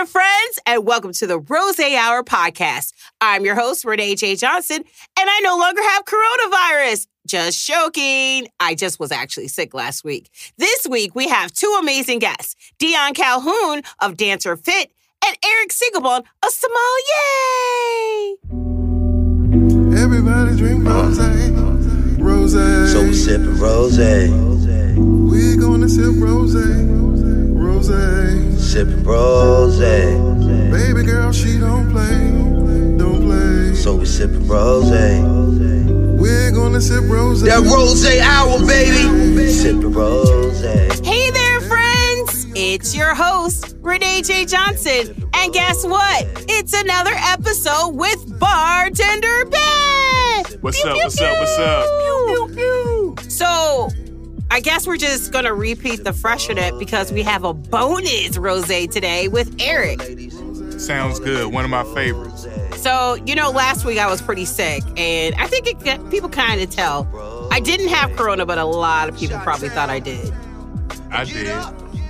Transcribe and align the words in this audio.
there, 0.00 0.06
friends, 0.06 0.58
and 0.64 0.86
welcome 0.86 1.12
to 1.12 1.26
the 1.26 1.38
Rose 1.38 1.78
Hour 1.78 2.22
podcast. 2.22 2.94
I'm 3.20 3.44
your 3.44 3.54
host, 3.54 3.84
Renee 3.84 4.14
J. 4.14 4.34
Johnson, 4.34 4.78
and 4.78 4.86
I 5.18 5.40
no 5.40 5.58
longer 5.58 5.82
have 5.82 6.06
coronavirus. 6.06 7.06
Just 7.26 7.66
joking. 7.66 8.48
I 8.60 8.74
just 8.74 8.98
was 8.98 9.12
actually 9.12 9.48
sick 9.48 9.74
last 9.74 10.02
week. 10.02 10.30
This 10.56 10.86
week, 10.88 11.14
we 11.14 11.28
have 11.28 11.52
two 11.52 11.76
amazing 11.78 12.18
guests 12.18 12.56
Dionne 12.78 13.14
Calhoun 13.14 13.82
of 14.00 14.16
Dancer 14.16 14.56
Fit 14.56 14.90
and 15.22 15.36
Erik 15.44 15.68
Segelbaum 15.70 16.24
of 16.42 16.50
SOMLYAY. 16.50 18.38
Everybody 20.02 20.56
drink 20.56 20.82
rose, 20.88 21.18
uh-huh. 21.18 22.24
rose. 22.24 22.52
So 22.52 23.02
we 23.02 23.12
sipping 23.12 23.58
rose, 23.58 23.98
We're 23.98 25.60
gonna 25.60 25.90
sip 25.90 26.14
rose, 26.16 26.54
rose. 27.88 28.72
sipping 28.72 29.04
rose. 29.04 29.78
Baby 29.78 31.02
girl, 31.04 31.32
she 31.32 31.58
don't 31.58 31.90
play, 31.90 32.96
don't 32.98 33.22
play. 33.22 33.74
So 33.74 33.96
we 33.96 34.04
sipping 34.04 34.46
rose. 34.46 34.90
We're 34.90 36.50
gonna 36.52 36.80
sip 36.80 37.04
rose. 37.04 37.42
That 37.42 37.60
rose 37.62 38.04
hour, 38.20 38.58
baby. 38.66 39.48
Sipping 39.48 39.92
rose. 39.92 40.60
Hey 41.04 41.30
there, 41.30 41.60
friends! 41.62 42.46
It's 42.54 42.94
your 42.94 43.14
host, 43.14 43.76
Renee 43.80 44.22
J. 44.22 44.44
Johnson. 44.44 45.28
And 45.34 45.52
guess 45.52 45.84
what? 45.86 46.26
It's 46.48 46.74
another 46.74 47.12
episode 47.14 47.90
with 47.94 48.38
Bartender 48.38 49.44
Ben! 49.46 50.44
What's 50.60 50.82
Pew, 50.82 50.90
up? 50.90 50.96
pew, 50.96 51.04
What's 51.04 51.20
up? 51.20 51.38
What's 51.38 51.58
up? 51.58 51.86
pew, 52.00 52.48
pew, 52.54 53.14
pew. 53.16 53.30
So, 53.30 53.88
I 54.52 54.58
guess 54.58 54.84
we're 54.84 54.96
just 54.96 55.32
gonna 55.32 55.54
repeat 55.54 56.02
the 56.02 56.10
Freixenet 56.10 56.76
because 56.78 57.12
we 57.12 57.22
have 57.22 57.44
a 57.44 57.54
bonus 57.54 58.36
rose 58.36 58.66
today 58.66 59.28
with 59.28 59.54
Erik. 59.60 60.00
Sounds 60.80 61.20
good. 61.20 61.52
One 61.52 61.64
of 61.64 61.70
my 61.70 61.84
favorites. 61.94 62.48
So, 62.76 63.14
you 63.26 63.36
know, 63.36 63.50
last 63.50 63.84
week 63.84 63.98
I 63.98 64.10
was 64.10 64.20
pretty 64.20 64.44
sick, 64.44 64.82
and 64.96 65.36
I 65.36 65.46
think 65.46 65.68
it, 65.68 66.10
people 66.10 66.28
kind 66.28 66.60
of 66.60 66.68
tell. 66.68 67.08
I 67.52 67.60
didn't 67.60 67.88
have 67.88 68.16
corona, 68.16 68.44
but 68.44 68.58
a 68.58 68.64
lot 68.64 69.08
of 69.08 69.16
people 69.16 69.38
probably 69.38 69.68
thought 69.68 69.88
I 69.88 70.00
did. 70.00 70.32
I 71.12 71.24
did. 71.24 71.56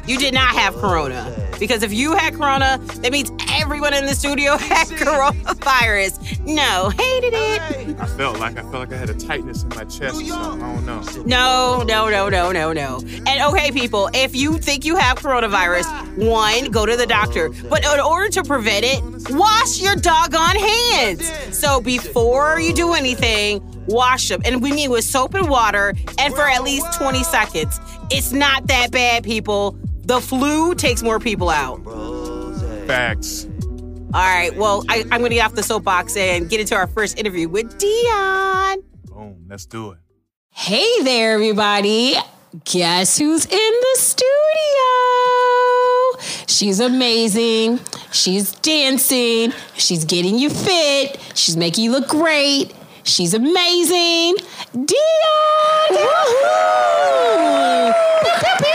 You 0.07 0.17
did 0.17 0.33
not 0.33 0.55
have 0.55 0.75
corona. 0.77 1.37
Because 1.59 1.83
if 1.83 1.93
you 1.93 2.17
had 2.17 2.35
corona, 2.35 2.79
that 3.03 3.13
means 3.13 3.31
everyone 3.61 3.93
in 3.93 4.07
the 4.07 4.15
studio 4.15 4.57
had 4.57 4.89
coronavirus. 4.89 6.47
No, 6.47 6.89
hated 6.91 7.35
it. 7.35 8.01
I 8.01 8.07
felt 8.07 8.39
like 8.39 8.57
I 8.57 8.63
felt 8.63 8.75
like 8.75 8.93
I 8.93 8.97
had 8.97 9.11
a 9.11 9.15
tightness 9.15 9.63
in 9.63 9.69
my 9.71 9.85
chest 9.85 10.23
or 10.23 10.25
something. 10.25 10.63
I 10.63 10.75
don't 10.75 10.87
know. 10.87 11.03
No, 11.25 11.83
no, 11.83 12.09
no, 12.09 12.29
no, 12.29 12.53
no, 12.53 12.73
no. 12.73 13.01
And 13.27 13.43
okay, 13.53 13.71
people, 13.71 14.09
if 14.15 14.35
you 14.35 14.59
think 14.59 14.85
you 14.85 14.97
have 14.97 15.19
coronavirus, 15.19 15.87
one, 16.17 16.71
go 16.71 16.87
to 16.87 16.97
the 16.97 17.07
doctor. 17.07 17.51
But 17.69 17.85
in 17.85 18.01
order 18.01 18.31
to 18.31 18.43
prevent 18.43 18.85
it, 18.87 19.03
wash 19.31 19.81
your 19.81 19.95
doggone 19.95 20.57
hands. 20.57 21.31
So 21.57 21.81
before 21.81 22.59
you 22.59 22.73
do 22.73 22.95
anything, 22.95 23.61
wash 23.87 24.29
them. 24.29 24.41
And 24.45 24.63
we 24.63 24.73
mean 24.73 24.91
with 24.91 25.05
soap 25.05 25.35
and 25.35 25.51
water 25.51 25.95
and 26.19 26.35
for 26.35 26.49
at 26.49 26.63
least 26.63 26.93
20 26.99 27.23
seconds. 27.25 27.79
It's 28.11 28.33
not 28.33 28.67
that 28.69 28.91
bad, 28.91 29.23
people. 29.23 29.77
The 30.05 30.21
flu 30.21 30.75
takes 30.75 31.03
more 31.03 31.21
people 31.21 31.51
out. 31.51 31.85
Facts. 32.87 33.47
All 34.13 34.21
right, 34.21 34.53
well, 34.57 34.85
I, 34.89 35.05
I'm 35.13 35.21
going 35.21 35.31
to 35.31 35.37
get 35.37 35.47
off 35.47 35.55
the 35.55 35.63
soapbox 35.63 36.17
and 36.17 36.51
get 36.51 36.59
into 36.59 36.75
our 36.75 36.89
first 36.89 37.17
interview 37.17 37.49
with 37.49 37.79
Dionne. 37.79 38.83
Boom. 39.05 39.47
Let's 39.49 39.67
do 39.67 39.93
it. 39.93 39.99
Hey 40.51 41.03
there, 41.05 41.35
everybody. 41.35 42.17
Guess 42.65 43.19
who's 43.19 43.47
in 43.47 43.51
the 43.53 43.97
studio? 44.01 44.27
She's 46.49 46.81
amazing. 46.81 47.79
She's 48.11 48.51
dancing. 48.57 49.53
She's 49.77 50.05
getting 50.05 50.37
you 50.41 50.51
fit. 50.51 51.21
She's 51.37 51.57
making 51.57 51.85
you 51.85 51.93
look 51.93 52.09
great. 52.09 52.75
She's 53.05 53.33
amazing. 53.33 54.35
Dionne! 54.75 55.95
Woohoo! 55.95 57.93
Pew, 58.23 58.33
pew, 58.41 58.57
pew. 58.59 58.75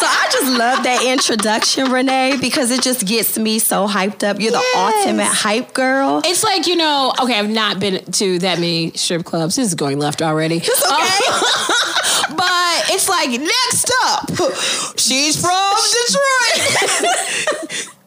So 0.00 0.06
I 0.06 0.28
just 0.32 0.47
love 0.58 0.82
that 0.82 1.04
introduction, 1.06 1.90
Renee, 1.92 2.36
because 2.40 2.70
it 2.70 2.82
just 2.82 3.06
gets 3.06 3.38
me 3.38 3.58
so 3.58 3.86
hyped 3.86 4.22
up. 4.28 4.40
You're 4.40 4.52
Yes. 4.52 4.72
the 4.74 4.78
ultimate 5.06 5.24
hype 5.32 5.72
girl. 5.74 6.20
It's 6.24 6.42
like, 6.42 6.66
you 6.66 6.76
know, 6.76 7.12
okay, 7.20 7.38
I've 7.38 7.48
not 7.48 7.78
been 7.80 8.04
to 8.04 8.38
that 8.40 8.58
many 8.58 8.92
strip 8.92 9.24
clubs. 9.24 9.56
This 9.56 9.68
is 9.68 9.74
going 9.74 9.98
left 9.98 10.20
already. 10.22 10.56
It's 10.56 10.84
okay. 10.84 12.32
Um, 12.32 12.36
but 12.36 12.90
it's 12.94 13.08
like, 13.08 13.30
next 13.30 13.92
up, 14.04 14.30
she's 14.98 15.40
from 15.40 15.76
Detroit. 16.98 17.88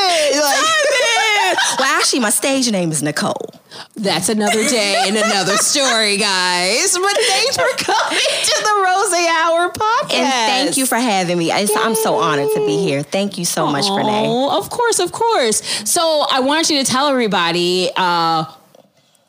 Diamond! 0.00 0.42
Like, 0.44 1.78
well, 1.78 1.98
actually, 1.98 2.20
my 2.20 2.30
stage 2.30 2.70
name 2.70 2.90
is 2.90 3.02
Nicole. 3.02 3.50
that's 3.94 4.28
another 4.28 4.66
day 4.68 5.02
and 5.06 5.16
another 5.16 5.56
story, 5.56 6.16
guys. 6.16 6.96
But 6.96 7.16
thanks 7.16 7.56
for 7.56 7.68
coming 7.84 8.18
to 8.18 8.62
the 8.62 8.82
Rose 8.84 9.12
Hour 9.28 9.70
podcast. 9.70 10.14
And 10.14 10.28
thank 10.66 10.76
you 10.76 10.86
for 10.86 10.96
having 10.96 11.38
me. 11.38 11.50
I, 11.52 11.66
I'm 11.78 11.94
so 11.94 12.14
honored 12.16 12.48
to 12.54 12.66
be 12.66 12.78
here. 12.78 13.02
Thank 13.02 13.38
you 13.38 13.44
so 13.44 13.66
much, 13.66 13.84
Renee. 13.88 14.24
Oh, 14.26 14.58
of 14.58 14.70
course, 14.70 14.98
of 14.98 15.12
course. 15.12 15.62
So 15.90 16.24
I 16.30 16.40
want 16.40 16.70
you 16.70 16.82
to 16.82 16.90
tell 16.90 17.08
everybody 17.08 17.90
uh, 17.96 18.44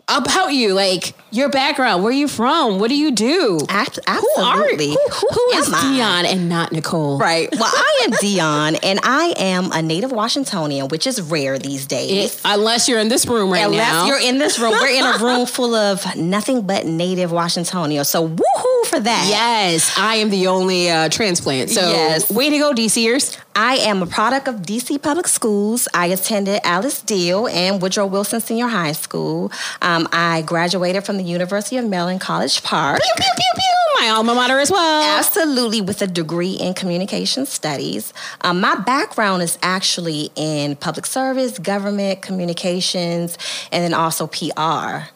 about 0.08 0.54
you, 0.54 0.74
like 0.74 1.14
your 1.38 1.50
background. 1.50 2.04
Where 2.04 2.10
are 2.10 2.16
you 2.16 2.28
from? 2.28 2.80
What 2.80 2.90
do 2.90 2.96
you 2.98 3.12
do? 3.12 3.60
Act- 3.70 4.00
Who 4.08 4.12
are 4.42 4.54
absolutely. 4.64 4.90
who, 4.90 5.00
who, 5.12 5.28
who 5.32 5.58
is 5.60 5.68
am 5.68 5.76
I? 5.76 5.78
Dionne 5.78 6.26
and 6.34 6.50
not 6.50 6.72
Nicole? 6.72 7.18
Right. 7.20 7.48
Well, 7.52 7.72
I 7.74 8.02
am 8.06 8.12
Dionne, 8.12 8.80
and 8.84 9.00
I 9.04 9.34
am 9.38 9.72
a 9.72 9.82
native 9.82 10.12
Washingtonian, 10.12 10.88
which 10.90 11.06
is 11.08 11.22
rare 11.22 11.58
these 11.60 11.86
days. 11.86 12.36
It- 12.36 12.42
unless 12.44 12.90
you're 12.90 13.00
in 13.00 13.10
this 13.10 13.26
room 13.26 13.52
right 13.52 13.66
Unless 13.66 13.92
now. 13.94 14.06
you're 14.08 14.20
in 14.20 14.38
this 14.40 14.60
room, 14.60 14.72
we're 14.72 14.88
in 14.88 15.06
a 15.06 15.18
room 15.24 15.46
full 15.46 15.76
of 15.76 16.16
nothing 16.16 16.64
but 16.66 16.86
native 16.86 17.32
Washingtonians. 17.32 18.08
So 18.10 18.28
woohoo 18.28 18.86
for 18.88 19.00
that. 19.00 19.28
yes, 19.30 19.96
I 19.98 20.16
am 20.16 20.30
the 20.30 20.48
only 20.48 20.90
uh, 20.90 21.10
transplant. 21.10 21.70
So 21.70 21.82
Yes. 21.82 22.32
way 22.32 22.50
to 22.50 22.58
go, 22.58 22.74
DCers. 22.74 23.38
I 23.60 23.78
am 23.78 24.04
a 24.04 24.06
product 24.06 24.48
of 24.48 24.58
DC 24.58 25.02
Public 25.02 25.28
Schools. 25.28 25.88
I 25.94 26.08
attended 26.08 26.62
Alice 26.64 27.02
Deal 27.02 27.48
and 27.48 27.82
Woodrow 27.82 28.06
Wilson 28.06 28.40
Senior 28.40 28.68
High 28.68 28.92
School. 28.92 29.52
Um, 29.82 30.08
I 30.12 30.44
graduated 30.44 31.04
from 31.06 31.18
the 31.18 31.24
University 31.28 31.78
of 31.78 31.86
Maryland 31.86 32.22
College 32.22 32.64
Park. 32.64 33.00
Pew 33.02 33.14
pew 33.16 33.32
pew 33.36 33.52
pew. 33.56 34.02
My 34.02 34.10
alma 34.10 34.36
mater 34.36 34.60
as 34.60 34.72
well. 34.72 35.18
Absolutely, 35.18 35.82
with 35.82 36.02
a 36.02 36.08
degree 36.08 36.54
in 36.54 36.74
communication 36.74 37.46
studies. 37.46 38.14
Um, 38.42 38.62
my 38.62 38.76
background 38.76 39.42
is 39.42 39.58
actually 39.62 40.32
in 40.36 40.76
public 40.76 41.06
service, 41.06 41.58
government 41.58 42.22
communications, 42.22 43.38
and 43.72 43.84
then 43.84 43.94
also 43.94 44.28
PR. 44.28 45.10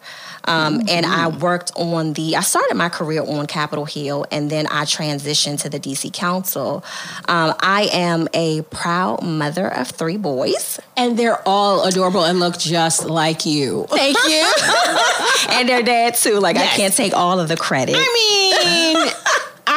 Um, 0.46 0.82
And 0.88 1.06
I 1.06 1.28
worked 1.28 1.72
on 1.76 2.14
the, 2.14 2.36
I 2.36 2.42
started 2.42 2.76
my 2.76 2.90
career 2.90 3.24
on 3.24 3.46
Capitol 3.48 3.86
Hill 3.86 4.26
and 4.32 4.50
then 4.50 4.68
I 4.68 4.86
transitioned 4.86 5.62
to 5.62 5.70
the 5.70 5.80
DC 5.80 6.12
Council. 6.14 6.84
Um, 7.28 7.54
I 7.60 7.90
am 7.94 8.28
a 8.34 8.62
proud 8.64 9.24
mother 9.24 9.68
of 9.68 9.90
three 9.90 10.18
boys. 10.18 10.80
And 10.98 11.18
they're 11.18 11.42
all 11.48 11.84
adorable 11.86 12.24
and 12.26 12.40
look 12.40 12.58
just 12.58 13.06
like 13.06 13.46
you. 13.46 13.86
Thank 13.90 14.18
you. 14.28 14.52
and 15.50 15.70
their 15.70 15.84
dad 15.84 16.16
too. 16.16 16.40
Like, 16.40 16.58
I 16.58 16.68
can't 16.68 16.94
take 16.94 17.14
all 17.14 17.40
of 17.40 17.48
the 17.48 17.58
credit. 17.58 17.96
I 17.98 18.94
mean, 18.96 19.11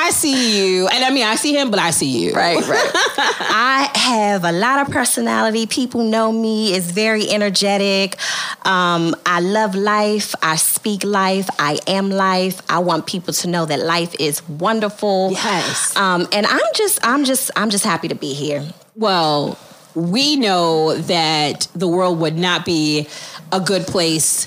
I 0.04 0.10
see 0.10 0.60
you, 0.60 0.87
and 0.87 1.03
I 1.03 1.09
mean, 1.09 1.25
I 1.25 1.34
see 1.37 1.56
him, 1.59 1.70
but 1.70 1.81
I 1.81 1.91
see 1.91 2.25
you. 2.25 2.34
Right, 2.34 2.60
right. 2.69 2.91
I 2.94 3.91
have 3.94 4.44
a 4.44 4.53
lot 4.53 4.81
of 4.81 4.92
personality. 4.92 5.66
People 5.66 6.04
know 6.04 6.31
me. 6.31 6.75
It's 6.75 6.91
very 6.91 7.31
energetic. 7.31 8.19
Um, 8.66 9.16
I 9.25 9.41
love 9.41 9.75
life. 9.75 10.34
I 10.42 10.56
speak 10.56 11.04
life. 11.04 11.48
I 11.59 11.78
am 11.87 12.10
life. 12.10 12.60
I 12.69 12.81
want 12.81 13.06
people 13.06 13.32
to 13.32 13.48
know 13.48 13.65
that 13.65 13.81
life 13.81 14.15
is 14.20 14.47
wonderful. 14.47 15.32
Yes. 15.32 15.97
Um, 15.97 16.28
and 16.32 16.44
I'm 16.44 16.75
just, 16.75 16.98
I'm 17.03 17.25
just, 17.25 17.50
I'm 17.56 17.71
just 17.71 17.84
happy 17.84 18.09
to 18.09 18.15
be 18.15 18.34
here. 18.34 18.62
Well, 18.97 19.59
we 19.95 20.36
know 20.36 20.97
that 20.98 21.66
the 21.74 21.89
world 21.89 22.21
would 22.21 22.36
not 22.36 22.66
be 22.66 23.09
a 23.53 23.60
good 23.60 23.86
place 23.86 24.45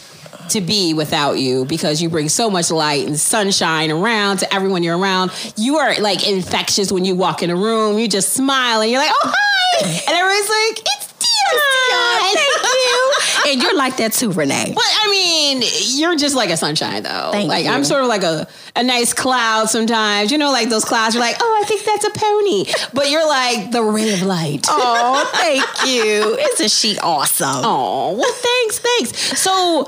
to 0.52 0.62
be 0.62 0.94
without 0.94 1.34
you 1.40 1.66
because 1.66 2.02
you 2.02 2.10
bring 2.10 2.30
so 2.30 2.50
much 2.50 2.72
light 2.72 3.06
and 3.08 3.20
sunshine 3.20 3.92
around 3.92 4.38
to 4.38 4.54
everyone 4.54 4.84
you're 4.84 4.98
around. 4.98 5.32
You 5.56 5.78
are 5.78 5.96
like 6.00 6.28
infectious 6.28 6.92
when 6.92 7.06
you 7.06 7.16
walk 7.16 7.44
in 7.44 7.50
a 7.50 7.56
room. 7.56 7.98
You 8.00 8.08
just 8.08 8.34
smile 8.34 8.82
and 8.82 8.90
you're 8.92 9.00
like, 9.02 9.12
oh, 9.14 9.34
hi. 9.34 9.88
And 10.08 10.16
everybody's 10.18 10.50
like, 10.50 10.80
it's 10.96 11.08
Dionne. 11.18 12.34
Thank 12.34 13.46
you. 13.46 13.52
and 13.52 13.62
you're 13.64 13.76
like 13.76 13.98
that 13.98 14.14
too, 14.14 14.32
Renee. 14.32 14.72
But 14.76 14.84
I 14.86 15.10
mean, 15.10 15.64
you're 15.96 16.16
just 16.16 16.36
like 16.36 16.50
a 16.50 16.58
sunshine 16.58 17.04
though. 17.04 17.30
Thank 17.32 17.50
like 17.50 17.66
you. 17.66 17.72
I'm 17.72 17.84
sort 17.84 18.02
of 18.02 18.08
like 18.08 18.24
a, 18.24 18.48
a 18.76 18.84
nice 18.84 19.14
cloud 19.14 19.70
sometimes. 19.70 20.32
You 20.32 20.38
know, 20.38 20.52
like 20.52 20.70
those 20.70 20.86
clouds, 20.86 21.16
you're 21.16 21.24
like, 21.24 21.38
oh, 21.40 21.60
I 21.64 21.66
think 21.68 21.84
that's 21.86 22.06
a 22.06 22.12
pony. 22.12 22.66
But 22.94 23.10
you're 23.10 23.28
like 23.28 23.72
the 23.72 23.84
ray 23.84 24.14
of 24.14 24.22
light. 24.24 24.66
Oh, 24.80 25.30
thank 25.34 25.64
you. 25.92 26.38
Isn't 26.54 26.70
she 26.72 26.98
awesome? 27.00 27.48
Oh, 27.64 28.14
well, 28.14 28.34
thanks, 28.34 28.80
thanks. 28.80 29.40
So 29.40 29.88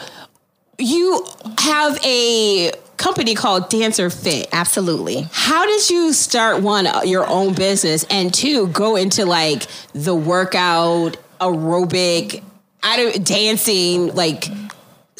you 0.80 1.26
have 1.60 2.00
a 2.04 2.72
company 2.98 3.36
called 3.36 3.70
Dancer 3.70 4.10
Fit. 4.10 4.50
Absolutely. 4.52 5.28
How 5.32 5.66
did 5.66 5.90
you 5.90 6.14
start 6.14 6.62
one 6.62 6.88
your 7.06 7.28
own 7.28 7.54
business 7.54 8.06
and 8.10 8.34
two 8.34 8.68
go 8.68 8.96
into 8.96 9.26
like 9.26 9.64
the 9.94 10.16
workout 10.16 11.18
aerobic, 11.40 12.44
I 12.84 12.98
don't 12.98 13.26
dancing 13.26 14.14
like 14.16 14.46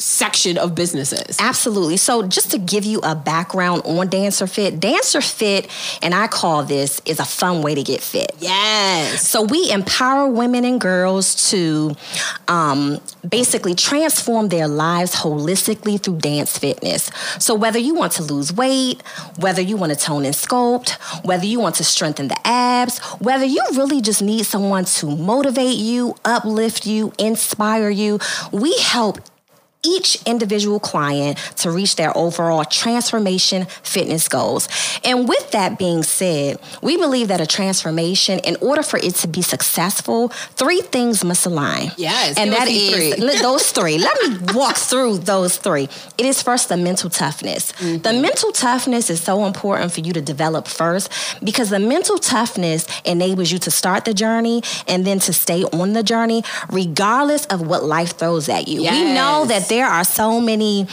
section 0.00 0.58
of 0.58 0.74
businesses? 0.74 1.36
Absolutely. 1.38 1.96
So, 1.96 2.26
just 2.26 2.50
to 2.52 2.58
give 2.58 2.84
you 2.84 3.00
a 3.02 3.14
background 3.14 3.82
on 3.84 4.08
Dancer 4.08 4.46
Fit, 4.46 4.80
Dancer 4.80 5.20
Fit, 5.20 5.68
and 6.02 6.14
I 6.14 6.26
call 6.26 6.64
this, 6.64 7.00
is 7.04 7.20
a 7.20 7.24
fun 7.24 7.62
way 7.62 7.74
to 7.74 7.82
get 7.82 8.00
fit. 8.00 8.34
Yes. 8.38 9.28
So, 9.28 9.42
we 9.42 9.70
empower 9.70 10.28
women 10.28 10.64
and 10.64 10.80
girls 10.80 11.50
to 11.50 11.94
um, 12.48 13.00
basically 13.28 13.74
transform 13.74 14.48
their 14.48 14.68
lives 14.68 15.14
holistically 15.14 16.02
through 16.02 16.18
dance 16.18 16.56
fitness. 16.56 17.10
So, 17.38 17.54
whether 17.54 17.78
you 17.78 17.94
want 17.94 18.12
to 18.12 18.22
lose 18.22 18.52
weight, 18.52 19.02
whether 19.38 19.60
you 19.60 19.76
want 19.76 19.92
to 19.92 19.98
tone 19.98 20.24
and 20.24 20.34
sculpt, 20.34 20.90
whether 21.24 21.46
you 21.46 21.60
want 21.60 21.76
to 21.76 21.84
strengthen 21.84 22.28
the 22.28 22.38
abs, 22.46 22.98
whether 23.20 23.44
you 23.44 23.62
really 23.72 24.00
just 24.00 24.22
need 24.22 24.46
someone 24.46 24.84
to 24.86 25.06
motivate 25.06 25.76
you, 25.76 26.16
uplift 26.24 26.86
you, 26.86 27.12
inspire 27.18 27.90
you, 27.90 28.18
we 28.52 28.76
help 28.78 29.18
each 29.82 30.22
individual 30.26 30.78
client 30.78 31.38
to 31.56 31.70
reach 31.70 31.96
their 31.96 32.16
overall 32.16 32.64
transformation 32.64 33.66
fitness 33.82 34.28
goals. 34.28 34.68
And 35.04 35.28
with 35.28 35.50
that 35.52 35.78
being 35.78 36.02
said, 36.02 36.58
we 36.82 36.96
believe 36.96 37.28
that 37.28 37.40
a 37.40 37.46
transformation, 37.46 38.40
in 38.40 38.56
order 38.60 38.82
for 38.82 38.98
it 38.98 39.14
to 39.16 39.28
be 39.28 39.42
successful, 39.42 40.28
three 40.28 40.80
things 40.80 41.24
must 41.24 41.46
align. 41.46 41.92
Yes, 41.96 42.36
and 42.36 42.52
that 42.52 42.68
is 42.68 43.16
three. 43.16 43.38
those 43.42 43.72
three. 43.72 43.98
Let 43.98 44.16
me 44.22 44.38
walk 44.54 44.76
through 44.76 45.18
those 45.18 45.56
three. 45.56 45.88
It 46.18 46.26
is 46.26 46.42
first 46.42 46.68
the 46.68 46.76
mental 46.76 47.08
toughness. 47.08 47.72
The 47.72 48.12
mental 48.12 48.52
toughness 48.52 49.08
is 49.08 49.22
so 49.22 49.46
important 49.46 49.92
for 49.92 50.00
you 50.00 50.12
to 50.12 50.20
develop 50.20 50.68
first 50.68 51.10
because 51.42 51.70
the 51.70 51.78
mental 51.78 52.18
toughness 52.18 52.86
enables 53.04 53.50
you 53.50 53.58
to 53.60 53.70
start 53.70 54.04
the 54.04 54.12
journey 54.12 54.62
and 54.86 55.06
then 55.06 55.18
to 55.20 55.32
stay 55.32 55.64
on 55.64 55.94
the 55.94 56.02
journey, 56.02 56.42
regardless 56.70 57.46
of 57.46 57.66
what 57.66 57.84
life 57.84 58.18
throws 58.18 58.48
at 58.48 58.68
you. 58.68 58.82
We 58.82 59.14
know 59.14 59.46
that 59.46 59.69
there 59.70 59.86
are 59.86 60.04
so 60.04 60.40
many 60.40 60.86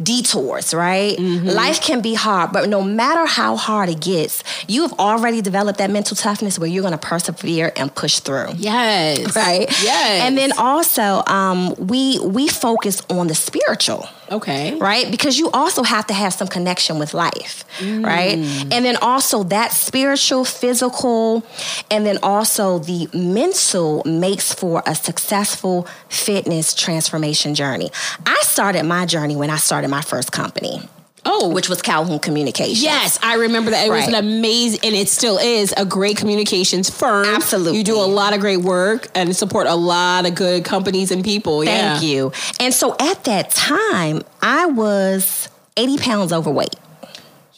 detours, 0.00 0.72
right? 0.72 1.16
Mm-hmm. 1.18 1.48
Life 1.48 1.80
can 1.82 2.00
be 2.00 2.14
hard, 2.14 2.52
but 2.52 2.68
no 2.68 2.80
matter 2.82 3.26
how 3.26 3.56
hard 3.56 3.88
it 3.88 4.00
gets, 4.00 4.44
you 4.68 4.82
have 4.82 4.92
already 5.00 5.40
developed 5.42 5.78
that 5.80 5.90
mental 5.90 6.14
toughness 6.16 6.58
where 6.58 6.68
you're 6.68 6.82
going 6.88 6.92
to 6.98 7.06
persevere 7.08 7.72
and 7.74 7.92
push 7.94 8.20
through 8.20 8.50
Yes. 8.56 9.34
right? 9.34 9.66
Yes. 9.82 10.22
And 10.22 10.38
then 10.38 10.52
also, 10.56 11.22
um, 11.26 11.74
we 11.78 12.18
we 12.20 12.46
focus 12.48 13.02
on 13.10 13.26
the 13.26 13.34
spiritual, 13.34 14.06
Okay. 14.30 14.76
right? 14.78 15.10
Because 15.10 15.38
you 15.38 15.50
also 15.50 15.82
have 15.82 16.06
to 16.08 16.14
have 16.14 16.32
some 16.32 16.48
connection 16.48 16.98
with 16.98 17.14
life, 17.14 17.64
right? 17.80 18.38
Mm. 18.38 18.72
And 18.72 18.84
then 18.84 18.96
also 18.96 19.44
that 19.44 19.72
spiritual, 19.72 20.44
physical, 20.44 21.44
and 21.90 22.04
then 22.04 22.18
also 22.22 22.78
the 22.78 23.08
mental 23.14 24.02
makes 24.04 24.52
for 24.52 24.82
a 24.86 24.94
successful 24.94 25.86
fitness 26.08 26.74
transformation 26.74 27.54
journey. 27.54 27.90
I 28.26 28.38
started 28.42 28.84
my 28.84 29.06
journey 29.06 29.36
when 29.36 29.50
I 29.50 29.56
started 29.56 29.88
my 29.88 30.02
first 30.02 30.32
company, 30.32 30.80
Oh, 31.24 31.48
which 31.52 31.68
was 31.68 31.82
Calhoun 31.82 32.18
Communications. 32.18 32.82
Yes, 32.82 33.18
I 33.22 33.36
remember 33.36 33.70
that. 33.70 33.86
It 33.86 33.90
was 33.90 34.08
an 34.08 34.14
amazing, 34.14 34.80
and 34.82 34.94
it 34.94 35.08
still 35.08 35.38
is 35.38 35.74
a 35.76 35.84
great 35.84 36.16
communications 36.16 36.90
firm. 36.90 37.26
Absolutely. 37.26 37.78
You 37.78 37.84
do 37.84 37.96
a 37.96 38.06
lot 38.06 38.34
of 38.34 38.40
great 38.40 38.58
work 38.60 39.08
and 39.14 39.34
support 39.34 39.66
a 39.66 39.74
lot 39.74 40.26
of 40.26 40.34
good 40.34 40.64
companies 40.64 41.10
and 41.10 41.24
people. 41.24 41.62
Thank 41.64 42.02
yeah. 42.02 42.08
you. 42.08 42.32
And 42.60 42.72
so 42.72 42.96
at 42.98 43.24
that 43.24 43.50
time, 43.50 44.22
I 44.42 44.66
was 44.66 45.48
80 45.76 45.98
pounds 45.98 46.32
overweight. 46.32 46.74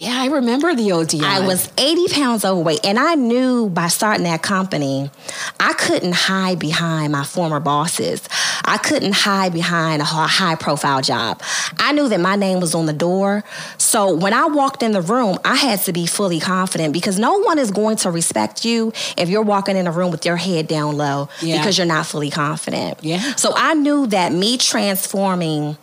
Yeah, 0.01 0.15
I 0.19 0.29
remember 0.29 0.75
the 0.75 0.93
OD. 0.93 1.23
I 1.23 1.47
was 1.47 1.71
80 1.77 2.09
pounds 2.15 2.43
overweight, 2.43 2.81
and 2.87 2.99
I 2.99 3.17
knew 3.17 3.69
by 3.69 3.89
starting 3.89 4.25
that 4.25 4.41
company, 4.43 5.11
I 5.61 5.75
couldn't 5.75 6.15
hide 6.15 6.59
behind 6.59 7.13
my 7.13 7.23
former 7.23 7.61
bosses. 7.61 8.27
I 8.65 8.79
couldn't 8.79 9.13
hide 9.13 9.53
behind 9.53 10.01
a 10.01 10.07
high 10.07 10.55
profile 10.55 11.03
job. 11.03 11.43
I 11.79 11.93
knew 11.93 12.09
that 12.09 12.19
my 12.19 12.35
name 12.35 12.61
was 12.61 12.75
on 12.75 12.87
the 12.87 12.95
door. 12.95 13.45
So 13.77 14.15
when 14.15 14.33
I 14.33 14.47
walked 14.47 14.83
in 14.83 14.93
the 14.93 15.03
room, 15.03 15.39
I 15.45 15.57
had 15.57 15.81
to 15.81 15.93
be 15.93 16.07
fully 16.07 16.41
confident 16.41 16.95
because 16.95 17.19
no 17.19 17.37
one 17.41 17.59
is 17.59 17.71
going 17.71 17.97
to 17.99 18.11
respect 18.11 18.65
you 18.65 18.95
if 19.19 19.29
you're 19.29 19.43
walking 19.43 19.77
in 19.77 19.87
a 19.87 19.93
room 19.93 20.11
with 20.11 20.25
your 20.25 20.37
head 20.39 20.67
down 20.67 20.97
low 20.97 21.29
Yeah. 21.43 21.59
because 21.59 21.77
you're 21.77 21.87
not 21.87 22.07
fully 22.07 22.31
confident. 22.31 23.01
Yeah. 23.03 23.19
So 23.35 23.53
I 23.55 23.75
knew 23.75 24.07
that 24.07 24.33
me 24.33 24.57
transforming, 24.57 25.77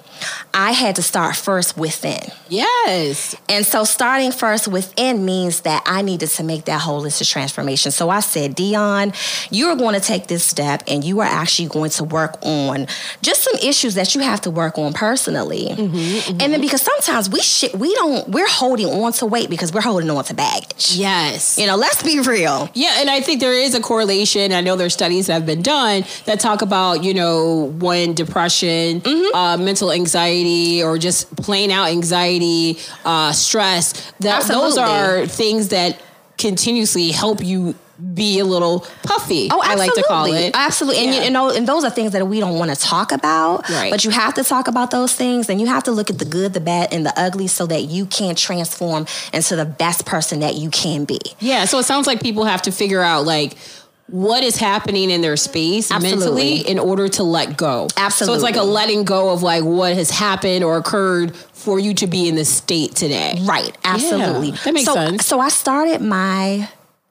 I 0.55 0.71
had 0.71 0.95
to 0.95 1.03
start 1.03 1.35
first 1.35 1.77
within. 1.77 2.31
Yes. 2.49 3.35
And 3.47 3.63
so 3.63 3.83
starting 4.07 4.31
first 4.31 4.69
within 4.69 5.25
means 5.25 5.61
that 5.61 5.83
I 5.85 6.01
needed 6.01 6.29
to 6.29 6.41
make 6.43 6.63
that 6.63 6.79
holistic 6.79 7.29
transformation. 7.29 7.91
So 7.91 8.09
I 8.09 8.21
said, 8.21 8.55
Dionne, 8.55 9.13
you 9.51 9.67
are 9.67 9.75
going 9.75 9.95
to 9.95 9.99
take 9.99 10.27
this 10.27 10.45
step 10.45 10.81
and 10.87 11.03
you 11.03 11.19
are 11.19 11.25
actually 11.25 11.67
going 11.67 11.89
to 11.89 12.05
work 12.05 12.37
on 12.41 12.87
just 13.21 13.43
some 13.43 13.55
issues 13.55 13.95
that 13.95 14.15
you 14.15 14.21
have 14.21 14.39
to 14.41 14.49
work 14.49 14.77
on 14.77 14.93
personally. 14.93 15.71
And 15.71 16.39
then 16.39 16.61
because 16.61 16.81
sometimes 16.81 17.29
we 17.29 17.41
shit, 17.41 17.75
we 17.75 17.93
don't, 17.95 18.29
we're 18.29 18.47
holding 18.47 18.87
on 18.87 19.11
to 19.13 19.25
weight 19.25 19.49
because 19.49 19.73
we're 19.73 19.81
holding 19.81 20.09
on 20.09 20.23
to 20.23 20.33
baggage. 20.33 20.93
Yes. 20.95 21.57
You 21.57 21.67
know, 21.67 21.75
let's 21.75 22.01
be 22.01 22.21
real. 22.21 22.69
Yeah, 22.73 23.01
and 23.01 23.09
I 23.09 23.19
think 23.19 23.41
there 23.41 23.51
is 23.51 23.75
a 23.75 23.81
correlation. 23.81 24.53
I 24.53 24.61
know 24.61 24.77
there's 24.77 24.93
studies 24.93 25.27
that 25.27 25.33
have 25.33 25.45
been 25.45 25.61
done 25.63 26.05
that 26.23 26.39
talk 26.39 26.61
about, 26.61 27.03
you 27.03 27.13
know, 27.13 27.73
when 27.79 28.13
depression, 28.13 29.01
Mm-hmm. 29.01 29.35
uh, 29.35 29.57
mental 29.57 29.91
anxiety, 29.91 30.81
or 30.81 30.97
just 30.97 31.35
plain 31.35 31.71
out 31.71 31.89
anxiety, 31.89 32.77
uh, 33.03 33.33
stress, 33.33 33.96
that 34.19 34.45
those 34.47 34.77
are 34.77 35.25
things 35.27 35.69
that 35.69 35.99
continuously 36.37 37.11
help 37.11 37.43
you 37.43 37.75
be 38.13 38.37
a 38.37 38.45
little 38.45 38.81
puffy. 39.01 39.47
Oh, 39.51 39.59
I 39.63 39.73
like 39.73 39.91
to 39.95 40.03
call 40.03 40.25
it. 40.25 40.51
Absolutely. 40.53 41.03
And 41.03 41.13
Yeah. 41.13 41.19
you, 41.21 41.25
you 41.25 41.31
know, 41.31 41.49
and 41.49 41.67
those 41.67 41.83
are 41.83 41.89
things 41.89 42.11
that 42.11 42.27
we 42.27 42.39
don't 42.39 42.59
want 42.59 42.69
to 42.69 42.77
talk 42.79 43.11
about. 43.11 43.67
Right. 43.69 43.89
But 43.89 44.05
you 44.05 44.11
have 44.11 44.35
to 44.35 44.43
talk 44.43 44.67
about 44.67 44.91
those 44.91 45.13
things 45.13 45.49
and 45.49 45.59
you 45.59 45.65
have 45.65 45.83
to 45.85 45.91
look 45.91 46.11
at 46.11 46.19
the 46.19 46.25
good, 46.25 46.53
the 46.53 46.59
bad, 46.59 46.93
and 46.93 47.03
the 47.03 47.13
ugly 47.19 47.47
so 47.47 47.65
that 47.65 47.85
you 47.85 48.05
can 48.05 48.35
transform 48.35 49.07
into 49.33 49.55
the 49.55 49.65
best 49.65 50.05
person 50.05 50.41
that 50.41 50.53
you 50.53 50.69
can 50.69 51.05
be. 51.05 51.19
Yeah, 51.39 51.65
so 51.65 51.79
it 51.79 51.85
sounds 51.85 52.05
like 52.05 52.21
people 52.21 52.43
have 52.43 52.61
to 52.63 52.71
figure 52.71 53.01
out 53.01 53.25
like 53.25 53.57
what 54.07 54.43
is 54.43 54.55
happening 54.57 55.09
in 55.09 55.21
their 55.21 55.35
space 55.35 55.91
Absolutely. 55.91 56.19
mentally 56.19 56.57
in 56.59 56.79
order 56.79 57.09
to 57.09 57.23
let 57.23 57.57
go. 57.57 57.87
Absolutely. 57.97 58.31
So 58.31 58.33
it's 58.35 58.43
like 58.43 58.55
a 58.55 58.65
letting 58.65 59.03
go 59.03 59.29
of 59.29 59.43
like 59.43 59.63
what 59.63 59.95
has 59.95 60.09
happened 60.09 60.63
or 60.63 60.77
occurred 60.77 61.35
for 61.35 61.79
you 61.79 61.93
to 61.95 62.07
be 62.07 62.27
in 62.27 62.35
this 62.35 62.49
state 62.49 62.95
today. 62.95 63.37
Right. 63.43 63.77
Absolutely. 63.83 64.51
that 64.51 64.73
makes 64.73 64.85
so, 64.85 64.93
sense. 64.93 65.25
So 65.25 65.39
I 65.39 65.49
started 65.49 66.01
my 66.01 66.69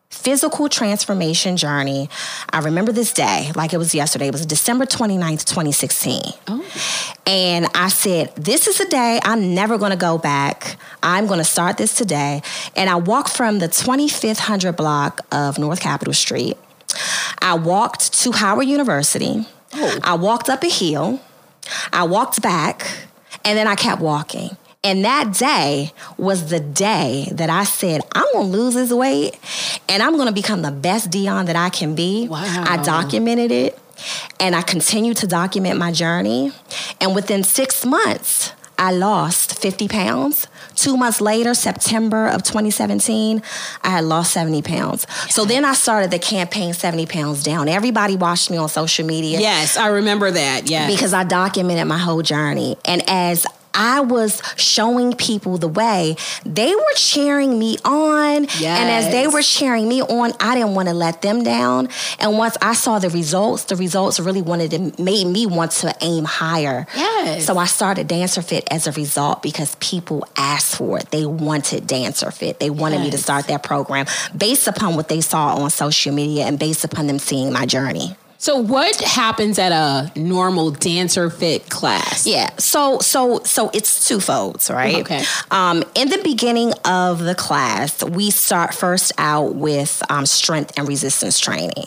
physical 0.09 0.69
transformation 0.69 1.59
journey. 1.59 2.09
I 2.51 2.61
remember 2.61 2.93
this 2.93 3.13
day 3.13 3.53
like 3.55 3.75
it 3.75 3.79
was 3.79 3.95
yesterday. 3.95 4.29
It 4.29 4.33
was 4.33 4.47
December 4.47 4.87
29th, 4.87 5.45
2016. 5.45 6.23
Oh. 6.49 6.65
And 7.27 7.67
I 7.75 7.89
said, 7.89 8.35
This 8.37 8.67
is 8.67 8.81
a 8.81 8.89
day 8.89 9.21
I'm 9.23 9.55
never 9.55 9.77
going 9.77 9.91
to 9.91 9.99
go 9.99 10.17
back. 10.17 10.79
I'm 11.03 11.27
going 11.27 11.39
to 11.39 11.45
start 11.45 11.77
this 11.77 11.95
today. 11.95 12.43
And 12.75 12.89
I 12.89 12.97
walked 12.97 13.37
from 13.37 13.59
the 13.59 13.69
25th 13.69 14.39
100 14.39 14.73
block 14.73 15.21
of 15.31 15.59
North 15.59 15.81
Capitol 15.81 16.15
Street. 16.15 16.57
I 17.41 17.55
walked 17.55 18.13
to 18.23 18.33
Howard 18.33 18.67
University. 18.67 19.47
Oh. 19.75 19.99
I 20.03 20.15
walked 20.15 20.49
up 20.49 20.63
a 20.63 20.69
hill. 20.69 21.21
I 21.93 22.05
walked 22.05 22.43
back. 22.43 22.87
And 23.45 23.57
then 23.57 23.67
I 23.69 23.77
kept 23.77 24.01
walking. 24.01 24.57
And 24.83 25.05
that 25.05 25.33
day 25.33 25.93
was 26.17 26.49
the 26.49 26.61
day 26.61 27.29
that 27.33 27.51
I 27.51 27.65
said, 27.65 28.03
I'm 28.15 28.25
gonna 28.33 28.47
lose 28.47 28.75
this 28.75 28.93
weight 28.93 29.37
and 29.89 30.01
I'm 30.03 30.17
gonna 30.17 30.33
become 30.33 30.63
the 30.63 30.71
best 30.71 31.11
Dionne 31.11 31.47
that 31.47 31.57
I 31.57 31.71
can 31.71 31.95
be. 31.97 32.29
Wow. 32.29 32.65
I 32.67 32.77
documented 32.83 33.51
it 33.51 33.79
and 34.39 34.55
I 34.55 34.63
continued 34.63 35.17
to 35.19 35.27
document 35.27 35.79
my 35.79 35.91
journey. 35.91 36.53
And 37.01 37.15
within 37.15 37.43
six 37.43 37.85
months, 37.85 38.53
I 38.79 38.93
lost 38.93 39.59
50 39.59 39.89
pounds. 39.89 40.47
Two 40.77 40.97
months 40.97 41.21
later, 41.21 41.55
September 41.55 42.29
of 42.29 42.43
2017, 42.43 43.43
I 43.83 43.89
had 43.91 44.05
lost 44.05 44.33
70 44.33 44.63
pounds. 44.63 45.07
So 45.31 45.45
then 45.45 45.65
I 45.65 45.73
started 45.75 46.11
the 46.11 46.19
campaign 46.19 46.75
70 46.75 47.07
pounds 47.07 47.43
down. 47.43 47.69
Everybody 47.69 48.17
watched 48.17 48.51
me 48.51 48.57
on 48.59 48.69
social 48.69 49.07
media 49.07 49.41
Yes, 49.41 49.77
I 49.77 49.89
remember 49.89 50.31
that. 50.31 50.69
Yeah. 50.71 50.87
because 50.87 51.13
I 51.13 51.25
documented 51.25 51.87
my 51.89 51.99
whole 51.99 52.23
journey. 52.23 52.77
And 52.85 53.03
as 53.09 53.47
I 53.77 54.01
was 54.01 54.43
showing 54.57 55.13
people 55.13 55.59
the 55.59 55.69
way, 55.69 56.17
they 56.45 56.75
were 56.75 56.95
cheering 56.97 57.59
me 57.59 57.77
on. 57.85 58.37
And 58.37 58.91
as 58.91 59.13
they 59.13 59.29
were 59.29 59.43
cheering 59.43 59.89
me 59.89 60.03
on, 60.03 60.33
I 60.41 60.55
didn't 60.55 60.75
want 60.75 60.89
to 60.89 60.95
let 60.95 61.23
them 61.23 61.45
down. 61.45 61.89
And 62.19 62.39
once 62.39 62.57
I 62.63 62.75
saw 62.75 62.99
the 62.99 63.11
results, 63.11 63.65
the 63.65 63.77
results 63.77 64.19
really 64.19 64.43
wanted 64.43 64.71
to 64.71 65.03
made 65.03 65.27
me 65.27 65.47
want 65.47 65.73
to 65.73 65.95
aim 66.01 66.25
higher. 66.25 66.87
Yes. 66.97 67.45
So 67.47 67.59
I 67.59 67.67
started 67.67 68.09
Dancer 68.09 68.43
Fit 68.43 68.67
as 68.71 68.87
a 68.87 68.93
result 68.93 69.43
because 69.43 69.75
people 69.77 70.27
asked 70.37 70.77
for 70.77 70.99
it. 70.99 71.11
They 71.11 71.27
wanted 71.27 71.87
Dancer 71.87 72.31
Fit. 72.31 72.59
They 72.59 72.71
wanted 72.71 73.01
me 73.01 73.11
to 73.11 73.19
start 73.19 73.49
that 73.49 73.63
program 73.63 74.07
based 74.37 74.67
upon 74.67 74.97
what 74.97 75.09
they 75.09 75.21
saw 75.21 75.57
on 75.57 75.71
social 75.71 76.15
media 76.15 76.45
and 76.47 76.59
based 76.59 76.85
upon 76.85 77.07
them 77.07 77.19
seeing 77.19 77.53
my 77.53 77.67
journey. 77.67 78.17
So 78.39 78.59
what 78.59 78.97
happens 78.97 79.59
at 79.59 79.73
a 79.73 80.19
normal 80.19 80.71
dancer 80.71 81.31
fit 81.31 81.71
class? 81.71 82.27
Yeah. 82.27 82.51
So 82.59 82.99
so 83.01 83.41
so 83.45 83.71
it's 83.73 84.07
two 84.07 84.21
folds, 84.21 84.71
right? 84.71 84.97
Okay. 84.97 85.23
Um, 85.51 85.83
in 85.95 86.11
the 86.11 86.21
beginning 86.23 86.73
of 86.85 87.21
the 87.21 87.35
class, 87.35 88.05
we 88.05 88.31
start 88.31 88.75
first 88.75 89.13
out 89.19 89.55
with 89.55 90.03
um, 90.11 90.27
strength 90.27 90.73
and 90.77 90.87
resistance 90.87 91.39
training. 91.39 91.87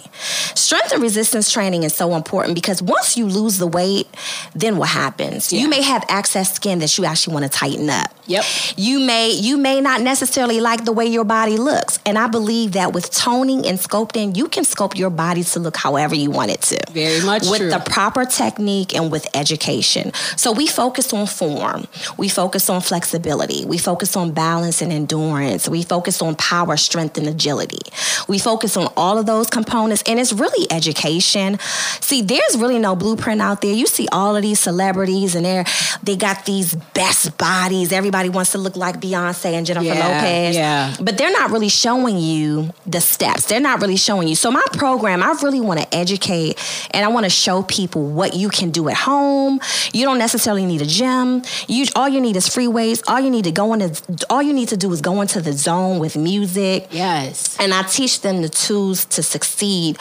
Strength 0.55 0.93
and 0.93 1.01
resistance 1.03 1.51
training 1.51 1.83
is 1.83 1.93
so 1.93 2.15
important 2.15 2.55
because 2.55 2.81
once 2.81 3.15
you 3.15 3.27
lose 3.27 3.59
the 3.59 3.67
weight, 3.67 4.07
then 4.55 4.77
what 4.77 4.89
happens? 4.89 5.53
Yeah. 5.53 5.61
You 5.61 5.69
may 5.69 5.83
have 5.83 6.03
excess 6.09 6.53
skin 6.53 6.79
that 6.79 6.97
you 6.97 7.05
actually 7.05 7.33
want 7.33 7.45
to 7.45 7.49
tighten 7.49 7.89
up. 7.89 8.11
Yep. 8.25 8.43
You 8.75 8.99
may 8.99 9.31
you 9.31 9.57
may 9.57 9.81
not 9.81 10.01
necessarily 10.01 10.61
like 10.61 10.85
the 10.85 10.91
way 10.91 11.05
your 11.05 11.25
body 11.25 11.57
looks, 11.57 11.99
and 12.05 12.17
I 12.17 12.27
believe 12.27 12.71
that 12.71 12.93
with 12.93 13.11
toning 13.11 13.67
and 13.67 13.77
sculpting, 13.77 14.35
you 14.35 14.47
can 14.47 14.63
sculpt 14.63 14.97
your 14.97 15.09
body 15.09 15.43
to 15.43 15.59
look 15.59 15.77
however 15.77 16.15
you 16.15 16.31
want 16.31 16.38
it 16.47 16.61
to. 16.61 16.79
Very 16.91 17.21
much 17.25 17.49
with 17.49 17.59
true. 17.59 17.69
the 17.69 17.79
proper 17.79 18.23
technique 18.23 18.95
and 18.95 19.11
with 19.11 19.27
education. 19.35 20.13
So 20.37 20.53
we 20.53 20.67
focus 20.67 21.11
on 21.11 21.27
form, 21.27 21.87
we 22.17 22.29
focus 22.29 22.69
on 22.69 22.79
flexibility, 22.79 23.65
we 23.65 23.77
focus 23.77 24.15
on 24.15 24.31
balance 24.31 24.81
and 24.81 24.93
endurance, 24.93 25.67
we 25.67 25.83
focus 25.83 26.21
on 26.21 26.35
power, 26.35 26.77
strength, 26.77 27.17
and 27.17 27.27
agility. 27.27 27.79
We 28.27 28.39
focus 28.39 28.77
on 28.77 28.91
all 28.95 29.17
of 29.17 29.25
those 29.25 29.49
components, 29.49 30.03
and 30.07 30.19
it's 30.19 30.31
really 30.31 30.67
education. 30.71 31.57
See, 31.99 32.21
there's 32.21 32.55
really 32.57 32.79
no 32.79 32.95
blueprint 32.95 33.41
out 33.41 33.61
there. 33.61 33.73
You 33.73 33.87
see 33.87 34.07
all 34.11 34.35
of 34.35 34.41
these 34.43 34.59
celebrities, 34.59 35.35
and 35.35 35.43
they're 35.45 35.65
they 36.03 36.15
got 36.15 36.45
these 36.45 36.75
best 36.93 37.37
bodies. 37.37 37.91
Everybody 37.91 38.29
wants 38.29 38.51
to 38.51 38.57
look 38.59 38.75
like 38.75 38.99
Beyonce 39.01 39.53
and 39.53 39.65
Jennifer 39.65 39.85
Yeah, 39.87 40.07
Lopez. 40.07 40.55
yeah. 40.55 40.95
But 41.01 41.17
they're 41.17 41.31
not 41.31 41.49
really 41.51 41.69
showing 41.69 42.17
you 42.19 42.71
the 42.85 43.01
steps. 43.01 43.45
They're 43.45 43.59
not 43.59 43.81
really 43.81 43.97
showing 43.97 44.27
you. 44.27 44.35
So 44.35 44.51
my 44.51 44.63
program, 44.73 45.23
I 45.23 45.31
really 45.41 45.59
want 45.61 45.79
to 45.79 45.95
educate 45.95 46.19
and 46.29 47.05
I 47.05 47.07
want 47.07 47.25
to 47.25 47.29
show 47.29 47.63
people 47.63 48.05
what 48.05 48.33
you 48.35 48.49
can 48.49 48.71
do 48.71 48.89
at 48.89 48.95
home. 48.95 49.59
You 49.93 50.05
don't 50.05 50.19
necessarily 50.19 50.65
need 50.65 50.81
a 50.81 50.85
gym. 50.85 51.43
You 51.67 51.85
all 51.95 52.07
you 52.07 52.21
need 52.21 52.35
is 52.35 52.47
free 52.47 52.67
weights. 52.67 53.01
All 53.07 53.19
you 53.19 53.29
need 53.29 53.45
to 53.45 53.51
go 53.51 53.73
into 53.73 54.25
all 54.29 54.41
you 54.41 54.53
need 54.53 54.69
to 54.69 54.77
do 54.77 54.91
is 54.91 55.01
go 55.01 55.21
into 55.21 55.41
the 55.41 55.53
zone 55.53 55.99
with 55.99 56.15
music. 56.15 56.87
Yes. 56.91 57.57
And 57.59 57.73
I 57.73 57.83
teach 57.83 58.21
them 58.21 58.41
the 58.41 58.49
tools 58.49 59.05
to 59.05 59.23
succeed 59.23 59.97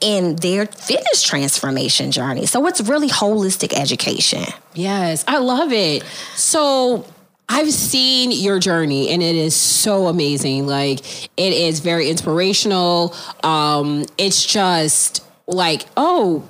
in 0.00 0.36
their 0.36 0.66
fitness 0.66 1.22
transformation 1.22 2.10
journey. 2.10 2.46
So 2.46 2.66
it's 2.66 2.80
really 2.82 3.08
holistic 3.08 3.72
education. 3.78 4.44
Yes, 4.74 5.24
I 5.26 5.38
love 5.38 5.72
it. 5.72 6.02
So 6.34 7.06
I've 7.48 7.72
seen 7.72 8.32
your 8.32 8.58
journey 8.58 9.08
and 9.10 9.22
it 9.22 9.36
is 9.36 9.54
so 9.54 10.08
amazing. 10.08 10.66
Like 10.66 11.00
it 11.36 11.52
is 11.52 11.80
very 11.80 12.08
inspirational. 12.08 13.14
Um 13.42 14.04
it's 14.18 14.44
just 14.44 15.25
like, 15.46 15.86
oh, 15.96 16.48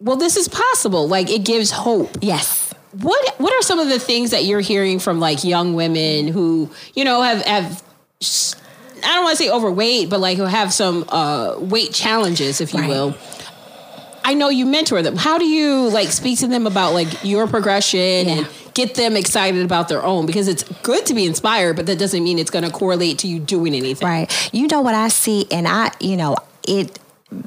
well 0.00 0.16
this 0.16 0.36
is 0.36 0.48
possible. 0.48 1.08
Like 1.08 1.30
it 1.30 1.44
gives 1.44 1.70
hope. 1.70 2.16
Yes. 2.20 2.72
What 2.92 3.34
what 3.40 3.52
are 3.52 3.62
some 3.62 3.78
of 3.80 3.88
the 3.88 3.98
things 3.98 4.30
that 4.30 4.44
you're 4.44 4.60
hearing 4.60 4.98
from 4.98 5.18
like 5.20 5.42
young 5.44 5.74
women 5.74 6.28
who, 6.28 6.70
you 6.94 7.04
know, 7.04 7.22
have 7.22 7.42
have 7.44 7.82
I 8.22 9.08
don't 9.16 9.24
want 9.24 9.36
to 9.36 9.42
say 9.44 9.50
overweight, 9.50 10.08
but 10.08 10.20
like 10.20 10.36
who 10.38 10.44
have 10.44 10.72
some 10.72 11.04
uh 11.08 11.56
weight 11.58 11.92
challenges, 11.92 12.60
if 12.60 12.72
you 12.72 12.80
Right. 12.80 12.88
will. 12.88 13.14
I 14.26 14.32
know 14.32 14.48
you 14.48 14.64
mentor 14.64 15.02
them. 15.02 15.16
How 15.16 15.36
do 15.36 15.44
you 15.44 15.88
like 15.90 16.08
speak 16.08 16.38
to 16.38 16.46
them 16.46 16.66
about 16.66 16.94
like 16.94 17.08
your 17.24 17.46
progression 17.46 18.00
and 18.28 18.48
get 18.72 18.94
them 18.94 19.16
excited 19.18 19.62
about 19.62 19.88
their 19.88 20.02
own? 20.02 20.24
Because 20.24 20.48
it's 20.48 20.62
good 20.82 21.04
to 21.06 21.14
be 21.14 21.26
inspired, 21.26 21.76
but 21.76 21.84
that 21.86 21.98
doesn't 21.98 22.24
mean 22.24 22.38
it's 22.38 22.50
going 22.50 22.64
to 22.64 22.70
correlate 22.70 23.18
to 23.18 23.26
you 23.28 23.38
doing 23.38 23.74
anything. 23.74 24.08
Right. 24.08 24.50
You 24.54 24.66
know 24.68 24.80
what 24.80 24.94
I 24.94 25.08
see, 25.08 25.46
and 25.50 25.68
I, 25.68 25.92
you 26.00 26.16
know, 26.16 26.36
it 26.66 26.98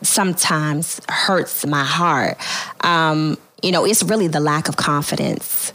sometimes 0.01 1.01
hurts 1.09 1.65
my 1.65 1.83
heart. 1.83 2.37
Um, 2.81 3.37
you 3.61 3.71
know, 3.71 3.85
it's 3.85 4.03
really 4.03 4.27
the 4.27 4.39
lack 4.39 4.69
of 4.69 4.77
confidence. 4.77 5.73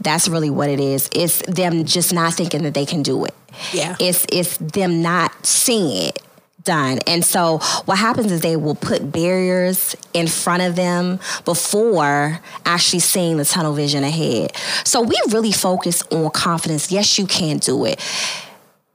That's 0.00 0.28
really 0.28 0.50
what 0.50 0.68
it 0.70 0.80
is. 0.80 1.10
It's 1.12 1.42
them 1.46 1.84
just 1.84 2.12
not 2.12 2.34
thinking 2.34 2.62
that 2.62 2.74
they 2.74 2.86
can 2.86 3.02
do 3.02 3.24
it. 3.24 3.34
Yeah. 3.72 3.96
It's 3.98 4.24
it's 4.30 4.56
them 4.58 5.02
not 5.02 5.44
seeing 5.44 6.08
it 6.08 6.22
done. 6.68 6.98
And 7.06 7.24
so 7.24 7.58
what 7.86 7.98
happens 7.98 8.30
is 8.30 8.42
they 8.42 8.56
will 8.56 8.74
put 8.74 9.10
barriers 9.10 9.96
in 10.12 10.26
front 10.26 10.62
of 10.62 10.76
them 10.76 11.18
before 11.44 12.40
actually 12.66 13.00
seeing 13.00 13.38
the 13.38 13.44
tunnel 13.44 13.72
vision 13.72 14.04
ahead. 14.04 14.54
So 14.84 15.00
we 15.00 15.18
really 15.30 15.52
focus 15.52 16.02
on 16.10 16.30
confidence. 16.30 16.92
Yes, 16.92 17.18
you 17.18 17.26
can 17.26 17.56
do 17.56 17.86
it. 17.86 17.98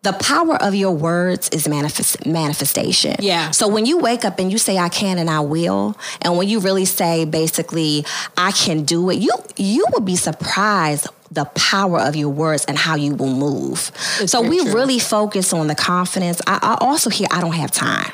The 0.03 0.13
power 0.13 0.61
of 0.61 0.75
your 0.75 0.91
words 0.91 1.47
is 1.49 1.67
manifest, 1.67 2.25
manifestation. 2.25 3.15
Yeah. 3.19 3.51
So 3.51 3.69
when 3.69 3.85
you 3.85 3.97
wake 3.99 4.25
up 4.25 4.37
and 4.37 4.51
you 4.51 4.57
say 4.57 4.77
I 4.77 4.89
can 4.89 5.17
and 5.17 5.29
I 5.29 5.39
will, 5.39 5.97
and 6.21 6.37
when 6.37 6.49
you 6.49 6.59
really 6.59 6.83
say 6.85 7.23
basically 7.23 8.05
I 8.37 8.51
can 8.51 8.83
do 8.83 9.09
it, 9.09 9.15
you 9.15 9.31
you 9.55 9.85
will 9.93 10.01
be 10.01 10.17
surprised 10.17 11.07
the 11.31 11.45
power 11.55 11.99
of 11.99 12.15
your 12.15 12.29
words 12.29 12.65
and 12.65 12.77
how 12.77 12.95
you 12.95 13.15
will 13.15 13.33
move. 13.33 13.91
so 14.25 14.41
we 14.41 14.59
true. 14.59 14.73
really 14.73 14.99
focus 14.99 15.53
on 15.53 15.67
the 15.67 15.75
confidence. 15.75 16.41
I, 16.45 16.59
I 16.61 16.77
also 16.85 17.09
hear 17.09 17.27
I 17.31 17.41
don't 17.41 17.53
have 17.53 17.71
time. 17.71 18.11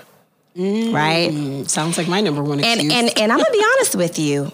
Right? 0.56 1.30
Mm, 1.32 1.70
Sounds 1.70 1.98
like 1.98 2.08
my 2.08 2.22
number 2.22 2.44
one 2.44 2.60
excuse. 2.60 2.82
And 2.82 2.92
and 2.92 3.18
and 3.18 3.32
I'm 3.32 3.38
gonna 3.40 3.52
be 3.52 3.66
honest 3.76 3.96
with 3.96 4.20
you. 4.20 4.52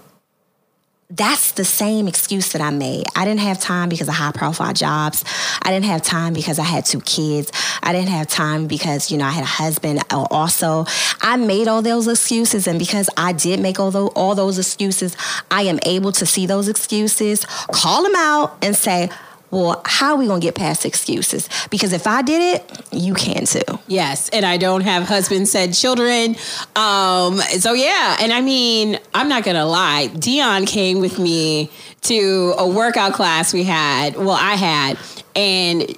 That's 1.11 1.51
the 1.51 1.63
same 1.63 2.07
excuse 2.07 2.51
that 2.53 2.61
I 2.63 2.71
made. 2.71 3.05
I 3.15 3.25
didn't 3.25 3.41
have 3.41 3.59
time 3.59 3.89
because 3.89 4.07
of 4.07 4.15
high 4.15 4.31
profile 4.31 4.73
jobs. 4.73 5.23
I 5.61 5.69
didn't 5.69 5.85
have 5.85 6.01
time 6.01 6.33
because 6.33 6.57
I 6.57 6.63
had 6.63 6.83
two 6.83 6.99
kids. 7.01 7.51
I 7.83 7.93
didn't 7.93 8.09
have 8.09 8.27
time 8.27 8.65
because, 8.65 9.11
you 9.11 9.17
know, 9.19 9.25
I 9.25 9.29
had 9.29 9.43
a 9.43 9.47
husband 9.47 9.99
uh, 10.11 10.25
also. 10.31 10.85
I 11.21 11.37
made 11.37 11.67
all 11.67 11.83
those 11.83 12.07
excuses. 12.07 12.65
And 12.65 12.79
because 12.79 13.07
I 13.17 13.33
did 13.33 13.59
make 13.59 13.79
all 13.79 13.91
those, 13.91 14.11
all 14.15 14.33
those 14.33 14.57
excuses, 14.57 15.15
I 15.51 15.63
am 15.63 15.77
able 15.85 16.11
to 16.13 16.25
see 16.25 16.47
those 16.47 16.67
excuses, 16.67 17.45
call 17.45 18.01
them 18.01 18.15
out, 18.15 18.57
and 18.63 18.75
say, 18.75 19.11
well, 19.55 19.81
how 19.85 20.13
are 20.13 20.17
we 20.17 20.27
going 20.27 20.41
to 20.41 20.45
get 20.45 20.53
past 20.53 20.85
excuses? 20.85 21.47
Because 21.69 21.93
if 21.93 22.07
I 22.07 22.21
did 22.21 22.57
it, 22.57 22.83
you 22.91 23.13
can 23.13 23.45
too. 23.45 23.61
Yes, 23.87 24.27
and 24.29 24.45
I 24.45 24.57
don't 24.57 24.81
have 24.81 25.03
husband 25.03 25.47
said 25.47 25.73
children. 25.73 26.35
Um, 26.75 27.37
so 27.37 27.71
yeah, 27.71 28.17
and 28.19 28.33
I 28.33 28.41
mean, 28.41 28.99
I'm 29.13 29.29
not 29.29 29.43
gonna 29.43 29.65
lie. 29.65 30.09
Dionne 30.13 30.67
came 30.67 30.99
with 30.99 31.19
me 31.19 31.71
to 32.01 32.53
a 32.57 32.67
workout 32.67 33.13
class 33.13 33.53
we 33.53 33.63
had. 33.63 34.17
Well, 34.17 34.31
I 34.31 34.55
had, 34.55 34.97
and 35.35 35.97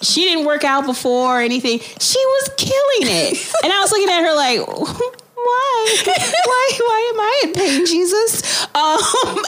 she 0.00 0.24
didn't 0.24 0.44
work 0.44 0.62
out 0.62 0.86
before 0.86 1.38
or 1.38 1.40
anything. 1.40 1.80
She 1.80 2.18
was 2.18 2.50
killing 2.56 3.08
it, 3.12 3.54
and 3.64 3.72
I 3.72 3.80
was 3.80 3.90
looking 3.90 4.10
at 4.10 4.22
her 4.22 4.34
like. 4.34 5.21
Why? 5.44 5.96
why? 6.44 6.70
Why 6.78 7.12
am 7.14 7.20
I 7.20 7.40
in 7.44 7.52
pain, 7.52 7.86
Jesus? 7.86 8.66
Um, 8.74 9.00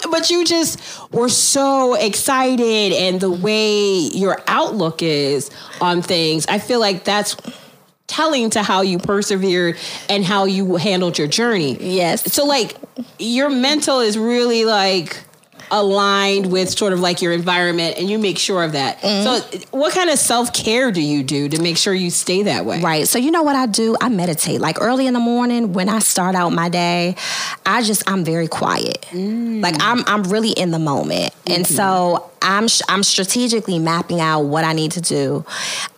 but 0.11 0.31
you 0.31 0.45
just 0.45 0.81
were 1.13 1.29
so 1.29 1.95
excited, 1.95 2.93
and 2.93 3.21
the 3.21 3.31
way 3.31 3.99
your 3.99 4.43
outlook 4.47 5.03
is 5.03 5.51
on 5.81 6.03
things, 6.03 6.47
I 6.47 6.59
feel 6.59 6.81
like 6.81 7.05
that's 7.05 7.37
telling 8.07 8.51
to 8.51 8.63
how 8.63 8.83
you 8.83 8.99
persevered 8.99 9.77
and 10.09 10.25
how 10.25 10.45
you 10.45 10.77
handled 10.77 11.19
your 11.19 11.27
journey. 11.27 11.77
Yes. 11.81 12.33
So 12.33 12.45
like 12.45 12.77
your 13.19 13.51
mental 13.51 14.01
is 14.01 14.19
really 14.19 14.65
like 14.65 15.23
aligned 15.71 16.51
with 16.51 16.71
sort 16.71 16.93
of 16.93 17.01
like 17.01 17.23
your 17.23 17.33
environment 17.33 17.99
and 17.99 18.09
you 18.09 18.19
make 18.19 18.39
sure 18.39 18.63
of 18.63 18.73
that. 18.73 19.01
So 19.01 19.41
what 19.71 19.93
kind 19.93 20.11
of 20.11 20.19
self-care 20.19 20.93
do 20.93 21.01
you 21.01 21.23
do 21.23 21.49
to 21.49 21.61
make 21.61 21.77
sure 21.77 21.95
you 21.95 22.11
stay 22.11 22.43
that 22.45 22.65
way? 22.65 22.81
Right. 22.81 23.09
So 23.09 23.19
you 23.19 23.31
know 23.31 23.43
what 23.43 23.57
I 23.57 23.67
do? 23.67 23.97
I 24.01 24.09
meditate. 24.09 24.61
Like 24.61 24.81
early 24.81 25.07
in 25.07 25.15
the 25.15 25.21
morning 25.21 25.73
when 25.73 25.89
I 25.89 25.99
start 25.99 26.35
out 26.35 26.51
my 26.51 26.69
day, 26.69 27.17
I 27.67 27.83
just 27.83 28.09
I'm 28.11 28.25
very 28.25 28.49
quiet. 28.49 29.03
Mm. 29.11 29.63
Like 29.63 29.77
I'm 29.81 30.05
I'm 30.07 30.25
really 30.25 30.51
in 30.51 30.71
the 30.71 30.79
moment. 30.79 31.33
And 31.47 31.65
mm-hmm. 31.65 31.75
so 31.75 32.31
I'm 32.45 32.69
I'm 32.89 33.03
strategically 33.03 33.79
mapping 33.79 34.21
out 34.21 34.43
what 34.43 34.65
I 34.65 34.75
need 34.75 34.93
to 34.93 35.01
do. 35.01 35.45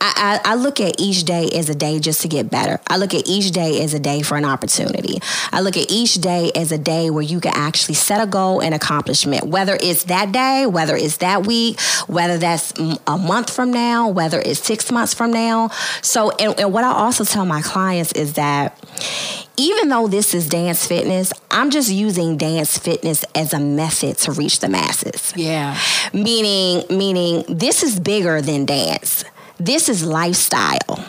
I, 0.00 0.41
I, 0.45 0.53
I 0.53 0.55
look 0.55 0.81
at 0.81 1.00
each 1.00 1.25
day 1.25 1.50
as 1.55 1.69
a 1.69 1.75
day 1.75 1.99
just 1.99 2.23
to 2.23 2.29
get 2.29 2.49
better. 2.50 2.81
I 2.87 2.97
look 2.97 3.12
at 3.15 3.26
each 3.26 3.50
day 3.50 3.83
as 3.83 3.93
a 3.95 3.99
day 3.99 4.23
for 4.23 4.37
an 4.37 4.45
opportunity. 4.45 5.19
I 5.53 5.61
look 5.61 5.76
at 5.76 5.91
each 5.91 6.15
day 6.15 6.53
as 6.55 6.71
a 6.71 6.79
day 6.79 7.11
where 7.11 7.23
you 7.23 7.41
can 7.41 7.53
actually 7.55 7.95
set 7.95 8.23
a 8.23 8.26
goal 8.26 8.61
and 8.62 8.75
accomplishment. 8.75 9.45
Whether 9.45 9.76
it's 9.81 10.05
that 10.05 10.31
day, 10.31 10.67
whether 10.67 10.97
it's 10.97 11.17
that 11.19 11.47
week, 11.47 11.81
whether 12.07 12.38
that's 12.38 12.73
a 13.07 13.19
month 13.19 13.53
from 13.53 13.73
now, 13.73 14.09
whether 14.09 14.41
it's 14.41 14.61
six 14.61 14.93
months 14.93 15.12
from 15.12 15.33
now. 15.33 15.71
So, 16.00 16.31
and, 16.31 16.59
and 16.61 16.73
what 16.73 16.85
I 16.85 16.93
also 16.93 17.25
tell 17.25 17.45
my 17.45 17.61
clients 17.62 18.12
is 18.12 18.35
that 18.35 18.79
even 19.57 19.89
though 19.89 20.07
this 20.07 20.35
is 20.35 20.49
dance 20.49 20.87
fitness, 20.87 21.33
I'm 21.51 21.71
just 21.71 21.91
using 21.91 22.37
dance 22.37 22.77
fitness 22.79 23.25
as 23.35 23.53
a 23.53 23.61
method 23.61 24.19
to 24.19 24.33
reach 24.33 24.61
the 24.61 24.69
masses. 24.69 25.33
Yeah. 25.37 25.79
meaning 26.13 26.85
meaning 26.91 27.45
this 27.49 27.83
is 27.83 27.99
bigger 27.99 28.41
than 28.41 28.67
dance. 28.67 29.25
This 29.59 29.89
is 29.89 30.05
lifestyle 30.05 31.05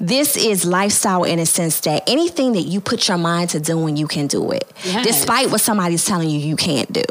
this 0.00 0.36
is 0.36 0.64
lifestyle 0.64 1.24
in 1.24 1.38
a 1.38 1.46
sense 1.46 1.80
that 1.80 2.02
anything 2.08 2.52
that 2.52 2.62
you 2.62 2.80
put 2.80 3.08
your 3.08 3.18
mind 3.18 3.50
to 3.50 3.60
doing 3.60 3.96
you 3.96 4.06
can 4.06 4.26
do 4.26 4.50
it 4.50 4.70
Yes. 4.84 5.06
despite 5.06 5.50
what 5.50 5.60
somebody's 5.60 6.04
telling 6.04 6.28
you 6.30 6.38
you 6.38 6.56
can't 6.56 6.92
do 6.92 7.02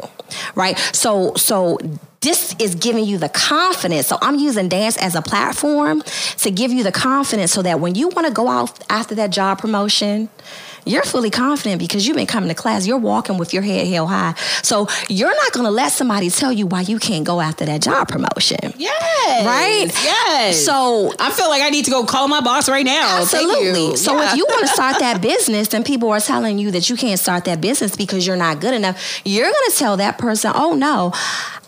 right 0.54 0.78
so 0.92 1.34
so 1.36 1.78
this 2.20 2.54
is 2.58 2.74
giving 2.74 3.04
you 3.04 3.16
the 3.16 3.28
confidence. 3.28 4.08
So 4.08 4.18
I'm 4.20 4.34
using 4.40 4.68
dance 4.68 4.96
as 4.96 5.14
a 5.14 5.22
platform 5.22 6.02
to 6.38 6.50
give 6.50 6.72
you 6.72 6.82
the 6.82 6.90
confidence 6.90 7.52
so 7.52 7.62
that 7.62 7.78
when 7.78 7.94
you 7.94 8.08
want 8.08 8.26
to 8.26 8.32
go 8.32 8.48
out 8.48 8.76
after 8.90 9.14
that 9.14 9.30
job 9.30 9.60
promotion, 9.60 10.28
you're 10.88 11.02
fully 11.04 11.30
confident 11.30 11.78
because 11.78 12.06
you've 12.06 12.16
been 12.16 12.26
coming 12.26 12.48
to 12.48 12.54
class. 12.54 12.86
You're 12.86 12.98
walking 12.98 13.36
with 13.38 13.52
your 13.52 13.62
head 13.62 13.86
held 13.88 14.08
high. 14.08 14.34
So 14.62 14.88
you're 15.08 15.34
not 15.34 15.52
going 15.52 15.64
to 15.64 15.70
let 15.70 15.92
somebody 15.92 16.30
tell 16.30 16.52
you 16.52 16.66
why 16.66 16.80
you 16.82 16.98
can't 16.98 17.24
go 17.24 17.40
after 17.40 17.64
that 17.66 17.82
job 17.82 18.08
promotion. 18.08 18.72
Yes. 18.76 19.46
Right? 19.46 19.86
Yes. 20.04 20.64
So 20.64 21.12
I 21.18 21.30
feel 21.30 21.48
like 21.48 21.62
I 21.62 21.70
need 21.70 21.84
to 21.86 21.90
go 21.90 22.04
call 22.04 22.28
my 22.28 22.40
boss 22.40 22.68
right 22.68 22.84
now. 22.86 23.18
Absolutely. 23.20 23.96
So 23.96 24.14
Yeah. 24.16 24.30
if 24.32 24.36
you 24.36 24.46
want 24.46 24.62
to 24.62 24.68
start 24.74 24.98
that 25.00 25.20
business 25.20 25.72
and 25.74 25.84
people 25.84 26.10
are 26.10 26.20
telling 26.20 26.58
you 26.58 26.70
that 26.72 26.88
you 26.90 26.96
can't 26.96 27.18
start 27.20 27.44
that 27.44 27.60
business 27.60 27.96
because 27.96 28.26
you're 28.26 28.36
not 28.36 28.60
good 28.60 28.74
enough, 28.74 29.20
you're 29.24 29.50
going 29.50 29.70
to 29.70 29.76
tell 29.76 29.96
that 29.98 30.18
person, 30.18 30.52
oh 30.54 30.74
no. 30.74 31.12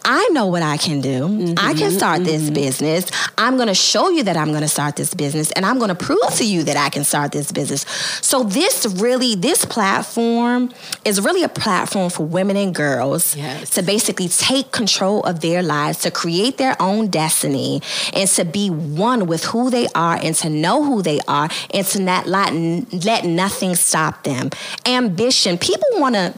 I 0.05 0.29
know 0.33 0.47
what 0.47 0.63
I 0.63 0.77
can 0.77 1.01
do. 1.01 1.29
Mm-hmm, 1.29 1.55
I 1.59 1.75
can 1.75 1.91
start 1.91 2.25
this 2.25 2.51
business. 2.51 3.11
I'm 3.37 3.57
going 3.57 3.69
to 3.69 3.75
show 3.75 4.09
you 4.11 4.23
that 4.25 4.37
I'm 4.37 4.49
going 4.49 4.63
to 4.63 4.69
start 4.69 4.97
this 4.97 5.15
business 5.15 5.51
and 5.53 5.65
I'm 5.67 5.79
going 5.79 5.89
to 5.91 5.95
prove 5.95 6.19
to 6.37 6.45
you 6.47 6.63
that 6.65 6.77
I 6.77 6.89
can 6.89 7.05
start 7.05 7.33
this 7.33 7.53
business. 7.53 7.83
So 8.23 8.43
this 8.45 8.87
really 8.99 9.35
this 9.35 9.65
platform 9.65 10.73
is 11.05 11.21
really 11.21 11.43
a 11.43 11.49
platform 11.49 12.11
for 12.11 12.25
women 12.25 12.57
and 12.57 12.75
girls 12.75 13.37
Yes. 13.37 13.71
to 13.71 13.83
basically 13.83 14.29
take 14.29 14.73
control 14.73 15.23
of 15.25 15.41
their 15.41 15.63
lives, 15.63 15.99
to 16.01 16.11
create 16.11 16.57
their 16.59 16.81
own 16.81 17.09
destiny, 17.09 17.83
and 18.13 18.29
to 18.31 18.45
be 18.45 18.69
one 18.71 19.27
with 19.27 19.45
who 19.45 19.71
they 19.71 19.87
are, 19.95 20.17
and 20.17 20.35
to 20.37 20.49
know 20.51 20.83
who 20.85 21.03
they 21.03 21.21
are, 21.29 21.49
and 21.73 21.87
to 21.89 22.01
not 22.01 22.27
let, 22.27 22.53
let 22.93 23.25
nothing 23.25 23.75
stop 23.75 24.25
them. 24.25 24.51
Ambition. 24.87 25.59
People 25.59 25.89
want 25.95 26.15
to. 26.15 26.35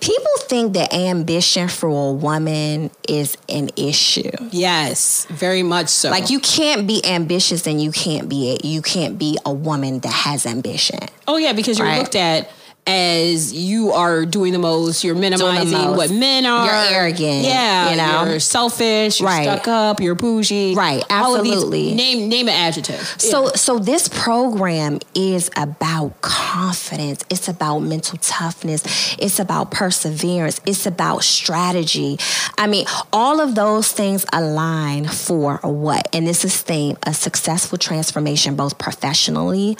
People 0.00 0.30
think 0.42 0.74
that 0.74 0.92
ambition 0.94 1.68
for 1.68 1.88
a 1.88 2.12
woman 2.12 2.90
is 3.08 3.36
an 3.48 3.70
issue. 3.76 4.30
Yes, 4.50 5.26
very 5.30 5.62
much 5.62 5.88
so. 5.88 6.10
Like 6.10 6.30
you 6.30 6.40
can't 6.40 6.86
be 6.86 7.04
ambitious 7.04 7.66
and 7.66 7.82
you 7.82 7.90
can't 7.90 8.28
be 8.28 8.52
a, 8.62 8.66
you 8.66 8.80
can't 8.82 9.18
be 9.18 9.38
a 9.44 9.52
woman 9.52 9.98
that 10.00 10.12
has 10.12 10.46
ambition. 10.46 11.00
Oh 11.26 11.36
yeah, 11.36 11.52
because 11.52 11.78
you're 11.78 11.88
Right. 11.88 11.98
looked 11.98 12.14
at 12.16 12.50
as 12.88 13.52
you 13.52 13.92
are 13.92 14.24
doing 14.24 14.52
the 14.52 14.58
most. 14.58 15.04
You're 15.04 15.14
minimizing 15.14 15.70
most. 15.78 15.96
what 15.96 16.10
men 16.10 16.46
are. 16.46 16.64
You're 16.64 16.94
arrogant, 17.00 17.44
Yeah, 17.44 17.90
you 17.90 17.96
know? 17.96 18.30
you're 18.30 18.40
selfish. 18.40 19.20
You're 19.20 19.28
Right. 19.28 19.44
stuck 19.44 19.68
up. 19.68 20.00
You're 20.00 20.14
bougie. 20.14 20.74
Right, 20.74 21.02
of 21.02 21.08
these- 21.44 21.52
absolutely. 21.52 21.94
name 21.94 22.28
name 22.28 22.48
an 22.48 22.54
adjective. 22.54 23.14
So 23.18 23.50
so 23.54 23.78
this 23.78 24.08
program 24.08 25.00
is 25.14 25.50
about 25.56 26.20
confidence. 26.22 27.20
It's 27.28 27.48
about 27.48 27.80
mental 27.80 28.18
toughness. 28.22 28.82
It's 29.18 29.38
about 29.38 29.70
perseverance. 29.70 30.60
It's 30.64 30.86
about 30.86 31.22
strategy. 31.24 32.18
I 32.56 32.66
mean, 32.66 32.86
all 33.12 33.40
of 33.40 33.54
those 33.54 33.88
things 33.92 34.24
align 34.32 35.04
for 35.06 35.58
what? 35.62 36.08
And 36.14 36.26
this 36.26 36.44
is 36.44 36.56
theme, 36.56 36.96
a 37.02 37.12
successful 37.12 37.76
transformation 37.78 38.56
both 38.56 38.78
professionally, 38.78 39.76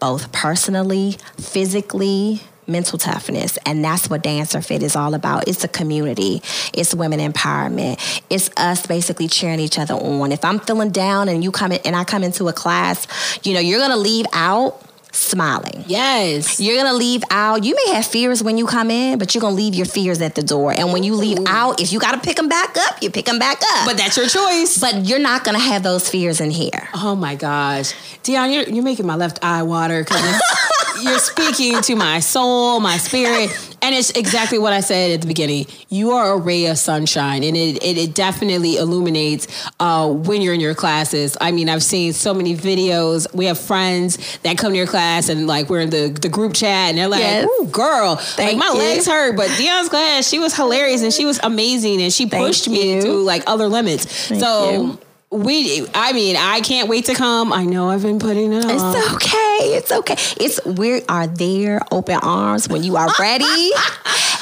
both 0.00 0.32
personally, 0.32 1.16
physically, 1.38 2.40
mental 2.66 2.98
toughness 2.98 3.58
and 3.66 3.84
that's 3.84 4.08
what 4.08 4.22
dancer 4.22 4.62
fit 4.62 4.82
is 4.82 4.96
all 4.96 5.14
about. 5.14 5.48
It's 5.48 5.64
a 5.64 5.68
community. 5.68 6.40
It's 6.72 6.94
women 6.94 7.18
empowerment. 7.18 8.22
It's 8.30 8.48
us 8.56 8.86
basically 8.86 9.28
cheering 9.28 9.60
each 9.60 9.78
other 9.78 9.94
on. 9.94 10.32
If 10.32 10.44
i'm 10.44 10.60
feeling 10.60 10.90
down 10.90 11.28
and 11.28 11.42
you 11.42 11.50
come 11.50 11.72
in 11.72 11.80
and 11.84 11.96
i 11.96 12.04
come 12.04 12.22
into 12.22 12.48
a 12.48 12.52
class 12.52 13.06
you 13.44 13.54
know 13.54 13.60
you're 13.60 13.80
gonna 13.80 13.96
leave 13.96 14.26
out 14.32 14.80
smiling. 15.12 15.84
Yes. 15.86 16.60
you're 16.60 16.76
gonna 16.76 16.96
leave 16.96 17.22
out 17.30 17.64
you 17.64 17.74
may 17.74 17.94
have 17.94 18.06
fears 18.06 18.42
when 18.42 18.56
you 18.58 18.66
come 18.66 18.90
in 18.90 19.18
but 19.18 19.34
you're 19.34 19.40
gonna 19.40 19.56
leave 19.56 19.74
your 19.74 19.86
fears 19.86 20.20
at 20.20 20.34
the 20.34 20.42
door. 20.42 20.72
And 20.72 20.92
when 20.92 21.02
you 21.02 21.14
leave 21.14 21.38
out 21.46 21.80
if 21.80 21.92
you 21.92 21.98
gotta 21.98 22.20
pick 22.20 22.36
them 22.36 22.48
back 22.48 22.76
up 22.76 23.02
you 23.02 23.10
pick 23.10 23.26
them 23.26 23.38
back 23.38 23.60
up. 23.62 23.86
But 23.86 23.96
that's 23.96 24.16
your 24.16 24.28
choice. 24.28 24.78
but 24.78 25.04
you're 25.06 25.18
not 25.18 25.44
gonna 25.44 25.58
have 25.58 25.82
those 25.82 26.08
fears 26.08 26.40
in 26.40 26.50
here. 26.50 26.88
Oh 26.94 27.14
my 27.16 27.34
gosh, 27.34 27.92
Dionne, 28.22 28.54
you're, 28.54 28.64
you're 28.64 28.84
making 28.84 29.06
my 29.06 29.16
left 29.16 29.38
eye 29.42 29.62
water 29.62 30.02
because 30.04 30.40
you're 31.02 31.18
speaking 31.18 31.80
to 31.82 31.96
my 31.96 32.20
soul, 32.20 32.80
my 32.80 32.96
spirit, 32.96 33.69
and 33.90 33.98
it's 33.98 34.10
exactly 34.10 34.58
what 34.58 34.72
I 34.72 34.80
said 34.80 35.10
at 35.10 35.20
the 35.20 35.26
beginning. 35.26 35.66
You 35.88 36.12
are 36.12 36.32
a 36.34 36.36
ray 36.36 36.66
of 36.66 36.78
sunshine, 36.78 37.42
and 37.42 37.56
it 37.56 37.82
it, 37.82 37.98
it 37.98 38.14
definitely 38.14 38.76
illuminates 38.76 39.48
uh, 39.80 40.08
when 40.08 40.40
you're 40.42 40.54
in 40.54 40.60
your 40.60 40.74
classes. 40.76 41.36
I 41.40 41.50
mean, 41.50 41.68
I've 41.68 41.82
seen 41.82 42.12
so 42.12 42.32
many 42.32 42.54
videos. 42.56 43.26
We 43.34 43.46
have 43.46 43.58
friends 43.58 44.38
that 44.44 44.56
come 44.58 44.72
to 44.72 44.76
your 44.78 44.86
class, 44.86 45.28
and 45.28 45.46
like 45.48 45.68
we're 45.68 45.80
in 45.80 45.90
the 45.90 46.16
the 46.20 46.28
group 46.28 46.54
chat, 46.54 46.90
and 46.90 46.98
they're 46.98 47.08
like, 47.08 47.20
Yes. 47.20 47.48
"Ooh, 47.60 47.66
girl, 47.66 48.20
like 48.38 48.56
my 48.56 48.66
you. 48.68 48.74
legs 48.78 49.06
hurt," 49.06 49.36
but 49.36 49.48
Dionne's 49.58 49.88
class, 49.88 50.28
she 50.28 50.38
was 50.38 50.54
hilarious 50.54 51.02
and 51.02 51.12
she 51.12 51.24
was 51.26 51.40
amazing, 51.42 52.00
and 52.00 52.12
she 52.12 52.28
Thank 52.28 52.46
pushed 52.46 52.68
me 52.68 53.00
to 53.00 53.12
like 53.12 53.42
other 53.48 53.66
limits. 53.68 54.08
so. 54.26 54.70
you. 54.72 54.98
We, 55.32 55.86
I 55.94 56.12
mean, 56.12 56.34
I 56.36 56.60
can't 56.60 56.88
wait 56.88 57.04
to 57.04 57.14
come. 57.14 57.52
I 57.52 57.64
know 57.64 57.88
I've 57.88 58.02
been 58.02 58.18
putting 58.18 58.52
it 58.52 58.64
It's 58.66 59.14
okay. 59.14 59.76
It's 59.76 59.92
okay. 59.92 60.16
It's 60.44 60.64
we 60.64 61.02
are 61.04 61.28
there, 61.28 61.80
open 61.92 62.16
arms 62.16 62.68
when 62.68 62.82
you 62.82 62.96
are 62.96 63.08
ready. 63.18 63.70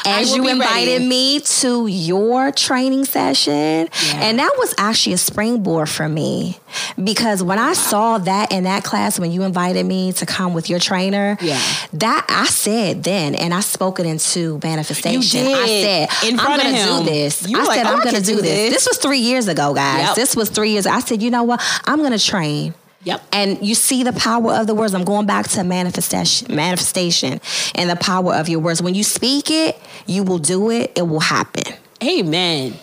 As 0.07 0.35
you 0.35 0.48
invited 0.48 0.92
ready. 0.92 1.07
me 1.07 1.40
to 1.40 1.87
your 1.87 2.51
training 2.51 3.05
session, 3.05 3.88
and 4.14 4.38
that 4.38 4.55
was 4.57 4.74
actually 4.79 5.12
a 5.12 5.18
springboard 5.18 5.90
for 5.90 6.09
me 6.09 6.57
because 7.03 7.42
when 7.42 7.59
I 7.59 7.74
saw 7.74 8.16
that 8.16 8.51
in 8.51 8.64
that 8.64 8.85
class 8.85 9.18
when 9.20 9.33
you 9.33 9.42
invited 9.42 9.85
me 9.85 10.12
to 10.14 10.24
come 10.24 10.55
with 10.55 10.70
your 10.70 10.79
trainer, 10.79 11.37
Yeah. 11.42 11.61
that 11.94 12.24
I 12.31 12.46
said 12.46 13.03
then, 13.05 13.35
and 13.35 13.53
I 13.53 13.61
spoke 13.61 14.01
it 14.01 14.07
into 14.07 14.59
manifestation. 14.62 15.46
I 15.46 15.66
said, 15.66 16.09
In 16.31 16.38
front 16.38 16.64
I'm 16.64 16.72
gonna 16.72 16.77
him. 16.79 17.05
do 17.05 17.11
this. 17.11 17.46
You 17.46 17.59
I 17.59 17.61
were 17.61 17.66
like, 17.66 17.77
said, 17.79 17.87
"Oh, 17.87 17.90
I'm 17.94 18.01
I 18.01 18.05
gonna 18.05 18.20
do 18.20 18.37
do 18.37 18.40
this. 18.40 18.44
this." 18.51 18.72
This 18.74 18.88
was 18.88 18.96
three 18.98 19.18
years 19.18 19.46
ago, 19.46 19.74
guys. 19.74 20.07
Yep. 20.07 20.14
This 20.16 20.35
was 20.37 20.48
three 20.48 20.70
years. 20.79 20.87
I 20.87 21.01
said, 21.01 21.23
you 21.23 21.31
know 21.31 21.43
what? 21.45 21.61
I'm 21.85 22.03
gonna 22.03 22.19
train. 22.19 22.75
Yep. 23.05 23.23
And 23.33 23.64
you 23.67 23.75
see 23.75 24.03
the 24.03 24.12
power 24.12 24.55
of 24.55 24.67
the 24.67 24.75
words. 24.75 24.93
I'm 24.93 25.05
going 25.05 25.27
back 25.27 25.49
to 25.49 25.62
manifestation, 25.62 26.55
manifestation, 26.55 27.41
and 27.75 27.88
the 27.88 27.97
power 27.97 28.35
of 28.35 28.49
your 28.49 28.61
words. 28.61 28.83
When 28.83 28.95
you 28.95 29.05
speak 29.05 29.51
it, 29.51 29.79
you 30.07 30.25
will 30.25 30.38
do 30.38 30.71
it. 30.71 30.93
It 30.97 31.03
will 31.03 31.21
happen. 31.21 31.75
Amen. 32.03 32.75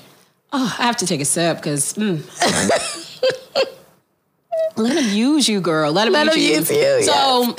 Oh, 0.53 0.75
I 0.79 0.83
have 0.83 0.97
to 0.97 1.07
take 1.07 1.19
a 1.21 1.25
sip 1.25 1.57
because. 1.57 1.93
Mm. 1.95 2.21
Let 4.77 4.97
him 4.97 5.15
use 5.15 5.47
you, 5.47 5.61
girl. 5.61 5.91
Let 5.93 6.07
him, 6.07 6.13
Let 6.13 6.25
use, 6.35 6.69
him 6.69 6.75
you. 6.75 6.81
use 6.81 7.07
you, 7.07 7.13
So, 7.13 7.55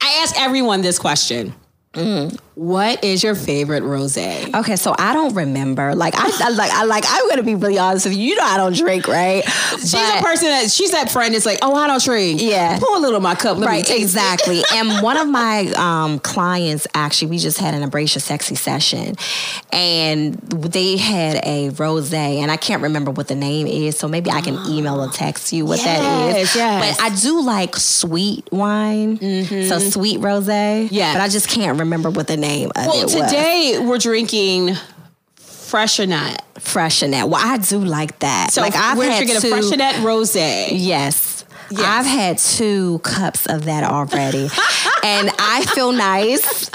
I 0.00 0.20
ask 0.22 0.40
everyone 0.40 0.82
this 0.82 0.98
question: 0.98 1.54
Mm. 1.98 2.38
What 2.54 3.04
is 3.04 3.22
your 3.22 3.36
favorite 3.36 3.84
rosé? 3.84 4.52
Okay, 4.52 4.74
so 4.74 4.92
I 4.98 5.12
don't 5.14 5.32
remember. 5.34 5.94
Like 5.94 6.14
I, 6.16 6.28
I 6.42 6.48
like 6.50 6.72
I 6.72 6.82
like 6.84 7.04
I'm 7.06 7.28
gonna 7.28 7.44
be 7.44 7.54
really 7.54 7.78
honest 7.78 8.04
with 8.06 8.16
you. 8.16 8.30
You 8.30 8.34
know 8.34 8.42
I 8.42 8.56
don't 8.56 8.74
drink, 8.74 9.06
right? 9.06 9.44
She's 9.78 9.94
a 9.94 10.20
person 10.20 10.48
that 10.48 10.68
she's 10.68 10.90
that 10.90 11.08
friend 11.10 11.34
that's 11.34 11.46
like, 11.46 11.60
oh, 11.62 11.72
I 11.76 11.86
don't 11.86 12.02
drink. 12.02 12.42
Yeah. 12.42 12.76
pour 12.80 12.96
a 12.96 12.98
little 12.98 13.16
of 13.16 13.22
my 13.22 13.36
cup. 13.36 13.58
Let 13.58 13.60
me 13.60 13.66
Right, 13.66 13.90
exactly. 13.90 14.62
and 14.74 15.02
one 15.04 15.16
of 15.16 15.28
my 15.28 15.72
um, 15.76 16.18
clients 16.18 16.88
actually, 16.94 17.30
we 17.30 17.38
just 17.38 17.58
had 17.58 17.74
an 17.74 17.82
Embrace 17.84 18.14
Your 18.16 18.20
Sexy 18.22 18.56
session, 18.56 19.14
and 19.72 20.34
they 20.34 20.96
had 20.96 21.40
a 21.44 21.70
rose, 21.70 22.12
and 22.12 22.50
I 22.50 22.56
can't 22.56 22.82
remember 22.82 23.10
what 23.12 23.28
the 23.28 23.34
name 23.36 23.66
is, 23.68 23.96
so 23.98 24.08
maybe 24.08 24.30
I 24.32 24.40
can 24.40 24.54
email 24.68 25.00
or 25.00 25.08
text 25.10 25.52
you 25.52 25.64
what 25.64 25.78
that 25.80 26.02
Yes, 26.34 26.50
is. 26.50 26.56
yes. 26.56 26.96
But 26.98 27.04
I 27.04 27.14
do 27.14 27.40
like 27.42 27.76
sweet 27.76 28.50
wine, 28.50 29.18
so 29.68 29.78
sweet 29.78 30.18
rose. 30.18 30.48
Yeah, 30.48 31.14
but 31.14 31.20
I 31.20 31.28
just 31.28 31.48
can't 31.48 31.70
remember 31.70 31.87
what 31.96 32.26
the 32.26 32.36
name 32.36 32.70
of 32.76 32.86
Well, 32.86 33.00
it 33.00 33.04
was. 33.04 33.14
today 33.14 33.78
we're 33.80 33.98
drinking 33.98 34.76
Freixenet. 35.36 36.38
Freixenet. 36.54 37.28
Well, 37.28 37.40
I 37.42 37.58
do 37.58 37.78
like 37.78 38.18
that. 38.20 38.52
So 38.52 38.60
like 38.62 38.74
I've 38.76 38.96
we're 38.98 39.10
had 39.10 39.26
drinking 39.26 39.40
two, 39.40 39.54
a 39.54 39.58
Freixenet 39.58 39.92
rosé. 40.02 40.68
Yes. 40.72 41.44
Yes. 41.70 41.80
I've 41.82 42.06
had 42.06 42.38
two 42.38 42.98
cups 43.00 43.46
of 43.46 43.66
that 43.66 43.84
already. 43.84 44.44
and 45.04 45.30
I 45.38 45.66
feel 45.74 45.92
nice. 45.92 46.70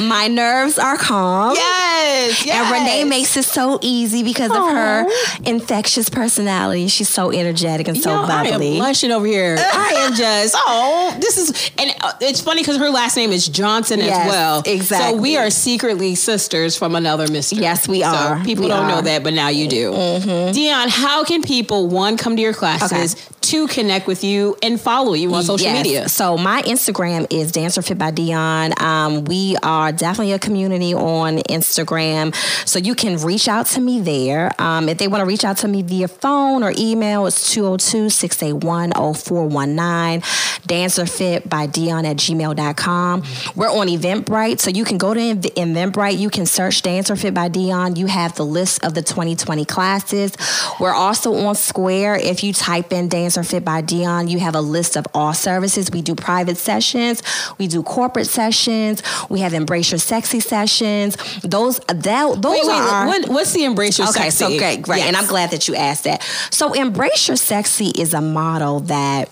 My 0.00 0.28
nerves 0.28 0.78
are 0.78 0.96
calm. 0.96 1.54
Yes, 1.54 2.46
And 2.50 2.70
Renee 2.70 3.04
makes 3.04 3.36
it 3.36 3.44
so 3.44 3.78
easy 3.82 4.22
because 4.22 4.50
of 4.50 4.56
her 4.56 5.06
infectious 5.44 6.08
personality. 6.08 6.88
She's 6.88 7.08
so 7.08 7.30
energetic 7.32 7.88
and 7.88 7.96
so 8.00 8.10
Yo, 8.10 8.22
I 8.22 8.44
am 8.44 8.50
bubbly. 8.52 8.76
blushing 8.76 9.10
over 9.12 9.26
here. 9.26 9.56
I 9.60 9.92
am 10.08 10.14
just 10.14 10.54
oh, 10.56 11.16
this 11.20 11.38
is 11.38 11.70
and 11.78 11.90
uh, 12.00 12.12
it's 12.20 12.40
funny 12.40 12.62
because 12.62 12.76
her 12.78 12.90
last 12.90 13.16
name 13.16 13.30
is 13.32 13.48
Johnson 13.48 14.00
as 14.00 14.10
well. 14.28 14.62
Exactly. 14.66 15.16
So 15.16 15.22
we 15.22 15.36
are 15.36 15.50
secretly 15.50 16.14
sisters 16.14 16.76
from 16.76 16.94
another 16.94 17.26
mystery. 17.30 17.60
Yes, 17.60 17.88
we 17.88 18.00
So 18.00 18.06
are. 18.08 18.44
people 18.44 18.64
We 18.64 18.68
don't 18.70 18.88
know 18.88 18.94
are. 18.94 18.96
Mm-hmm. 18.98 19.06
that, 19.06 19.22
but 19.24 19.34
now 19.34 19.48
you 19.48 19.68
do. 19.68 19.92
Dionne, 19.92 20.88
how 20.88 21.24
can 21.24 21.42
people 21.42 21.88
one 21.88 22.16
come 22.16 22.36
to 22.36 22.42
your 22.42 22.54
classes, 22.54 23.16
to 23.42 23.66
connect 23.68 24.06
with 24.06 24.24
you 24.24 24.56
and 24.62 24.80
follow 24.80 25.12
you 25.14 25.32
on 25.34 25.42
social 25.42 25.66
Yes. 25.66 25.84
media? 25.84 26.08
So 26.08 26.36
my 26.38 26.62
Instagram 26.62 27.26
is 27.30 27.52
Dancer 27.52 27.82
Fit 27.82 27.98
by 27.98 28.10
Dionne. 28.10 28.78
Um, 28.80 29.24
we 29.24 29.56
are 29.62 29.73
definitely 29.92 30.32
a 30.32 30.38
community 30.38 30.94
on 30.94 31.38
Instagram, 31.38 32.34
so 32.66 32.78
you 32.78 32.94
can 32.94 33.18
reach 33.18 33.48
out 33.48 33.66
to 33.66 33.80
me 33.80 34.00
there. 34.00 34.52
Um, 34.58 34.88
if 34.88 34.96
they 34.98 35.08
want 35.08 35.22
to 35.22 35.26
reach 35.26 35.44
out 35.44 35.56
to 35.58 35.68
me 35.68 35.82
via 35.82 36.08
phone 36.08 36.62
or 36.62 36.72
email, 36.76 37.26
it's 37.26 37.54
202-681-0419. 37.54 40.22
Dancer 40.66 41.06
Fit 41.06 41.48
by 41.48 41.66
Dionne 41.66 42.04
at 42.04 42.16
gmail.com. 42.16 43.22
We're 43.54 43.70
on 43.70 43.88
Eventbrite, 43.88 44.60
so 44.60 44.70
you 44.70 44.84
can 44.84 44.98
go 44.98 45.14
to 45.14 45.20
Eventbrite. 45.20 46.18
You 46.18 46.30
can 46.30 46.46
search 46.46 46.82
Dancer 46.82 47.16
Fit 47.16 47.34
by 47.34 47.48
Dionne. 47.48 47.96
You 47.96 48.06
have 48.06 48.36
the 48.36 48.46
list 48.46 48.84
of 48.84 48.94
the 48.94 49.02
2020 49.02 49.64
classes. 49.64 50.36
We're 50.80 50.94
also 50.94 51.34
on 51.34 51.54
Square. 51.54 52.16
If 52.16 52.42
you 52.42 52.52
type 52.52 52.92
in 52.92 53.08
Dancer 53.08 53.42
Fit 53.42 53.64
by 53.64 53.82
Dionne, 53.82 54.30
you 54.30 54.38
have 54.38 54.54
a 54.54 54.60
list 54.60 54.96
of 54.96 55.06
all 55.12 55.34
services. 55.34 55.90
We 55.90 56.02
do 56.02 56.14
private 56.14 56.56
sessions, 56.56 57.22
we 57.58 57.66
do 57.66 57.82
corporate 57.82 58.26
sessions, 58.26 59.02
we 59.28 59.40
have 59.40 59.54
Embrace 59.64 59.90
Your 59.90 59.98
Sexy 59.98 60.40
sessions. 60.40 61.16
Those 61.42 61.78
that 61.88 61.96
those 62.42 62.44
Wait, 62.44 62.66
wait, 62.66 62.68
are 62.68 63.06
what, 63.06 63.28
what's 63.30 63.54
the 63.54 63.64
embrace 63.64 63.98
your 63.98 64.08
Okay, 64.08 64.28
sexy? 64.28 64.36
so 64.36 64.58
great, 64.58 64.82
great. 64.82 65.02
And 65.04 65.16
I'm 65.16 65.26
glad 65.26 65.50
that 65.52 65.68
you 65.68 65.74
asked 65.74 66.04
that. 66.04 66.22
So 66.50 66.74
Embrace 66.74 67.28
Your 67.28 67.36
Sexy 67.38 67.88
is 67.98 68.12
a 68.12 68.20
model 68.20 68.80
that 68.80 69.30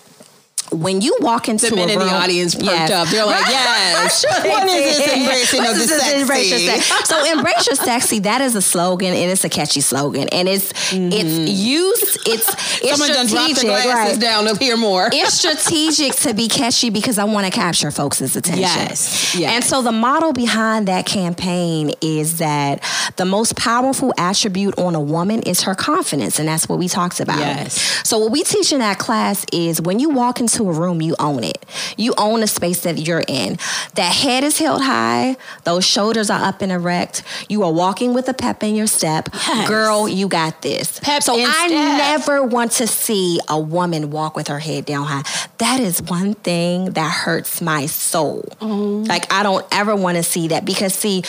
when 0.72 1.00
you 1.00 1.16
walk 1.20 1.48
into 1.48 1.70
the 1.70 1.76
men 1.76 1.90
a 1.90 1.92
in 1.92 1.98
the 1.98 2.12
audience 2.12 2.54
perked 2.54 2.66
Yes. 2.66 2.90
up. 2.90 3.08
They're 3.08 3.26
like, 3.26 3.46
yes. 3.48 4.24
What 4.24 4.68
is 4.68 4.96
this 4.96 5.12
embracing 5.12 5.60
of 5.60 5.74
the 5.74 5.86
this 5.86 6.12
embrace 6.12 6.50
your 6.50 6.58
sexy? 6.58 7.04
So 7.04 7.32
embrace 7.32 7.66
your 7.66 7.76
sexy. 7.76 8.18
That 8.20 8.40
is 8.40 8.54
a 8.54 8.62
slogan, 8.62 9.12
and 9.14 9.30
it's 9.30 9.44
a 9.44 9.48
catchy 9.48 9.80
slogan, 9.80 10.28
and 10.30 10.48
it's 10.48 10.70
it's 10.70 10.92
mm-hmm. 10.92 11.44
used. 11.46 12.28
It's 12.28 12.48
it's 12.82 12.90
Someone 12.90 13.08
done 13.08 13.26
dropped 13.26 13.60
glasses 13.60 14.16
right? 14.16 14.20
down 14.20 14.44
to 14.46 14.56
hear 14.56 14.76
more. 14.76 15.08
it's 15.12 15.34
strategic 15.34 16.14
to 16.16 16.34
be 16.34 16.48
catchy 16.48 16.90
because 16.90 17.18
I 17.18 17.24
want 17.24 17.46
to 17.46 17.52
capture 17.52 17.90
folks' 17.90 18.20
attention. 18.20 18.60
Yes, 18.60 19.34
yes. 19.34 19.50
And 19.52 19.64
so 19.64 19.82
the 19.82 19.92
model 19.92 20.32
behind 20.32 20.88
that 20.88 21.06
campaign 21.06 21.92
is 22.00 22.38
that 22.38 22.82
the 23.16 23.24
most 23.24 23.56
powerful 23.56 24.12
attribute 24.18 24.78
on 24.78 24.94
a 24.94 25.00
woman 25.00 25.42
is 25.42 25.62
her 25.62 25.74
confidence, 25.74 26.38
and 26.38 26.48
that's 26.48 26.68
what 26.68 26.78
we 26.78 26.88
talked 26.88 27.20
about. 27.20 27.38
Yes. 27.38 27.80
So 28.06 28.18
what 28.18 28.32
we 28.32 28.42
teach 28.42 28.72
in 28.72 28.78
that 28.80 28.98
class 28.98 29.44
is 29.52 29.80
when 29.80 29.98
you 29.98 30.10
walk 30.10 30.40
into 30.40 30.61
a 30.68 30.72
room, 30.72 31.00
you 31.00 31.14
own 31.18 31.44
it. 31.44 31.64
You 31.96 32.14
own 32.18 32.40
the 32.40 32.46
space 32.46 32.82
that 32.82 32.98
you're 32.98 33.24
in. 33.26 33.58
That 33.94 34.14
head 34.14 34.44
is 34.44 34.58
held 34.58 34.82
high, 34.82 35.36
those 35.64 35.84
shoulders 35.84 36.30
are 36.30 36.42
up 36.42 36.62
and 36.62 36.72
erect. 36.72 37.22
You 37.48 37.62
are 37.64 37.72
walking 37.72 38.14
with 38.14 38.28
a 38.28 38.34
pep 38.34 38.62
in 38.62 38.74
your 38.74 38.86
step. 38.86 39.28
Yes. 39.32 39.68
Girl, 39.68 40.08
you 40.08 40.28
got 40.28 40.62
this. 40.62 41.00
Pep 41.00 41.22
so 41.22 41.34
I 41.34 41.66
step. 41.66 41.70
never 41.70 42.42
want 42.42 42.72
to 42.72 42.86
see 42.86 43.40
a 43.48 43.58
woman 43.58 44.10
walk 44.10 44.36
with 44.36 44.48
her 44.48 44.58
head 44.58 44.84
down 44.84 45.06
high. 45.06 45.22
That 45.58 45.80
is 45.80 46.02
one 46.02 46.34
thing 46.34 46.92
that 46.92 47.10
hurts 47.10 47.60
my 47.60 47.86
soul. 47.86 48.42
Mm-hmm. 48.60 49.04
Like 49.04 49.32
I 49.32 49.42
don't 49.42 49.66
ever 49.72 49.94
want 49.94 50.16
to 50.16 50.22
see 50.22 50.48
that 50.48 50.64
because 50.64 50.94
see 50.94 51.22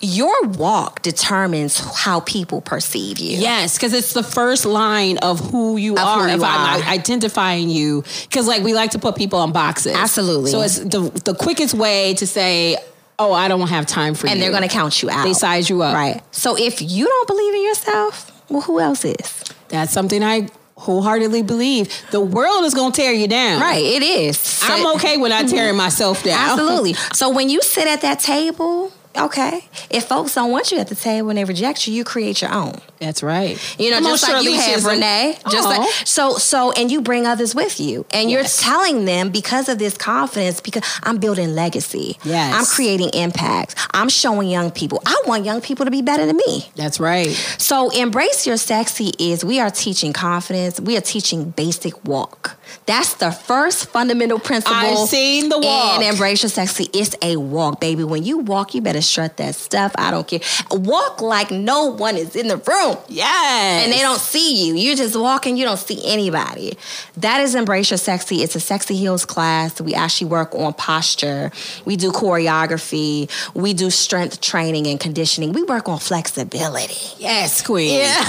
your 0.00 0.42
walk 0.48 1.02
determines 1.02 1.78
how 1.78 2.20
people 2.20 2.60
perceive 2.60 3.18
you. 3.18 3.38
Yes, 3.38 3.76
because 3.76 3.92
it's 3.92 4.12
the 4.12 4.22
first 4.22 4.64
line 4.66 5.18
of 5.18 5.40
who 5.40 5.76
you 5.76 5.94
Of 5.94 5.98
who 6.00 6.04
are. 6.06 6.28
you 6.28 6.34
if 6.34 6.42
I'm 6.42 6.80
are. 6.82 6.84
identifying 6.88 7.70
you, 7.70 8.04
because 8.22 8.46
like 8.46 8.62
we 8.62 8.74
like 8.74 8.90
to 8.92 8.98
put 8.98 9.16
people 9.16 9.38
on 9.38 9.52
boxes. 9.52 9.94
Absolutely. 9.94 10.50
So 10.50 10.60
it's 10.62 10.78
the 10.78 11.00
the 11.24 11.34
quickest 11.34 11.74
way 11.74 12.14
to 12.14 12.26
say, 12.26 12.76
"Oh, 13.18 13.32
I 13.32 13.48
don't 13.48 13.68
have 13.68 13.86
time 13.86 14.14
for 14.14 14.26
you," 14.26 14.32
and 14.32 14.42
they're 14.42 14.50
going 14.50 14.62
to 14.62 14.68
count 14.68 15.02
you 15.02 15.10
out. 15.10 15.24
They 15.24 15.32
size 15.34 15.70
you 15.70 15.82
up. 15.82 15.94
Right. 15.94 16.22
So 16.30 16.56
if 16.58 16.82
you 16.82 17.06
don't 17.06 17.26
believe 17.26 17.54
in 17.54 17.62
yourself, 17.64 18.42
well, 18.50 18.60
who 18.62 18.78
else 18.80 19.04
is? 19.04 19.44
That's 19.68 19.92
something 19.92 20.22
I 20.22 20.48
wholeheartedly 20.76 21.42
believe. 21.42 21.88
The 22.10 22.20
world 22.20 22.64
is 22.64 22.74
going 22.74 22.92
to 22.92 23.00
tear 23.00 23.12
you 23.12 23.26
down. 23.28 23.60
Right. 23.62 23.82
It 23.82 24.02
is. 24.02 24.60
I'm 24.62 24.94
okay 24.96 25.16
when 25.16 25.32
I 25.32 25.42
tearing 25.44 25.76
myself 25.76 26.22
down. 26.22 26.50
Absolutely. 26.50 26.92
So 27.14 27.30
when 27.30 27.48
you 27.48 27.62
sit 27.62 27.88
at 27.88 28.02
that 28.02 28.20
table, 28.20 28.92
okay, 29.18 29.64
if 29.90 30.04
folks 30.04 30.34
don't 30.34 30.50
want 30.50 30.70
you 30.70 30.78
at 30.78 30.88
the 30.88 30.94
table 30.94 31.28
and 31.30 31.38
they 31.38 31.44
reject 31.44 31.86
you, 31.86 31.94
you 31.94 32.04
create 32.04 32.42
your 32.42 32.52
own. 32.52 32.74
That's 32.98 33.22
right. 33.22 33.58
You 33.78 33.90
know, 33.90 34.00
just 34.00 34.28
like 34.28 34.44
you 34.44 34.54
have 34.54 34.84
Renee. 34.84 35.38
Just 35.50 35.68
like 35.68 35.88
so 36.06 36.36
so 36.36 36.72
and 36.72 36.90
you 36.90 37.00
bring 37.00 37.26
others 37.26 37.54
with 37.54 37.80
you. 37.80 38.06
And 38.10 38.30
you're 38.30 38.44
telling 38.44 39.04
them 39.04 39.30
because 39.30 39.68
of 39.68 39.78
this 39.78 39.96
confidence, 39.96 40.60
because 40.60 40.82
I'm 41.02 41.18
building 41.18 41.54
legacy. 41.54 42.18
Yes. 42.24 42.54
I'm 42.54 42.64
creating 42.64 43.10
impact. 43.14 43.74
I'm 43.92 44.08
showing 44.08 44.48
young 44.48 44.70
people. 44.70 45.02
I 45.06 45.22
want 45.26 45.44
young 45.44 45.60
people 45.60 45.84
to 45.84 45.90
be 45.90 46.02
better 46.02 46.26
than 46.26 46.36
me. 46.36 46.70
That's 46.74 47.00
right. 47.00 47.28
So 47.58 47.90
embrace 47.90 48.46
your 48.46 48.56
sexy 48.56 49.12
is 49.18 49.44
we 49.44 49.60
are 49.60 49.70
teaching 49.70 50.12
confidence. 50.12 50.80
We 50.80 50.96
are 50.96 51.02
teaching 51.02 51.50
basic 51.50 52.04
walk. 52.04 52.56
That's 52.86 53.14
the 53.14 53.30
first 53.32 53.86
fundamental 53.86 54.38
principle. 54.38 54.76
I've 54.76 55.08
seen 55.08 55.48
the 55.48 55.58
walk. 55.58 55.94
And 56.00 56.04
embrace 56.04 56.42
your 56.42 56.50
sexy. 56.50 56.88
It's 56.92 57.16
a 57.22 57.36
walk, 57.36 57.80
baby. 57.80 58.04
When 58.04 58.22
you 58.24 58.38
walk, 58.38 58.74
you 58.74 58.80
better 58.80 59.00
strut 59.02 59.36
that 59.38 59.54
stuff. 59.54 59.92
I 59.96 60.10
don't 60.10 60.26
care. 60.26 60.40
Walk 60.70 61.20
like 61.20 61.50
no 61.50 61.86
one 61.86 62.16
is 62.16 62.36
in 62.36 62.48
the 62.48 62.56
room. 62.58 62.96
Yes. 63.08 63.84
And 63.84 63.92
they 63.92 63.98
don't 64.00 64.20
see 64.20 64.66
you. 64.66 64.74
You're 64.74 64.96
just 64.96 65.16
walking, 65.16 65.56
you 65.56 65.64
don't 65.64 65.78
see 65.78 66.00
anybody. 66.04 66.76
That 67.16 67.40
is 67.40 67.54
Embrace 67.54 67.90
Your 67.90 67.98
Sexy. 67.98 68.42
It's 68.42 68.54
a 68.54 68.60
sexy 68.60 68.96
heels 68.96 69.24
class. 69.24 69.80
We 69.80 69.94
actually 69.94 70.28
work 70.28 70.54
on 70.54 70.74
posture. 70.74 71.50
We 71.84 71.96
do 71.96 72.10
choreography. 72.12 73.30
We 73.54 73.74
do 73.74 73.90
strength 73.90 74.40
training 74.40 74.86
and 74.86 74.98
conditioning. 75.00 75.52
We 75.52 75.62
work 75.62 75.88
on 75.88 75.98
flexibility. 75.98 76.94
Yes, 77.18 77.62
Queen. 77.62 78.06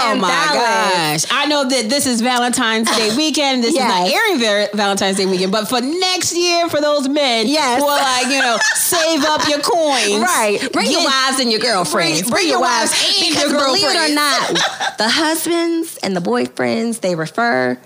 Oh 0.00 0.12
And 0.12 0.20
my 0.20 0.28
balance. 0.28 1.24
gosh. 1.26 1.32
I 1.34 1.46
know 1.46 1.68
that 1.68 1.88
this 1.90 2.06
is 2.06 2.20
Valentine's 2.20 2.88
Day 2.96 3.14
weekend. 3.18 3.62
This 3.62 3.74
Yes. 3.74 3.84
is 3.84 4.12
not 4.12 4.18
airing 4.18 4.38
Ver- 4.40 4.70
Valentine's 4.72 5.18
Day 5.18 5.26
weekend, 5.26 5.52
but 5.52 5.68
for 5.68 5.80
next 5.82 6.32
year, 6.34 6.68
for 6.70 6.80
those 6.80 7.06
men 7.08 7.46
Yes. 7.48 7.82
who 7.82 7.86
are 7.86 7.98
like, 8.00 8.28
you 8.28 8.40
know, 8.40 8.56
save 8.76 9.22
up 9.26 9.46
your 9.48 9.58
coins. 9.60 10.22
Right. 10.22 10.58
Bring 10.72 10.90
your 10.90 11.04
wives 11.04 11.40
and 11.40 11.50
your 11.50 11.60
girlfriends. 11.60 12.22
Bring- 12.22 12.30
bring 12.32 12.48
your 12.48 12.60
wives 12.60 12.92
and 12.92 13.28
Because 13.28 13.50
your 13.52 13.60
believe 13.66 13.84
it 13.84 14.10
or 14.10 14.14
not, 14.14 14.96
the 14.96 15.08
husbands 15.10 15.98
and 16.02 16.16
the 16.16 16.20
boyfriends, 16.22 17.00
they 17.00 17.14
refer 17.14 17.76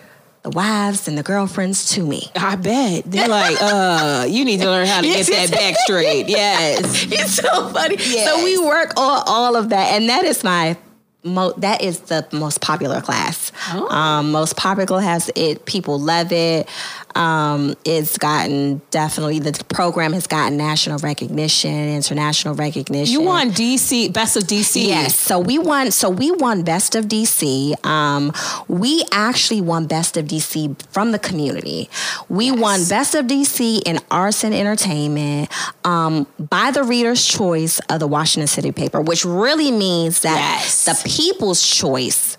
the 0.45 0.51
wives 0.51 1.07
and 1.09 1.17
the 1.17 1.23
girlfriends 1.23 1.91
to 1.95 2.03
me. 2.03 2.29
I 2.37 2.57
bet. 2.57 3.05
They're 3.07 3.29
like, 3.29 3.57
uh, 3.63 4.27
you 4.29 4.45
need 4.45 4.61
to 4.61 4.67
learn 4.71 4.87
how 4.89 5.01
to 5.01 5.07
get 5.17 5.27
that 5.29 5.51
back 5.59 5.77
straight. 5.79 6.29
Yes. 6.29 6.81
It's 7.11 7.35
so 7.37 7.69
funny. 7.69 7.97
Yes. 7.99 8.29
So 8.29 8.43
we 8.45 8.59
work 8.59 8.93
on 8.99 9.23
all 9.27 9.55
of 9.57 9.69
that, 9.71 9.93
and 9.93 10.09
that 10.09 10.25
is 10.25 10.43
my. 10.45 10.77
Mo- 11.25 11.55
that 11.59 11.83
is 11.83 12.01
the 12.01 12.27
most 12.33 12.61
popular 12.61 13.01
class. 13.01 13.53
Oh. 13.71 13.89
Um, 13.89 14.33
most 14.33 14.57
popular 14.57 15.01
has 15.01 15.31
it. 15.37 15.65
People 15.67 16.01
love 16.01 16.33
it. 16.33 16.69
Um, 17.15 17.75
it's 17.85 18.19
gotten 18.19 18.81
definitely 18.91 19.39
the 19.39 19.53
program 19.73 20.13
has 20.13 20.27
gotten 20.27 20.57
national 20.57 20.99
recognition, 20.99 21.71
international 21.73 22.55
recognition. 22.55 23.13
You 23.13 23.23
won 23.23 23.51
DC, 23.51 24.13
Best 24.13 24.37
of 24.37 24.45
DC. 24.45 24.87
Yes. 24.87 25.19
So 25.19 25.39
we 25.39 25.59
won. 25.59 25.91
So 25.91 26.09
we 26.11 26.31
won 26.31 26.63
Best 26.63 26.95
of 26.95 27.07
DC. 27.07 27.85
Um, 27.85 28.33
we 28.69 29.05
actually 29.13 29.61
won 29.61 29.87
Best 29.87 30.17
of 30.17 30.27
DC 30.27 30.81
from 30.93 31.13
the 31.13 31.19
community. 31.19 31.89
We 32.29 32.51
won 32.53 32.81
Best 32.89 33.15
of 33.15 33.27
DC 33.27 33.83
in 33.87 33.99
arts 34.11 34.45
and 34.45 34.55
entertainment 34.55 35.51
um, 35.85 36.27
by 36.39 36.71
the 36.71 36.83
Reader's 36.85 37.25
Choice 37.27 37.79
of 37.89 38.01
the 38.01 38.07
Washington 38.07 38.47
City 38.49 38.73
paper, 38.73 39.01
which 39.01 39.25
really 39.25 39.71
means 39.71 40.21
that 40.23 40.37
Yes. 40.37 40.85
the 40.85 41.09
people's 41.09 41.63
choice. 41.67 42.37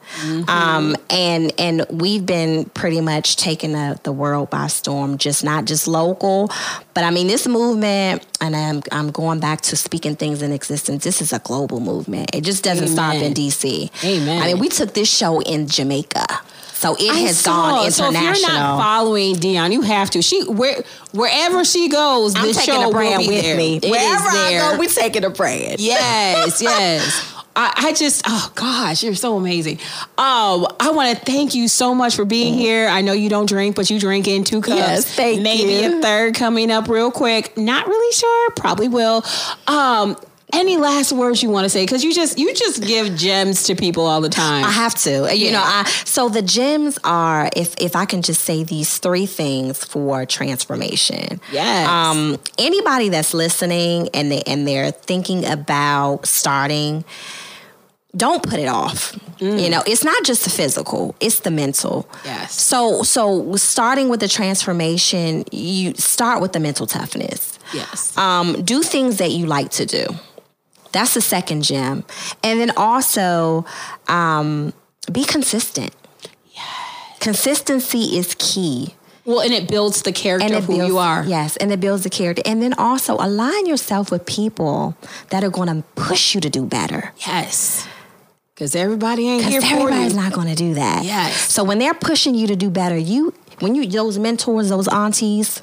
Um, 0.47 0.95
and 1.09 1.51
and 1.59 1.85
we've 1.89 2.25
been 2.25 2.65
pretty 2.65 3.01
much 3.01 3.35
taking 3.35 3.73
the, 3.73 3.99
the 4.03 4.11
world 4.11 4.49
by 4.49 4.67
storm, 4.67 5.17
just 5.17 5.43
not 5.43 5.65
just 5.65 5.87
local, 5.87 6.49
but 6.93 7.03
I 7.03 7.09
mean 7.09 7.27
this 7.27 7.47
movement, 7.47 8.25
and 8.41 8.55
I'm 8.55 8.83
I'm 8.91 9.11
going 9.11 9.39
back 9.39 9.61
to 9.61 9.75
speaking 9.77 10.15
things 10.15 10.41
in 10.41 10.51
existence. 10.51 11.03
This 11.03 11.21
is 11.21 11.33
a 11.33 11.39
global 11.39 11.79
movement. 11.79 12.33
It 12.33 12.43
just 12.43 12.63
doesn't 12.63 12.87
stop 12.87 13.15
in 13.15 13.33
DC. 13.33 13.89
Amen. 14.03 14.41
I 14.41 14.47
mean, 14.47 14.59
we 14.59 14.69
took 14.69 14.93
this 14.93 15.09
show 15.09 15.39
in 15.41 15.67
Jamaica, 15.67 16.25
so 16.73 16.95
it 16.95 17.11
I 17.11 17.15
has 17.19 17.39
saw. 17.39 17.69
gone 17.81 17.91
So 17.91 18.05
if 18.05 18.11
international. 18.11 18.49
you're 18.51 18.59
not 18.59 18.77
following 18.81 19.35
Dionne, 19.35 19.71
you 19.71 19.81
have 19.81 20.09
to. 20.11 20.21
She 20.21 20.43
where 20.47 20.83
wherever 21.11 21.63
she 21.65 21.89
goes, 21.89 22.35
I'm 22.35 22.43
this 22.43 22.63
show 22.63 22.89
will 22.89 23.17
be 23.19 23.27
with 23.27 23.41
there. 23.43 23.57
me. 23.57 23.77
It 23.77 23.89
Wherever. 23.89 24.29
I 24.29 24.71
go, 24.73 24.79
we 24.79 24.87
taking 24.87 25.23
a 25.23 25.29
brand. 25.29 25.79
Yes, 25.79 26.61
yes. 26.61 27.32
I, 27.55 27.73
I 27.89 27.93
just, 27.93 28.23
oh 28.27 28.51
gosh, 28.55 29.03
you're 29.03 29.13
so 29.15 29.37
amazing. 29.37 29.77
Um, 30.17 30.65
I 30.79 30.91
want 30.93 31.17
to 31.17 31.23
thank 31.25 31.53
you 31.53 31.67
so 31.67 31.93
much 31.93 32.15
for 32.15 32.25
being 32.25 32.53
here. 32.55 32.87
I 32.87 33.01
know 33.01 33.13
you 33.13 33.29
don't 33.29 33.45
drink, 33.47 33.75
but 33.75 33.89
you 33.89 33.99
drink 33.99 34.27
in 34.27 34.43
two 34.43 34.61
cups. 34.61 34.75
Yes, 34.77 35.15
thank 35.15 35.41
Maybe 35.41 35.73
you. 35.73 35.99
a 35.99 36.01
third 36.01 36.33
coming 36.35 36.71
up 36.71 36.87
real 36.87 37.11
quick. 37.11 37.55
Not 37.57 37.85
really 37.87 38.13
sure. 38.13 38.49
Probably 38.51 38.87
will. 38.87 39.23
Um, 39.67 40.17
any 40.51 40.77
last 40.77 41.11
words 41.11 41.41
you 41.41 41.49
want 41.49 41.65
to 41.65 41.69
say? 41.69 41.83
Because 41.83 42.03
you 42.03 42.13
just 42.13 42.37
you 42.37 42.53
just 42.53 42.83
give 42.83 43.15
gems 43.15 43.63
to 43.63 43.75
people 43.75 44.05
all 44.05 44.21
the 44.21 44.29
time. 44.29 44.63
I 44.63 44.69
have 44.69 44.93
to. 45.01 45.35
You 45.35 45.47
Yeah. 45.47 45.51
know, 45.53 45.63
I 45.63 45.83
so 46.05 46.29
the 46.29 46.43
gems 46.43 46.99
are 47.03 47.49
if 47.55 47.73
if 47.79 47.95
I 47.95 48.05
can 48.05 48.21
just 48.21 48.41
say 48.43 48.63
these 48.63 48.99
three 48.99 49.25
things 49.25 49.83
for 49.83 50.27
transformation. 50.27 51.41
Yes. 51.51 51.87
Um 51.87 52.37
anybody 52.59 53.09
that's 53.09 53.33
listening 53.33 54.09
and 54.13 54.31
they 54.31 54.41
and 54.45 54.67
they're 54.67 54.91
thinking 54.91 55.43
about 55.43 56.27
starting 56.27 57.03
don't 58.15 58.43
put 58.43 58.59
it 58.59 58.67
off. 58.67 59.17
You 59.39 59.69
know, 59.69 59.83
it's 59.85 60.03
not 60.05 60.23
just 60.23 60.43
the 60.45 60.49
physical; 60.49 61.15
it's 61.19 61.41
the 61.41 61.51
mental. 61.51 62.07
Yes. 62.23 62.61
So, 62.61 63.03
so 63.03 63.55
starting 63.57 64.07
with 64.07 64.21
the 64.21 64.27
transformation, 64.29 65.43
you 65.51 65.93
start 65.95 66.41
with 66.41 66.53
the 66.53 66.59
mental 66.61 66.87
toughness. 66.87 67.59
Yes. 67.73 68.17
Um, 68.17 68.63
do 68.63 68.83
things 68.83 69.17
that 69.17 69.31
you 69.31 69.45
like 69.45 69.69
to 69.71 69.85
do. 69.85 70.05
That's 70.93 71.13
the 71.15 71.21
second 71.21 71.63
gem, 71.63 72.05
and 72.43 72.59
then 72.61 72.71
also 72.77 73.65
um, 74.07 74.71
be 75.11 75.25
consistent. 75.25 75.91
Yes. 76.53 77.17
Consistency 77.19 78.17
is 78.17 78.35
key. 78.37 78.93
well, 79.25 79.41
and 79.41 79.53
it 79.53 79.67
builds 79.67 80.03
the 80.03 80.13
character 80.13 80.55
of 80.55 80.65
who 80.65 80.75
builds, 80.77 80.87
you 80.87 80.97
are. 80.99 81.25
Yes, 81.25 81.57
and 81.57 81.71
it 81.71 81.79
builds 81.81 82.03
the 82.03 82.09
character. 82.09 82.43
And 82.45 82.61
then 82.61 82.73
also 82.75 83.15
align 83.15 83.65
yourself 83.65 84.11
with 84.11 84.25
people 84.25 84.95
that 85.31 85.43
are 85.43 85.49
going 85.49 85.67
to 85.67 85.83
push 85.95 86.35
you 86.35 86.39
to 86.41 86.49
do 86.49 86.63
better. 86.63 87.11
Yes. 87.25 87.87
Because 88.63 88.77
everybody 88.77 89.27
ain't 89.27 89.43
here 89.43 89.59
everybody's 89.61 90.15
not 90.15 90.31
going 90.31 90.47
to 90.47 90.55
do 90.55 90.75
that. 90.75 91.03
Yes. 91.03 91.51
So 91.51 91.65
when 91.65 91.79
they're 91.79 91.93
pushing 91.93 92.33
you 92.33 92.47
to 92.47 92.55
do 92.55 92.69
better, 92.69 92.95
you 92.97 93.33
when 93.59 93.75
you 93.75 93.85
those 93.85 94.17
mentors, 94.17 94.69
those 94.69 94.87
aunties, 94.87 95.61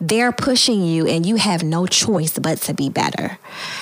they're 0.00 0.32
pushing 0.32 0.84
you, 0.84 1.06
and 1.06 1.24
you 1.24 1.36
have 1.36 1.62
no 1.62 1.86
choice 1.86 2.36
but 2.36 2.58
to 2.62 2.74
be 2.74 2.88
better. 2.88 3.38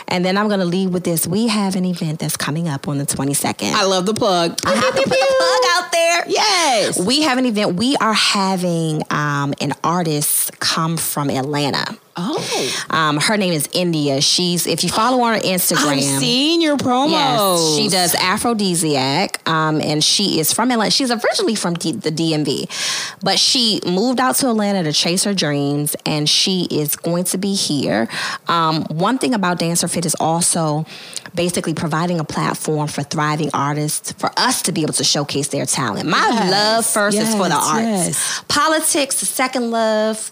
And 0.09 0.27
then 0.27 0.37
I'm 0.37 0.49
going 0.49 0.61
to 0.61 0.67
leave 0.67 0.93
with 0.93 1.05
this: 1.05 1.27
we 1.27 1.47
have 1.47 1.75
an 1.75 1.87
event 1.87 2.19
that's 2.19 2.37
coming 2.37 2.69
up 2.69 2.87
on 2.87 2.99
the 2.99 3.07
22nd. 3.07 3.73
I 3.73 3.85
love 3.85 4.05
the 4.05 4.13
plug. 4.13 4.59
I 4.67 4.75
have 4.75 4.95
to 4.95 5.03
put 5.03 5.09
the 5.09 5.35
plug 5.39 5.61
out 5.71 5.93
there. 5.93 6.25
Yes. 6.29 7.01
We 7.01 7.23
have 7.23 7.39
an 7.39 7.47
event. 7.47 7.77
We 7.77 7.97
are 7.97 8.13
having 8.13 9.05
um, 9.09 9.55
an 9.63 9.73
artist 9.83 10.61
come 10.61 10.99
from 10.99 11.31
Atlanta. 11.31 11.97
Oh. 12.17 12.87
Um, 12.91 13.19
her 13.19 13.37
name 13.37 13.53
is 13.53 13.69
India. 13.73 14.21
She's 14.21 14.67
if 14.67 14.85
you 14.85 14.89
follow 14.91 15.19
her 15.25 15.35
on 15.35 15.41
Instagram. 15.41 15.97
I've 15.99 16.03
seen 16.21 16.61
your 16.61 16.77
promos. 16.77 17.11
Yes, 17.11 17.77
she 17.77 17.89
does 17.89 18.15
aphrodisiac, 18.15 19.41
um, 19.49 19.81
and 19.81 20.03
she 20.03 20.39
is 20.39 20.53
from 20.53 20.71
Atlanta. 20.71 20.91
She's 20.91 21.11
originally 21.11 21.55
from 21.57 21.75
D- 21.75 21.93
the 21.93 22.11
DMV, 22.11 23.19
but 23.23 23.39
she 23.39 23.81
moved 23.85 24.21
out 24.21 24.37
to 24.37 24.49
Atlanta 24.51 24.85
to 24.85 24.93
chase 24.93 25.25
her 25.25 25.35
dreams, 25.35 25.97
and 26.07 26.29
she 26.29 26.69
is 26.71 26.95
going 26.97 27.25
to 27.25 27.39
be 27.39 27.55
here. 27.55 28.09
Um, 28.49 28.85
one 28.85 29.19
thing 29.19 29.35
about 29.35 29.59
Dancer 29.59 29.89
Fit 29.89 30.07
is 30.07 30.15
also 30.21 30.87
basically 31.35 31.75
providing 31.75 32.21
a 32.21 32.25
platform 32.25 32.87
for 32.87 33.03
thriving 33.03 33.51
artists 33.53 34.13
for 34.13 34.31
us 34.37 34.63
to 34.63 34.73
be 34.73 34.83
able 34.83 34.93
to 34.93 35.05
showcase 35.05 35.49
their 35.49 35.67
talent. 35.67 36.09
My 36.09 36.19
Yes, 36.31 36.51
love 36.51 36.87
first 36.87 37.19
is 37.19 37.35
for 37.35 37.49
the 37.49 37.57
arts. 37.57 37.83
yes. 37.83 38.45
Politics, 38.47 39.19
the 39.21 39.27
second 39.27 39.71
love. 39.73 40.31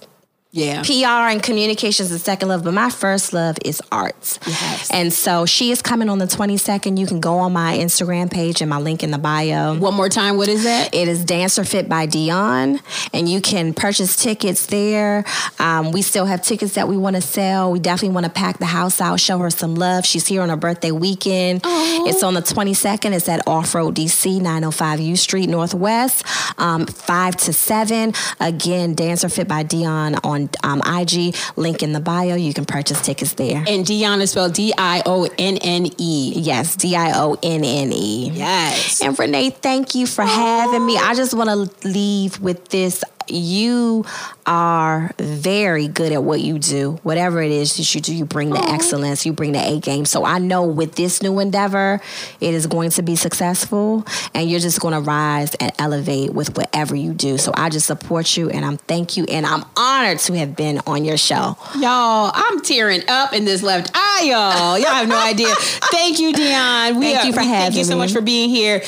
Yeah. 0.54 0.82
PR 0.82 1.30
and 1.32 1.42
communications 1.42 2.10
is 2.10 2.22
second 2.22 2.48
love, 2.48 2.62
but 2.62 2.74
my 2.74 2.90
first 2.90 3.32
love 3.32 3.56
is 3.64 3.80
arts. 3.90 4.38
Yes. 4.46 4.90
And 4.90 5.10
so 5.10 5.46
she 5.46 5.70
is 5.70 5.80
coming 5.80 6.10
on 6.10 6.18
the 6.18 6.26
22nd. 6.26 6.98
You 6.98 7.06
can 7.06 7.20
go 7.20 7.38
on 7.38 7.54
my 7.54 7.78
Instagram 7.78 8.30
page 8.30 8.60
and 8.60 8.68
my 8.68 8.76
link 8.76 9.02
in 9.02 9.10
the 9.12 9.18
bio. 9.18 9.78
One 9.78 9.94
more 9.94 10.10
time, 10.10 10.36
what 10.36 10.48
is 10.48 10.64
that? 10.64 10.94
It 10.94 11.08
is 11.08 11.24
Dancer 11.24 11.64
Fit 11.64 11.88
by 11.88 12.06
Dionne, 12.06 12.82
and 13.14 13.30
you 13.30 13.40
can 13.40 13.72
purchase 13.72 14.14
tickets 14.14 14.66
there. 14.66 15.24
Um, 15.58 15.90
we 15.90 16.02
still 16.02 16.26
have 16.26 16.42
tickets 16.42 16.74
that 16.74 16.86
we 16.86 16.98
want 16.98 17.16
to 17.16 17.22
sell. 17.22 17.72
We 17.72 17.78
definitely 17.80 18.14
want 18.14 18.26
to 18.26 18.32
pack 18.32 18.58
the 18.58 18.66
house 18.66 19.00
out, 19.00 19.20
show 19.20 19.38
her 19.38 19.48
some 19.48 19.74
love. 19.74 20.04
She's 20.04 20.26
here 20.26 20.42
on 20.42 20.50
her 20.50 20.56
birthday 20.56 20.90
weekend. 20.90 21.62
It's 21.64 22.22
on 22.22 22.34
the 22.34 22.42
22nd. 22.42 23.12
It's 23.12 23.28
at 23.30 23.46
Off 23.48 23.74
Road 23.74 23.96
DC, 23.96 24.36
905 24.36 25.00
U 25.00 25.16
Street 25.16 25.48
Northwest, 25.48 26.26
um, 26.58 26.84
5 26.84 27.36
to 27.38 27.54
7. 27.54 28.12
Again, 28.38 28.94
Dancer 28.94 29.30
Fit 29.30 29.48
by 29.48 29.64
Dionne 29.64 30.20
on 30.22 30.41
um, 30.62 30.82
IG, 30.84 31.34
link 31.56 31.82
in 31.82 31.92
the 31.92 32.00
bio. 32.00 32.34
You 32.34 32.54
can 32.54 32.64
purchase 32.64 33.00
tickets 33.00 33.34
there. 33.34 33.58
And 33.58 33.84
Dionne 33.84 34.20
is 34.20 34.30
spelled 34.32 34.54
D 34.54 34.72
I 34.76 35.02
O 35.06 35.28
N 35.38 35.58
N 35.58 35.86
E. 35.98 36.32
Yes, 36.36 36.76
D 36.76 36.96
I 36.96 37.12
O 37.18 37.36
N 37.42 37.64
N 37.64 37.92
E. 37.92 38.30
Yes. 38.32 39.02
And 39.02 39.18
Renee, 39.18 39.50
thank 39.50 39.94
you 39.94 40.06
for 40.06 40.24
having 40.24 40.84
me. 40.84 40.96
I 40.96 41.14
just 41.14 41.34
want 41.34 41.50
to 41.50 41.88
leave 41.88 42.40
with 42.40 42.68
this. 42.68 43.04
You 43.32 44.04
are 44.46 45.10
very 45.18 45.88
good 45.88 46.12
at 46.12 46.22
what 46.22 46.40
you 46.40 46.58
do. 46.58 46.98
Whatever 47.02 47.40
it 47.42 47.50
is 47.50 47.76
that 47.76 47.94
you 47.94 48.00
do, 48.00 48.14
you 48.14 48.24
bring 48.24 48.50
the 48.50 48.60
excellence, 48.60 49.24
you 49.24 49.32
bring 49.32 49.52
the 49.52 49.58
A 49.60 49.80
game. 49.80 50.04
So 50.04 50.24
I 50.24 50.38
know 50.38 50.64
with 50.64 50.94
this 50.94 51.22
new 51.22 51.38
endeavor, 51.38 52.00
it 52.40 52.54
is 52.54 52.66
going 52.66 52.90
to 52.90 53.02
be 53.02 53.16
successful 53.16 54.04
and 54.34 54.50
you're 54.50 54.60
just 54.60 54.80
going 54.80 54.94
to 54.94 55.00
rise 55.00 55.54
and 55.56 55.72
elevate 55.78 56.32
with 56.32 56.56
whatever 56.56 56.94
you 56.94 57.12
do. 57.14 57.38
So 57.38 57.52
I 57.54 57.68
just 57.68 57.86
support 57.86 58.36
you 58.36 58.50
and 58.50 58.64
I'm 58.64 58.76
thank 58.76 59.16
you 59.16 59.24
and 59.24 59.46
I'm 59.46 59.64
honored 59.76 60.18
to 60.20 60.34
have 60.34 60.56
been 60.56 60.80
on 60.86 61.04
your 61.04 61.16
show. 61.16 61.56
Y'all, 61.78 62.30
I'm 62.34 62.60
tearing 62.60 63.02
up 63.08 63.32
in 63.32 63.44
this 63.44 63.62
left 63.62 63.90
eye, 63.94 64.22
y'all. 64.24 64.78
Y'all 64.78 64.88
have 64.90 65.08
no 65.08 65.16
idea. 65.24 65.54
Thank 65.56 66.18
you, 66.18 66.32
Dionne. 66.32 66.98
We 66.98 67.12
Thank 67.12 67.26
you 67.26 67.32
for 67.32 67.40
we 67.40 67.46
Thank 67.46 67.76
you 67.76 67.84
so 67.84 67.94
me. 67.94 67.98
much 68.00 68.12
for 68.12 68.20
being 68.20 68.50
here. 68.50 68.82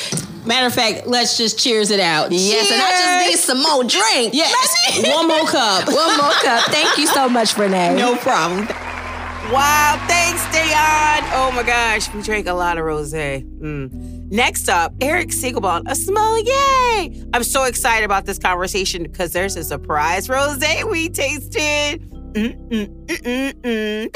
Matter 0.45 0.67
of 0.67 0.73
fact, 0.73 1.07
let's 1.07 1.37
just 1.37 1.57
cheers 1.57 1.91
it 1.91 1.99
out. 1.99 2.31
Yes, 2.31 2.71
and 2.71 2.81
I 2.81 2.91
just 2.91 3.29
need 3.29 3.39
some 3.39 3.61
more 3.63 3.83
drink. 3.83 4.33
Yes. 4.33 5.03
One 5.13 5.27
more 5.27 5.47
cup. 5.47 5.87
One 5.91 6.17
more 6.17 6.31
cup. 6.43 6.63
Thank 6.65 6.97
you 6.97 7.07
so 7.07 7.27
much, 7.27 7.57
Renee. 7.57 7.95
No 7.95 8.15
problem. 8.17 8.67
Wow, 9.51 10.03
thanks, 10.07 10.41
Dayon. 10.45 11.29
Oh 11.33 11.51
my 11.55 11.61
gosh, 11.61 12.11
we 12.13 12.23
drank 12.23 12.47
a 12.47 12.53
lot 12.53 12.79
of 12.79 12.85
rosé. 12.85 13.43
Mm. 13.59 14.31
Next 14.31 14.69
up, 14.69 14.93
Erik 15.01 15.29
Segelbaum, 15.29 15.83
a 15.87 15.93
sommelier. 15.93 17.27
I'm 17.31 17.43
so 17.43 17.65
excited 17.65 18.05
about 18.05 18.25
this 18.25 18.39
conversation 18.39 19.03
because 19.03 19.33
there's 19.33 19.55
a 19.55 19.63
surprise 19.63 20.27
rosé 20.27 20.83
we 20.89 21.09
tasted. 21.09 22.01
Mm-mm-mm-mm-mm. 22.33 24.11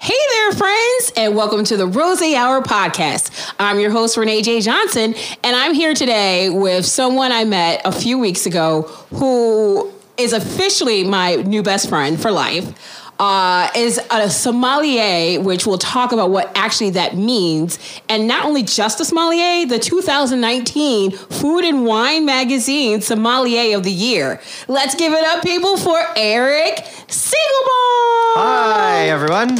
Hey 0.00 0.14
there, 0.30 0.52
friends, 0.52 1.12
and 1.16 1.34
welcome 1.34 1.64
to 1.64 1.76
the 1.76 1.86
Rose 1.86 2.22
Hour 2.22 2.62
podcast. 2.62 3.52
I'm 3.58 3.80
your 3.80 3.90
host, 3.90 4.16
Renee 4.16 4.42
J. 4.42 4.60
Johnson, 4.60 5.12
and 5.42 5.56
I'm 5.56 5.74
here 5.74 5.92
today 5.92 6.50
with 6.50 6.86
someone 6.86 7.32
I 7.32 7.44
met 7.44 7.82
a 7.84 7.90
few 7.90 8.16
weeks 8.16 8.46
ago 8.46 8.82
who 9.10 9.90
is 10.18 10.32
officially 10.32 11.04
my 11.04 11.36
new 11.36 11.62
best 11.62 11.88
friend 11.88 12.20
for 12.20 12.30
life. 12.30 12.74
Uh, 13.20 13.68
is 13.74 14.00
a 14.12 14.30
sommelier, 14.30 15.40
which 15.40 15.66
we'll 15.66 15.76
talk 15.76 16.12
about 16.12 16.30
what 16.30 16.52
actually 16.54 16.90
that 16.90 17.16
means. 17.16 17.80
And 18.08 18.28
not 18.28 18.44
only 18.44 18.62
just 18.62 19.00
a 19.00 19.04
sommelier, 19.04 19.66
the 19.66 19.80
2019 19.80 21.10
Food 21.10 21.64
and 21.64 21.84
Wine 21.84 22.24
Magazine 22.24 23.00
Sommelier 23.00 23.76
of 23.76 23.82
the 23.82 23.90
Year. 23.90 24.40
Let's 24.68 24.94
give 24.94 25.12
it 25.12 25.24
up, 25.24 25.42
people, 25.42 25.76
for 25.76 25.98
Erik 26.14 26.76
Segelbaum. 27.08 28.34
Hi, 28.36 29.08
everyone. 29.08 29.56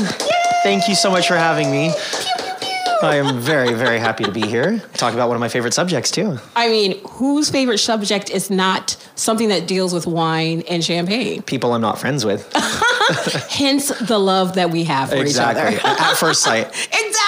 Thank 0.62 0.86
you 0.86 0.94
so 0.94 1.10
much 1.10 1.26
for 1.26 1.36
having 1.36 1.68
me. 1.72 1.92
I 3.02 3.16
am 3.16 3.38
very, 3.38 3.74
very 3.74 3.98
happy 3.98 4.24
to 4.24 4.32
be 4.32 4.46
here. 4.46 4.80
Talk 4.94 5.14
about 5.14 5.28
one 5.28 5.37
of 5.37 5.40
my 5.40 5.48
favorite 5.48 5.74
subjects, 5.74 6.11
too. 6.11 6.38
I 6.56 6.68
mean, 6.68 7.00
whose 7.06 7.50
favorite 7.50 7.78
subject 7.78 8.30
is 8.30 8.50
not 8.50 8.96
something 9.14 9.48
that 9.48 9.66
deals 9.66 9.92
with 9.92 10.06
wine 10.06 10.62
and 10.68 10.84
champagne? 10.84 11.42
People 11.42 11.72
I'm 11.72 11.80
not 11.80 11.98
friends 11.98 12.24
with. 12.24 12.50
Hence 13.50 13.88
the 14.00 14.18
love 14.18 14.54
that 14.56 14.70
we 14.70 14.84
have 14.84 15.11
for 15.11 15.16
exactly. 15.16 15.62
each 15.62 15.66
other. 15.66 15.76
Exactly. 15.76 16.06
At 16.06 16.16
first 16.16 16.42
sight. 16.42 16.66
exactly. 16.92 17.27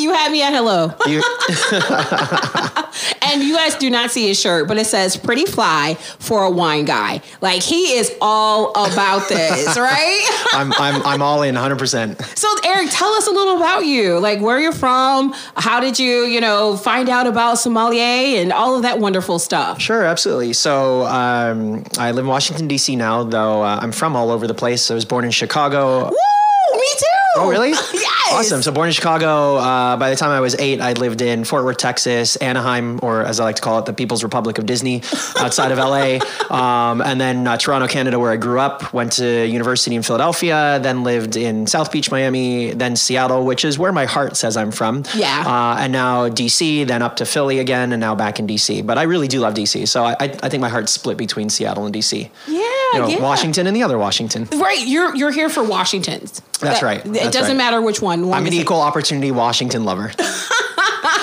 You 0.00 0.12
had 0.12 0.30
me 0.32 0.42
at 0.42 0.52
hello. 0.52 0.92
And 3.34 3.42
you 3.42 3.56
guys 3.56 3.74
do 3.74 3.90
not 3.90 4.10
see 4.10 4.28
his 4.28 4.38
shirt, 4.38 4.68
but 4.68 4.76
it 4.76 4.86
says 4.86 5.16
pretty 5.16 5.46
fly 5.46 5.94
for 6.18 6.44
a 6.44 6.50
wine 6.50 6.84
guy. 6.84 7.20
Like 7.40 7.62
he 7.62 7.94
is 7.94 8.12
all 8.20 8.70
about 8.70 9.28
this, 9.28 9.66
right? 9.78 10.48
I'm, 10.52 10.72
I'm, 10.74 11.02
I'm 11.02 11.22
all 11.22 11.42
in 11.42 11.54
100%. 11.54 12.38
So 12.38 12.48
Erik, 12.64 12.90
tell 12.92 13.12
us 13.14 13.26
a 13.26 13.30
little 13.30 13.56
about 13.56 13.86
you. 13.86 14.20
Like 14.20 14.40
where 14.40 14.60
you're 14.60 14.72
from, 14.72 15.34
how 15.56 15.80
did 15.80 15.98
you, 15.98 16.24
you 16.24 16.40
know, 16.40 16.76
find 16.76 17.08
out 17.08 17.26
about 17.26 17.58
sommelier 17.58 18.40
and 18.40 18.52
all 18.52 18.76
of 18.76 18.82
that 18.82 19.00
wonderful 19.00 19.38
stuff. 19.38 19.80
Sure, 19.80 20.04
absolutely. 20.04 20.52
So 20.52 21.04
um, 21.06 21.84
I 21.98 22.12
live 22.12 22.24
in 22.24 22.28
Washington, 22.28 22.68
D.C. 22.68 22.94
now, 22.94 23.24
though 23.24 23.62
uh, 23.62 23.80
I'm 23.82 23.92
from 23.92 24.14
all 24.16 24.30
over 24.30 24.46
the 24.46 24.54
place. 24.54 24.90
I 24.90 24.94
was 24.94 25.04
born 25.04 25.24
in 25.24 25.30
Chicago. 25.30 26.04
Woo! 26.04 26.78
Me 26.78 26.86
too. 26.98 27.04
Oh, 27.36 27.50
really? 27.50 27.70
yes. 27.70 28.13
Awesome. 28.34 28.62
So 28.62 28.72
born 28.72 28.88
in 28.88 28.92
Chicago. 28.92 29.58
Uh, 29.58 29.96
by 29.96 30.10
the 30.10 30.16
time 30.16 30.30
I 30.30 30.40
was 30.40 30.56
eight, 30.58 30.80
I 30.80 30.94
lived 30.94 31.22
in 31.22 31.44
Fort 31.44 31.64
Worth, 31.64 31.76
Texas, 31.76 32.34
Anaheim, 32.34 32.98
or 33.00 33.22
as 33.22 33.38
I 33.38 33.44
like 33.44 33.54
to 33.56 33.62
call 33.62 33.78
it, 33.78 33.86
the 33.86 33.92
People's 33.92 34.24
Republic 34.24 34.58
of 34.58 34.66
Disney, 34.66 35.02
outside 35.38 35.70
of 35.70 35.78
LA. 35.78 36.18
Um, 36.50 37.00
and 37.00 37.20
then 37.20 37.46
uh, 37.46 37.56
Toronto, 37.56 37.86
Canada, 37.86 38.18
where 38.18 38.32
I 38.32 38.36
grew 38.36 38.58
up. 38.58 38.92
Went 38.92 39.12
to 39.12 39.46
university 39.46 39.94
in 39.94 40.02
Philadelphia. 40.02 40.80
Then 40.82 41.04
lived 41.04 41.36
in 41.36 41.68
South 41.68 41.92
Beach, 41.92 42.10
Miami. 42.10 42.72
Then 42.72 42.96
Seattle, 42.96 43.44
which 43.44 43.64
is 43.64 43.78
where 43.78 43.92
my 43.92 44.04
heart 44.04 44.36
says 44.36 44.56
I'm 44.56 44.72
from. 44.72 45.04
Yeah. 45.14 45.44
Uh, 45.46 45.76
and 45.78 45.92
now 45.92 46.28
DC. 46.28 46.88
Then 46.88 47.02
up 47.02 47.14
to 47.16 47.24
Philly 47.24 47.60
again, 47.60 47.92
and 47.92 48.00
now 48.00 48.16
back 48.16 48.40
in 48.40 48.48
DC. 48.48 48.84
But 48.84 48.98
I 48.98 49.04
really 49.04 49.28
do 49.28 49.38
love 49.38 49.54
DC. 49.54 49.86
So 49.86 50.02
I, 50.02 50.16
I, 50.18 50.24
I 50.42 50.48
think 50.48 50.60
my 50.60 50.68
heart's 50.68 50.90
split 50.90 51.16
between 51.16 51.50
Seattle 51.50 51.86
and 51.86 51.94
DC. 51.94 52.28
Yeah, 52.48 52.83
You 52.94 53.00
know, 53.00 53.08
yeah. 53.08 53.20
Washington 53.20 53.66
and 53.66 53.76
the 53.76 53.82
other 53.82 53.98
Washington. 53.98 54.48
Right, 54.52 54.86
you're 54.86 55.14
you're 55.14 55.32
here 55.32 55.48
for 55.48 55.62
Washington's. 55.62 56.40
That's 56.60 56.80
That- 56.80 56.82
right. 56.82 57.04
It 57.04 57.32
doesn't 57.32 57.42
right. 57.48 57.56
matter 57.56 57.82
which 57.82 58.00
one. 58.00 58.28
one 58.28 58.38
I'm 58.38 58.46
an 58.46 58.52
equal 58.52 58.80
opportunity 58.80 59.30
Washington 59.30 59.84
lover. 59.84 60.12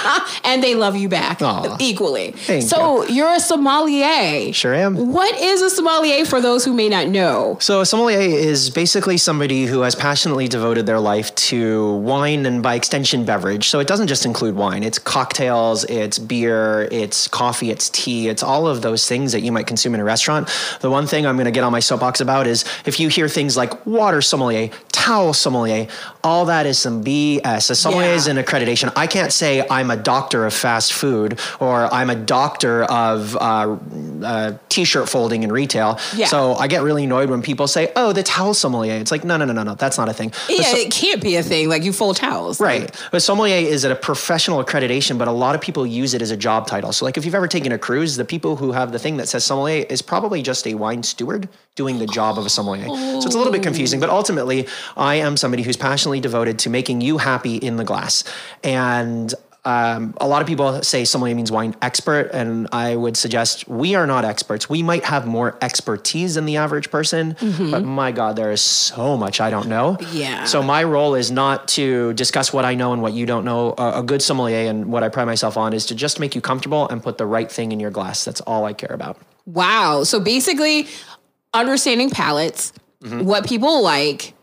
and 0.43 0.63
they 0.63 0.75
love 0.75 0.95
you 0.95 1.09
back 1.09 1.41
Aw. 1.41 1.77
equally. 1.79 2.31
Thank 2.31 2.63
so 2.63 3.05
you're 3.05 3.33
a 3.33 3.39
sommelier. 3.39 4.53
Sure 4.53 4.73
am. 4.73 5.11
What 5.11 5.39
is 5.39 5.61
a 5.61 5.69
sommelier 5.69 6.25
for 6.25 6.41
those 6.41 6.65
who 6.65 6.73
may 6.73 6.89
not 6.89 7.07
know? 7.07 7.57
So, 7.59 7.81
a 7.81 7.85
sommelier 7.85 8.19
is 8.19 8.69
basically 8.69 9.17
somebody 9.17 9.65
who 9.65 9.81
has 9.81 9.95
passionately 9.95 10.47
devoted 10.47 10.85
their 10.85 10.99
life 10.99 11.33
to 11.35 11.95
wine 11.97 12.45
and, 12.45 12.61
by 12.61 12.75
extension, 12.75 13.25
beverage. 13.25 13.67
So, 13.67 13.79
it 13.79 13.87
doesn't 13.87 14.07
just 14.07 14.25
include 14.25 14.55
wine, 14.55 14.83
it's 14.83 14.99
cocktails, 14.99 15.83
it's 15.85 16.19
beer, 16.19 16.87
it's 16.91 17.27
coffee, 17.27 17.71
it's 17.71 17.89
tea, 17.89 18.29
it's 18.29 18.43
all 18.43 18.67
of 18.67 18.81
those 18.81 19.07
things 19.07 19.31
that 19.31 19.41
you 19.41 19.51
might 19.51 19.67
consume 19.67 19.93
in 19.95 19.99
a 19.99 20.03
restaurant. 20.03 20.49
The 20.81 20.89
one 20.89 21.07
thing 21.07 21.25
I'm 21.25 21.35
going 21.35 21.45
to 21.45 21.51
get 21.51 21.63
on 21.63 21.71
my 21.71 21.79
soapbox 21.79 22.21
about 22.21 22.47
is 22.47 22.65
if 22.85 22.99
you 22.99 23.09
hear 23.09 23.27
things 23.27 23.57
like 23.57 23.85
water 23.85 24.21
sommelier, 24.21 24.69
towel 24.91 25.33
sommelier, 25.33 25.87
all 26.23 26.45
that 26.45 26.65
is 26.65 26.77
some 26.79 27.03
BS. 27.03 27.69
A 27.69 27.75
sommelier 27.75 28.09
Yeah. 28.09 28.15
is 28.15 28.27
an 28.27 28.37
accreditation. 28.37 28.91
I 28.95 29.07
can't 29.07 29.33
say 29.33 29.65
I'm 29.69 29.89
a 29.91 29.97
doctor 29.97 30.45
of 30.45 30.53
fast 30.53 30.93
food 30.93 31.39
or 31.59 31.91
I'm 31.93 32.09
a 32.09 32.15
doctor 32.15 32.83
of 32.83 33.35
uh, 33.39 33.75
uh, 34.23 34.57
t-shirt 34.69 35.09
folding 35.09 35.43
in 35.43 35.51
retail. 35.51 35.99
Yeah. 36.15 36.27
So 36.27 36.55
I 36.55 36.67
get 36.67 36.81
really 36.83 37.03
annoyed 37.05 37.29
when 37.29 37.41
people 37.41 37.67
say, 37.67 37.91
"Oh, 37.95 38.13
the 38.13 38.23
towel 38.23 38.53
sommelier." 38.53 38.93
It's 38.95 39.11
like, 39.11 39.23
no, 39.23 39.37
no, 39.37 39.45
no, 39.45 39.53
no, 39.53 39.63
no. 39.63 39.75
That's 39.75 39.97
not 39.97 40.09
a 40.09 40.13
thing. 40.13 40.31
Yeah, 40.49 40.63
so- 40.63 40.77
it 40.77 40.91
can't 40.91 41.21
be 41.21 41.35
a 41.35 41.43
thing. 41.43 41.69
Like 41.69 41.83
you 41.83 41.93
fold 41.93 42.17
towels. 42.17 42.59
Right. 42.59 42.89
A 43.11 43.19
sommelier 43.19 43.55
is 43.67 43.83
a 43.83 43.95
professional 43.95 44.63
accreditation, 44.63 45.17
but 45.17 45.27
a 45.27 45.31
lot 45.31 45.55
of 45.55 45.61
people 45.61 45.85
use 45.85 46.13
it 46.13 46.21
as 46.21 46.31
a 46.31 46.37
job 46.37 46.67
title. 46.67 46.91
So, 46.93 47.05
like, 47.05 47.17
if 47.17 47.25
you've 47.25 47.35
ever 47.35 47.47
taken 47.47 47.71
a 47.71 47.77
cruise, 47.77 48.15
the 48.15 48.25
people 48.25 48.55
who 48.57 48.71
have 48.71 48.91
the 48.91 48.99
thing 48.99 49.17
that 49.17 49.27
says 49.27 49.43
sommelier 49.45 49.85
is 49.89 50.01
probably 50.01 50.41
just 50.41 50.65
a 50.67 50.73
wine 50.75 51.03
steward 51.03 51.49
doing 51.75 51.99
the 51.99 52.05
job 52.07 52.37
of 52.37 52.45
a 52.45 52.49
sommelier. 52.49 52.85
So, 52.85 53.17
it's 53.25 53.35
a 53.35 53.37
little 53.37 53.53
bit 53.53 53.63
confusing, 53.63 53.99
but 53.99 54.09
ultimately, 54.09 54.67
I 54.97 55.15
am 55.15 55.37
somebody 55.37 55.63
who's 55.63 55.77
passionately 55.77 56.19
devoted 56.19 56.59
to 56.59 56.69
making 56.69 57.01
you 57.01 57.17
happy 57.17 57.55
in 57.55 57.77
the 57.77 57.83
glass. 57.83 58.23
And 58.63 59.33
um, 59.63 60.15
a 60.19 60.27
lot 60.27 60.41
of 60.41 60.47
people 60.47 60.81
say 60.81 61.05
sommelier 61.05 61.35
means 61.35 61.51
wine 61.51 61.75
expert, 61.81 62.31
and 62.33 62.67
I 62.71 62.95
would 62.95 63.15
suggest 63.15 63.67
we 63.67 63.93
are 63.95 64.07
not 64.07 64.25
experts. 64.25 64.67
We 64.69 64.81
might 64.81 65.03
have 65.05 65.27
more 65.27 65.57
expertise 65.61 66.35
than 66.35 66.45
the 66.45 66.57
average 66.57 66.89
person, 66.89 67.35
but 67.71 67.83
my 67.83 68.11
God, 68.11 68.35
there 68.35 68.51
is 68.51 68.61
so 68.61 69.17
much 69.17 69.39
I 69.39 69.49
don't 69.51 69.67
know. 69.67 69.97
Yeah. 70.11 70.45
So 70.45 70.63
my 70.63 70.83
role 70.83 71.13
is 71.15 71.29
not 71.29 71.67
to 71.69 72.13
discuss 72.13 72.51
what 72.51 72.65
I 72.65 72.73
know 72.73 72.91
and 72.93 73.01
what 73.03 73.13
you 73.13 73.25
don't 73.27 73.45
know. 73.45 73.75
A, 73.77 73.99
a 73.99 74.03
good 74.03 74.21
sommelier 74.23 74.67
and 74.69 74.91
what 74.91 75.03
I 75.03 75.09
pride 75.09 75.25
myself 75.25 75.57
on 75.57 75.73
is 75.73 75.85
to 75.87 75.95
just 75.95 76.19
make 76.19 76.33
you 76.33 76.41
comfortable 76.41 76.89
and 76.89 77.03
put 77.03 77.17
the 77.19 77.25
right 77.27 77.51
thing 77.51 77.71
in 77.71 77.79
your 77.79 77.91
glass. 77.91 78.25
That's 78.25 78.41
all 78.41 78.65
I 78.65 78.73
care 78.73 78.93
about. 78.93 79.17
Wow. 79.45 80.03
So 80.05 80.19
basically, 80.19 80.87
understanding 81.53 82.09
palates, 82.09 82.73
Mm-hmm. 83.03 83.25
what 83.25 83.47
people 83.47 83.81
like, 83.81 84.35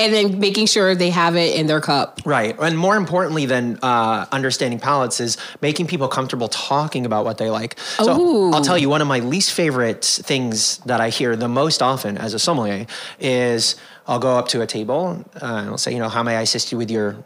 and 0.00 0.14
then 0.14 0.40
making 0.40 0.66
sure 0.66 0.94
they 0.94 1.10
have 1.10 1.36
it 1.36 1.54
in 1.54 1.66
their 1.66 1.80
cup. 1.80 2.22
Right. 2.24 2.58
And 2.58 2.76
more 2.76 2.96
importantly 2.96 3.44
than 3.44 3.78
uh, 3.82 4.26
understanding 4.32 4.80
palates 4.80 5.20
is 5.20 5.36
making 5.60 5.88
people 5.88 6.08
comfortable 6.08 6.48
talking 6.48 7.04
about 7.04 7.26
what 7.26 7.36
they 7.36 7.50
like. 7.50 7.78
So 7.78 8.18
Ooh. 8.18 8.50
I'll 8.52 8.62
tell 8.62 8.78
you, 8.78 8.88
one 8.88 9.02
of 9.02 9.08
my 9.08 9.18
least 9.18 9.52
favorite 9.52 10.04
things 10.04 10.78
that 10.78 11.00
I 11.00 11.10
hear 11.10 11.36
the 11.36 11.48
most 11.48 11.82
often 11.82 12.16
as 12.16 12.32
a 12.32 12.38
sommelier 12.38 12.86
is 13.18 13.76
I'll 14.06 14.18
go 14.18 14.38
up 14.38 14.48
to 14.48 14.62
a 14.62 14.66
table 14.66 15.22
uh, 15.34 15.44
and 15.44 15.68
I'll 15.68 15.78
say, 15.78 15.92
you 15.92 15.98
know, 15.98 16.08
how 16.08 16.22
may 16.22 16.36
I 16.36 16.40
assist 16.40 16.72
you 16.72 16.78
with 16.78 16.90
your 16.90 17.16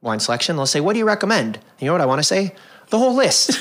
wine 0.00 0.18
selection? 0.18 0.56
They'll 0.56 0.66
say, 0.66 0.80
what 0.80 0.94
do 0.94 0.98
you 0.98 1.06
recommend? 1.06 1.58
You 1.78 1.86
know 1.86 1.92
what 1.92 2.00
I 2.00 2.06
want 2.06 2.20
to 2.20 2.24
say? 2.24 2.54
The 2.92 2.98
whole 2.98 3.14
list. 3.14 3.52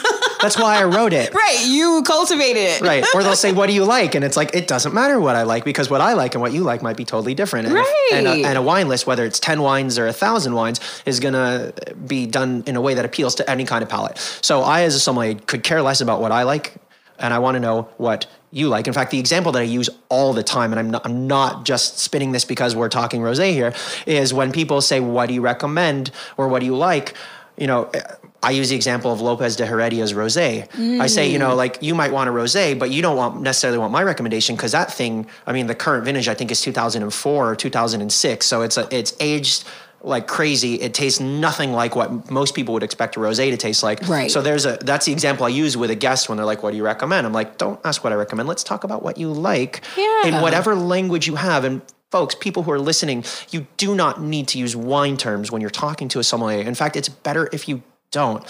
That's 0.41 0.57
why 0.57 0.77
I 0.77 0.83
wrote 0.83 1.13
it. 1.13 1.33
Right. 1.41 1.65
You 1.65 2.03
cultivated 2.05 2.57
it. 2.63 2.81
Right. 2.81 3.05
Or 3.15 3.23
they'll 3.23 3.35
say, 3.37 3.53
What 3.59 3.67
do 3.67 3.73
you 3.73 3.85
like? 3.85 4.13
And 4.13 4.25
it's 4.25 4.35
like, 4.35 4.53
it 4.53 4.67
doesn't 4.67 4.93
matter 4.93 5.19
what 5.21 5.37
I 5.37 5.43
like 5.43 5.63
because 5.63 5.89
what 5.89 6.01
I 6.01 6.13
like 6.13 6.35
and 6.35 6.41
what 6.41 6.51
you 6.51 6.63
like 6.63 6.81
might 6.83 6.97
be 6.97 7.05
totally 7.05 7.33
different. 7.33 7.67
And, 7.67 7.77
if- 7.77 7.87
and, 8.13 8.25
Right. 8.27 8.43
a, 8.43 8.47
and 8.49 8.57
a 8.57 8.61
wine 8.61 8.89
list, 8.89 9.07
whether 9.07 9.23
it's 9.23 9.39
10 9.39 9.61
wines 9.61 9.97
or 9.97 10.03
a 10.03 10.07
1,000 10.07 10.53
wines, 10.53 10.81
is 11.05 11.21
going 11.21 11.33
to 11.33 11.73
be 11.95 12.25
done 12.27 12.63
in 12.67 12.75
a 12.75 12.81
way 12.81 12.93
that 12.95 13.05
appeals 13.05 13.35
to 13.35 13.49
any 13.49 13.63
kind 13.63 13.81
of 13.83 13.87
palate. 13.89 14.17
So 14.41 14.61
I, 14.63 14.81
as 14.81 14.95
a 14.95 14.99
sommelier, 14.99 15.35
could 15.35 15.63
care 15.63 15.81
less 15.81 16.01
about 16.01 16.19
what 16.21 16.33
I 16.33 16.43
like. 16.43 16.73
And 17.17 17.33
I 17.33 17.39
want 17.39 17.55
to 17.55 17.59
know 17.61 17.87
what 17.97 18.25
you 18.51 18.67
like. 18.67 18.87
In 18.87 18.93
fact, 18.93 19.11
the 19.11 19.19
example 19.19 19.53
that 19.53 19.59
I 19.59 19.63
use 19.79 19.89
all 20.09 20.33
the 20.33 20.43
time, 20.43 20.73
and 20.73 20.79
I'm 20.79 20.89
not, 20.89 21.05
I'm 21.05 21.27
not 21.27 21.63
just 21.63 21.99
spinning 21.99 22.33
this 22.33 22.43
because 22.43 22.75
we're 22.75 22.89
talking 22.89 23.21
rosé 23.21 23.53
here, 23.53 23.73
is 24.05 24.33
when 24.33 24.51
people 24.51 24.81
say, 24.81 24.99
What 24.99 25.27
do 25.29 25.33
you 25.33 25.41
recommend? 25.41 26.11
or 26.35 26.49
What 26.49 26.59
do 26.59 26.65
you 26.65 26.75
like? 26.75 27.13
You 27.57 27.67
know, 27.67 27.89
eh, 27.93 28.01
I 28.43 28.51
use 28.51 28.69
the 28.69 28.75
example 28.75 29.11
of 29.11 29.21
Lopez 29.21 29.55
de 29.55 29.65
Heredia's 29.65 30.13
rosé. 30.13 30.67
I 30.99 31.07
say, 31.07 31.29
you 31.29 31.37
know, 31.37 31.55
like 31.55 31.77
you 31.81 31.93
might 31.93 32.11
want 32.11 32.27
a 32.29 32.33
rosé, 32.33 32.77
but 32.77 32.89
you 32.89 33.01
don't 33.01 33.15
want 33.15 33.41
necessarily 33.41 33.77
want 33.77 33.91
my 33.91 34.01
recommendation 34.03 34.55
because 34.55 34.71
that 34.71 34.91
thing, 34.91 35.27
I 35.45 35.53
mean, 35.53 35.67
the 35.67 35.75
current 35.75 36.05
vintage 36.05 36.27
I 36.27 36.33
think 36.33 36.49
is 36.51 36.59
2004 36.61 37.51
or 37.51 37.55
2006, 37.55 38.45
so 38.45 38.61
it's 38.63 38.77
a, 38.77 38.87
it's 38.91 39.13
aged 39.19 39.63
like 40.03 40.25
crazy. 40.27 40.81
It 40.81 40.95
tastes 40.95 41.19
nothing 41.19 41.73
like 41.73 41.95
what 41.95 42.31
most 42.31 42.55
people 42.55 42.73
would 42.73 42.81
expect 42.81 43.15
a 43.15 43.19
rosé 43.19 43.51
to 43.51 43.57
taste 43.57 43.83
like. 43.83 44.07
Right. 44.07 44.31
So 44.31 44.41
there's 44.41 44.65
a 44.65 44.77
that's 44.81 45.05
the 45.05 45.11
example 45.11 45.45
I 45.45 45.49
use 45.49 45.77
with 45.77 45.91
a 45.91 45.95
guest 45.95 46.27
when 46.27 46.37
they're 46.37 46.45
like, 46.45 46.63
"What 46.63 46.71
do 46.71 46.77
you 46.77 46.83
recommend?" 46.83 47.27
I'm 47.27 47.33
like, 47.33 47.59
"Don't 47.59 47.79
ask 47.85 48.03
what 48.03 48.11
I 48.11 48.15
recommend. 48.15 48.49
Let's 48.49 48.63
talk 48.63 48.83
about 48.83 49.03
what 49.03 49.19
you 49.19 49.31
like 49.31 49.81
Yeah. 49.95 50.25
in 50.27 50.41
whatever 50.41 50.73
language 50.73 51.27
you 51.27 51.35
have." 51.35 51.63
And 51.63 51.81
folks, 52.09 52.33
people 52.33 52.63
who 52.63 52.71
are 52.71 52.79
listening, 52.79 53.23
you 53.51 53.67
do 53.77 53.93
not 53.93 54.19
need 54.21 54.47
to 54.49 54.57
use 54.57 54.75
wine 54.75 55.17
terms 55.17 55.51
when 55.51 55.61
you're 55.61 55.69
talking 55.69 56.07
to 56.09 56.19
a 56.19 56.23
sommelier. 56.23 56.61
In 56.61 56.73
fact, 56.75 56.95
it's 56.95 57.07
better 57.07 57.47
if 57.53 57.69
you 57.69 57.83
don't. 58.11 58.45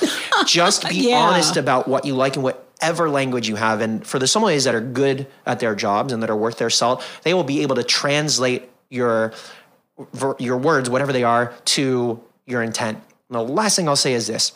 Just 0.46 0.88
be 0.90 0.96
Yeah. 1.10 1.18
honest 1.18 1.56
about 1.58 1.88
what 1.88 2.06
you 2.06 2.16
like 2.16 2.36
and 2.36 2.44
whatever 2.44 3.10
language 3.10 3.48
you 3.48 3.56
have. 3.56 3.80
And 3.82 4.06
for 4.06 4.20
the 4.20 4.26
sommeliers 4.26 4.66
that 4.66 4.76
are 4.76 4.82
good 4.82 5.28
at 5.46 5.60
their 5.60 5.76
jobs 5.76 6.12
and 6.12 6.22
that 6.24 6.30
are 6.30 6.36
worth 6.36 6.58
their 6.58 6.70
salt, 6.70 7.04
they 7.24 7.34
will 7.34 7.44
be 7.44 7.62
able 7.62 7.76
to 7.76 7.84
translate 7.84 8.70
your 8.90 9.34
your 10.40 10.58
words, 10.58 10.90
whatever 10.90 11.14
they 11.14 11.24
are, 11.24 11.54
to 11.66 12.20
your 12.48 12.64
intent. 12.64 12.98
And 13.30 13.36
the 13.36 13.42
last 13.44 13.76
thing 13.76 13.88
I'll 13.88 13.96
say 13.96 14.14
is 14.14 14.28
this. 14.28 14.52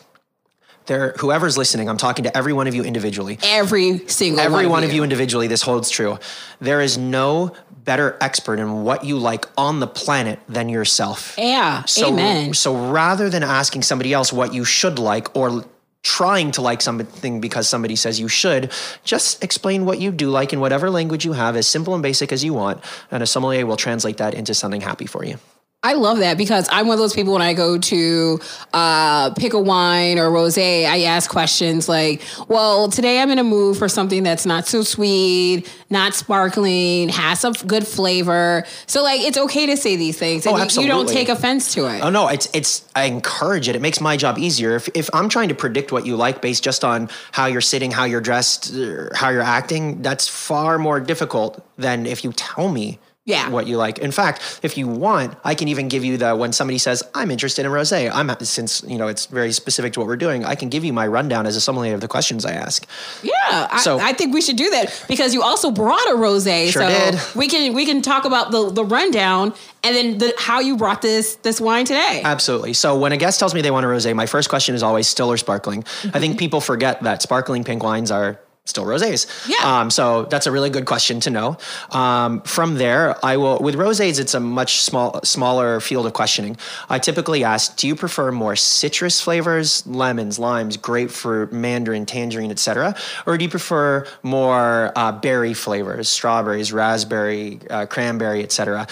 There, 0.86 1.14
whoever's 1.18 1.56
listening, 1.58 1.88
I'm 1.88 1.96
talking 1.96 2.24
to 2.24 2.36
every 2.36 2.52
one 2.52 2.68
of 2.68 2.74
you 2.74 2.84
individually. 2.84 3.38
Every 3.42 4.06
single 4.08 4.40
Every 4.40 4.66
one, 4.66 4.70
one 4.70 4.84
of 4.84 4.92
you 4.92 5.02
individually, 5.02 5.48
this 5.48 5.62
holds 5.62 5.90
true. 5.90 6.18
There 6.60 6.80
is 6.80 6.96
no 6.96 7.52
better 7.86 8.18
expert 8.20 8.58
in 8.58 8.82
what 8.84 9.04
you 9.04 9.16
like 9.16 9.46
on 9.56 9.80
the 9.80 9.86
planet 9.86 10.38
than 10.48 10.68
yourself. 10.68 11.34
Yeah. 11.38 11.84
So, 11.84 12.08
Amen. 12.08 12.52
So 12.52 12.76
rather 12.90 13.30
than 13.30 13.42
asking 13.42 13.82
somebody 13.82 14.12
else 14.12 14.32
what 14.32 14.52
you 14.52 14.64
should 14.64 14.98
like 14.98 15.34
or 15.34 15.64
trying 16.02 16.52
to 16.52 16.62
like 16.62 16.82
something 16.82 17.40
because 17.40 17.68
somebody 17.68 17.96
says 17.96 18.20
you 18.20 18.28
should, 18.28 18.70
just 19.02 19.42
explain 19.42 19.86
what 19.86 20.00
you 20.00 20.12
do 20.12 20.28
like 20.28 20.52
in 20.52 20.60
whatever 20.60 20.90
language 20.90 21.24
you 21.24 21.32
have, 21.32 21.56
as 21.56 21.66
simple 21.66 21.94
and 21.94 22.02
basic 22.02 22.32
as 22.32 22.44
you 22.44 22.52
want, 22.52 22.82
and 23.10 23.22
a 23.22 23.26
sommelier 23.26 23.66
will 23.66 23.76
translate 23.76 24.18
that 24.18 24.34
into 24.34 24.54
something 24.54 24.80
happy 24.80 25.06
for 25.06 25.24
you. 25.24 25.38
I 25.86 25.92
love 25.94 26.18
that 26.18 26.36
because 26.36 26.68
I'm 26.72 26.88
one 26.88 26.94
of 26.94 26.98
those 26.98 27.14
people 27.14 27.32
when 27.32 27.42
I 27.42 27.54
go 27.54 27.78
to 27.78 28.40
uh, 28.74 29.30
pick 29.34 29.52
a 29.52 29.60
wine 29.60 30.18
or 30.18 30.30
rosé, 30.30 30.84
I 30.84 31.02
ask 31.02 31.30
questions 31.30 31.88
like, 31.88 32.22
well, 32.48 32.88
today 32.88 33.20
I'm 33.20 33.30
in 33.30 33.38
a 33.38 33.44
mood 33.44 33.76
for 33.76 33.88
something 33.88 34.24
that's 34.24 34.44
not 34.44 34.66
so 34.66 34.82
sweet, 34.82 35.72
not 35.88 36.12
sparkling, 36.14 37.08
has 37.10 37.38
some 37.38 37.52
good 37.52 37.86
flavor. 37.86 38.64
So 38.88 39.04
like 39.04 39.20
it's 39.20 39.38
okay 39.38 39.66
to 39.66 39.76
say 39.76 39.94
these 39.94 40.18
things. 40.18 40.44
Oh, 40.44 40.56
and 40.56 40.74
you- 40.74 40.82
you 40.82 40.88
don't 40.88 41.08
take 41.08 41.28
offense 41.28 41.72
to 41.74 41.86
it. 41.86 42.02
Oh 42.02 42.10
no, 42.10 42.26
it's 42.28 42.48
it's 42.52 42.84
I 42.96 43.04
encourage 43.04 43.68
it. 43.68 43.76
It 43.76 43.82
makes 43.82 44.00
my 44.00 44.16
job 44.16 44.38
easier. 44.38 44.74
If 44.74 44.88
if 44.94 45.08
I'm 45.14 45.28
trying 45.28 45.50
to 45.50 45.54
predict 45.54 45.92
what 45.92 46.04
you 46.04 46.16
like 46.16 46.42
based 46.42 46.64
just 46.64 46.84
on 46.84 47.08
how 47.30 47.46
you're 47.46 47.60
sitting, 47.60 47.92
how 47.92 48.04
you're 48.04 48.20
dressed, 48.20 48.74
er, 48.74 49.12
how 49.14 49.28
you're 49.30 49.40
acting, 49.58 50.02
that's 50.02 50.26
far 50.26 50.78
more 50.78 50.98
difficult 50.98 51.62
than 51.78 52.06
if 52.06 52.24
you 52.24 52.32
tell 52.32 52.68
me 52.68 52.98
Yeah. 53.26 53.50
what 53.50 53.66
you 53.66 53.76
like. 53.76 53.98
In 53.98 54.12
fact, 54.12 54.60
if 54.62 54.78
you 54.78 54.86
want, 54.86 55.34
I 55.44 55.56
can 55.56 55.66
even 55.66 55.88
give 55.88 56.04
you 56.04 56.16
the 56.16 56.36
when 56.36 56.52
somebody 56.52 56.78
says, 56.78 57.02
"I'm 57.12 57.30
interested 57.32 57.66
in 57.66 57.72
rosé." 57.72 58.08
I'm 58.12 58.30
since, 58.44 58.84
you 58.86 58.98
know, 58.98 59.08
it's 59.08 59.26
very 59.26 59.50
specific 59.52 59.92
to 59.94 60.00
what 60.00 60.06
we're 60.06 60.16
doing, 60.16 60.44
I 60.44 60.54
can 60.54 60.68
give 60.68 60.84
you 60.84 60.92
my 60.92 61.06
rundown 61.08 61.44
as 61.44 61.56
a 61.56 61.60
sommelier 61.60 61.94
of 61.94 62.00
the 62.00 62.06
questions 62.08 62.44
I 62.44 62.52
ask. 62.52 62.86
Yeah, 63.24 63.76
So- 63.78 63.98
I 63.98 64.12
think 64.12 64.32
we 64.32 64.40
should 64.40 64.56
do 64.56 64.70
that 64.70 65.04
because 65.08 65.34
you 65.34 65.42
also 65.42 65.70
brought 65.72 66.06
a 66.08 66.14
rosé. 66.14 66.70
Sure 66.70 66.82
so 66.82 66.88
did. 66.88 67.20
we 67.34 67.48
can 67.48 67.74
we 67.74 67.84
can 67.84 68.00
talk 68.00 68.24
about 68.24 68.52
the 68.52 68.70
the 68.70 68.84
rundown 68.84 69.52
and 69.82 69.94
then 69.96 70.18
the, 70.18 70.32
how 70.38 70.60
you 70.60 70.76
brought 70.76 71.02
this 71.02 71.34
this 71.42 71.60
wine 71.60 71.84
today. 71.84 72.22
Absolutely. 72.24 72.74
So 72.74 72.96
when 72.96 73.10
a 73.12 73.16
guest 73.16 73.40
tells 73.40 73.54
me 73.54 73.60
they 73.60 73.72
want 73.72 73.84
a 73.86 73.88
rosé, 73.88 74.14
my 74.14 74.26
first 74.26 74.48
question 74.48 74.74
is 74.76 74.82
always 74.84 75.08
still 75.08 75.30
or 75.32 75.36
sparkling. 75.36 75.80
I 75.82 75.86
Mm-hmm. 76.06 76.18
think 76.20 76.38
people 76.38 76.60
forget 76.60 77.02
that 77.02 77.22
sparkling 77.22 77.64
pink 77.64 77.82
wines 77.82 78.10
are 78.12 78.38
still 78.66 78.84
rosés. 78.84 79.26
Yeah. 79.48 79.80
Um, 79.80 79.90
so 79.90 80.24
that's 80.24 80.46
a 80.46 80.52
really 80.52 80.70
good 80.70 80.84
question 80.84 81.20
to 81.20 81.30
know. 81.30 81.56
Um, 81.90 82.42
from 82.42 82.74
there, 82.74 83.16
I 83.24 83.36
will 83.36 83.58
with 83.58 83.76
rosés. 83.76 84.20
It's 84.20 84.34
a 84.34 84.40
much 84.40 84.82
small 84.82 85.20
smaller 85.22 85.80
field 85.80 86.06
of 86.06 86.12
questioning. 86.12 86.56
I 86.88 86.98
typically 86.98 87.44
ask, 87.44 87.76
do 87.76 87.86
you 87.86 87.96
prefer 87.96 88.32
more 88.32 88.56
citrus 88.56 89.20
flavors, 89.20 89.86
lemons, 89.86 90.38
limes, 90.38 90.76
grapefruit, 90.76 91.52
mandarin, 91.52 92.06
tangerine, 92.06 92.50
etc., 92.50 92.94
or 93.26 93.38
do 93.38 93.44
you 93.44 93.50
prefer 93.50 94.06
more 94.22 94.92
uh, 94.96 95.12
berry 95.12 95.54
flavors, 95.54 96.08
strawberries, 96.08 96.72
raspberry, 96.72 97.60
uh, 97.70 97.86
cranberry, 97.86 98.42
etc.? 98.42 98.86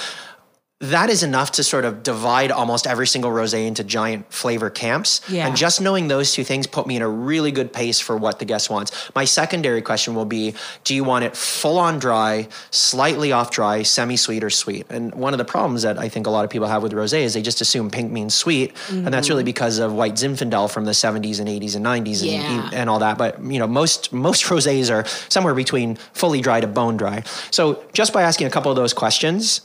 That 0.90 1.10
is 1.10 1.22
enough 1.22 1.52
to 1.52 1.64
sort 1.64 1.84
of 1.84 2.02
divide 2.02 2.50
almost 2.50 2.86
every 2.86 3.06
single 3.06 3.30
rosé 3.30 3.66
into 3.66 3.82
giant 3.84 4.32
flavor 4.32 4.70
camps. 4.70 5.20
Yeah. 5.28 5.46
And 5.46 5.56
just 5.56 5.80
knowing 5.80 6.08
those 6.08 6.32
two 6.32 6.44
things 6.44 6.66
put 6.66 6.86
me 6.86 6.96
in 6.96 7.02
a 7.02 7.08
really 7.08 7.52
good 7.52 7.72
pace 7.72 8.00
for 8.00 8.16
what 8.16 8.38
the 8.38 8.44
guest 8.44 8.70
wants. 8.70 9.10
My 9.14 9.24
secondary 9.24 9.82
question 9.82 10.14
will 10.14 10.24
be 10.24 10.54
do 10.84 10.94
you 10.94 11.04
want 11.04 11.24
it 11.24 11.36
full 11.36 11.78
on 11.78 11.98
dry, 11.98 12.48
slightly 12.70 13.32
off 13.32 13.50
dry, 13.50 13.82
semi 13.82 14.16
sweet, 14.16 14.44
or 14.44 14.50
sweet? 14.50 14.86
And 14.90 15.14
one 15.14 15.32
of 15.32 15.38
the 15.38 15.44
problems 15.44 15.82
that 15.82 15.98
I 15.98 16.08
think 16.08 16.26
a 16.26 16.30
lot 16.30 16.44
of 16.44 16.50
people 16.50 16.68
have 16.68 16.82
with 16.82 16.92
rosé 16.92 17.20
is 17.20 17.34
they 17.34 17.42
just 17.42 17.60
assume 17.60 17.90
pink 17.90 18.10
means 18.10 18.34
sweet. 18.34 18.74
And 18.90 19.12
that's 19.12 19.28
really 19.28 19.40
mm-hmm. 19.40 19.46
because 19.46 19.78
of 19.78 19.92
white 19.92 20.14
Zinfandel 20.14 20.70
from 20.70 20.84
the 20.84 20.92
70s 20.92 21.40
and 21.40 21.48
80s 21.48 21.76
and 21.76 21.84
90s 21.84 22.20
and, 22.22 22.30
Yeah. 22.30 22.70
and 22.72 22.90
all 22.90 22.98
that. 22.98 23.18
But 23.18 23.42
you 23.42 23.58
know, 23.58 23.66
most 23.66 24.12
most 24.12 24.44
rosés 24.50 24.92
are 24.92 25.06
somewhere 25.28 25.54
between 25.54 25.96
fully 26.12 26.40
dry 26.40 26.60
to 26.60 26.66
bone 26.66 26.96
dry. 26.96 27.22
So 27.50 27.82
just 27.92 28.12
by 28.12 28.22
asking 28.22 28.46
a 28.46 28.50
couple 28.50 28.70
of 28.70 28.76
those 28.76 28.92
questions, 28.92 29.62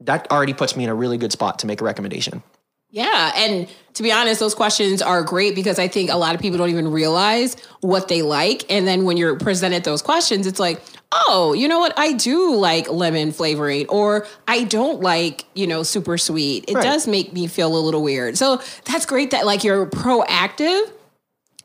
that 0.00 0.30
already 0.30 0.54
puts 0.54 0.76
me 0.76 0.84
in 0.84 0.90
a 0.90 0.94
really 0.94 1.18
good 1.18 1.32
spot 1.32 1.58
to 1.60 1.66
make 1.66 1.80
a 1.80 1.84
recommendation. 1.84 2.42
Yeah, 2.90 3.32
and 3.36 3.68
to 3.94 4.02
be 4.02 4.12
honest, 4.12 4.38
those 4.40 4.54
questions 4.54 5.02
are 5.02 5.22
great 5.22 5.54
because 5.54 5.78
I 5.78 5.88
think 5.88 6.08
a 6.10 6.16
lot 6.16 6.34
of 6.34 6.40
people 6.40 6.56
don't 6.56 6.70
even 6.70 6.90
realize 6.92 7.56
what 7.80 8.08
they 8.08 8.22
like, 8.22 8.64
and 8.70 8.86
then 8.86 9.04
when 9.04 9.16
you're 9.16 9.36
presented 9.36 9.82
those 9.84 10.02
questions, 10.02 10.46
it's 10.46 10.60
like, 10.60 10.80
oh, 11.12 11.52
you 11.52 11.66
know 11.66 11.78
what? 11.80 11.92
I 11.98 12.12
do 12.12 12.54
like 12.54 12.88
lemon 12.90 13.32
flavoring, 13.32 13.86
or 13.88 14.26
I 14.46 14.64
don't 14.64 15.00
like, 15.00 15.44
you 15.54 15.66
know, 15.66 15.82
super 15.82 16.16
sweet. 16.16 16.64
It 16.68 16.74
Right. 16.74 16.84
does 16.84 17.06
make 17.08 17.32
me 17.32 17.48
feel 17.48 17.76
a 17.76 17.80
little 17.80 18.02
weird. 18.02 18.38
So 18.38 18.60
that's 18.84 19.04
great 19.04 19.32
that 19.32 19.44
like 19.46 19.64
you're 19.64 19.86
proactive 19.86 20.90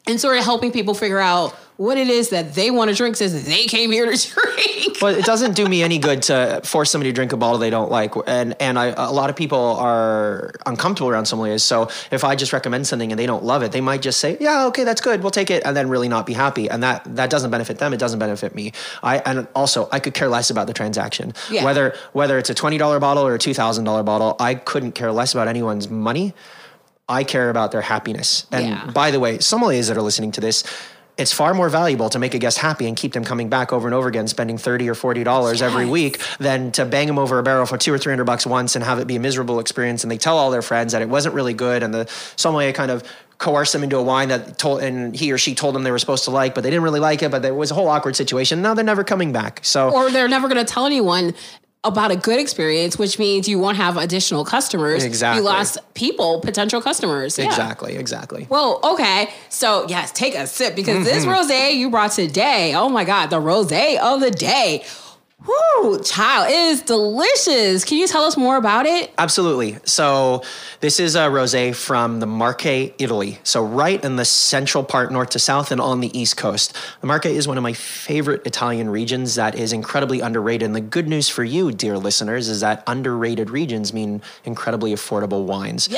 and 0.08 0.20
sort 0.20 0.38
of 0.38 0.44
helping 0.44 0.72
people 0.72 0.94
figure 0.94 1.20
out 1.20 1.54
what 1.78 1.98
it 1.98 2.10
is 2.10 2.30
that 2.30 2.54
they 2.54 2.70
want 2.70 2.90
to 2.92 2.96
drink 2.96 3.16
since 3.16 3.44
they 3.46 3.66
came 3.66 3.92
here 3.92 4.06
to 4.06 4.12
drink. 4.34 4.98
But 5.00 5.18
it 5.18 5.26
doesn't 5.26 5.56
do 5.56 5.68
me 5.68 5.82
any 5.82 5.98
good 5.98 6.22
to 6.24 6.62
force 6.64 6.92
somebody 6.92 7.10
to 7.10 7.14
drink 7.16 7.32
a 7.34 7.38
bottle 7.38 7.58
they 7.58 7.72
don't 7.72 7.90
like, 7.90 8.14
and 8.28 8.56
and 8.60 8.78
I, 8.78 8.88
a 8.96 9.12
lot 9.12 9.32
of 9.32 9.36
people 9.36 9.58
are 9.58 10.54
uncomfortable 10.68 11.10
around 11.10 11.24
sommeliers. 11.24 11.62
So 11.62 11.90
if 12.12 12.24
I 12.24 12.36
just 12.36 12.54
recommend 12.54 12.86
something 12.86 13.12
and 13.12 13.18
they 13.18 13.26
don't 13.26 13.44
love 13.44 13.64
it, 13.64 13.72
they 13.72 13.82
might 13.82 14.04
just 14.04 14.20
say, 14.20 14.38
"Yeah, 14.40 14.66
okay, 14.68 14.84
that's 14.84 15.02
good, 15.02 15.22
we'll 15.24 15.32
take 15.32 15.50
it," 15.50 15.64
and 15.66 15.76
then 15.76 15.90
really 15.90 16.08
not 16.08 16.28
be 16.28 16.34
happy, 16.34 16.70
and 16.70 16.84
that 16.84 17.04
that 17.16 17.32
doesn't 17.32 17.50
benefit 17.50 17.80
them. 17.80 17.94
It 17.94 17.98
doesn't 17.98 18.20
benefit 18.20 18.54
me. 18.54 18.74
I 19.02 19.18
and 19.20 19.48
also 19.56 19.90
I 19.92 20.00
could 20.00 20.14
care 20.14 20.28
less 20.30 20.52
about 20.52 20.68
the 20.68 20.74
transaction, 20.74 21.34
Yeah. 21.50 21.64
whether 21.66 21.96
whether 22.14 22.38
it's 22.38 22.52
a 22.52 22.56
twenty 22.56 22.78
dollar 22.78 23.00
bottle 23.00 23.26
or 23.26 23.34
a 23.34 23.40
two 23.40 23.56
thousand 23.56 23.86
dollar 23.86 24.04
bottle. 24.04 24.36
I 24.40 24.54
couldn't 24.54 24.92
care 24.92 25.12
less 25.12 25.34
about 25.34 25.48
anyone's 25.48 25.90
money. 25.90 26.36
I 27.12 27.24
care 27.24 27.50
about 27.50 27.72
their 27.72 27.82
happiness. 27.82 28.46
And 28.52 28.68
Yeah. 28.68 28.86
by 28.92 29.12
the 29.12 29.20
way, 29.20 29.38
sommeliers 29.38 29.88
that 29.90 29.98
are 29.98 30.02
listening 30.02 30.32
to 30.34 30.42
this, 30.42 30.64
it's 31.18 31.34
far 31.34 31.54
more 31.54 31.70
valuable 31.70 32.10
to 32.10 32.18
make 32.18 32.34
a 32.34 32.40
guest 32.40 32.58
happy 32.58 32.88
and 32.88 32.96
keep 32.96 33.12
them 33.14 33.24
coming 33.26 33.50
back 33.50 33.74
over 33.74 33.86
and 33.88 33.94
over 33.94 34.08
again, 34.08 34.28
spending 34.28 34.58
thirty 34.58 34.90
or 34.90 34.96
forty 34.96 35.24
dollars 35.24 35.62
every 35.62 35.86
week, 35.86 36.20
than 36.40 36.72
to 36.72 36.86
bang 36.86 37.08
them 37.08 37.20
over 37.20 37.38
a 37.38 37.44
barrel 37.44 37.66
for 37.66 37.78
two 37.78 37.94
or 37.94 37.98
three 37.98 38.12
hundred 38.14 38.24
bucks 38.24 38.46
once 38.48 38.76
and 38.76 38.84
have 38.84 38.98
it 38.98 39.08
be 39.08 39.18
a 39.18 39.20
miserable 39.20 39.60
experience. 39.60 40.04
And 40.04 40.10
they 40.10 40.18
tell 40.18 40.38
all 40.38 40.50
their 40.52 40.62
friends 40.64 40.94
that 40.94 41.02
it 41.02 41.10
wasn't 41.10 41.36
really 41.36 41.54
good, 41.54 41.84
and 41.84 41.94
the 41.94 42.08
sommelier 42.38 42.72
kind 42.72 42.90
of 42.90 43.04
coerced 43.38 43.74
them 43.74 43.84
into 43.84 43.98
a 43.98 44.04
wine 44.04 44.30
that 44.30 44.58
told, 44.58 44.82
and 44.82 45.16
he 45.16 45.32
or 45.32 45.38
she 45.38 45.54
told 45.54 45.74
them 45.76 45.84
they 45.84 45.92
were 45.92 46.00
supposed 46.00 46.24
to 46.26 46.32
like, 46.32 46.54
but 46.56 46.62
they 46.64 46.70
didn't 46.70 46.84
really 46.84 47.00
like 47.00 47.22
it. 47.22 47.30
But 47.30 47.42
there 47.42 47.54
was 47.54 47.72
a 47.72 47.74
whole 47.74 47.88
awkward 47.90 48.16
situation. 48.16 48.62
Now 48.62 48.74
they're 48.74 48.86
never 48.86 49.04
coming 49.04 49.34
back. 49.34 49.60
So 49.64 49.90
or 49.92 50.10
they're 50.12 50.30
never 50.30 50.48
going 50.48 50.64
to 50.66 50.74
tell 50.74 50.86
anyone 50.86 51.34
about 51.84 52.12
a 52.12 52.16
good 52.16 52.40
experience, 52.40 53.00
which 53.00 53.18
means 53.18 53.48
you 53.48 53.58
won't 53.58 53.78
have 53.78 53.98
additional 53.98 54.46
customers. 54.46 55.04
Exactly. 55.04 55.40
You 55.42 55.46
lost 55.46 55.80
people, 55.96 56.40
potential 56.40 56.80
customers. 56.82 57.40
Yeah. 57.40 57.46
exactly, 57.46 57.96
exactly. 57.96 58.46
Well, 58.50 58.80
okay. 58.84 59.30
So, 59.50 59.88
yes, 59.88 60.12
take 60.12 60.36
a 60.36 60.46
sip 60.46 60.76
because 60.76 61.04
this 61.06 61.26
Mm-hmm. 61.26 61.52
rosé 61.52 61.76
you 61.76 61.90
brought 61.90 62.12
today, 62.12 62.76
oh 62.76 62.88
my 62.90 63.04
God, 63.04 63.28
the 63.32 63.40
rosé 63.40 63.98
of 63.98 64.20
the 64.22 64.30
day. 64.32 64.84
Whoo, 65.44 66.00
child, 66.04 66.52
it 66.52 66.56
is 66.56 66.84
delicious. 66.84 67.84
Can 67.84 67.98
you 67.98 68.06
tell 68.06 68.26
us 68.26 68.38
more 68.38 68.58
about 68.58 68.86
it? 68.86 69.12
Absolutely. 69.18 69.78
So 69.86 70.44
this 70.82 71.00
is 71.00 71.16
a 71.16 71.22
rosé 71.22 71.76
from 71.76 72.20
the 72.20 72.28
Marche, 72.28 72.94
Italy. 73.00 73.40
So 73.44 73.66
right 73.66 74.04
in 74.04 74.18
the 74.18 74.26
central 74.26 74.84
part, 74.84 75.12
north 75.12 75.32
to 75.32 75.40
south, 75.40 75.72
and 75.72 75.82
on 75.82 76.00
the 76.00 76.16
east 76.18 76.38
coast. 76.38 76.78
The 77.02 77.08
Marche 77.08 77.26
is 77.26 77.48
one 77.48 77.58
of 77.58 77.64
my 77.64 77.74
favorite 77.74 78.46
Italian 78.46 78.90
regions 78.92 79.34
that 79.36 79.56
is 79.56 79.74
incredibly 79.74 80.20
underrated. 80.20 80.68
And 80.68 80.76
the 80.76 80.82
good 80.82 81.08
news 81.08 81.28
for 81.28 81.44
you, 81.44 81.72
dear 81.72 81.98
listeners, 81.98 82.48
is 82.48 82.60
that 82.60 82.84
underrated 82.86 83.50
regions 83.50 83.94
mean 83.94 84.22
incredibly 84.46 84.94
affordable 84.94 85.46
wines. 85.46 85.90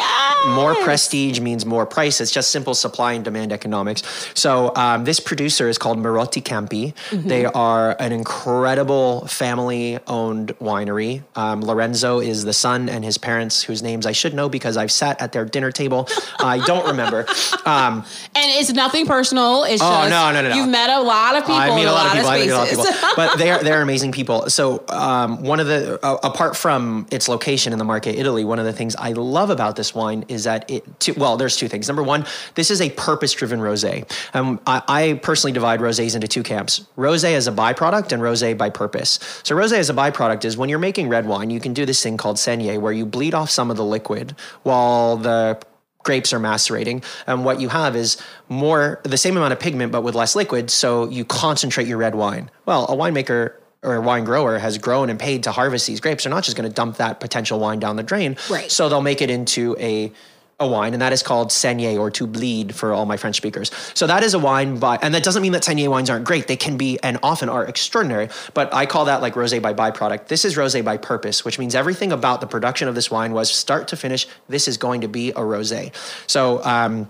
More 0.47 0.73
prestige 0.75 1.41
means 1.41 1.65
more 1.65 1.85
price. 1.85 2.21
It's 2.21 2.31
just 2.31 2.49
simple 2.51 2.75
supply 2.75 3.13
and 3.13 3.25
demand 3.25 3.51
economics. 3.51 4.03
So 4.35 4.73
um, 4.75 5.03
this 5.03 5.19
producer 5.19 5.67
is 5.67 5.77
called 5.77 5.97
Marotti 5.97 6.43
Campi. 6.43 6.93
They 7.11 7.45
are 7.45 7.97
an 7.99 8.13
incredible 8.13 9.27
family-owned 9.33 10.57
winery. 10.59 11.23
Um, 11.35 11.61
Lorenzo 11.61 12.19
is 12.19 12.45
the 12.45 12.53
son, 12.53 12.89
and 12.89 13.03
his 13.03 13.17
parents, 13.17 13.63
whose 13.63 13.81
names 13.83 14.05
I 14.05 14.11
should 14.11 14.33
know 14.33 14.49
because 14.49 14.77
I've 14.77 14.91
sat 14.91 15.21
at 15.21 15.31
their 15.31 15.45
dinner 15.45 15.71
table. 15.71 16.07
I 16.39 16.59
don't 16.65 16.85
remember. 16.87 17.25
Um, 17.65 18.05
And 18.35 18.51
it's 18.59 18.71
nothing 18.71 19.05
personal. 19.05 19.63
It's 19.63 19.81
Oh, 19.81 19.89
just 19.89 20.09
no, 20.09 20.31
no, 20.31 20.41
no, 20.41 20.49
no. 20.49 20.55
you've 20.55 20.69
met 20.69 20.89
a 20.89 21.01
lot 21.01 21.35
of 21.35 21.43
people. 21.43 21.55
I 21.55 21.75
meet 21.75 21.85
a 21.85 21.91
lot 21.91 22.05
of 22.07 22.13
people. 22.13 22.29
I 22.29 22.39
meet 22.39 22.49
a 22.49 22.55
lot 22.57 22.71
of 22.71 22.77
people, 22.77 22.85
but 23.15 23.37
they 23.37 23.51
are 23.51 23.63
they're 23.63 23.81
amazing 23.81 24.11
people. 24.11 24.49
So 24.49 24.83
um, 24.89 25.43
one 25.43 25.59
of 25.59 25.67
the 25.67 25.99
uh, 26.05 26.17
apart 26.23 26.55
from 26.55 27.07
its 27.11 27.27
location 27.29 27.73
in 27.73 27.79
the 27.79 27.85
Marche, 27.85 28.07
Italy, 28.07 28.43
one 28.43 28.59
of 28.59 28.65
the 28.65 28.73
things 28.73 28.95
I 28.95 29.11
love 29.13 29.49
about 29.49 29.75
this 29.75 29.93
wine 29.95 30.25
is 30.27 30.43
that 30.45 30.69
it. 30.69 30.83
Well, 31.17 31.37
there's 31.37 31.57
two 31.57 31.67
things. 31.67 31.87
Number 31.87 32.03
one, 32.03 32.25
this 32.55 32.71
is 32.71 32.81
a 32.81 32.89
purpose-driven 32.91 33.59
rosé. 33.59 34.05
Um, 34.33 34.59
I, 34.65 34.81
I 34.87 35.19
personally 35.21 35.51
divide 35.53 35.79
rosés 35.79 36.15
into 36.15 36.27
two 36.27 36.43
camps: 36.43 36.85
rosé 36.97 37.33
as 37.35 37.47
a 37.47 37.51
byproduct 37.51 38.11
and 38.11 38.21
rosé 38.21 38.57
by 38.57 38.69
purpose. 38.69 39.19
So 39.43 39.55
rosé 39.55 39.77
as 39.77 39.89
a 39.89 39.93
byproduct 39.93 40.45
is 40.45 40.57
when 40.57 40.69
you're 40.69 40.79
making 40.79 41.09
red 41.09 41.25
wine, 41.25 41.49
you 41.49 41.59
can 41.59 41.73
do 41.73 41.85
this 41.85 42.01
thing 42.01 42.17
called 42.17 42.37
saignée, 42.37 42.79
where 42.79 42.93
you 42.93 43.05
bleed 43.05 43.33
off 43.33 43.49
some 43.49 43.71
of 43.71 43.77
the 43.77 43.85
liquid 43.85 44.35
while 44.63 45.17
the 45.17 45.59
grapes 46.03 46.33
are 46.33 46.39
macerating. 46.39 47.01
And 47.25 47.45
what 47.45 47.59
you 47.61 47.69
have 47.69 47.95
is 47.95 48.17
more 48.49 48.99
the 49.03 49.17
same 49.17 49.37
amount 49.37 49.53
of 49.53 49.59
pigment 49.59 49.91
but 49.91 50.03
with 50.03 50.15
less 50.15 50.35
liquid 50.35 50.69
so 50.69 51.09
you 51.09 51.25
concentrate 51.25 51.87
your 51.87 51.97
red 51.97 52.15
wine. 52.15 52.51
Well 52.65 52.85
a 52.85 52.95
winemaker 52.95 53.53
or 53.81 53.95
a 53.95 54.01
wine 54.01 54.23
grower 54.23 54.59
has 54.59 54.77
grown 54.77 55.09
and 55.09 55.19
paid 55.19 55.43
to 55.43 55.51
harvest 55.51 55.87
these 55.87 55.99
grapes. 55.99 56.23
They're 56.23 56.31
not 56.31 56.43
just 56.43 56.55
going 56.55 56.69
to 56.69 56.73
dump 56.73 56.97
that 56.97 57.19
potential 57.19 57.59
wine 57.59 57.79
down 57.79 57.95
the 57.97 58.03
drain. 58.03 58.37
Right. 58.49 58.71
so 58.71 58.89
they'll 58.89 59.01
make 59.01 59.21
it 59.21 59.29
into 59.29 59.75
a 59.79 60.11
a 60.59 60.67
wine, 60.67 60.93
and 60.93 61.01
that 61.01 61.13
is 61.13 61.23
called 61.23 61.49
Saignée 61.49 61.99
or 61.99 62.11
to 62.11 62.27
bleed 62.27 62.75
for 62.75 62.93
all 62.93 63.05
my 63.05 63.17
French 63.17 63.35
speakers. 63.35 63.71
So 63.93 64.07
that 64.07 64.23
is 64.23 64.33
a 64.33 64.39
wine 64.39 64.77
by, 64.77 64.97
and 65.01 65.13
that 65.13 65.23
doesn't 65.23 65.41
mean 65.41 65.51
that 65.53 65.63
Saignée 65.63 65.87
wines 65.87 66.09
aren't 66.09 66.25
great. 66.25 66.47
They 66.47 66.55
can 66.55 66.77
be, 66.77 66.99
and 67.01 67.19
often 67.23 67.49
are 67.49 67.65
extraordinary. 67.65 68.29
But 68.53 68.73
I 68.73 68.85
call 68.85 69.05
that 69.05 69.21
like 69.21 69.33
rosé 69.33 69.61
by 69.61 69.73
byproduct. 69.73 70.27
This 70.27 70.45
is 70.45 70.55
rosé 70.55 70.83
by 70.83 70.97
purpose, 70.97 71.43
which 71.43 71.59
means 71.59 71.75
everything 71.75 72.11
about 72.11 72.41
the 72.41 72.47
production 72.47 72.87
of 72.87 72.95
this 72.95 73.09
wine 73.09 73.33
was 73.33 73.51
start 73.51 73.87
to 73.89 73.97
finish. 73.97 74.27
This 74.47 74.67
is 74.67 74.77
going 74.77 75.01
to 75.01 75.07
be 75.07 75.29
a 75.29 75.41
rosé. 75.41 75.93
So 76.27 76.63
um, 76.63 77.07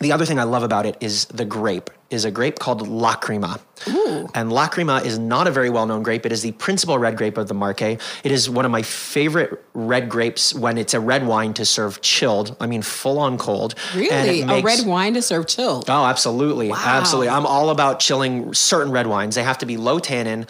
the 0.00 0.12
other 0.12 0.24
thing 0.24 0.38
I 0.38 0.44
love 0.44 0.62
about 0.62 0.86
it 0.86 0.96
is 1.00 1.26
the 1.26 1.44
grape. 1.44 1.90
Is 2.10 2.24
a 2.24 2.30
grape 2.32 2.58
called 2.58 2.88
Lacrima. 2.88 3.60
And 4.34 4.50
Lacrima 4.50 5.04
is 5.04 5.16
not 5.16 5.46
a 5.46 5.50
very 5.52 5.70
well 5.70 5.86
known 5.86 6.02
grape. 6.02 6.26
It 6.26 6.32
is 6.32 6.42
the 6.42 6.50
principal 6.52 6.98
red 6.98 7.16
grape 7.16 7.38
of 7.38 7.46
the 7.46 7.54
Marche. 7.54 7.82
It 7.82 8.32
is 8.32 8.50
one 8.50 8.64
of 8.64 8.72
my 8.72 8.82
favorite 8.82 9.64
red 9.74 10.08
grapes 10.08 10.52
when 10.52 10.76
it's 10.76 10.92
a 10.92 10.98
red 10.98 11.24
wine 11.24 11.54
to 11.54 11.64
serve 11.64 12.00
chilled. 12.02 12.56
I 12.58 12.66
mean, 12.66 12.82
full 12.82 13.20
on 13.20 13.38
cold. 13.38 13.76
Really? 13.94 14.44
makes- 14.44 14.60
a 14.60 14.62
red 14.82 14.86
wine 14.90 15.14
to 15.14 15.22
serve 15.22 15.46
chilled. 15.46 15.88
Oh, 15.88 16.04
absolutely. 16.04 16.72
Absolutely. 16.72 17.28
I'm 17.28 17.46
all 17.46 17.70
about 17.70 18.00
chilling 18.00 18.54
certain 18.54 18.90
red 18.92 19.06
wines. 19.06 19.36
They 19.36 19.44
have 19.44 19.58
to 19.58 19.66
be 19.66 19.76
low 19.76 20.00
tannin, 20.00 20.48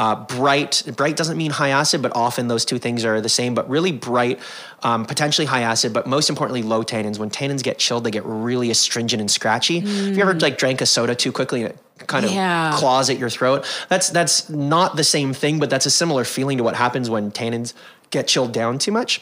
uh, 0.00 0.14
bright. 0.14 0.82
Bright 0.96 1.14
doesn't 1.14 1.36
mean 1.36 1.50
high 1.50 1.68
acid, 1.68 2.00
but 2.00 2.10
often 2.16 2.48
those 2.48 2.64
two 2.64 2.78
things 2.78 3.04
are 3.04 3.20
the 3.20 3.28
same, 3.28 3.54
but 3.54 3.68
really 3.68 3.92
bright, 3.92 4.40
um, 4.82 5.04
potentially 5.04 5.44
high 5.46 5.60
acid, 5.60 5.92
but 5.92 6.06
most 6.06 6.30
importantly, 6.30 6.62
low 6.62 6.82
tannins. 6.82 7.18
When 7.18 7.28
tannins 7.28 7.62
get 7.62 7.78
chilled, 7.78 8.04
they 8.04 8.10
get 8.10 8.24
really 8.24 8.70
astringent 8.70 9.20
and 9.20 9.30
scratchy. 9.30 9.80
Have 9.80 10.16
you 10.16 10.22
ever 10.22 10.32
like 10.32 10.56
drank 10.56 10.80
a 10.80 10.86
soda 10.86 11.14
too 11.14 11.32
quickly 11.32 11.64
and 11.64 11.70
it 11.72 12.06
kind 12.06 12.24
of 12.24 12.32
Yeah. 12.32 12.74
claws 12.78 13.10
at 13.10 13.18
your 13.18 13.28
throat? 13.28 13.66
That's, 13.90 14.08
that's 14.08 14.48
not 14.48 14.96
the 14.96 15.04
same 15.04 15.34
thing, 15.34 15.58
but 15.58 15.68
that's 15.68 15.84
a 15.84 15.90
similar 15.90 16.24
feeling 16.24 16.56
to 16.56 16.64
what 16.64 16.76
happens 16.76 17.10
when 17.10 17.30
tannins 17.30 17.74
get 18.08 18.26
chilled 18.26 18.52
down 18.52 18.78
too 18.78 18.92
much 18.92 19.20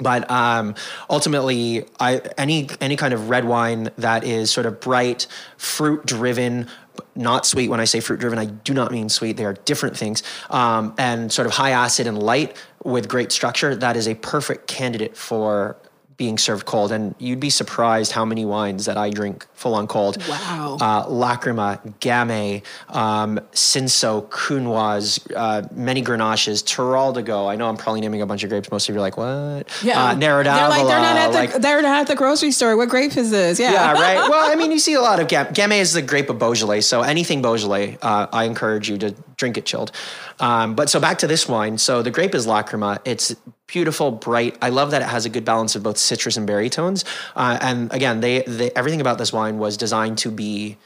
but 0.00 0.30
um, 0.30 0.74
ultimately, 1.08 1.86
I 1.98 2.20
any 2.36 2.68
any 2.80 2.96
kind 2.96 3.14
of 3.14 3.30
red 3.30 3.46
wine 3.46 3.90
that 3.96 4.24
is 4.24 4.50
sort 4.50 4.66
of 4.66 4.80
bright, 4.80 5.26
fruit 5.56 6.04
driven, 6.04 6.68
not 7.14 7.46
sweet. 7.46 7.68
When 7.68 7.80
I 7.80 7.84
say 7.84 8.00
fruit 8.00 8.20
driven, 8.20 8.38
I 8.38 8.46
do 8.46 8.74
not 8.74 8.92
mean 8.92 9.08
sweet. 9.08 9.36
They 9.36 9.44
are 9.44 9.54
different 9.54 9.96
things, 9.96 10.22
um, 10.50 10.94
and 10.98 11.32
sort 11.32 11.46
of 11.46 11.52
high 11.52 11.70
acid 11.70 12.06
and 12.06 12.18
light 12.18 12.56
with 12.84 13.08
great 13.08 13.32
structure. 13.32 13.74
That 13.74 13.96
is 13.96 14.06
a 14.06 14.14
perfect 14.14 14.66
candidate 14.66 15.16
for 15.16 15.76
being 16.16 16.38
served 16.38 16.64
cold. 16.64 16.92
And 16.92 17.14
you'd 17.18 17.40
be 17.40 17.50
surprised 17.50 18.12
how 18.12 18.24
many 18.24 18.44
wines 18.44 18.86
that 18.86 18.96
I 18.96 19.10
drink 19.10 19.46
full 19.54 19.74
on 19.74 19.86
cold. 19.86 20.16
Wow. 20.28 20.78
Uh, 20.80 21.06
Lacrima, 21.06 21.80
Gamay, 22.00 22.62
um, 22.88 23.38
Cinsault, 23.52 24.30
Counoise, 24.30 25.20
uh, 25.36 25.66
many 25.72 26.02
Grenaches, 26.02 26.64
de 26.64 27.32
I 27.32 27.56
know 27.56 27.68
I'm 27.68 27.76
probably 27.76 28.00
naming 28.00 28.22
a 28.22 28.26
bunch 28.26 28.44
of 28.44 28.50
grapes. 28.50 28.70
Most 28.70 28.88
of 28.88 28.94
you 28.94 28.98
are 28.98 29.02
like, 29.02 29.16
what? 29.16 29.70
Uh, 30.10 30.14
They're 30.56 30.68
like 30.68 30.86
they're 30.86 31.00
not 31.00 31.16
at 31.16 31.32
the 31.32 31.38
like, 31.38 31.52
they're 31.62 31.82
not 31.82 32.00
at 32.00 32.06
the 32.06 32.14
grocery 32.14 32.50
store. 32.50 32.76
What 32.76 32.88
grape 32.88 33.16
is 33.16 33.30
this? 33.30 33.58
Yeah. 33.58 33.72
yeah, 33.72 33.92
right. 33.92 34.16
Well, 34.36 34.50
I 34.50 34.56
mean, 34.56 34.72
you 34.72 34.78
see 34.78 34.94
a 34.94 35.00
lot 35.00 35.20
of 35.20 35.28
Gam- 35.28 35.52
Gamay 35.54 35.78
is 35.80 35.92
the 35.92 36.02
grape 36.02 36.30
of 36.30 36.38
Beaujolais, 36.38 36.80
so 36.80 37.02
anything 37.02 37.42
Beaujolais, 37.42 37.98
uh, 38.02 38.26
I 38.32 38.44
encourage 38.44 38.88
you 38.88 38.98
to 38.98 39.14
drink 39.36 39.56
it 39.58 39.66
chilled. 39.66 39.92
Um, 40.40 40.74
but 40.74 40.88
so 40.88 41.00
back 41.00 41.18
to 41.18 41.26
this 41.26 41.48
wine. 41.48 41.78
So 41.78 42.02
the 42.02 42.10
grape 42.10 42.34
is 42.34 42.46
Lacrima. 42.46 42.98
It's 43.04 43.34
beautiful, 43.66 44.10
bright. 44.10 44.56
I 44.62 44.70
love 44.70 44.90
that 44.92 45.02
it 45.02 45.08
has 45.08 45.26
a 45.26 45.28
good 45.28 45.44
balance 45.44 45.76
of 45.76 45.82
both 45.82 45.98
citrus 45.98 46.36
and 46.36 46.46
berry 46.46 46.70
tones. 46.70 47.04
Uh, 47.34 47.58
and 47.60 47.92
again, 47.92 48.20
they, 48.20 48.42
they 48.42 48.70
everything 48.72 49.00
about 49.00 49.18
this 49.18 49.32
wine 49.32 49.58
was 49.58 49.76
designed 49.76 50.18
to 50.18 50.30
be 50.30 50.76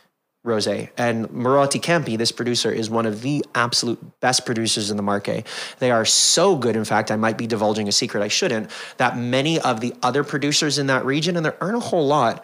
rosé. 0.45 0.89
And 0.97 1.29
Marotti 1.29 1.83
Campi, 1.83 2.17
this 2.17 2.33
producer, 2.33 2.73
is 2.73 2.89
one 2.89 3.05
of 3.05 3.21
the 3.21 3.45
absolute 3.55 3.99
best 4.21 4.47
producers 4.47 4.91
in 4.91 4.97
the 4.97 5.03
Marche. 5.03 5.45
They 5.81 5.91
are 5.91 6.07
so 6.07 6.57
good, 6.57 6.77
in 6.77 6.85
fact, 6.85 7.11
I 7.11 7.17
might 7.17 7.37
be 7.37 7.47
divulging 7.47 7.89
a 7.89 7.93
secret 7.93 8.23
I 8.23 8.29
shouldn't, 8.29 8.71
that 8.97 9.19
many 9.19 9.61
of 9.61 9.81
the 9.81 9.93
other 10.03 10.25
producers 10.25 10.79
in 10.79 10.87
that 10.87 11.05
region, 11.05 11.37
and 11.37 11.45
there 11.45 11.63
aren't 11.63 11.77
a 11.77 11.81
whole 11.81 12.07
lot, 12.07 12.43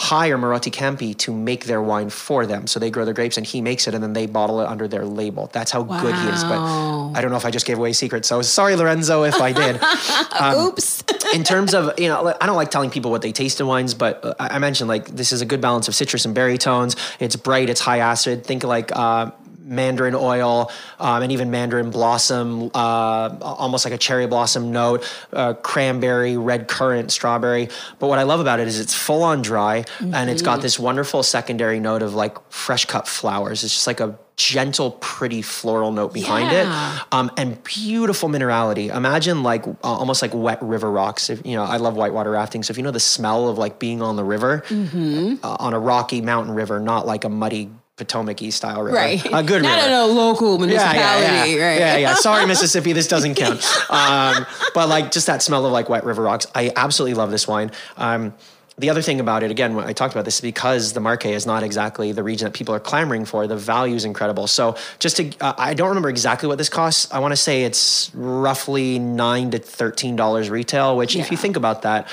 hire 0.00 0.38
Marotti 0.38 0.72
Campi 0.72 1.12
to 1.12 1.30
make 1.30 1.66
their 1.66 1.82
wine 1.82 2.08
for 2.08 2.46
them. 2.46 2.66
So 2.66 2.80
they 2.80 2.90
grow 2.90 3.04
their 3.04 3.12
grapes 3.12 3.36
and 3.36 3.46
he 3.46 3.60
makes 3.60 3.86
it 3.86 3.92
and 3.92 4.02
then 4.02 4.14
they 4.14 4.24
bottle 4.24 4.62
it 4.62 4.66
under 4.66 4.88
their 4.88 5.04
label. 5.04 5.50
That's 5.52 5.70
how 5.70 5.82
good 5.82 6.14
he 6.14 6.28
is. 6.28 6.42
But 6.42 6.58
I 6.58 7.20
don't 7.20 7.30
know 7.30 7.36
if 7.36 7.44
I 7.44 7.50
just 7.50 7.66
gave 7.66 7.76
away 7.76 7.90
a 7.90 7.94
secret. 7.94 8.24
So 8.24 8.40
sorry, 8.40 8.76
Lorenzo, 8.76 9.24
if 9.24 9.34
I 9.34 9.52
did. 9.52 9.78
Oops. 10.58 11.04
in 11.34 11.44
terms 11.44 11.74
of 11.74 11.98
you 11.98 12.08
know 12.08 12.34
i 12.40 12.46
don't 12.46 12.56
like 12.56 12.70
telling 12.70 12.90
people 12.90 13.10
what 13.10 13.22
they 13.22 13.30
taste 13.30 13.60
in 13.60 13.66
wines 13.66 13.94
but 13.94 14.24
uh, 14.24 14.34
i 14.38 14.56
I 14.56 14.58
mentioned 14.58 14.88
like 14.88 15.06
this 15.06 15.32
is 15.32 15.40
a 15.42 15.46
good 15.46 15.60
balance 15.60 15.86
of 15.86 15.94
citrus 15.94 16.24
and 16.24 16.34
berry 16.34 16.58
tones 16.58 16.96
it's 17.20 17.36
bright 17.36 17.70
it's 17.70 17.80
high 17.80 17.98
acid 17.98 18.44
think 18.44 18.64
like 18.64 18.90
uh, 18.96 19.30
mandarin 19.62 20.14
oil 20.14 20.70
um, 20.98 21.22
and 21.22 21.32
even 21.32 21.50
mandarin 21.50 21.90
blossom 21.90 22.70
uh, 22.74 23.36
almost 23.40 23.84
like 23.84 23.94
a 23.94 23.98
cherry 23.98 24.26
blossom 24.26 24.72
note 24.72 25.04
uh, 25.32 25.52
cranberry 25.54 26.36
red 26.36 26.66
currant 26.68 27.10
strawberry 27.12 27.68
but 27.98 28.08
what 28.08 28.18
i 28.18 28.22
love 28.22 28.40
about 28.40 28.58
it 28.60 28.66
is 28.68 28.80
it's 28.80 28.94
full 28.94 29.22
on 29.22 29.42
dry 29.42 29.84
and 30.00 30.30
it's 30.30 30.42
got 30.42 30.62
this 30.62 30.78
wonderful 30.78 31.22
secondary 31.22 31.78
note 31.80 32.02
of 32.02 32.14
like 32.14 32.36
fresh 32.50 32.84
cut 32.86 33.06
flowers 33.06 33.62
it's 33.64 33.74
just 33.74 33.86
like 33.86 34.00
a 34.00 34.18
gentle 34.36 34.92
pretty 35.00 35.42
floral 35.42 35.92
note 35.92 36.14
behind 36.14 36.50
Yeah. 36.50 36.96
it 36.96 37.02
um, 37.12 37.30
and 37.36 37.62
beautiful 37.62 38.30
minerality. 38.30 38.88
Imagine 38.94 39.42
like 39.42 39.66
uh, 39.66 39.74
almost 39.82 40.22
like 40.22 40.32
wet 40.32 40.62
river 40.62 40.90
rocks. 40.90 41.28
If 41.28 41.44
you 41.44 41.56
know, 41.56 41.64
I 41.64 41.76
love 41.76 41.94
whitewater 41.94 42.30
rafting. 42.30 42.62
So 42.62 42.70
if 42.70 42.78
you 42.78 42.82
know 42.82 42.90
the 42.90 43.00
smell 43.00 43.50
of 43.50 43.58
like 43.58 43.78
being 43.78 44.00
on 44.00 44.16
the 44.16 44.24
river, 44.24 44.62
Mm-hmm. 44.70 45.44
uh, 45.44 45.56
on 45.60 45.74
a 45.74 45.78
rocky 45.78 46.22
mountain 46.22 46.54
river, 46.54 46.80
not 46.80 47.06
like 47.06 47.24
a 47.24 47.28
muddy 47.28 47.68
Potomac 48.00 48.40
East 48.40 48.56
style 48.56 48.82
river, 48.82 48.96
Right. 48.96 49.22
a 49.30 49.42
good 49.42 49.62
Not 49.62 49.76
river. 49.76 49.86
in 49.88 49.92
a 49.92 50.06
local 50.06 50.58
municipality, 50.58 50.96
yeah, 50.96 51.44
yeah. 51.44 51.66
right? 51.66 51.78
Yeah, 51.78 51.96
yeah. 51.98 52.14
Sorry, 52.14 52.46
Mississippi, 52.52 52.94
this 52.94 53.06
doesn't 53.06 53.34
count. 53.34 53.62
Um, 53.90 54.46
but 54.74 54.88
like 54.88 55.10
just 55.10 55.26
that 55.26 55.42
smell 55.42 55.66
of 55.66 55.72
like 55.72 55.88
wet 55.90 56.04
river 56.04 56.22
rocks. 56.22 56.46
I 56.54 56.72
absolutely 56.74 57.14
love 57.14 57.30
this 57.30 57.46
wine. 57.46 57.70
Um, 57.98 58.32
the 58.78 58.88
other 58.88 59.02
thing 59.02 59.20
about 59.20 59.42
it, 59.42 59.50
again, 59.50 59.74
when 59.74 59.84
I 59.84 59.92
talked 59.92 60.14
about 60.14 60.24
this, 60.24 60.36
is 60.36 60.40
because 60.40 60.94
the 60.94 61.00
Marche 61.00 61.26
is 61.26 61.44
not 61.44 61.62
exactly 61.62 62.12
the 62.12 62.22
region 62.22 62.46
that 62.46 62.54
people 62.54 62.74
are 62.74 62.80
clamoring 62.80 63.26
for. 63.26 63.46
The 63.46 63.54
value 63.56 63.94
is 63.94 64.06
incredible. 64.06 64.46
So, 64.46 64.74
just 64.98 65.18
to, 65.18 65.30
uh, 65.42 65.52
I 65.58 65.74
don't 65.74 65.88
remember 65.88 66.08
exactly 66.08 66.48
what 66.48 66.56
this 66.56 66.70
costs. 66.70 67.12
I 67.12 67.18
want 67.18 67.32
to 67.32 67.36
say 67.36 67.64
it's 67.64 68.10
roughly 68.14 68.98
nine 68.98 69.50
to 69.50 69.58
thirteen 69.58 70.16
dollars 70.16 70.48
retail. 70.48 70.96
Which, 70.96 71.14
if 71.14 71.30
you 71.30 71.36
think 71.36 71.56
about 71.56 71.82
that, 71.82 72.08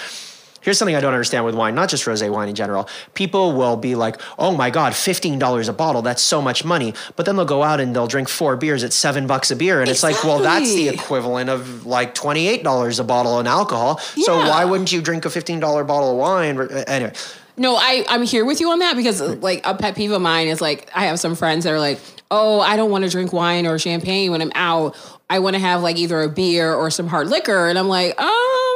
Here's 0.68 0.78
something 0.78 0.98
I 0.98 1.00
don't 1.00 1.14
understand 1.14 1.46
with 1.46 1.56
wine, 1.56 1.76
not 1.76 1.88
just 1.88 2.04
rosé 2.04 2.30
wine 2.30 2.50
in 2.50 2.56
general. 2.56 2.90
People 3.14 3.54
will 3.54 3.78
be 3.78 3.96
like, 3.96 4.20
"Oh 4.38 4.54
my 4.54 4.70
god, 4.70 4.92
$15 4.92 5.70
a 5.70 5.72
bottle, 5.72 6.02
that's 6.02 6.22
so 6.22 6.42
much 6.42 6.66
money." 6.66 6.94
But 7.16 7.26
then 7.26 7.38
they'll 7.38 7.46
go 7.46 7.64
out 7.64 7.80
and 7.80 7.96
they'll 7.96 8.06
drink 8.06 8.28
four 8.28 8.58
beers 8.58 8.84
at 8.84 8.92
7 8.92 9.28
bucks 9.28 9.50
a 9.50 9.56
beer 9.56 9.80
and 9.80 9.90
it's 9.90 10.04
like, 10.04 10.22
"Well, 10.26 10.40
that's 10.40 10.68
the 10.76 10.90
equivalent 10.90 11.50
of 11.50 11.86
like 11.86 12.14
$28 12.14 13.00
a 13.00 13.06
bottle 13.06 13.40
in 13.40 13.48
alcohol." 13.48 14.00
So 14.00 14.40
why 14.40 14.66
wouldn't 14.66 14.92
you 14.92 15.02
drink 15.02 15.24
a 15.24 15.30
$15 15.30 15.88
bottle 15.88 16.12
of 16.12 16.18
wine? 16.18 16.60
Anyway, 16.86 17.14
No, 17.56 17.78
I, 17.78 18.04
I'm 18.10 18.24
here 18.24 18.44
with 18.44 18.60
you 18.60 18.70
on 18.72 18.80
that 18.80 18.98
because 18.98 19.22
like 19.22 19.66
a 19.66 19.74
pet 19.74 19.96
peeve 19.96 20.12
of 20.12 20.22
mine 20.22 20.50
is 20.50 20.60
like 20.60 20.92
I 20.94 21.06
have 21.06 21.18
some 21.18 21.36
friends 21.36 21.64
that 21.64 21.72
are 21.72 21.80
like, 21.80 21.98
oh, 22.30 22.60
I 22.60 22.76
don't 22.76 22.92
want 22.92 23.06
to 23.06 23.10
drink 23.10 23.32
wine 23.32 23.66
or 23.66 23.80
champagne 23.80 24.32
when 24.32 24.42
I'm 24.42 24.52
out. 24.54 24.98
I 25.30 25.40
want 25.40 25.56
to 25.56 25.62
have 25.62 25.82
like 25.82 25.96
either 25.96 26.22
a 26.22 26.30
beer 26.30 26.74
or 26.74 26.90
some 26.90 27.08
hard 27.08 27.28
liquor. 27.30 27.68
And 27.70 27.80
I'm 27.80 27.88
like, 27.88 28.20
um, 28.20 28.67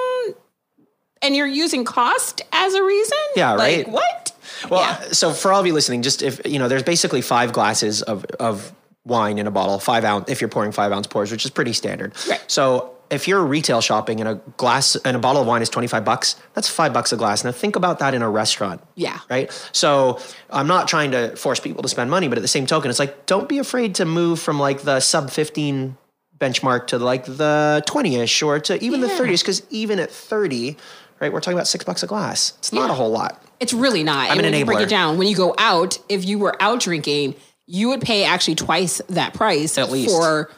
and 1.22 1.36
you're 1.36 1.48
using 1.48 1.84
cost 1.86 2.42
as 2.52 2.74
a 2.74 2.84
reason? 2.84 3.18
Yeah, 3.36 3.54
Like, 3.54 3.86
right. 3.86 3.90
what? 3.90 4.32
Well, 4.70 4.82
Yeah. 4.82 5.12
so 5.12 5.32
for 5.32 5.52
all 5.54 5.60
of 5.60 5.66
you 5.68 5.74
listening, 5.74 6.02
just 6.02 6.22
if 6.22 6.42
you 6.46 6.60
know, 6.60 6.68
there's 6.68 6.84
basically 6.84 7.22
five 7.22 7.54
glasses 7.54 8.02
of 8.02 8.26
of 8.40 8.72
wine 9.06 9.40
in 9.40 9.48
a 9.48 9.52
bottle, 9.52 9.80
five 9.80 10.04
ounce 10.06 10.30
if 10.30 10.42
you're 10.42 10.48
pouring 10.50 10.72
five 10.72 10.92
ounce 10.92 11.08
pours, 11.08 11.32
which 11.32 11.44
is 11.46 11.52
pretty 11.52 11.74
standard. 11.74 12.14
Right. 12.30 12.44
So 12.48 12.92
if 13.10 13.28
you're 13.28 13.44
retail 13.44 13.82
shopping 13.82 14.20
and 14.22 14.30
a 14.30 14.36
glass 14.58 14.96
and 14.98 15.18
a 15.18 15.20
bottle 15.20 15.42
of 15.42 15.48
wine 15.48 15.62
is 15.64 15.70
25 15.70 16.06
bucks, 16.06 16.36
that's 16.54 16.70
five 16.70 16.94
bucks 16.94 17.12
a 17.12 17.18
glass. 17.18 17.44
Now 17.44 17.52
think 17.52 17.76
about 17.76 18.00
that 18.00 18.14
in 18.14 18.22
a 18.22 18.30
restaurant. 18.30 18.80
Yeah. 18.96 19.20
Right. 19.30 19.52
So 19.74 20.20
I'm 20.52 20.68
not 20.68 20.88
trying 20.88 21.12
to 21.12 21.36
force 21.36 21.60
people 21.60 21.82
to 21.82 21.90
spend 21.90 22.12
money, 22.12 22.28
but 22.30 22.38
at 22.38 22.42
the 22.44 22.48
same 22.48 22.68
token, 22.68 22.90
it's 22.92 23.00
like 23.00 23.26
don't 23.26 23.50
be 23.50 23.58
afraid 23.58 23.96
to 23.96 24.06
move 24.06 24.40
from 24.40 24.60
like 24.60 24.82
the 24.84 25.00
sub 25.00 25.32
15 25.32 25.98
benchmark 26.40 26.88
to 26.88 26.98
like 27.00 27.26
the 27.26 27.84
20ish 27.88 28.46
or 28.46 28.60
to 28.60 28.82
even 28.84 29.02
the 29.02 29.08
30s, 29.08 29.42
because 29.42 29.62
even 29.72 30.00
at 30.00 30.10
30, 30.12 30.78
right, 31.22 31.32
we're 31.32 31.40
talking 31.40 31.58
about 31.58 31.68
six 31.68 31.86
bucks 31.86 32.04
a 32.04 32.08
glass. 32.08 32.54
It's 32.58 32.74
not 32.74 32.88
Yeah. 32.88 32.94
a 32.94 32.96
whole 32.96 33.12
lot. 33.12 33.42
It's 33.60 33.74
really 33.74 34.04
not. 34.04 34.30
I'm 34.32 34.38
and 34.38 34.46
an 34.48 34.52
when 34.52 34.60
you 34.60 34.66
break 34.66 34.80
it 34.80 34.90
down, 34.90 35.18
when 35.18 35.28
you 35.28 35.36
go 35.36 35.54
out, 35.58 36.00
if 36.10 36.26
you 36.26 36.40
were 36.40 36.62
out 36.62 36.80
drinking, 36.82 37.36
you 37.68 37.90
would 37.90 38.02
pay 38.02 38.24
actually 38.26 38.56
twice 38.56 39.02
that 39.10 39.34
price 39.34 39.78
At 39.78 39.92
least. 39.92 40.10
for 40.10 40.50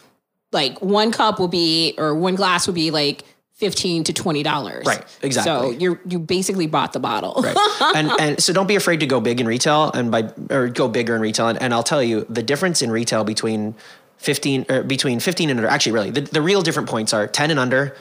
like 0.52 0.82
one 0.82 1.12
cup 1.12 1.40
will 1.40 1.48
be 1.50 1.94
or 1.98 2.16
one 2.16 2.36
glass 2.36 2.66
would 2.68 2.76
be 2.76 2.92
like 2.92 3.26
fifteen 3.56 4.04
to 4.06 4.14
twenty 4.14 4.42
dollars. 4.42 4.86
Right, 4.86 5.04
exactly. 5.22 5.74
So 5.74 5.78
you're 5.78 6.00
you 6.08 6.18
basically 6.20 6.66
bought 6.68 6.94
the 6.94 7.00
bottle. 7.00 7.42
Right. 7.44 7.58
and 7.96 8.10
and 8.20 8.42
so 8.44 8.54
don't 8.54 8.68
be 8.68 8.76
afraid 8.76 9.02
to 9.02 9.06
go 9.06 9.20
big 9.20 9.42
in 9.42 9.48
retail 9.48 9.92
and 9.92 10.10
by 10.10 10.32
or 10.50 10.70
go 10.70 10.88
bigger 10.88 11.16
in 11.16 11.22
retail. 11.22 11.50
And, 11.50 11.62
and 11.62 11.74
I'll 11.74 11.84
tell 11.84 12.02
you 12.02 12.26
the 12.30 12.42
difference 12.44 12.82
in 12.82 12.90
retail 12.92 13.24
between 13.24 13.76
15 14.18 14.66
or 14.70 14.84
between 14.84 15.20
15 15.20 15.50
and 15.50 15.60
under 15.60 15.70
actually 15.70 15.92
really 15.92 16.10
the, 16.10 16.22
the 16.22 16.42
real 16.42 16.62
different 16.62 16.88
points 16.90 17.14
are 17.14 17.28
10 17.28 17.52
and 17.52 17.60
under 17.60 17.96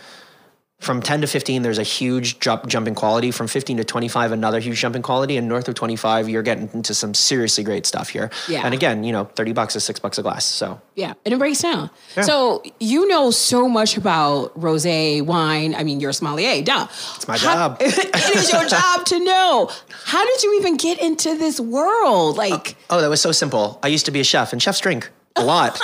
from 0.83 1.01
10 1.01 1.21
to 1.23 1.27
15 1.27 1.63
there's 1.63 1.79
a 1.79 1.83
huge 1.85 2.41
jump 2.41 2.67
jump 2.67 2.89
in 2.89 2.95
quality 2.95 3.31
from 3.31 3.47
15 3.47 3.77
to 3.79 3.85
25 3.85 4.33
another 4.33 4.59
huge 4.59 4.79
jump 4.81 4.97
in 4.97 5.03
quality 5.03 5.37
and 5.37 5.47
north 5.49 5.69
of 5.69 5.75
25 5.75 6.29
you're 6.29 6.43
getting 6.43 6.69
into 6.75 6.93
some 6.93 7.15
seriously 7.15 7.63
great 7.65 7.87
stuff 7.87 8.09
here 8.09 8.31
Yeah. 8.49 8.63
and 8.65 8.75
again 8.75 9.05
you 9.05 9.13
know 9.13 9.25
30 9.25 9.53
bucks 9.53 9.77
is 9.77 9.85
6 9.85 10.01
bucks 10.01 10.19
a 10.19 10.23
glass 10.23 10.45
so 10.45 10.81
Yeah, 10.95 11.15
and 11.25 11.33
it 11.33 11.39
breaks 11.39 11.63
down. 11.63 11.89
Yeah. 12.17 12.23
So 12.25 12.63
you 12.81 13.07
know 13.09 13.31
so 13.31 13.69
much 13.69 13.97
about 13.97 14.53
rosé 14.61 15.25
wine. 15.25 15.75
I 15.75 15.85
mean, 15.85 16.01
you're 16.01 16.11
a 16.11 16.15
sommelier, 16.15 16.63
duh. 16.63 16.87
It's 17.17 17.27
my 17.27 17.39
job. 17.39 17.79
it 17.81 18.37
is 18.37 18.53
your 18.53 18.67
job 18.67 19.07
to 19.07 19.19
know. 19.25 19.71
How 20.05 20.23
did 20.27 20.43
you 20.43 20.59
even 20.61 20.77
get 20.77 21.01
into 21.01 21.39
this 21.39 21.59
world? 21.59 22.37
Like, 22.37 22.77
Oh, 22.91 22.99
oh 22.99 23.01
that 23.01 23.09
was 23.09 23.23
so 23.23 23.33
simple. 23.33 23.79
I 23.83 23.89
used 23.89 24.05
to 24.05 24.11
be 24.13 24.21
a 24.21 24.25
chef, 24.25 24.53
and 24.53 24.61
chefs 24.63 24.81
drink 24.81 25.11
a 25.37 25.45
lot. 25.45 25.81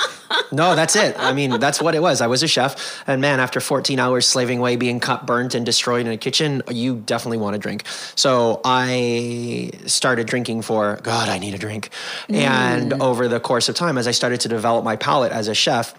no, 0.53 0.75
that's 0.75 0.97
it. 0.97 1.17
I 1.19 1.33
mean, 1.33 1.59
that's 1.61 1.81
what 1.81 1.95
it 1.95 2.03
was. 2.03 2.21
I 2.21 2.27
was 2.27 2.43
a 2.43 2.49
chef, 2.49 3.03
and 3.07 3.21
man, 3.21 3.41
after 3.41 3.61
14 3.61 3.99
hours 3.99 4.27
slaving 4.27 4.59
away, 4.59 4.77
being 4.77 5.01
cut, 5.01 5.27
burnt, 5.27 5.55
and 5.55 5.65
destroyed 5.65 6.07
in 6.07 6.13
a 6.13 6.17
kitchen, 6.17 6.63
you 6.71 6.97
definitely 6.97 7.39
want 7.39 7.55
to 7.55 7.59
drink. 7.59 7.85
So 8.15 8.61
I 8.65 9.71
started 9.87 10.27
drinking 10.27 10.63
for 10.63 10.99
God. 11.03 11.29
I 11.29 11.39
need 11.39 11.55
a 11.55 11.59
drink, 11.59 11.91
and 12.29 12.93
mm. 12.93 13.01
over 13.01 13.29
the 13.29 13.41
course 13.41 13.69
of 13.69 13.75
time, 13.75 13.99
as 13.99 14.07
I 14.07 14.13
started 14.13 14.41
to 14.41 14.49
develop 14.49 14.85
my 14.85 14.97
palate 14.97 15.33
as 15.33 15.49
a 15.49 15.55
chef, 15.55 15.95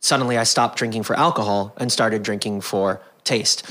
suddenly 0.00 0.36
I 0.38 0.44
stopped 0.44 0.78
drinking 0.78 1.04
for 1.04 1.16
alcohol 1.16 1.74
and 1.76 1.90
started 1.90 2.22
drinking 2.22 2.60
for 2.60 3.00
taste. 3.26 3.70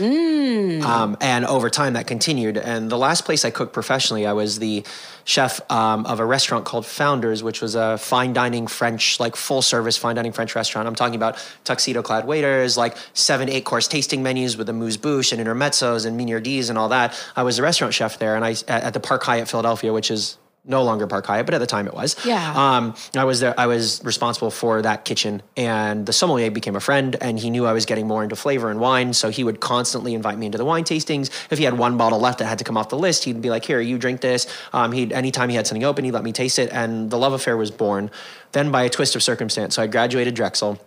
Um, 0.84 1.18
and 1.22 1.46
over 1.46 1.70
time, 1.70 1.94
that 1.94 2.06
continued. 2.06 2.58
And 2.58 2.90
the 2.90 2.98
last 2.98 3.26
place 3.26 3.44
I 3.46 3.50
cooked 3.50 3.74
professionally, 3.74 4.28
I 4.28 4.34
was 4.34 4.60
the 4.60 4.84
chef 5.24 5.60
um, 5.72 6.06
of 6.06 6.20
a 6.20 6.26
restaurant 6.26 6.66
called 6.66 6.86
Founders, 6.86 7.42
which 7.42 7.62
was 7.62 7.74
a 7.74 7.98
fine 7.98 8.34
dining 8.34 8.68
French, 8.68 9.20
like 9.20 9.36
full 9.36 9.62
service 9.62 9.98
fine 9.98 10.16
dining 10.16 10.32
French 10.32 10.56
restaurant. 10.56 10.88
I'm 10.88 10.96
talking 10.96 11.16
about 11.16 11.44
tuxedo 11.64 12.04
clad 12.04 12.28
waiters, 12.28 12.78
like 12.78 12.96
seven, 13.14 13.50
eight 13.50 13.66
course 13.66 13.88
tasting 13.88 14.22
menus 14.22 14.56
with 14.58 14.68
the 14.68 14.74
amuse 14.74 14.98
bouche 14.98 15.32
and 15.32 15.42
intermezzos 15.42 16.06
and 16.06 16.20
mignardises 16.20 16.70
and 16.70 16.78
all 16.78 16.90
that. 16.90 17.20
I 17.36 17.44
was 17.44 17.58
a 17.58 17.64
restaurant 17.64 17.94
chef 17.94 18.20
there, 18.20 18.36
and 18.36 18.46
I 18.46 18.52
at 18.68 18.84
at 18.84 18.94
the 18.94 19.00
Park 19.00 19.24
Hyatt 19.24 19.48
Philadelphia, 19.48 19.92
which 19.92 20.12
is 20.12 20.38
no 20.68 20.84
longer 20.84 21.08
Park 21.08 21.26
Hyatt, 21.26 21.46
but 21.46 21.54
at 21.54 21.60
the 21.60 21.68
time 21.68 21.88
it 21.88 21.94
was. 21.94 22.16
Yeah. 22.26 22.54
Um, 22.56 22.96
I 23.16 23.24
was 23.24 23.40
there. 23.40 23.54
I 23.58 23.68
was 23.68 24.02
responsible 24.04 24.52
for 24.52 24.82
that 24.82 25.06
kitchen, 25.06 25.42
and 25.56 26.06
the 26.06 26.14
sommelier 26.14 26.52
became 26.52 26.76
a 26.76 26.80
friend, 26.80 27.16
and 27.22 27.40
he 27.40 27.50
knew 27.50 27.66
I 27.66 27.74
was 27.74 27.86
getting 27.86 28.08
more 28.08 28.24
into 28.24 28.36
flavor 28.36 28.70
and 28.70 28.80
wine, 28.80 29.14
so 29.14 29.30
he 29.30 29.44
would 29.44 29.60
constantly 29.60 30.14
invite 30.14 30.38
me 30.38 30.48
into 30.48 30.58
the 30.58 30.66
wine 30.66 30.84
tastings. 30.84 31.30
If 31.52 31.58
he 31.58 31.64
had 31.64 31.78
one 31.78 31.98
bottle 31.98 32.20
left 32.20 32.40
that 32.40 32.46
had 32.46 32.58
to 32.60 32.64
come 32.64 32.78
off 32.78 32.90
the 32.90 32.98
list, 32.98 33.24
he'd 33.26 33.42
be 33.42 33.50
like, 33.50 33.66
"Here, 33.66 33.80
you 33.80 33.98
drink 33.98 34.22
this." 34.22 34.48
Um, 34.74 34.92
he'd 34.92 35.14
anytime 35.14 35.50
he 35.50 35.56
had 35.56 35.68
something 35.68 35.84
open, 35.84 36.06
he'd 36.06 36.12
let 36.12 36.24
me 36.24 36.32
taste 36.32 36.60
it, 36.60 36.70
and 36.72 37.10
the 37.10 37.18
love 37.18 37.34
affair 37.34 37.58
was 37.58 37.72
born. 37.72 38.10
Then, 38.52 38.72
by 38.72 38.84
a 38.84 38.90
twist 38.90 39.16
of 39.16 39.24
circumstance, 39.24 39.76
so 39.76 39.84
I 39.84 39.88
graduated 39.88 40.34
Drexel. 40.36 40.80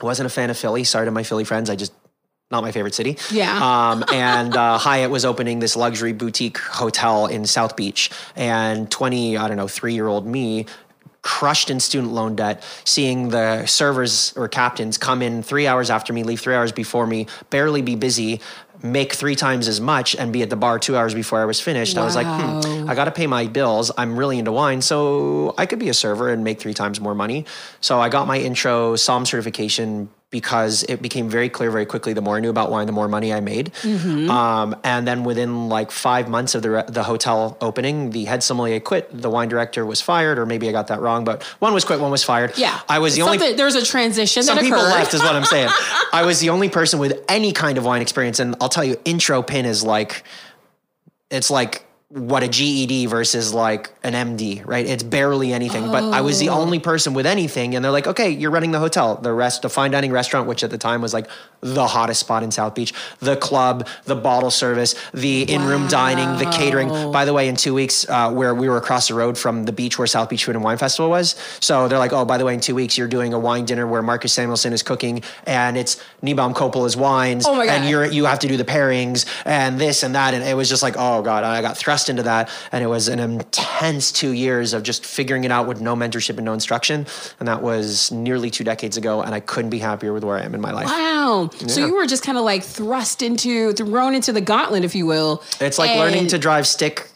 wasn't 0.00 0.26
a 0.26 0.30
fan 0.30 0.48
of 0.50 0.56
Philly. 0.56 0.84
Sorry 0.84 1.04
to 1.06 1.10
my 1.10 1.22
Philly 1.22 1.44
friends. 1.44 1.68
I 1.68 1.76
just 1.76 1.92
not 2.50 2.62
my 2.62 2.72
favorite 2.72 2.94
city. 2.94 3.16
Yeah. 3.30 3.58
Um, 3.68 4.04
and 4.12 4.56
uh, 4.56 4.78
Hyatt 4.78 5.10
was 5.10 5.24
opening 5.24 5.58
this 5.58 5.76
luxury 5.76 6.12
boutique 6.12 6.58
hotel 6.58 7.26
in 7.26 7.44
South 7.46 7.76
Beach, 7.76 8.10
and 8.34 8.90
20, 8.90 9.36
I 9.36 9.46
don't 9.46 9.56
know, 9.56 9.68
three 9.68 9.94
year 9.94 10.06
old 10.06 10.26
me 10.26 10.66
crushed 11.22 11.68
in 11.70 11.80
student 11.80 12.12
loan 12.12 12.36
debt, 12.36 12.62
seeing 12.84 13.28
the 13.28 13.66
servers 13.66 14.32
or 14.36 14.48
captains 14.48 14.96
come 14.96 15.20
in 15.20 15.42
three 15.42 15.66
hours 15.66 15.90
after 15.90 16.12
me, 16.12 16.22
leave 16.22 16.40
three 16.40 16.54
hours 16.54 16.72
before 16.72 17.06
me, 17.06 17.26
barely 17.50 17.82
be 17.82 17.96
busy, 17.96 18.40
make 18.82 19.12
three 19.12 19.34
times 19.34 19.68
as 19.68 19.80
much, 19.80 20.14
and 20.16 20.32
be 20.32 20.42
at 20.42 20.48
the 20.48 20.56
bar 20.56 20.78
two 20.78 20.96
hours 20.96 21.14
before 21.14 21.40
I 21.40 21.44
was 21.44 21.60
finished. 21.60 21.98
I 21.98 22.04
was 22.04 22.16
like, 22.16 22.26
hmm, 22.26 22.88
I 22.88 22.94
got 22.94 23.04
to 23.04 23.10
pay 23.10 23.26
my 23.26 23.46
bills. 23.46 23.90
I'm 23.98 24.16
really 24.18 24.38
into 24.38 24.52
wine, 24.52 24.80
so 24.80 25.54
I 25.58 25.66
could 25.66 25.78
be 25.78 25.88
a 25.88 25.94
server 25.94 26.30
and 26.30 26.44
make 26.44 26.60
three 26.60 26.74
times 26.74 27.00
more 27.00 27.14
money. 27.14 27.44
So 27.80 28.00
I 28.00 28.08
got 28.08 28.26
my 28.26 28.38
intro 28.38 28.96
SOM 28.96 29.26
certification 29.26 30.08
because 30.30 30.82
it 30.84 31.00
became 31.00 31.30
very 31.30 31.48
clear 31.48 31.70
very 31.70 31.86
quickly. 31.86 32.12
The 32.12 32.20
more 32.20 32.36
I 32.36 32.40
knew 32.40 32.50
about 32.50 32.70
wine, 32.70 32.86
the 32.86 32.92
more 32.92 33.08
money 33.08 33.32
I 33.32 33.40
made. 33.40 33.72
Mm-hmm. 33.82 34.30
Um, 34.30 34.76
and 34.84 35.08
then 35.08 35.24
within 35.24 35.70
like 35.70 35.90
five 35.90 36.28
months 36.28 36.54
of 36.54 36.60
the 36.62 36.70
re- 36.70 36.84
the 36.86 37.02
hotel 37.02 37.56
opening, 37.62 38.10
the 38.10 38.26
head 38.26 38.42
sommelier 38.42 38.78
quit. 38.80 39.08
The 39.10 39.30
wine 39.30 39.48
director 39.48 39.86
was 39.86 40.02
fired, 40.02 40.38
or 40.38 40.44
maybe 40.44 40.68
I 40.68 40.72
got 40.72 40.88
that 40.88 41.00
wrong. 41.00 41.24
But 41.24 41.42
one 41.60 41.72
was 41.72 41.84
quit, 41.86 41.98
one 41.98 42.10
was 42.10 42.22
fired. 42.24 42.52
Yeah. 42.58 42.78
I 42.88 42.98
was 42.98 43.16
the 43.16 43.22
only. 43.22 43.38
Something- 43.38 43.56
There's 43.56 43.74
a 43.74 43.84
transition 43.84 44.42
Some 44.42 44.58
people 44.58 44.78
left, 44.78 45.14
is 45.14 45.22
what 45.22 45.34
I'm 45.34 45.44
saying. 45.46 45.70
I 46.12 46.24
was 46.26 46.40
the 46.40 46.50
only 46.50 46.68
person 46.68 46.98
with 46.98 47.24
any 47.28 47.52
kind 47.52 47.78
of 47.78 47.86
wine 47.86 48.02
experience, 48.02 48.38
and 48.38 48.54
I'll 48.60 48.68
tell 48.68 48.84
you, 48.84 48.96
intro 49.06 49.42
pin 49.42 49.64
is 49.64 49.82
like, 49.82 50.24
it's 51.30 51.50
like 51.50 51.86
what 52.10 52.42
a 52.42 52.48
GED 52.48 53.04
versus 53.04 53.52
like 53.52 53.90
an 54.02 54.14
MD, 54.14 54.62
right? 54.66 54.86
It's 54.86 55.02
barely 55.02 55.52
anything. 55.52 55.88
But 55.92 56.04
I 56.04 56.22
was 56.22 56.38
the 56.38 56.48
Oh. 56.48 56.54
only 56.58 56.78
person 56.78 57.12
with 57.12 57.26
anything, 57.26 57.74
and 57.76 57.84
they're 57.84 57.92
like, 57.92 58.06
okay, 58.06 58.30
you're 58.30 58.50
running 58.50 58.70
the 58.70 58.78
hotel, 58.78 59.16
the 59.16 59.30
rest, 59.34 59.60
the 59.60 59.68
fine 59.68 59.90
dining 59.90 60.10
restaurant, 60.10 60.48
which 60.48 60.64
at 60.64 60.70
the 60.70 60.78
time 60.78 61.02
was 61.02 61.12
like 61.12 61.26
the 61.60 61.86
hottest 61.86 62.20
spot 62.20 62.42
in 62.42 62.50
South 62.50 62.74
Beach, 62.74 62.94
the 63.18 63.36
club, 63.36 63.86
the 64.04 64.14
bottle 64.14 64.50
service, 64.50 64.94
the 65.12 65.42
in-room 65.42 65.86
dining, 65.88 66.38
the 66.38 66.50
catering. 66.50 66.88
By 67.12 67.26
the 67.26 67.34
way, 67.34 67.46
in 67.46 67.56
two 67.56 67.74
weeks, 67.74 68.08
uh, 68.08 68.30
where 68.32 68.54
we 68.54 68.70
were 68.70 68.78
across 68.78 69.08
the 69.08 69.14
road 69.14 69.36
from 69.36 69.64
the 69.64 69.72
beach 69.72 69.98
where 69.98 70.06
South 70.06 70.30
Beach 70.30 70.44
Food 70.46 70.54
and 70.54 70.64
Wine 70.64 70.78
Festival 70.78 71.10
was, 71.10 71.34
so 71.60 71.88
they're 71.88 71.98
like, 71.98 72.14
oh, 72.14 72.24
by 72.24 72.38
the 72.38 72.44
way, 72.46 72.54
in 72.54 72.60
two 72.60 72.74
weeks 72.76 72.96
you're 72.96 73.08
doing 73.08 73.34
a 73.34 73.38
wine 73.38 73.66
dinner 73.66 73.86
where 73.86 74.00
Marcus 74.00 74.32
Samuelsson 74.32 74.72
is 74.72 74.82
cooking, 74.82 75.22
and 75.46 75.76
it's 75.76 76.00
Niebaum 76.22 76.54
Coppola's 76.54 76.96
wines, 76.96 77.44
Oh 77.46 77.54
my 77.54 77.66
God. 77.66 77.72
and 77.72 77.90
you're 77.90 78.06
you 78.06 78.24
have 78.24 78.38
to 78.38 78.48
do 78.48 78.56
the 78.56 78.64
pairings 78.64 79.26
and 79.44 79.78
this 79.78 80.02
and 80.04 80.14
that, 80.14 80.32
and 80.32 80.42
it 80.42 80.56
was 80.56 80.70
just 80.70 80.82
like, 80.82 80.94
oh 80.96 81.20
god, 81.20 81.44
I 81.44 81.60
got 81.60 81.76
thrust 81.76 81.97
into 82.06 82.22
that, 82.24 82.50
and 82.70 82.84
it 82.84 82.86
was 82.86 83.08
an 83.08 83.18
intense 83.18 84.12
two 84.12 84.32
years 84.32 84.74
of 84.74 84.82
just 84.82 85.04
figuring 85.04 85.44
it 85.44 85.50
out 85.50 85.66
with 85.66 85.80
no 85.80 85.96
mentorship 85.96 86.36
and 86.36 86.44
no 86.44 86.52
instruction, 86.52 87.06
and 87.40 87.48
that 87.48 87.62
was 87.62 88.12
nearly 88.12 88.50
two 88.50 88.64
decades 88.64 88.96
ago, 88.96 89.22
and 89.22 89.34
I 89.34 89.40
couldn't 89.40 89.70
be 89.70 89.78
happier 89.78 90.12
with 90.12 90.24
where 90.24 90.36
I 90.36 90.42
am 90.42 90.54
in 90.54 90.60
my 90.60 90.72
life. 90.72 90.86
Wow. 90.86 91.50
So 91.66 91.84
you 91.84 91.94
were 91.94 92.06
just 92.06 92.22
kind 92.22 92.38
of 92.38 92.44
like 92.44 92.62
thrust 92.62 93.22
into, 93.22 93.72
thrown 93.72 94.14
into 94.14 94.32
the 94.32 94.40
gauntlet, 94.40 94.84
if 94.84 94.94
you 94.94 95.06
will. 95.06 95.42
It's 95.60 95.78
like 95.78 95.90
And 95.90 96.00
learning 96.00 96.26
to 96.28 96.38
drive 96.38 96.66
stick 96.66 97.10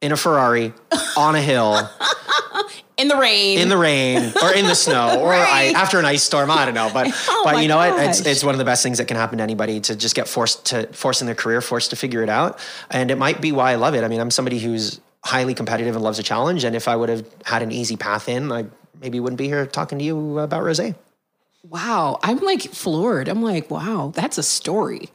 in 0.00 0.12
a 0.12 0.16
Ferrari 0.16 0.72
on 1.16 1.34
a 1.34 1.40
hill 1.40 1.88
in 2.96 3.08
the 3.08 3.16
rain. 3.16 3.58
in 3.58 3.68
the 3.68 3.76
rain 3.76 4.32
or 4.42 4.52
in 4.52 4.66
the 4.66 4.74
snow 4.74 5.20
or 5.22 5.32
I, 5.32 5.38
Right. 5.40 5.74
after 5.74 5.98
an 5.98 6.04
ice 6.04 6.22
storm. 6.22 6.50
I 6.50 6.64
don't 6.64 6.74
know, 6.74 6.90
but 6.92 7.08
Oh 7.28 7.42
but 7.44 7.60
you 7.62 7.68
know 7.68 7.76
what? 7.76 7.98
It's 8.08 8.20
it's 8.24 8.44
one 8.44 8.54
of 8.54 8.58
the 8.58 8.64
best 8.64 8.82
things 8.82 8.98
that 8.98 9.06
can 9.06 9.16
happen 9.16 9.38
to 9.38 9.42
anybody 9.44 9.80
to 9.80 9.96
just 9.96 10.14
get 10.14 10.28
forced 10.28 10.66
to 10.66 10.86
forced 10.92 11.20
in 11.22 11.26
their 11.26 11.34
career, 11.34 11.60
forced 11.60 11.90
to 11.90 11.96
figure 11.96 12.22
it 12.22 12.28
out, 12.28 12.58
and 12.90 13.10
it 13.10 13.18
might 13.18 13.40
be 13.40 13.52
why 13.52 13.72
I 13.72 13.74
love 13.76 13.94
it. 13.94 14.04
I 14.04 14.08
mean, 14.08 14.20
I'm 14.20 14.30
somebody 14.30 14.58
who's 14.58 15.00
highly 15.24 15.54
competitive 15.54 15.94
and 15.96 16.04
loves 16.04 16.18
a 16.18 16.22
challenge, 16.22 16.64
and 16.64 16.76
if 16.76 16.86
I 16.86 16.94
would 16.96 17.08
have 17.08 17.24
had 17.44 17.62
an 17.62 17.72
easy 17.72 17.96
path 17.96 18.28
in, 18.28 18.52
I 18.52 18.66
maybe 19.00 19.18
wouldn't 19.20 19.38
be 19.38 19.46
here 19.48 19.66
talking 19.66 19.98
to 19.98 20.04
you 20.04 20.38
about 20.38 20.62
rosé. 20.62 20.94
wow. 21.68 22.18
I'm 22.22 22.38
like 22.40 22.62
floored. 22.62 23.28
I'm 23.28 23.42
like, 23.42 23.70
wow, 23.70 24.12
that's 24.14 24.38
a 24.38 24.42
story. 24.42 25.08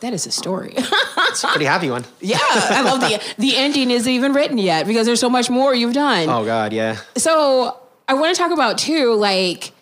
That 0.00 0.12
is 0.12 0.26
a 0.26 0.30
story. 0.30 0.74
It's 0.76 1.44
a 1.44 1.48
pretty 1.48 1.66
happy 1.66 1.90
one. 1.90 2.04
yeah. 2.20 2.38
I 2.40 2.82
love 2.82 3.00
the 3.00 3.20
the 3.38 3.56
ending 3.56 3.90
isn't 3.90 4.10
even 4.10 4.32
written 4.32 4.58
yet 4.58 4.86
because 4.86 5.06
there's 5.06 5.20
so 5.20 5.28
much 5.28 5.50
more 5.50 5.74
you've 5.74 5.94
done. 5.94 6.28
Oh 6.28 6.44
God, 6.44 6.72
yeah. 6.72 6.96
So 7.16 7.78
I 8.08 8.14
want 8.14 8.34
to 8.34 8.40
talk 8.40 8.52
about 8.52 8.78
too, 8.78 9.14
like 9.14 9.72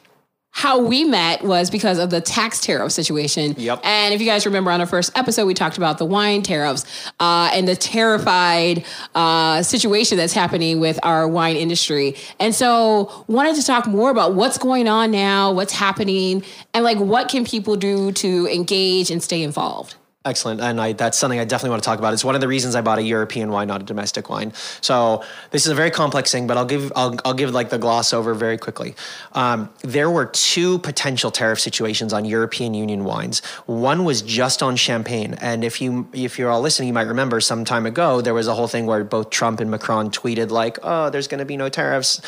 how 0.57 0.79
we 0.79 1.05
met 1.05 1.45
was 1.45 1.69
because 1.69 1.99
of 1.99 2.09
the 2.09 2.19
tax 2.19 2.62
tariff 2.62 2.91
situation. 2.91 3.55
Yep. 3.59 3.83
And 3.85 4.14
if 4.14 4.23
you 4.23 4.27
guys 4.27 4.47
remember 4.47 4.71
on 4.71 4.81
our 4.81 4.87
first 4.87 5.17
episode, 5.17 5.45
we 5.45 5.53
talked 5.53 5.77
about 5.77 5.99
the 5.99 6.07
wine 6.07 6.43
tariffs 6.43 6.87
uh, 7.21 7.51
and 7.53 7.69
the 7.69 7.77
terrified 7.77 8.83
uh, 9.14 9.62
situation 9.62 10.17
that's 10.17 10.33
happening 10.33 10.81
with 10.81 10.99
our 11.03 11.29
wine 11.29 11.57
industry. 11.57 12.17
And 12.41 12.55
so 12.55 13.27
wanted 13.29 13.57
to 13.57 13.67
talk 13.67 13.87
more 13.87 14.11
about 14.11 14.33
what's 14.33 14.57
going 14.57 14.89
on 14.89 15.11
now, 15.11 15.53
what's 15.53 15.75
happening, 15.75 16.43
and 16.73 16.83
like 16.83 16.97
what 16.97 17.29
can 17.29 17.45
people 17.45 17.77
do 17.77 18.11
to 18.12 18.49
engage 18.49 19.11
and 19.11 19.23
stay 19.23 19.43
involved. 19.43 19.95
Excellent, 20.27 20.61
and 20.61 20.81
I, 20.81 20.93
that's 20.93 21.16
something 21.16 21.39
I 21.39 21.45
definitely 21.45 21.70
want 21.70 21.85
to 21.85 21.87
talk 21.87 22.01
about. 22.01 22.12
It's 22.12 22.24
one 22.24 22.35
of 22.35 22.41
the 22.41 22.49
reasons 22.49 22.74
I 22.74 22.81
bought 22.81 22.99
a 22.99 23.03
European 23.03 23.49
wine, 23.49 23.68
not 23.68 23.81
a 23.81 23.85
domestic 23.85 24.29
wine. 24.29 24.53
So 24.81 25.22
this 25.53 25.66
is 25.66 25.70
a 25.70 25.74
very 25.77 25.93
complex 25.93 26.33
thing, 26.33 26.49
but 26.49 26.57
I'll 26.57 26.64
give 26.64 26.93
I'll, 26.97 27.16
I'll 27.24 27.33
give 27.33 27.53
like 27.53 27.70
the 27.70 27.79
gloss 27.79 28.12
over 28.12 28.35
very 28.35 28.59
quickly. 28.59 28.97
Um, 29.35 29.70
there 29.83 30.11
were 30.11 30.27
two 30.27 30.81
potential 30.81 31.31
tariff 31.31 31.61
situations 31.61 32.12
on 32.12 32.24
European 32.24 32.74
Union 32.74 33.05
wines. 33.05 33.41
One 33.66 34.05
was 34.05 34.20
just 34.20 34.64
on 34.64 34.74
champagne, 34.74 35.35
and 35.35 35.62
if 35.62 35.81
you 35.81 36.09
if 36.12 36.41
you're 36.41 36.51
all 36.51 36.61
listening, 36.61 36.89
you 36.89 36.95
might 36.95 37.07
remember 37.07 37.41
some 37.41 37.64
time 37.64 37.87
ago 37.87 38.20
there 38.20 38.35
was 38.35 38.49
a 38.49 38.55
whole 38.55 38.66
thing 38.66 38.87
where 38.87 39.05
both 39.05 39.31
Trump 39.31 39.61
and 39.61 39.70
Macron 39.70 40.11
tweeted 40.11 40.51
like, 40.51 40.81
"Oh, 40.83 41.09
there's 41.09 41.29
going 41.29 41.39
to 41.39 41.45
be 41.45 41.57
no 41.57 41.68
tariffs." 41.68 42.20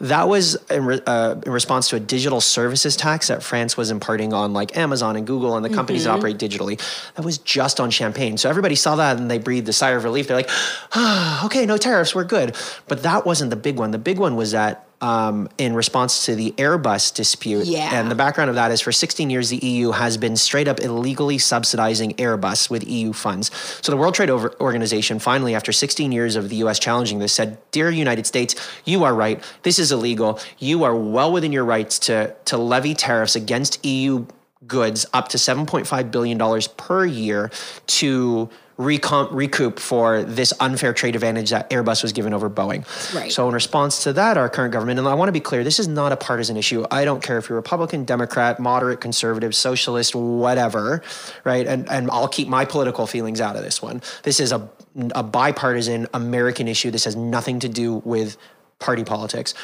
That 0.00 0.26
was 0.26 0.54
in, 0.70 0.86
re- 0.86 1.02
uh, 1.06 1.34
in 1.44 1.52
response 1.52 1.90
to 1.90 1.96
a 1.96 2.00
digital 2.00 2.40
services 2.40 2.96
tax 2.96 3.28
that 3.28 3.42
France 3.42 3.76
was 3.76 3.90
imparting 3.90 4.32
on 4.32 4.54
like 4.54 4.74
Amazon 4.74 5.16
and 5.16 5.26
Google 5.26 5.54
and 5.54 5.62
the 5.62 5.68
companies 5.68 6.04
that 6.04 6.12
operate 6.12 6.38
digitally. 6.38 6.80
That 7.14 7.26
was 7.26 7.41
just 7.44 7.80
on 7.80 7.90
champagne. 7.90 8.36
So 8.36 8.48
everybody 8.48 8.74
saw 8.74 8.96
that 8.96 9.18
and 9.18 9.30
they 9.30 9.38
breathed 9.38 9.68
a 9.68 9.72
sigh 9.72 9.90
of 9.90 10.04
relief. 10.04 10.28
They're 10.28 10.36
like, 10.36 10.50
ah, 10.92 11.44
okay, 11.46 11.66
no 11.66 11.76
tariffs, 11.76 12.14
we're 12.14 12.24
good. 12.24 12.56
But 12.88 13.02
that 13.02 13.26
wasn't 13.26 13.50
the 13.50 13.56
big 13.56 13.78
one. 13.78 13.90
The 13.90 13.98
big 13.98 14.18
one 14.18 14.36
was 14.36 14.52
that 14.52 14.88
um, 15.02 15.48
in 15.58 15.74
response 15.74 16.26
to 16.26 16.36
the 16.36 16.52
Airbus 16.52 17.12
dispute. 17.12 17.66
Yeah. 17.66 17.90
And 17.92 18.08
the 18.08 18.14
background 18.14 18.50
of 18.50 18.54
that 18.54 18.70
is 18.70 18.80
for 18.80 18.92
16 18.92 19.30
years, 19.30 19.50
the 19.50 19.56
EU 19.56 19.90
has 19.90 20.16
been 20.16 20.36
straight 20.36 20.68
up 20.68 20.78
illegally 20.78 21.38
subsidizing 21.38 22.12
Airbus 22.14 22.70
with 22.70 22.88
EU 22.88 23.12
funds. 23.12 23.50
So 23.82 23.90
the 23.90 23.98
World 23.98 24.14
Trade 24.14 24.30
Organization 24.30 25.18
finally, 25.18 25.56
after 25.56 25.72
16 25.72 26.12
years 26.12 26.36
of 26.36 26.48
the 26.48 26.56
US 26.56 26.78
challenging 26.78 27.18
this, 27.18 27.32
said, 27.32 27.58
Dear 27.72 27.90
United 27.90 28.26
States, 28.26 28.54
you 28.84 29.02
are 29.02 29.12
right. 29.12 29.42
This 29.64 29.80
is 29.80 29.90
illegal. 29.90 30.38
You 30.58 30.84
are 30.84 30.94
well 30.94 31.32
within 31.32 31.50
your 31.50 31.64
rights 31.64 31.98
to, 32.00 32.36
to 32.44 32.56
levy 32.56 32.94
tariffs 32.94 33.34
against 33.34 33.84
EU 33.84 34.26
goods 34.66 35.06
up 35.12 35.28
to 35.28 35.38
$7.5 35.38 36.10
billion 36.10 36.62
per 36.76 37.04
year 37.04 37.50
to 37.86 38.50
recoup 38.78 39.78
for 39.78 40.22
this 40.22 40.52
unfair 40.58 40.92
trade 40.92 41.14
advantage 41.14 41.50
that 41.50 41.68
Airbus 41.70 42.02
was 42.02 42.12
given 42.12 42.32
over 42.32 42.48
Boeing. 42.48 42.84
Right. 43.14 43.30
So 43.30 43.46
in 43.46 43.54
response 43.54 44.02
to 44.04 44.12
that, 44.14 44.36
our 44.36 44.48
current 44.48 44.72
government, 44.72 44.98
and 44.98 45.06
I 45.06 45.14
want 45.14 45.28
to 45.28 45.32
be 45.32 45.40
clear, 45.40 45.62
this 45.62 45.78
is 45.78 45.88
not 45.88 46.12
a 46.12 46.16
partisan 46.16 46.56
issue. 46.56 46.84
I 46.90 47.04
don't 47.04 47.22
care 47.22 47.38
if 47.38 47.48
you're 47.48 47.56
Republican, 47.56 48.04
Democrat, 48.04 48.58
moderate, 48.58 49.00
conservative, 49.00 49.54
socialist, 49.54 50.14
whatever, 50.14 51.02
right? 51.44 51.66
And 51.66 51.88
and 51.90 52.10
I'll 52.10 52.28
keep 52.28 52.48
my 52.48 52.64
political 52.64 53.06
feelings 53.06 53.40
out 53.40 53.56
of 53.56 53.62
this 53.62 53.82
one. 53.82 54.02
This 54.22 54.40
is 54.40 54.52
a 54.52 54.68
a 55.14 55.22
bipartisan 55.22 56.06
American 56.12 56.68
issue. 56.68 56.90
This 56.90 57.04
has 57.04 57.16
nothing 57.16 57.60
to 57.60 57.68
do 57.68 57.96
with 58.04 58.36
party 58.78 59.04
politics. 59.04 59.54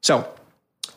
So 0.00 0.28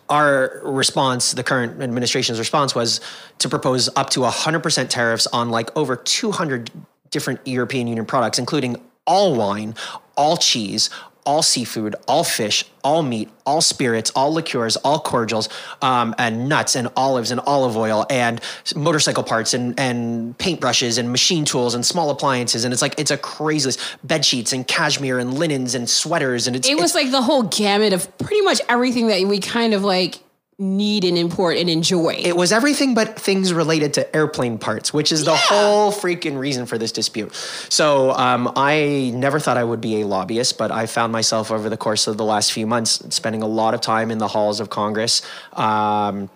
our 0.09 0.61
response, 0.63 1.31
the 1.31 1.43
current 1.43 1.81
administration's 1.81 2.37
response 2.39 2.75
was 2.75 3.01
to 3.39 3.49
propose 3.49 3.89
up 3.95 4.09
to 4.11 4.21
100% 4.21 4.89
tariffs 4.89 5.27
on 5.27 5.49
like 5.49 5.75
over 5.77 5.95
200 5.95 6.69
different 7.09 7.39
European 7.45 7.87
Union 7.87 8.05
products, 8.05 8.39
including 8.39 8.75
all 9.07 9.35
wine, 9.35 9.75
all 10.15 10.37
cheese, 10.37 10.89
all 11.26 11.43
seafood, 11.43 11.95
all 12.07 12.24
fish, 12.24 12.65
all 12.84 13.03
meat, 13.03 13.30
all 13.45 13.61
spirits, 13.61 14.11
all 14.15 14.34
liqueurs, 14.34 14.76
all 14.78 14.99
cordials, 14.99 15.49
um, 15.82 16.15
and 16.17 16.49
nuts 16.49 16.76
and 16.76 16.88
olives 16.95 17.30
and 17.32 17.39
olive 17.41 17.78
oil 17.78 18.05
and 18.09 18.41
motorcycle 18.76 19.24
parts 19.24 19.53
and, 19.53 19.80
and 19.80 20.38
paintbrushes 20.38 20.97
and 20.97 21.11
machine 21.11 21.45
tools 21.45 21.76
and 21.76 21.86
small 21.86 22.09
appliances. 22.09 22.65
And 22.65 22.74
it's 22.74 22.82
like, 22.82 22.95
it's 22.99 23.11
a 23.11 23.17
crazy 23.17 23.67
list. 23.67 23.80
Bed 24.03 24.26
sheets 24.26 24.51
and 24.53 24.67
cashmere 24.67 25.19
and 25.19 25.38
linens 25.38 25.76
and 25.76 25.88
sweaters. 25.89 26.47
And 26.47 26.55
it's, 26.55 26.67
It 26.67 26.76
was 26.76 26.91
it's- 26.91 26.95
like 27.03 27.11
the 27.11 27.22
whole 27.22 27.43
gamut 27.43 27.93
of 27.93 28.17
pretty 28.17 28.41
much 28.41 28.59
everything 28.67 29.07
that 29.07 29.22
we 29.28 29.39
kind 29.39 29.74
of 29.74 29.84
like 29.84 30.19
need 30.60 31.04
and 31.04 31.18
import 31.18 31.58
and 31.58 31.70
enjoy. 31.70 32.14
it 32.14 32.36
was 32.36 32.52
everything 32.52 32.93
but 32.93 33.20
things 33.20 33.52
related 33.52 33.95
to 33.95 34.16
airplane 34.16 34.60
parts, 34.60 34.93
which 34.93 35.12
is 35.12 35.26
the 35.26 35.36
whole 35.36 35.91
freaking 35.91 36.38
reason 36.38 36.66
for 36.68 36.78
this 36.78 36.91
dispute. 36.91 37.34
So 37.70 38.12
um, 38.12 38.52
I 38.56 39.12
never 39.16 39.39
thought 39.39 39.58
I 39.58 39.64
would 39.64 39.82
be 39.82 40.02
a 40.02 40.08
lobbyist, 40.08 40.58
but 40.60 40.70
I 40.70 40.86
found 40.86 41.12
myself 41.12 41.52
over 41.52 41.70
the 41.70 41.78
course 41.78 42.06
of 42.06 42.18
the 42.18 42.26
last 42.26 42.52
few 42.52 42.68
months 42.68 43.04
spending 43.10 43.41
a 43.41 43.47
lot 43.47 43.74
of 43.74 43.82
time 43.82 44.12
in 44.12 44.20
the 44.20 44.28
halls 44.28 44.60
of 44.60 44.70
Congress. 44.70 45.24
Um, 45.54 46.30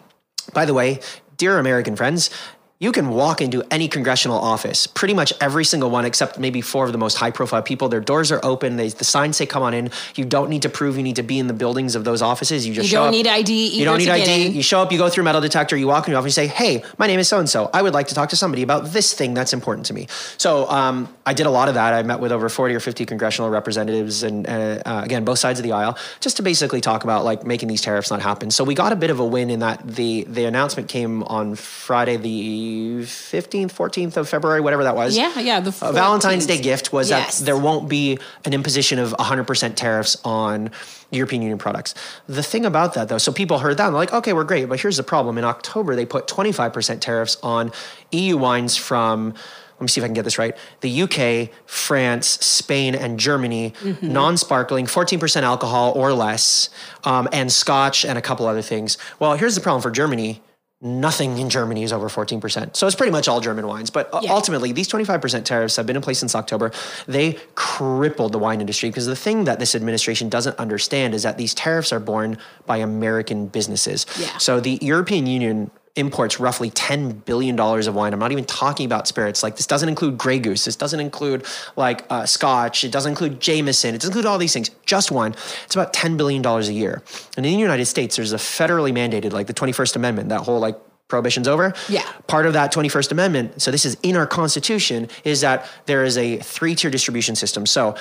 by 0.53 0.65
the 0.65 0.73
way, 0.73 1.01
dear 1.37 1.59
American 1.59 1.95
friends, 1.95 2.29
you 2.77 2.91
can 2.91 3.07
walk 3.07 3.39
into 3.39 3.63
any 3.71 3.87
congressional 3.87 4.37
office, 4.37 4.85
pretty 4.85 5.13
much 5.13 5.31
every 5.39 5.63
single 5.63 5.89
one, 5.89 6.03
except 6.03 6.37
maybe 6.37 6.59
four 6.59 6.85
of 6.85 6.91
the 6.91 6.97
most 6.97 7.15
high 7.15 7.31
profile 7.31 7.61
people. 7.61 7.87
Their 7.87 8.01
doors 8.01 8.33
are 8.33 8.41
open. 8.43 8.75
They, 8.75 8.89
the 8.89 9.05
signs 9.05 9.37
say, 9.37 9.45
come 9.45 9.63
on 9.63 9.73
in. 9.73 9.91
You 10.15 10.25
don't 10.25 10.49
need 10.49 10.63
to 10.63 10.69
prove 10.69 10.97
you 10.97 11.03
need 11.03 11.15
to 11.15 11.23
be 11.23 11.39
in 11.39 11.47
the 11.47 11.53
buildings 11.53 11.95
of 11.95 12.03
those 12.03 12.21
offices. 12.21 12.67
You 12.67 12.73
just 12.73 12.87
You 12.87 12.89
show 12.91 12.97
don't 12.97 13.07
up. 13.07 13.13
need 13.13 13.27
ID 13.27 13.77
You 13.79 13.85
don't 13.85 13.99
need 13.99 14.09
ID. 14.09 14.47
in. 14.47 14.53
You 14.53 14.61
show 14.61 14.81
up, 14.81 14.91
you 14.91 14.97
go 14.97 15.07
through 15.07 15.23
metal 15.23 15.39
detector, 15.39 15.77
you 15.77 15.87
walk 15.87 16.05
in 16.07 16.13
the 16.13 16.19
office, 16.19 16.35
you 16.37 16.43
say, 16.43 16.47
hey, 16.47 16.83
my 16.97 17.07
name 17.07 17.17
is 17.21 17.29
so 17.29 17.39
and 17.39 17.49
so. 17.49 17.69
I 17.73 17.81
would 17.81 17.93
like 17.93 18.07
to 18.07 18.15
talk 18.15 18.27
to 18.29 18.35
somebody 18.35 18.61
about 18.61 18.87
this 18.87 19.13
thing 19.13 19.33
that's 19.33 19.53
important 19.53 19.85
to 19.87 19.93
me. 19.93 20.07
So 20.37 20.69
um, 20.69 21.07
I 21.25 21.33
did 21.33 21.45
a 21.45 21.49
lot 21.51 21.69
of 21.69 21.75
that. 21.75 21.93
I 21.93 22.03
met 22.03 22.19
with 22.19 22.33
over 22.33 22.49
40 22.49 22.75
or 22.75 22.81
50 22.81 23.05
congressional 23.05 23.49
representatives 23.49 24.21
and, 24.23 24.45
uh, 24.49 24.81
uh, 24.85 25.01
again, 25.05 25.23
both 25.23 25.39
sides 25.39 25.59
of 25.59 25.63
the 25.63 25.71
aisle, 25.71 25.97
just 26.19 26.35
to 26.37 26.43
basically 26.43 26.81
talk 26.81 27.05
about 27.05 27.23
like 27.23 27.45
making 27.45 27.69
these 27.69 27.79
tariffs 27.81 28.11
not 28.11 28.21
happen. 28.21 28.51
So 28.51 28.65
we 28.65 28.75
got 28.75 28.91
a 28.91 28.97
bit 28.97 29.11
of 29.11 29.19
a 29.21 29.25
win 29.25 29.49
in 29.49 29.59
that 29.61 29.87
the, 29.87 30.25
the 30.25 30.43
announcement 30.43 30.89
came 30.89 31.23
on 31.23 31.55
Friday, 31.55 32.17
the 32.17 32.64
the 32.65 33.05
15th, 33.05 33.71
14th 33.73 34.17
of 34.17 34.27
February, 34.29 34.61
whatever 34.61 34.83
that 34.83 34.95
was. 34.95 35.15
Yeah, 35.17 35.37
yeah, 35.39 35.59
the 35.59 35.69
a 35.81 35.93
Valentine's 35.93 36.45
Day 36.45 36.59
gift 36.59 36.91
was 36.93 37.09
Yes. 37.09 37.39
that 37.39 37.45
there 37.45 37.57
won't 37.57 37.87
be 37.89 38.17
an 38.45 38.53
imposition 38.53 38.99
of 38.99 39.13
100% 39.17 39.75
tariffs 39.75 40.17
on 40.23 40.71
European 41.11 41.41
Union 41.41 41.57
products. 41.57 41.93
The 42.27 42.43
thing 42.43 42.65
about 42.65 42.93
that, 42.95 43.07
though, 43.09 43.17
so 43.17 43.31
people 43.31 43.59
heard 43.59 43.77
that 43.77 43.85
and 43.87 43.93
they're 43.93 43.99
like, 44.01 44.13
okay, 44.13 44.33
we're 44.33 44.43
great, 44.43 44.65
but 44.67 44.79
here's 44.79 44.97
the 44.97 45.03
problem. 45.03 45.37
In 45.37 45.43
October, 45.43 45.95
they 45.95 46.05
put 46.05 46.27
25% 46.27 46.99
tariffs 47.01 47.37
on 47.43 47.71
EU 48.11 48.37
wines 48.37 48.75
from. 48.77 49.33
Let 49.77 49.81
me 49.81 49.87
see 49.89 49.99
if 49.99 50.05
I 50.05 50.07
can 50.07 50.13
get 50.13 50.23
this 50.23 50.37
right. 50.37 50.55
The 50.79 51.01
UK, 51.01 51.49
France, 51.65 52.27
Spain, 52.45 52.95
and 52.95 53.19
Germany, 53.19 53.73
Mm-hmm. 53.81 54.13
non 54.13 54.37
sparkling, 54.37 54.85
14% 54.85 55.41
alcohol 55.43 55.91
or 55.97 56.13
less, 56.13 56.69
um, 57.03 57.27
and 57.33 57.51
scotch 57.51 58.05
and 58.05 58.17
a 58.17 58.21
couple 58.21 58.47
other 58.47 58.61
things. 58.61 58.97
Well, 59.19 59.33
here's 59.35 59.53
the 59.53 59.59
problem 59.59 59.81
for 59.81 59.91
Germany 59.91 60.41
nothing 60.85 61.39
in 61.39 61.49
Germany 61.49 61.83
is 61.83 61.91
over 61.91 62.07
14%. 62.07 62.75
So 62.75 62.85
it's 62.85 62.95
pretty 62.95 63.11
much 63.11 63.27
all 63.27 63.41
German 63.41 63.65
wines. 63.67 63.89
But 63.89 64.13
uh, 64.13 64.19
Yeah. 64.21 64.31
ultimately, 64.33 64.71
these 64.71 64.87
25% 64.87 65.43
tariffs 65.43 65.75
have 65.77 65.85
been 65.87 65.95
in 65.95 66.01
place 66.01 66.19
since 66.19 66.35
October. 66.35 66.71
They 67.07 67.39
crippled 67.55 68.31
the 68.33 68.39
wine 68.39 68.61
industry 68.61 68.89
because 68.89 69.07
the 69.07 69.15
thing 69.15 69.45
that 69.45 69.59
this 69.59 69.73
administration 69.73 70.29
doesn't 70.29 70.57
understand 70.59 71.15
is 71.15 71.23
that 71.23 71.37
these 71.37 71.53
tariffs 71.55 71.91
are 71.91 71.99
borne 71.99 72.37
by 72.67 72.77
American 72.77 73.47
businesses. 73.47 74.05
Yeah. 74.19 74.37
So 74.37 74.59
the 74.59 74.77
European 74.81 75.25
Union 75.25 75.71
imports 75.95 76.39
roughly 76.39 76.69
$10 76.69 77.23
billion 77.25 77.57
of 77.59 77.95
wine. 77.95 78.13
I'm 78.13 78.19
not 78.19 78.31
even 78.31 78.45
talking 78.45 78.85
about 78.85 79.07
spirits. 79.07 79.43
Like 79.43 79.55
this 79.55 79.67
doesn't 79.67 79.87
include 79.87 80.17
Grey 80.17 80.39
Goose. 80.39 80.65
This 80.65 80.75
doesn't 80.75 80.99
include 80.99 81.45
like 81.75 82.05
uh, 82.09 82.25
Scotch. 82.25 82.83
It 82.83 82.91
doesn't 82.91 83.11
include 83.11 83.39
Jameson. 83.39 83.95
It 83.95 84.01
doesn't 84.01 84.11
include 84.11 84.25
all 84.25 84.37
these 84.37 84.53
things. 84.53 84.69
Just 84.85 85.11
wine. 85.11 85.35
It's 85.63 85.75
about 85.75 85.93
$10 85.93 86.17
billion 86.17 86.45
a 86.45 86.61
year. 86.63 87.01
And 87.37 87.45
in 87.45 87.53
the 87.53 87.59
United 87.59 87.85
States, 87.85 88.17
there's 88.17 88.33
a 88.33 88.37
federally 88.37 88.91
mandated, 88.91 89.31
like 89.31 89.47
the 89.47 89.53
21st 89.53 89.95
Amendment, 89.95 90.29
that 90.29 90.41
whole 90.41 90.59
like 90.59 90.77
prohibition's 91.07 91.47
over. 91.47 91.73
Yeah. 91.87 92.09
Part 92.27 92.45
of 92.45 92.53
that 92.53 92.73
21st 92.73 93.11
Amendment, 93.11 93.61
so 93.61 93.71
this 93.71 93.85
is 93.85 93.95
in 94.03 94.15
our 94.15 94.27
Constitution, 94.27 95.07
is 95.23 95.41
that 95.41 95.69
there 95.85 96.03
is 96.03 96.17
a 96.17 96.37
three 96.37 96.75
tier 96.75 96.91
distribution 96.91 97.35
system. 97.35 97.65
So 97.65 97.95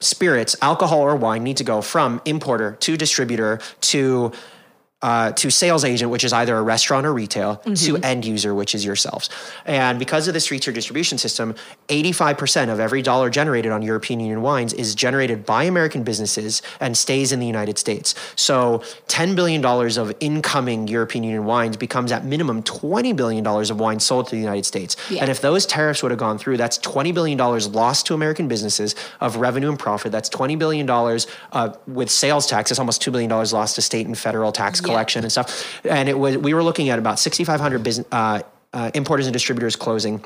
spirits, 0.00 0.56
alcohol 0.60 1.00
or 1.00 1.16
wine 1.16 1.42
need 1.42 1.56
to 1.58 1.64
go 1.64 1.80
from 1.80 2.20
importer 2.24 2.72
to 2.80 2.96
distributor 2.96 3.60
to 3.80 4.32
uh, 5.02 5.32
to 5.32 5.50
sales 5.50 5.84
agent, 5.84 6.10
which 6.10 6.24
is 6.24 6.32
either 6.32 6.56
a 6.56 6.62
restaurant 6.62 7.06
or 7.06 7.12
retail, 7.12 7.56
to 7.56 7.96
end 7.98 8.24
user, 8.24 8.54
which 8.54 8.74
is 8.74 8.84
yourselves. 8.84 9.28
And 9.66 9.98
because 9.98 10.28
of 10.28 10.34
this 10.34 10.46
three 10.46 10.58
tier 10.58 10.72
distribution 10.72 11.18
system, 11.18 11.54
85% 11.88 12.72
of 12.72 12.78
every 12.80 13.02
dollar 13.02 13.28
generated 13.28 13.72
on 13.72 13.82
European 13.82 14.20
Union 14.20 14.42
wines 14.42 14.72
is 14.72 14.94
generated 14.94 15.44
by 15.44 15.64
American 15.64 16.04
businesses 16.04 16.62
and 16.80 16.96
stays 16.96 17.32
in 17.32 17.40
the 17.40 17.46
United 17.46 17.78
States. 17.78 18.14
So 18.36 18.78
$10 19.08 19.34
billion 19.34 19.64
of 19.64 20.14
incoming 20.20 20.88
European 20.88 21.24
Union 21.24 21.44
wines 21.44 21.76
becomes 21.76 22.12
at 22.12 22.24
minimum 22.24 22.62
$20 22.62 23.16
billion 23.16 23.46
of 23.46 23.80
wine 23.80 24.00
sold 24.00 24.26
to 24.26 24.36
the 24.36 24.40
United 24.40 24.64
States. 24.64 24.96
Yeah. 25.10 25.22
And 25.22 25.30
if 25.30 25.40
those 25.40 25.66
tariffs 25.66 26.02
would 26.02 26.12
have 26.12 26.18
gone 26.18 26.38
through, 26.38 26.56
that's 26.56 26.78
$20 26.78 27.12
billion 27.12 27.38
lost 27.38 28.06
to 28.06 28.14
American 28.14 28.46
businesses 28.48 28.94
of 29.20 29.36
revenue 29.36 29.68
and 29.68 29.78
profit. 29.78 30.12
That's 30.12 30.28
$20 30.28 30.58
billion 30.58 30.88
uh, 30.88 31.74
with 31.86 32.10
sales 32.10 32.46
tax. 32.46 32.70
It's 32.70 32.78
almost 32.78 33.02
$2 33.02 33.10
billion 33.10 33.30
lost 33.30 33.74
to 33.74 33.82
state 33.82 34.06
and 34.06 34.16
federal 34.16 34.52
tax 34.52 34.80
collection 34.92 35.22
and 35.22 35.32
stuff. 35.32 35.80
And 35.84 36.08
it 36.08 36.18
was, 36.18 36.36
we 36.36 36.54
were 36.54 36.62
looking 36.62 36.88
at 36.90 36.98
about 36.98 37.18
6,500 37.18 37.82
business, 37.82 38.06
uh, 38.12 38.42
uh, 38.72 38.90
importers 38.94 39.26
and 39.26 39.32
distributors 39.32 39.76
closing 39.76 40.24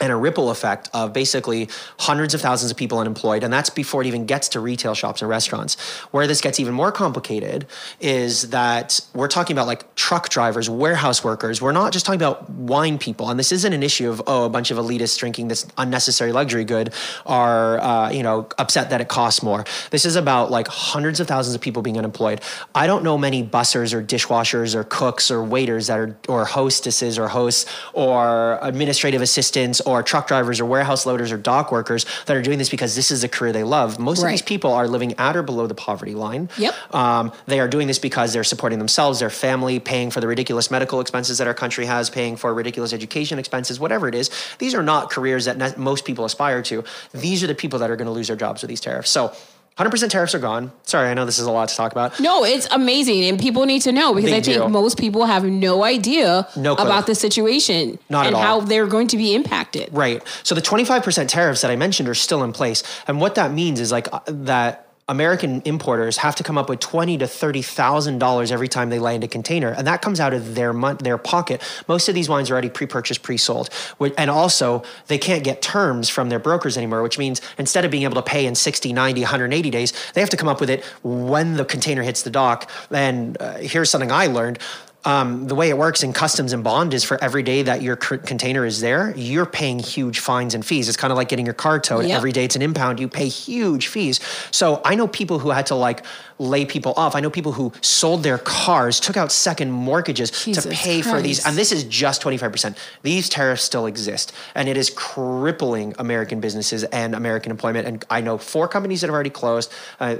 and 0.00 0.12
a 0.12 0.16
ripple 0.16 0.50
effect 0.50 0.88
of 0.94 1.12
basically 1.12 1.68
hundreds 1.98 2.34
of 2.34 2.40
thousands 2.40 2.70
of 2.70 2.76
people 2.76 2.98
unemployed. 2.98 3.44
And 3.44 3.52
that's 3.52 3.70
before 3.70 4.02
it 4.02 4.06
even 4.06 4.26
gets 4.26 4.48
to 4.50 4.60
retail 4.60 4.94
shops 4.94 5.22
and 5.22 5.28
restaurants. 5.28 5.78
Where 6.10 6.26
this 6.26 6.40
gets 6.40 6.58
even 6.58 6.74
more 6.74 6.90
complicated 6.90 7.66
is 8.00 8.50
that 8.50 9.00
we're 9.14 9.28
talking 9.28 9.54
about 9.54 9.66
like 9.66 9.94
truck 9.94 10.28
drivers, 10.28 10.70
warehouse 10.70 11.22
workers. 11.22 11.60
We're 11.60 11.72
not 11.72 11.92
just 11.92 12.06
talking 12.06 12.20
about 12.20 12.48
wine 12.50 12.98
people. 12.98 13.28
And 13.30 13.38
this 13.38 13.52
isn't 13.52 13.72
an 13.72 13.82
issue 13.82 14.08
of, 14.08 14.22
oh, 14.26 14.44
a 14.44 14.48
bunch 14.48 14.70
of 14.70 14.78
elitists 14.78 15.18
drinking 15.18 15.48
this 15.48 15.66
unnecessary 15.76 16.32
luxury 16.32 16.64
good 16.64 16.92
are, 17.26 17.78
uh, 17.80 18.10
you 18.10 18.22
know, 18.22 18.48
upset 18.58 18.90
that 18.90 19.00
it 19.00 19.08
costs 19.08 19.42
more. 19.42 19.64
This 19.90 20.04
is 20.04 20.16
about 20.16 20.50
like 20.50 20.68
hundreds 20.68 21.20
of 21.20 21.28
thousands 21.28 21.54
of 21.54 21.60
people 21.60 21.82
being 21.82 21.98
unemployed. 21.98 22.40
I 22.74 22.86
don't 22.86 23.04
know 23.04 23.18
many 23.18 23.44
bussers 23.44 23.92
or 23.92 24.02
dishwashers 24.02 24.74
or 24.74 24.84
cooks 24.84 25.30
or 25.30 25.42
waiters 25.42 25.88
that 25.88 25.98
are, 25.98 26.18
or 26.28 26.44
hostesses 26.44 27.18
or 27.18 27.28
hosts 27.28 27.70
or 27.92 28.58
administrative 28.62 29.22
assistants 29.22 29.80
or 29.90 30.02
truck 30.02 30.26
drivers 30.26 30.60
or 30.60 30.66
warehouse 30.66 31.06
loaders 31.06 31.32
or 31.32 31.36
dock 31.36 31.72
workers 31.72 32.06
that 32.26 32.36
are 32.36 32.42
doing 32.42 32.58
this 32.58 32.68
because 32.68 32.94
this 32.94 33.10
is 33.10 33.24
a 33.24 33.28
career 33.28 33.52
they 33.52 33.64
love. 33.64 33.98
Most 33.98 34.22
of 34.22 34.28
these 34.28 34.42
people 34.42 34.72
are 34.72 34.88
living 34.88 35.14
at 35.18 35.36
or 35.36 35.42
below 35.42 35.66
the 35.66 35.74
poverty 35.74 36.14
line. 36.14 36.48
Yep. 36.58 36.94
Um, 36.94 37.32
they 37.46 37.60
are 37.60 37.68
doing 37.68 37.86
this 37.86 37.98
because 37.98 38.32
they're 38.32 38.44
supporting 38.44 38.78
themselves, 38.78 39.20
their 39.20 39.30
family, 39.30 39.80
paying 39.80 40.10
for 40.10 40.20
the 40.20 40.26
ridiculous 40.26 40.70
medical 40.70 41.00
expenses 41.00 41.38
that 41.38 41.46
our 41.46 41.54
country 41.54 41.86
has, 41.86 42.10
paying 42.10 42.36
for 42.36 42.52
ridiculous 42.54 42.92
education 42.92 43.38
expenses, 43.38 43.78
whatever 43.80 44.08
it 44.08 44.14
is. 44.14 44.30
These 44.58 44.74
are 44.74 44.82
not 44.82 45.10
careers 45.10 45.44
that 45.46 45.78
most 45.78 46.04
people 46.04 46.24
aspire 46.24 46.62
to. 46.62 46.84
These 47.12 47.42
are 47.42 47.46
the 47.46 47.54
people 47.54 47.78
that 47.80 47.90
are 47.90 47.96
going 47.96 48.06
to 48.06 48.12
lose 48.12 48.28
their 48.28 48.36
jobs 48.36 48.62
with 48.62 48.68
these 48.68 48.80
tariffs. 48.80 49.10
So 49.10 49.32
100% 49.78 50.10
tariffs 50.10 50.34
are 50.34 50.38
gone. 50.38 50.72
Sorry, 50.82 51.08
I 51.08 51.14
know 51.14 51.24
this 51.24 51.38
is 51.38 51.46
a 51.46 51.50
lot 51.50 51.70
to 51.70 51.76
talk 51.76 51.92
about. 51.92 52.20
No, 52.20 52.44
it's 52.44 52.68
amazing, 52.70 53.24
and 53.24 53.40
people 53.40 53.64
need 53.64 53.80
to 53.82 53.92
know 53.92 54.12
because 54.12 54.30
Big 54.30 54.40
I 54.40 54.42
think 54.42 54.56
deal. 54.58 54.68
most 54.68 54.98
people 54.98 55.24
have 55.24 55.44
no 55.44 55.84
idea 55.84 56.46
No 56.54 56.74
about 56.74 57.06
the 57.06 57.14
situation 57.14 57.98
Not 58.10 58.26
and 58.26 58.36
at 58.36 58.38
all. 58.38 58.60
how 58.60 58.66
they're 58.66 58.86
going 58.86 59.06
to 59.08 59.16
be 59.16 59.34
impacted. 59.34 59.88
Right. 59.92 60.22
So 60.42 60.54
the 60.54 60.60
25% 60.60 61.28
tariffs 61.28 61.62
that 61.62 61.70
I 61.70 61.76
mentioned 61.76 62.08
are 62.10 62.14
still 62.14 62.42
in 62.44 62.52
place. 62.52 62.82
And 63.06 63.20
what 63.22 63.36
that 63.36 63.52
means 63.52 63.80
is 63.80 63.90
like 63.90 64.08
uh, 64.12 64.20
that 64.26 64.89
American 65.10 65.60
importers 65.64 66.18
have 66.18 66.36
to 66.36 66.44
come 66.44 66.56
up 66.56 66.68
with 66.68 66.78
twenty 66.78 67.18
to 67.18 67.26
thirty 67.26 67.62
thousand 67.62 68.20
dollars 68.20 68.52
every 68.52 68.68
time 68.68 68.90
they 68.90 69.00
land 69.00 69.24
a 69.24 69.28
container, 69.28 69.70
and 69.70 69.84
that 69.88 70.00
comes 70.02 70.20
out 70.20 70.32
of 70.32 70.54
their 70.54 70.72
mon- 70.72 70.98
their 70.98 71.18
pocket. 71.18 71.60
Most 71.88 72.08
of 72.08 72.14
these 72.14 72.28
wines 72.28 72.48
are 72.48 72.52
already 72.52 72.70
pre-purchased, 72.70 73.20
pre-sold, 73.24 73.70
and 74.16 74.30
also 74.30 74.84
they 75.08 75.18
can't 75.18 75.42
get 75.42 75.60
terms 75.62 76.08
from 76.08 76.28
their 76.28 76.38
brokers 76.38 76.76
anymore. 76.76 77.02
Which 77.02 77.18
means 77.18 77.40
instead 77.58 77.84
of 77.84 77.90
being 77.90 78.04
able 78.04 78.14
to 78.14 78.22
pay 78.22 78.46
in 78.46 78.54
60, 78.54 78.92
90, 78.92 79.22
180 79.22 79.70
days, 79.70 79.92
they 80.14 80.20
have 80.20 80.30
to 80.30 80.36
come 80.36 80.48
up 80.48 80.60
with 80.60 80.70
it 80.70 80.84
when 81.02 81.54
the 81.54 81.64
container 81.64 82.02
hits 82.02 82.22
the 82.22 82.30
dock. 82.30 82.70
And 82.92 83.36
uh, 83.42 83.54
here's 83.54 83.90
something 83.90 84.12
I 84.12 84.28
learned 84.28 84.60
um, 85.04 85.46
the 85.46 85.54
way 85.54 85.70
it 85.70 85.78
works 85.78 86.02
in 86.02 86.12
customs 86.12 86.52
and 86.52 86.62
bond 86.62 86.92
is 86.92 87.04
for 87.04 87.22
every 87.22 87.42
day 87.42 87.62
that 87.62 87.80
your 87.80 87.98
c- 88.00 88.18
container 88.18 88.66
is 88.66 88.80
there, 88.80 89.14
you're 89.16 89.46
paying 89.46 89.78
huge 89.78 90.18
fines 90.18 90.54
and 90.54 90.64
fees. 90.64 90.88
It's 90.88 90.96
kind 90.96 91.10
of 91.10 91.16
like 91.16 91.28
getting 91.28 91.46
your 91.46 91.54
car 91.54 91.78
towed. 91.78 92.04
Yep. 92.04 92.16
Every 92.16 92.32
day 92.32 92.44
it's 92.44 92.56
an 92.56 92.62
impound, 92.62 93.00
you 93.00 93.08
pay 93.08 93.28
huge 93.28 93.88
fees. 93.88 94.20
So 94.50 94.82
I 94.84 94.94
know 94.94 95.08
people 95.08 95.38
who 95.38 95.50
had 95.50 95.66
to 95.66 95.74
like 95.74 96.04
lay 96.38 96.66
people 96.66 96.92
off. 96.96 97.14
I 97.14 97.20
know 97.20 97.30
people 97.30 97.52
who 97.52 97.72
sold 97.80 98.22
their 98.22 98.38
cars, 98.38 99.00
took 99.00 99.16
out 99.16 99.32
second 99.32 99.70
mortgages 99.70 100.30
to 100.30 100.44
Jesus 100.44 100.66
pay 100.70 101.00
for 101.00 101.22
these. 101.22 101.46
And 101.46 101.56
this 101.56 101.72
is 101.72 101.84
just 101.84 102.22
25%. 102.22 102.76
These 103.02 103.28
tariffs 103.28 103.62
still 103.62 103.86
exist. 103.86 104.32
And 104.54 104.68
it 104.68 104.76
is 104.76 104.90
crippling 104.90 105.94
American 105.98 106.40
businesses 106.40 106.84
and 106.84 107.14
American 107.14 107.50
employment. 107.50 107.86
And 107.86 108.04
I 108.10 108.20
know 108.20 108.36
four 108.36 108.68
companies 108.68 109.00
that 109.00 109.08
have 109.08 109.14
already 109.14 109.30
closed. 109.30 109.72
Uh, 109.98 110.16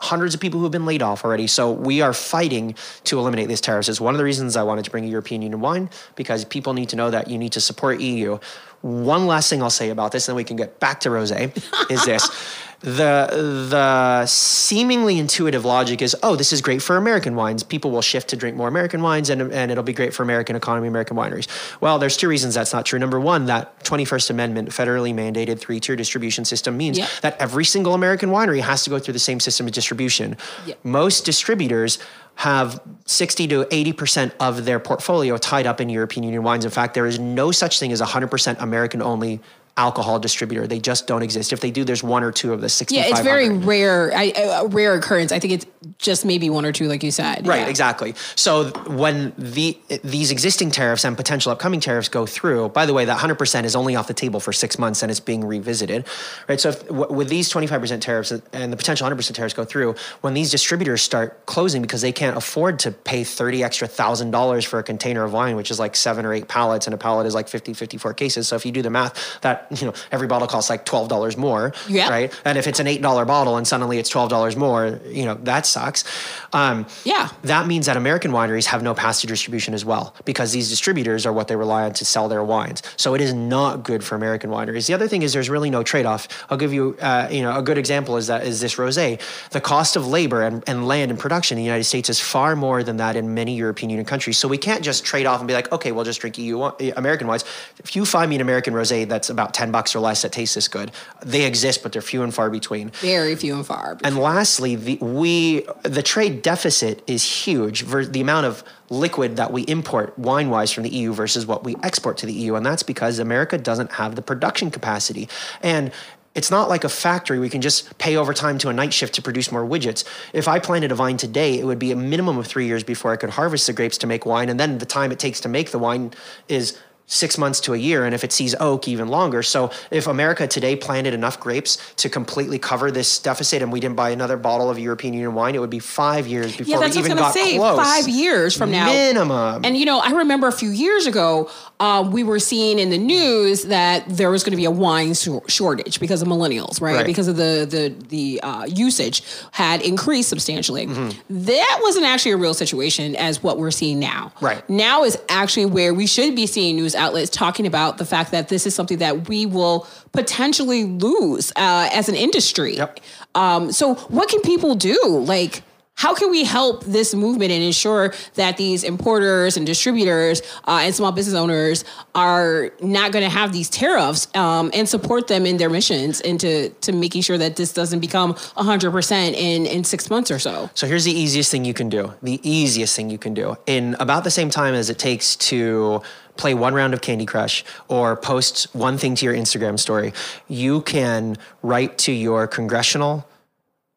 hundreds 0.00 0.34
of 0.34 0.40
people 0.40 0.58
who 0.58 0.64
have 0.64 0.72
been 0.72 0.86
laid 0.86 1.02
off 1.02 1.24
already. 1.24 1.46
So 1.46 1.70
we 1.70 2.00
are 2.00 2.12
fighting 2.12 2.74
to 3.04 3.18
eliminate 3.18 3.48
these 3.48 3.60
tariffs. 3.60 3.88
It's 3.88 4.00
one 4.00 4.14
of 4.14 4.18
the 4.18 4.24
reasons 4.24 4.56
I 4.56 4.62
wanted 4.62 4.84
to 4.86 4.90
bring 4.90 5.04
a 5.04 5.08
European 5.08 5.42
Union 5.42 5.60
wine 5.60 5.90
because 6.16 6.44
people 6.44 6.72
need 6.72 6.88
to 6.88 6.96
know 6.96 7.10
that 7.10 7.28
you 7.28 7.38
need 7.38 7.52
to 7.52 7.60
support 7.60 8.00
EU. 8.00 8.38
One 8.80 9.26
last 9.26 9.50
thing 9.50 9.62
I'll 9.62 9.68
say 9.68 9.90
about 9.90 10.12
this, 10.12 10.26
and 10.26 10.32
then 10.32 10.36
we 10.36 10.44
can 10.44 10.56
get 10.56 10.80
back 10.80 11.00
to 11.00 11.10
rosé, 11.10 11.54
is 11.90 12.04
this. 12.04 12.28
The 12.80 13.66
the 13.68 14.24
seemingly 14.24 15.18
intuitive 15.18 15.66
logic 15.66 16.00
is, 16.00 16.16
oh, 16.22 16.34
this 16.34 16.50
is 16.50 16.62
great 16.62 16.80
for 16.80 16.96
American 16.96 17.36
wines. 17.36 17.62
People 17.62 17.90
will 17.90 18.00
shift 18.00 18.28
to 18.30 18.36
drink 18.36 18.56
more 18.56 18.68
American 18.68 19.02
wines, 19.02 19.28
and, 19.28 19.52
and 19.52 19.70
it'll 19.70 19.84
be 19.84 19.92
great 19.92 20.14
for 20.14 20.22
American 20.22 20.56
economy, 20.56 20.88
American 20.88 21.14
wineries. 21.14 21.46
Well, 21.82 21.98
there's 21.98 22.16
two 22.16 22.26
reasons 22.28 22.54
that's 22.54 22.72
not 22.72 22.86
true. 22.86 22.98
Number 22.98 23.20
one, 23.20 23.44
that 23.46 23.84
21st 23.84 24.30
Amendment 24.30 24.68
federally 24.70 25.12
mandated 25.12 25.58
three 25.58 25.78
tier 25.78 25.94
distribution 25.94 26.46
system 26.46 26.78
means 26.78 26.96
Yep. 26.96 27.08
that 27.20 27.36
every 27.38 27.66
single 27.66 27.92
American 27.92 28.30
winery 28.30 28.60
has 28.62 28.82
to 28.84 28.90
go 28.90 28.98
through 28.98 29.12
the 29.12 29.18
same 29.18 29.40
system 29.40 29.66
of 29.66 29.72
distribution. 29.74 30.38
Yep. 30.64 30.78
Most 30.82 31.26
distributors 31.26 31.98
have 32.36 32.80
60 33.04 33.48
to 33.48 33.64
80% 33.66 34.32
of 34.40 34.64
their 34.64 34.80
portfolio 34.80 35.36
tied 35.36 35.66
up 35.66 35.82
in 35.82 35.90
European 35.90 36.24
Union 36.24 36.42
wines. 36.42 36.64
In 36.64 36.70
fact, 36.70 36.94
there 36.94 37.06
is 37.06 37.18
no 37.18 37.50
such 37.52 37.78
thing 37.78 37.92
as 37.92 38.00
100% 38.00 38.56
American 38.62 39.02
only 39.02 39.40
alcohol 39.76 40.18
distributor. 40.18 40.66
They 40.66 40.78
just 40.80 41.06
don't 41.06 41.22
exist. 41.22 41.52
If 41.52 41.60
they 41.60 41.70
do, 41.70 41.84
there's 41.84 42.02
one 42.02 42.22
or 42.22 42.32
two 42.32 42.52
of 42.52 42.60
the 42.60 42.68
65. 42.68 43.04
Yeah, 43.04 43.10
it's 43.10 43.20
very 43.20 43.48
rare, 43.48 44.12
I, 44.14 44.32
a 44.62 44.66
rare 44.66 44.94
occurrence. 44.94 45.32
I 45.32 45.38
think 45.38 45.52
it's 45.54 45.66
just 45.98 46.24
maybe 46.24 46.50
one 46.50 46.64
or 46.66 46.72
two, 46.72 46.86
like 46.88 47.02
you 47.02 47.10
said. 47.10 47.46
Right, 47.46 47.60
Yeah. 47.60 47.66
exactly. 47.68 48.14
So 48.36 48.70
when 48.86 49.32
the 49.38 49.78
these 50.04 50.30
existing 50.30 50.70
tariffs 50.70 51.04
and 51.04 51.16
potential 51.16 51.52
upcoming 51.52 51.80
tariffs 51.80 52.08
go 52.08 52.26
through, 52.26 52.70
by 52.70 52.86
the 52.86 52.92
way, 52.94 53.04
that 53.06 53.18
100% 53.18 53.64
is 53.64 53.74
only 53.76 53.96
off 53.96 54.06
the 54.06 54.14
table 54.14 54.40
for 54.40 54.52
six 54.52 54.78
months 54.78 55.02
and 55.02 55.10
it's 55.10 55.20
being 55.20 55.44
revisited, 55.44 56.06
right? 56.48 56.60
So 56.60 56.70
if, 56.70 56.86
w- 56.88 57.12
with 57.12 57.28
these 57.28 57.50
25% 57.52 58.00
tariffs 58.00 58.30
and 58.52 58.72
the 58.72 58.76
potential 58.76 59.08
100% 59.08 59.34
tariffs 59.34 59.54
go 59.54 59.64
through, 59.64 59.94
when 60.20 60.34
these 60.34 60.50
distributors 60.50 61.02
start 61.02 61.46
closing 61.46 61.80
because 61.82 62.02
they 62.02 62.12
can't 62.12 62.36
afford 62.36 62.78
to 62.80 62.90
pay 62.90 63.24
30 63.24 63.64
extra 63.64 63.88
thousand 63.88 64.30
dollars 64.30 64.64
for 64.64 64.78
a 64.78 64.82
container 64.82 65.24
of 65.24 65.32
wine, 65.32 65.56
which 65.56 65.70
is 65.70 65.78
like 65.78 65.96
seven 65.96 66.24
or 66.26 66.32
eight 66.32 66.48
pallets, 66.48 66.86
and 66.86 66.94
a 66.94 66.98
pallet 66.98 67.26
is 67.26 67.34
like 67.34 67.48
50, 67.48 67.72
54 67.74 68.14
cases. 68.14 68.48
So 68.48 68.56
if 68.56 68.64
you 68.66 68.72
do 68.72 68.82
the 68.82 68.90
math, 68.90 69.40
that 69.42 69.59
that 69.68 69.80
you 69.80 69.86
know 69.86 69.94
every 70.12 70.26
bottle 70.26 70.48
costs 70.48 70.70
like 70.70 70.84
twelve 70.84 71.08
dollars 71.08 71.36
more, 71.36 71.72
Yeah. 71.88 72.08
right? 72.08 72.40
And 72.44 72.58
if 72.58 72.66
it's 72.66 72.80
an 72.80 72.86
eight 72.86 73.02
dollar 73.02 73.24
bottle 73.24 73.56
and 73.56 73.66
suddenly 73.66 73.98
it's 73.98 74.08
twelve 74.08 74.30
dollars 74.30 74.56
more, 74.56 75.00
you 75.08 75.24
know 75.24 75.34
that 75.42 75.66
sucks. 75.66 76.04
Um, 76.52 76.86
Yeah. 77.04 77.28
that 77.42 77.66
means 77.66 77.86
that 77.86 77.96
American 77.96 78.32
wineries 78.32 78.66
have 78.66 78.82
no 78.82 78.94
pass 78.94 79.20
to 79.20 79.26
distribution 79.26 79.74
as 79.74 79.84
well 79.84 80.14
because 80.24 80.52
these 80.52 80.68
distributors 80.68 81.26
are 81.26 81.32
what 81.32 81.48
they 81.48 81.56
rely 81.56 81.84
on 81.84 81.92
to 81.94 82.04
sell 82.04 82.28
their 82.28 82.42
wines. 82.44 82.82
So 82.96 83.14
it 83.14 83.20
is 83.20 83.32
not 83.32 83.82
good 83.82 84.02
for 84.04 84.14
American 84.14 84.50
wineries. 84.50 84.86
The 84.86 84.94
other 84.94 85.08
thing 85.08 85.22
is 85.22 85.32
there's 85.32 85.50
really 85.50 85.70
no 85.70 85.82
trade 85.82 86.06
off. 86.06 86.28
I'll 86.50 86.58
give 86.58 86.72
you, 86.72 86.96
uh, 87.00 87.28
you 87.30 87.42
know, 87.42 87.56
a 87.56 87.62
good 87.62 87.78
example 87.78 88.16
is 88.16 88.26
that 88.26 88.44
is 88.46 88.60
this 88.60 88.76
rosé. 88.76 89.20
The 89.50 89.60
cost 89.60 89.96
of 89.96 90.06
labor 90.06 90.42
and, 90.42 90.62
and 90.66 90.86
land 90.86 91.10
and 91.10 91.18
production 91.20 91.56
in 91.58 91.62
the 91.62 91.66
United 91.66 91.84
States 91.84 92.08
is 92.10 92.20
far 92.20 92.56
more 92.56 92.82
than 92.82 92.96
that 92.98 93.16
in 93.16 93.34
many 93.34 93.54
European 93.54 93.90
Union 93.90 94.04
countries. 94.06 94.38
So 94.38 94.48
we 94.48 94.58
can't 94.58 94.82
just 94.82 95.04
trade 95.04 95.26
off 95.26 95.40
and 95.40 95.48
be 95.48 95.54
like, 95.54 95.70
okay, 95.72 95.92
we'll 95.92 96.04
just 96.04 96.20
drink 96.20 96.38
EU 96.38 96.62
American 96.96 97.26
wines. 97.26 97.44
If 97.78 97.94
you 97.96 98.04
find 98.04 98.28
me 98.30 98.36
an 98.36 98.42
American 98.42 98.74
rosé 98.74 99.06
that's 99.08 99.30
about 99.30 99.49
ten 99.52 99.70
bucks 99.70 99.94
or 99.94 100.00
less 100.00 100.22
that 100.22 100.32
tastes 100.32 100.54
this 100.54 100.68
good, 100.68 100.92
they 101.24 101.44
exist, 101.44 101.82
but 101.82 101.92
they're 101.92 102.02
few 102.02 102.22
and 102.22 102.34
far 102.34 102.50
between. 102.50 102.90
Very 102.90 103.34
few 103.36 103.54
and 103.54 103.66
far. 103.66 103.98
And 104.04 104.18
lastly, 104.18 104.76
the 104.76 104.96
we 104.96 105.66
the 105.82 106.02
trade 106.02 106.42
deficit 106.42 107.02
is 107.06 107.24
huge. 107.24 107.84
The 107.86 108.20
amount 108.20 108.46
of 108.46 108.64
liquid 108.88 109.36
that 109.36 109.52
we 109.52 109.62
import 109.62 110.18
wine 110.18 110.50
wise 110.50 110.72
from 110.72 110.82
the 110.82 110.90
EU 110.90 111.12
versus 111.12 111.46
what 111.46 111.64
we 111.64 111.76
export 111.82 112.18
to 112.18 112.26
the 112.26 112.32
EU, 112.32 112.54
and 112.54 112.66
that's 112.66 112.82
because 112.82 113.18
America 113.18 113.56
doesn't 113.56 113.92
have 113.92 114.16
the 114.16 114.22
production 114.22 114.70
capacity. 114.70 115.28
And 115.62 115.92
it's 116.34 116.50
not 116.50 116.68
like 116.68 116.84
a 116.84 116.88
factory 116.88 117.38
we 117.38 117.48
can 117.48 117.60
just 117.60 117.98
pay 117.98 118.16
overtime 118.16 118.56
to 118.58 118.68
a 118.68 118.72
night 118.72 118.92
shift 118.92 119.14
to 119.14 119.22
produce 119.22 119.50
more 119.50 119.64
widgets. 119.64 120.04
If 120.32 120.46
I 120.46 120.60
planted 120.60 120.92
a 120.92 120.94
vine 120.94 121.16
today, 121.16 121.58
it 121.58 121.64
would 121.64 121.78
be 121.78 121.90
a 121.90 121.96
minimum 121.96 122.38
of 122.38 122.46
three 122.46 122.66
years 122.66 122.84
before 122.84 123.12
I 123.12 123.16
could 123.16 123.30
harvest 123.30 123.66
the 123.66 123.72
grapes 123.72 123.98
to 123.98 124.06
make 124.06 124.24
wine, 124.24 124.48
and 124.48 124.58
then 124.58 124.78
the 124.78 124.86
time 124.86 125.10
it 125.10 125.18
takes 125.18 125.40
to 125.40 125.48
make 125.48 125.70
the 125.70 125.78
wine 125.78 126.12
is 126.48 126.78
six 127.10 127.36
months 127.36 127.60
to 127.60 127.74
a 127.74 127.76
year, 127.76 128.04
and 128.04 128.14
if 128.14 128.22
it 128.22 128.32
sees 128.32 128.54
oak, 128.60 128.86
even 128.86 129.08
longer. 129.08 129.42
So 129.42 129.70
if 129.90 130.06
America 130.06 130.46
today 130.46 130.76
planted 130.76 131.12
enough 131.12 131.40
grapes 131.40 131.76
to 131.96 132.08
completely 132.08 132.58
cover 132.58 132.90
this 132.90 133.18
deficit, 133.18 133.62
and 133.62 133.72
we 133.72 133.80
didn't 133.80 133.96
buy 133.96 134.10
another 134.10 134.36
bottle 134.36 134.70
of 134.70 134.78
European 134.78 135.12
Union 135.14 135.34
wine, 135.34 135.54
it 135.54 135.58
would 135.58 135.70
be 135.70 135.80
five 135.80 136.28
years 136.28 136.56
before 136.56 136.74
yeah, 136.74 136.80
that's 136.80 136.96
we 136.96 137.02
even 137.02 137.16
got 137.16 137.34
say. 137.34 137.56
close. 137.56 137.76
Five 137.84 138.08
years 138.08 138.56
from 138.56 138.70
now, 138.70 138.86
minimum. 138.86 139.64
And 139.64 139.76
you 139.76 139.84
know, 139.84 139.98
I 139.98 140.12
remember 140.12 140.46
a 140.46 140.52
few 140.52 140.70
years 140.70 141.06
ago, 141.06 141.50
um, 141.80 142.12
we 142.12 142.22
were 142.22 142.38
seeing 142.38 142.78
in 142.78 142.90
the 142.90 142.98
news 142.98 143.64
that 143.64 144.04
there 144.08 144.30
was 144.30 144.44
going 144.44 144.52
to 144.52 144.56
be 144.56 144.66
a 144.66 144.70
wine 144.70 145.14
shor- 145.14 145.42
shortage 145.48 145.98
because 145.98 146.22
of 146.22 146.28
millennials, 146.28 146.80
right? 146.80 146.96
Right. 146.96 147.06
Because 147.06 147.26
of 147.26 147.36
the 147.36 147.66
the 147.68 148.06
the 148.08 148.40
uh, 148.42 148.66
usage 148.66 149.24
had 149.50 149.82
increased 149.82 150.28
substantially. 150.28 150.86
Mm-hmm. 150.86 151.44
That 151.46 151.80
wasn't 151.82 152.06
actually 152.06 152.32
a 152.32 152.36
real 152.36 152.54
situation 152.54 153.16
as 153.16 153.42
what 153.42 153.58
we're 153.58 153.72
seeing 153.72 153.98
now. 153.98 154.32
Right. 154.40 154.68
now 154.70 155.04
is 155.04 155.18
actually 155.28 155.66
where 155.66 155.92
we 155.92 156.06
should 156.06 156.36
be 156.36 156.46
seeing 156.46 156.76
news 156.76 156.94
outlets 157.00 157.30
talking 157.30 157.66
about 157.66 157.98
the 157.98 158.04
fact 158.04 158.30
that 158.30 158.48
this 158.48 158.66
is 158.66 158.74
something 158.74 158.98
that 158.98 159.28
we 159.28 159.46
will 159.46 159.86
potentially 160.12 160.84
lose 160.84 161.50
uh, 161.56 161.88
as 161.92 162.08
an 162.08 162.14
industry. 162.14 162.76
Yep. 162.76 163.00
Um, 163.34 163.72
so, 163.72 163.94
what 163.94 164.28
can 164.28 164.40
people 164.42 164.74
do? 164.74 164.98
Like, 165.04 165.62
how 166.00 166.14
can 166.14 166.30
we 166.30 166.44
help 166.44 166.82
this 166.84 167.14
movement 167.14 167.52
and 167.52 167.62
ensure 167.62 168.14
that 168.34 168.56
these 168.56 168.84
importers 168.84 169.58
and 169.58 169.66
distributors 169.66 170.40
uh, 170.66 170.80
and 170.80 170.94
small 170.94 171.12
business 171.12 171.36
owners 171.36 171.84
are 172.14 172.70
not 172.80 173.12
going 173.12 173.22
to 173.22 173.28
have 173.28 173.52
these 173.52 173.68
tariffs 173.68 174.26
um, 174.34 174.70
and 174.72 174.88
support 174.88 175.28
them 175.28 175.44
in 175.44 175.58
their 175.58 175.68
missions 175.68 176.22
into 176.22 176.70
to 176.80 176.92
making 176.92 177.20
sure 177.20 177.36
that 177.36 177.56
this 177.56 177.74
doesn't 177.74 178.00
become 178.00 178.32
100% 178.32 179.34
in, 179.34 179.66
in 179.66 179.84
six 179.84 180.08
months 180.08 180.30
or 180.30 180.38
so? 180.38 180.70
So 180.72 180.86
here's 180.86 181.04
the 181.04 181.12
easiest 181.12 181.50
thing 181.50 181.66
you 181.66 181.74
can 181.74 181.90
do. 181.90 182.14
The 182.22 182.40
easiest 182.42 182.96
thing 182.96 183.10
you 183.10 183.18
can 183.18 183.34
do 183.34 183.58
in 183.66 183.94
about 184.00 184.24
the 184.24 184.30
same 184.30 184.48
time 184.48 184.72
as 184.72 184.88
it 184.88 184.98
takes 184.98 185.36
to 185.36 186.00
play 186.40 186.54
one 186.54 186.74
round 186.74 186.94
of 186.94 187.00
Candy 187.00 187.26
Crush 187.26 187.64
or 187.88 188.16
post 188.16 188.74
one 188.74 188.98
thing 188.98 189.14
to 189.16 189.24
your 189.24 189.34
Instagram 189.34 189.78
story, 189.78 190.12
you 190.48 190.80
can 190.82 191.36
write 191.62 191.98
to 191.98 192.12
your 192.12 192.46
congressional 192.46 193.28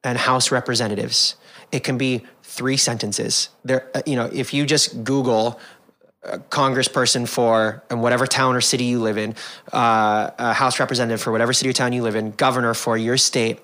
and 0.03 0.17
House 0.17 0.51
representatives. 0.51 1.35
It 1.71 1.83
can 1.83 1.97
be 1.97 2.23
three 2.43 2.77
sentences. 2.77 3.49
There, 3.63 3.89
uh, 3.95 4.01
you 4.05 4.15
know, 4.15 4.29
if 4.31 4.53
you 4.53 4.65
just 4.65 5.03
Google 5.03 5.59
a 6.25 6.39
congressperson 6.39 7.27
for 7.27 7.83
and 7.89 8.01
whatever 8.01 8.25
town 8.25 8.55
or 8.55 8.61
city 8.61 8.85
you 8.85 8.99
live 8.99 9.17
in, 9.17 9.35
uh, 9.73 10.29
a 10.37 10.53
House 10.53 10.79
representative 10.79 11.21
for 11.21 11.31
whatever 11.31 11.51
city 11.51 11.69
or 11.69 11.73
town 11.73 11.91
you 11.91 12.01
live 12.01 12.15
in, 12.15 12.31
governor 12.31 12.73
for 12.73 12.97
your 12.97 13.17
state. 13.17 13.59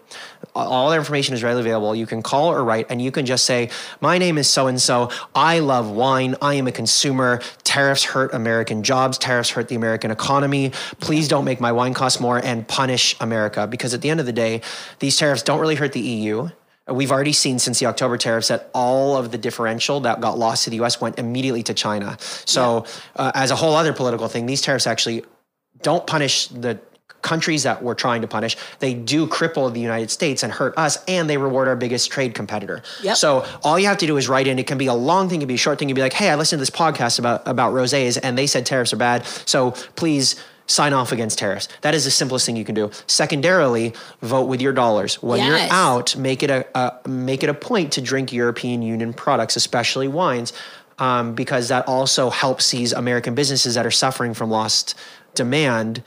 All 0.56 0.90
their 0.90 1.00
information 1.00 1.34
is 1.34 1.44
readily 1.44 1.62
available. 1.62 1.96
You 1.96 2.06
can 2.06 2.22
call 2.22 2.52
or 2.52 2.64
write, 2.64 2.88
and 2.90 3.02
you 3.02 3.12
can 3.12 3.26
just 3.26 3.46
say, 3.46 3.70
"My 4.02 4.18
name 4.18 4.38
is 4.38 4.50
so 4.50 4.68
and 4.68 4.82
so. 4.82 5.10
I 5.34 5.60
love 5.60 5.90
wine. 5.90 6.36
I 6.42 6.56
am 6.56 6.68
a 6.68 6.72
consumer. 6.72 7.40
Tariffs 7.64 8.04
hurt 8.04 8.34
American 8.34 8.84
jobs. 8.84 9.18
Tariffs 9.18 9.52
hurt 9.52 9.70
the 9.70 9.76
American 9.76 10.12
economy. 10.12 10.72
Please 11.00 11.28
don't 11.28 11.46
make 11.46 11.62
my 11.62 11.72
wine 11.72 11.94
cost 11.94 12.20
more 12.20 12.40
and 12.44 12.68
punish 12.68 13.16
America." 13.22 13.68
Because 13.68 13.94
at 13.94 14.02
the 14.02 14.10
end 14.10 14.20
of 14.20 14.26
the 14.26 14.34
day, 14.34 14.62
these 15.00 15.16
tariffs 15.18 15.44
don't 15.44 15.60
really 15.60 15.76
hurt 15.76 15.94
the 15.94 16.02
EU. 16.02 16.50
We've 16.92 17.12
already 17.12 17.34
seen 17.34 17.60
since 17.60 17.80
the 17.80 17.86
October 17.86 18.18
tariffs 18.18 18.50
that 18.50 18.70
all 18.74 19.18
of 19.18 19.32
the 19.32 19.38
differential 19.38 20.00
that 20.02 20.22
got 20.22 20.38
lost 20.38 20.64
to 20.66 20.70
the 20.70 20.82
US 20.82 21.00
went 21.00 21.20
immediately 21.20 21.64
to 21.64 21.74
China. 21.74 22.18
So, 22.20 22.86
uh, 23.16 23.32
as 23.36 23.52
a 23.52 23.56
whole 23.56 23.76
other 23.76 23.94
political 23.94 24.28
thing, 24.28 24.46
these 24.46 24.62
tariffs 24.62 24.88
actually 24.88 25.24
don't 25.82 26.06
punish 26.06 26.48
the 26.48 26.80
countries 27.22 27.64
that 27.64 27.84
we're 27.84 27.96
trying 27.96 28.22
to 28.22 28.28
punish. 28.28 28.56
They 28.80 28.94
do 28.94 29.28
cripple 29.28 29.72
the 29.74 29.80
United 29.80 30.10
States 30.10 30.44
and 30.44 30.54
hurt 30.54 30.78
us, 30.78 31.04
and 31.08 31.30
they 31.30 31.38
reward 31.38 31.68
our 31.68 31.76
biggest 31.76 32.12
trade 32.12 32.34
competitor. 32.34 32.82
Yep. 33.04 33.18
So, 33.18 33.46
all 33.64 33.78
you 33.78 33.88
have 33.88 33.98
to 33.98 34.08
do 34.08 34.18
is 34.18 34.30
write 34.30 34.48
in. 34.48 34.60
It 34.60 34.68
can 34.68 34.78
be 34.78 34.88
a 34.88 34.94
long 34.94 35.30
thing, 35.30 35.40
it 35.40 35.42
can 35.42 35.48
be 35.48 35.56
a 35.56 35.58
short 35.58 35.80
thing. 35.80 35.90
You 35.90 35.96
can 35.96 36.00
be 36.00 36.04
like, 36.04 36.14
hey, 36.14 36.30
I 36.30 36.36
listened 36.36 36.60
to 36.60 36.62
this 36.62 36.70
podcast 36.70 37.20
about, 37.20 37.48
about 37.48 37.74
rosés, 37.74 38.18
and 38.22 38.38
they 38.38 38.48
said 38.48 38.66
tariffs 38.66 38.94
are 38.94 38.98
bad. 38.98 39.26
So, 39.26 39.72
please 39.96 40.42
sign 40.70 40.94
off 40.94 41.12
against 41.12 41.40
tariffs. 41.40 41.68
That 41.82 41.96
is 41.96 42.06
the 42.06 42.12
simplest 42.12 42.46
thing 42.46 42.56
you 42.56 42.64
can 42.64 42.76
do. 42.76 42.92
Secondarily, 43.08 43.94
vote 44.22 44.46
with 44.46 44.62
your 44.62 44.72
dollars. 44.72 45.22
When 45.22 45.40
Yes. 45.40 45.48
you're 45.70 45.74
out, 45.78 46.16
make 46.16 46.44
it 46.44 46.50
a, 46.50 46.66
a 46.78 47.10
make 47.10 47.44
it 47.44 47.50
a 47.50 47.54
point 47.54 47.92
to 47.94 48.02
drink 48.02 48.32
European 48.32 48.82
Union 48.82 49.12
products, 49.14 49.56
especially 49.56 50.08
wines, 50.08 50.54
um, 51.00 51.34
because 51.34 51.68
that 51.70 51.88
also 51.88 52.30
helps 52.30 52.70
these 52.72 52.94
American 52.94 53.34
businesses 53.36 53.76
that 53.76 53.86
are 53.86 53.92
suffering 53.92 54.34
from 54.34 54.50
lost 54.52 54.96
demand 55.36 56.04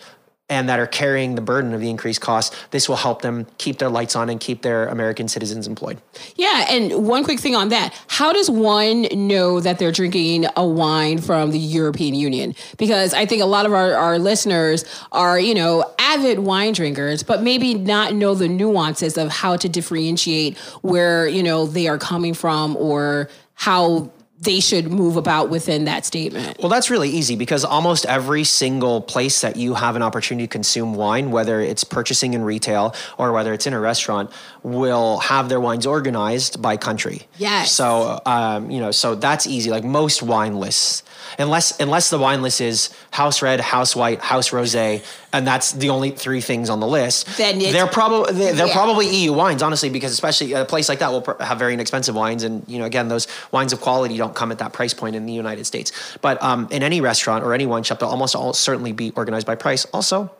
and 0.53 0.69
that 0.69 0.79
are 0.79 0.87
carrying 0.87 1.35
the 1.35 1.41
burden 1.41 1.73
of 1.73 1.81
the 1.81 1.89
increased 1.89 2.21
cost. 2.21 2.55
This 2.73 2.87
will 2.87 2.97
help 2.97 3.23
them 3.23 3.47
keep 3.57 3.79
their 3.79 3.89
lights 3.89 4.15
on 4.15 4.29
and 4.29 4.39
keep 4.39 4.61
their 4.61 4.87
American 4.89 5.27
citizens 5.27 5.67
employed. 5.67 5.99
Yeah, 6.37 6.67
and 6.69 7.09
one 7.09 7.25
quick 7.25 7.41
thing 7.41 7.57
on 7.57 7.71
that. 7.71 7.99
How 8.07 8.35
does 8.35 8.51
one 8.51 9.07
know 9.15 9.61
that 9.61 9.79
they're 9.79 9.91
drinking 9.91 10.45
a 10.55 10.67
wine 10.67 11.23
from 11.23 11.53
the 11.53 11.59
European 11.59 12.15
Union? 12.15 12.55
Because 12.77 13.15
I 13.15 13.25
think 13.25 13.41
a 13.41 13.47
lot 13.47 13.65
of 13.65 13.73
our, 13.73 13.95
our 13.95 14.19
listeners 14.19 14.85
are, 15.11 15.41
you 15.41 15.55
know, 15.55 15.91
avid 15.99 16.41
wine 16.41 16.75
drinkers, 16.75 17.23
but 17.23 17.43
maybe 17.43 17.73
not 17.73 18.13
know 18.13 18.35
the 18.35 18.49
nuances 18.49 19.17
of 19.17 19.31
how 19.31 19.57
to 19.57 19.71
differentiate 19.71 20.59
where, 20.83 21.27
you 21.27 21.43
know, 21.43 21.65
they 21.65 21.89
are 21.89 21.97
coming 21.97 22.35
from 22.35 22.77
or 22.77 23.31
how 23.55 24.11
they 24.43 24.59
should 24.59 24.91
move 24.91 25.17
about 25.17 25.51
within 25.51 25.85
that 25.85 26.05
statement. 26.05 26.59
Well, 26.59 26.69
that's 26.69 26.91
really 26.91 27.09
easy 27.09 27.37
because 27.37 27.65
almost 27.65 28.05
every 28.07 28.43
single 28.43 29.01
place 29.01 29.41
that 29.41 29.55
you 29.57 29.75
have 29.75 29.95
an 29.95 30.03
opportunity 30.03 30.49
to 30.49 30.51
consume 30.51 30.95
wine, 30.95 31.31
whether 31.31 31.61
it's 31.61 31.85
purchasing 31.85 32.35
in 32.35 32.43
retail 32.43 32.93
or 33.19 33.31
whether 33.31 33.53
it's 33.53 33.69
in 33.69 33.73
a 33.73 33.79
restaurant, 33.79 34.31
will 34.65 35.19
have 35.21 35.49
their 35.49 35.61
wines 35.61 35.87
organized 35.87 36.61
by 36.61 36.77
country. 36.77 37.23
Yes. 37.39 37.71
So, 37.71 38.21
um, 38.27 38.69
you 38.69 38.81
know, 38.81 38.91
so 38.91 39.15
that's 39.15 39.47
easy. 39.47 39.71
Like 39.71 39.85
most 39.85 40.25
wine 40.25 40.59
lists, 40.59 41.05
unless 41.39 41.79
unless 41.79 42.11
the 42.11 42.19
wine 42.19 42.43
list 42.43 42.61
is 42.61 42.91
house 43.13 43.43
red, 43.43 43.61
house 43.61 43.95
white, 43.95 44.21
house 44.21 44.51
rosé, 44.51 45.05
and 45.33 45.47
that's 45.47 45.73
the 45.73 45.91
only 45.91 46.11
three 46.11 46.41
things 46.41 46.69
on 46.69 46.81
the 46.81 46.87
list. 46.87 47.27
Then 47.39 47.59
they're 47.59 47.87
probably 47.87 48.33
they're, 48.35 48.53
they're 48.55 48.67
Yeah. 48.67 48.73
probably 48.75 49.09
EU 49.09 49.33
wines, 49.33 49.63
honestly, 49.63 49.89
because 49.91 50.13
especially 50.13 50.53
a 50.53 50.65
place 50.65 50.89
like 50.89 50.99
that 50.99 51.11
will 51.11 51.23
pr- 51.23 51.43
have 51.43 51.59
very 51.59 51.75
inexpensive 51.75 52.15
wines, 52.15 52.43
and 52.45 52.65
you 52.67 52.79
know, 52.79 52.85
again, 52.85 53.09
those 53.09 53.27
wines 53.51 53.73
of 53.73 53.81
quality 53.81 54.17
don't 54.17 54.35
come 54.35 54.53
at 54.53 54.59
that 54.59 54.73
price 54.73 54.95
point 54.95 55.17
in 55.17 55.27
the 55.27 55.33
United 55.33 55.65
States. 55.65 55.93
But 56.21 56.43
um, 56.43 56.69
in 56.71 56.83
any 56.83 57.01
restaurant 57.01 57.45
or 57.45 57.55
any 57.55 57.67
wine 57.67 57.83
shop, 57.83 57.99
they'll 58.01 58.09
almost 58.11 58.35
all 58.37 58.53
certainly 58.53 58.93
be 58.93 59.11
organized 59.17 59.47
by 59.47 59.55
price. 59.55 59.85
Also, 59.87 60.31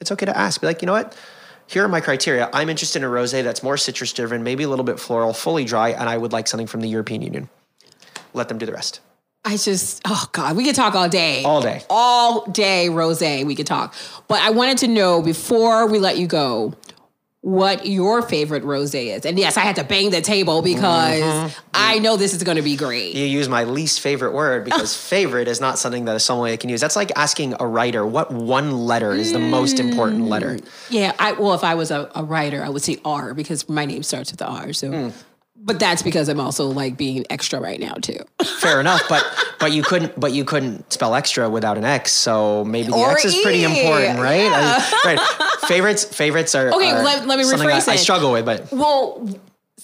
it's 0.00 0.12
okay 0.12 0.26
to 0.26 0.36
ask. 0.36 0.60
Be 0.60 0.66
like, 0.66 0.82
you 0.82 0.86
know 0.86 0.92
what? 0.92 1.16
Here 1.66 1.84
are 1.84 1.88
my 1.88 2.00
criteria. 2.00 2.50
I'm 2.52 2.68
interested 2.68 2.98
in 2.98 3.04
a 3.04 3.10
rosé 3.10 3.42
that's 3.42 3.62
more 3.62 3.76
citrus 3.78 4.12
driven, 4.12 4.42
maybe 4.42 4.64
a 4.64 4.68
little 4.68 4.84
bit 4.84 5.00
floral, 5.00 5.32
fully 5.32 5.64
dry, 5.64 5.90
and 5.90 6.08
I 6.08 6.18
would 6.18 6.32
like 6.32 6.46
something 6.46 6.66
from 6.66 6.80
the 6.80 6.88
European 6.88 7.22
Union. 7.22 7.48
Let 8.34 8.48
them 8.48 8.58
do 8.58 8.66
the 8.66 8.72
rest. 8.72 9.00
I 9.44 9.56
just, 9.56 10.00
oh 10.04 10.28
God, 10.32 10.56
we 10.56 10.64
could 10.64 10.76
talk 10.76 10.94
all 10.94 11.08
day. 11.08 11.42
All 11.42 11.60
day. 11.60 11.82
All 11.90 12.46
day, 12.46 12.88
Rose, 12.88 13.20
we 13.20 13.54
could 13.54 13.66
talk. 13.66 13.94
But 14.28 14.40
I 14.40 14.50
wanted 14.50 14.78
to 14.78 14.88
know 14.88 15.20
before 15.20 15.88
we 15.88 15.98
let 15.98 16.16
you 16.16 16.26
go 16.28 16.74
what 17.40 17.86
your 17.86 18.22
favorite 18.22 18.62
rose 18.62 18.94
is. 18.94 19.26
And 19.26 19.36
yes, 19.36 19.56
I 19.56 19.62
had 19.62 19.74
to 19.76 19.84
bang 19.84 20.10
the 20.10 20.20
table 20.20 20.62
because 20.62 21.20
Mm-hmm. 21.20 21.58
I 21.74 21.98
know 21.98 22.16
this 22.16 22.34
is 22.34 22.42
going 22.44 22.56
to 22.56 22.62
be 22.62 22.76
great. 22.76 23.16
You 23.16 23.24
use 23.24 23.48
my 23.48 23.64
least 23.64 24.00
favorite 24.00 24.32
word 24.32 24.64
because 24.64 24.96
favorite 25.08 25.48
is 25.48 25.60
not 25.60 25.76
something 25.78 26.04
that 26.04 26.14
a 26.14 26.20
sommelier 26.20 26.56
can 26.56 26.70
use. 26.70 26.80
That's 26.80 26.94
like 26.94 27.10
asking 27.16 27.56
a 27.58 27.66
writer 27.66 28.06
what 28.06 28.30
one 28.30 28.86
letter 28.86 29.12
is 29.12 29.32
the 29.32 29.40
most 29.40 29.80
important 29.80 30.28
letter. 30.28 30.58
Yeah, 30.88 31.12
I 31.18 31.32
well, 31.32 31.54
if 31.54 31.64
I 31.64 31.74
was 31.74 31.90
a, 31.90 32.08
a 32.14 32.22
writer, 32.22 32.62
I 32.64 32.68
would 32.68 32.82
say 32.82 32.98
R 33.04 33.34
because 33.34 33.68
my 33.68 33.86
name 33.86 34.04
starts 34.04 34.30
with 34.30 34.38
the 34.38 34.46
R. 34.46 34.72
So 34.72 34.90
Hmm. 34.90 35.08
But 35.64 35.78
that's 35.78 36.02
because 36.02 36.28
I'm 36.28 36.40
also 36.40 36.66
like 36.66 36.96
being 36.96 37.24
extra 37.30 37.60
right 37.60 37.78
now 37.78 37.94
too. 37.94 38.18
Fair 38.44 38.80
enough, 38.84 39.02
but 39.08 39.24
but 39.60 39.70
you 39.72 39.82
couldn't 39.82 40.18
but 40.18 40.32
you 40.32 40.44
couldn't 40.44 40.92
spell 40.92 41.14
extra 41.14 41.48
without 41.48 41.78
an 41.78 41.84
X, 41.84 42.10
so 42.12 42.64
maybe 42.64 42.88
the 42.88 42.94
Or 42.96 43.12
X 43.12 43.24
is 43.24 43.36
pretty 43.42 43.60
E, 43.60 43.64
important, 43.64 44.18
right? 44.18 44.42
yeah. 44.42 44.76
I- 44.78 45.02
right. 45.14 45.68
Favorites 45.68 46.04
favorites 46.04 46.54
are 46.56 46.72
Okay, 46.72 46.90
are 46.90 47.02
let- 47.04 47.26
let 47.26 47.38
me 47.38 47.44
something 47.44 47.68
rephrase 47.68 47.88
I, 47.88 47.92
I 47.92 47.96
struggle 47.96 48.32
with, 48.32 48.44
but 48.44 48.72
Well, 48.72 49.24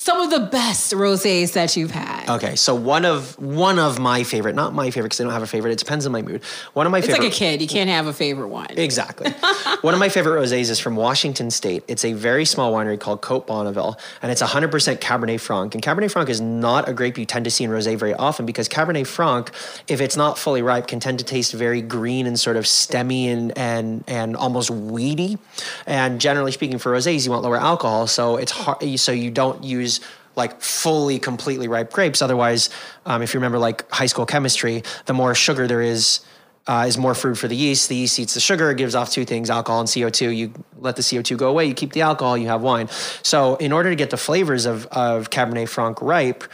some 0.00 0.20
of 0.20 0.30
the 0.30 0.40
best 0.40 0.92
rosés 0.92 1.52
that 1.54 1.76
you've 1.76 1.90
had. 1.90 2.28
okay. 2.30 2.54
So 2.54 2.74
one 2.74 3.04
of 3.04 3.38
one 3.38 3.78
of 3.78 3.98
my 3.98 4.22
favorite, 4.22 4.54
not 4.54 4.72
my 4.72 4.90
favorite 4.90 5.06
because 5.08 5.20
I 5.20 5.24
don't 5.24 5.32
have 5.32 5.42
a 5.42 5.46
favorite. 5.46 5.72
It 5.72 5.78
depends 5.80 6.06
on 6.06 6.12
my 6.12 6.22
mood. 6.22 6.42
One 6.72 6.86
of 6.86 6.92
my 6.92 6.98
It's 6.98 7.08
favorite. 7.08 7.26
It's 7.26 7.40
like 7.40 7.50
a 7.50 7.52
kid. 7.52 7.60
You 7.62 7.68
can't 7.68 7.90
have 7.90 8.06
a 8.06 8.12
favorite 8.12 8.48
one. 8.48 8.68
Exactly. 8.70 9.30
One 9.82 9.94
of 9.94 10.00
my 10.00 10.08
favorite 10.08 10.40
rosés 10.40 10.70
is 10.70 10.78
from 10.80 10.96
Washington 10.96 11.50
State. 11.50 11.84
It's 11.88 12.04
a 12.04 12.12
very 12.12 12.44
small 12.44 12.72
winery 12.72 12.98
called 12.98 13.20
Cote 13.22 13.46
Bonneville, 13.46 13.98
and 14.22 14.30
it's 14.32 14.42
100% 14.42 14.98
Cabernet 14.98 15.40
Franc. 15.40 15.74
And 15.74 15.82
Cabernet 15.82 16.10
Franc 16.10 16.28
is 16.28 16.40
not 16.40 16.88
a 16.88 16.92
grape 16.92 17.16
you 17.18 17.24
tend 17.24 17.44
to 17.44 17.50
see 17.50 17.64
in 17.64 17.70
rosé 17.70 17.96
very 17.96 18.14
often 18.14 18.46
because 18.46 18.68
Cabernet 18.68 19.06
Franc, 19.06 19.50
if 19.88 20.00
it's 20.00 20.16
not 20.16 20.38
fully 20.38 20.62
ripe, 20.62 20.86
can 20.86 21.00
tend 21.00 21.18
to 21.20 21.24
taste 21.24 21.52
very 21.52 21.80
green 21.82 22.26
and 22.26 22.38
sort 22.38 22.56
of 22.56 22.64
stemmy 22.64 23.26
and 23.26 23.56
and 23.56 24.04
and 24.06 24.36
almost 24.36 24.70
weedy. 24.70 25.38
And 25.86 26.20
generally 26.20 26.52
speaking, 26.52 26.78
for 26.78 26.92
rosés, 26.92 27.24
you 27.24 27.30
want 27.30 27.42
lower 27.42 27.56
alcohol, 27.56 28.06
so 28.06 28.36
it's 28.36 28.52
hard. 28.52 28.78
So 28.98 29.12
you 29.12 29.30
don't 29.30 29.62
use 29.64 29.87
like 30.36 30.60
fully 30.60 31.18
completely 31.18 31.68
ripe 31.68 31.92
grapes 31.92 32.22
otherwise 32.22 32.70
um, 33.06 33.22
if 33.22 33.34
you 33.34 33.40
remember 33.40 33.58
like 33.58 33.90
high 33.90 34.06
school 34.06 34.26
chemistry 34.26 34.82
the 35.06 35.14
more 35.14 35.34
sugar 35.34 35.66
there 35.66 35.82
is 35.82 36.20
uh, 36.68 36.84
is 36.86 36.98
more 36.98 37.14
food 37.14 37.38
for 37.38 37.48
the 37.48 37.56
yeast. 37.56 37.88
The 37.88 37.96
yeast 37.96 38.18
eats 38.20 38.34
the 38.34 38.40
sugar, 38.40 38.74
gives 38.74 38.94
off 38.94 39.10
two 39.10 39.24
things, 39.24 39.48
alcohol 39.48 39.80
and 39.80 39.88
CO2. 39.88 40.36
You 40.36 40.52
let 40.76 40.96
the 40.96 41.02
CO2 41.02 41.36
go 41.36 41.48
away, 41.48 41.64
you 41.64 41.74
keep 41.74 41.92
the 41.92 42.02
alcohol, 42.02 42.36
you 42.36 42.48
have 42.48 42.60
wine. 42.60 42.88
So, 43.22 43.56
in 43.56 43.72
order 43.72 43.88
to 43.88 43.96
get 43.96 44.10
the 44.10 44.18
flavors 44.18 44.66
of, 44.66 44.86
of 44.86 45.30
Cabernet 45.30 45.68
Franc 45.68 46.00
ripe, 46.02 46.44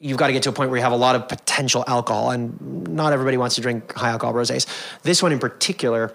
you've 0.00 0.18
got 0.18 0.26
to 0.26 0.32
get 0.32 0.42
to 0.42 0.48
a 0.48 0.52
point 0.52 0.70
where 0.70 0.78
you 0.78 0.82
have 0.82 0.92
a 0.92 0.96
lot 0.96 1.14
of 1.14 1.28
potential 1.28 1.84
alcohol, 1.86 2.30
and 2.30 2.88
not 2.88 3.12
everybody 3.12 3.36
wants 3.36 3.54
to 3.54 3.60
drink 3.60 3.94
high 3.94 4.10
alcohol 4.10 4.34
rosés. 4.34 4.66
This 5.02 5.22
one 5.22 5.30
in 5.30 5.38
particular 5.38 6.12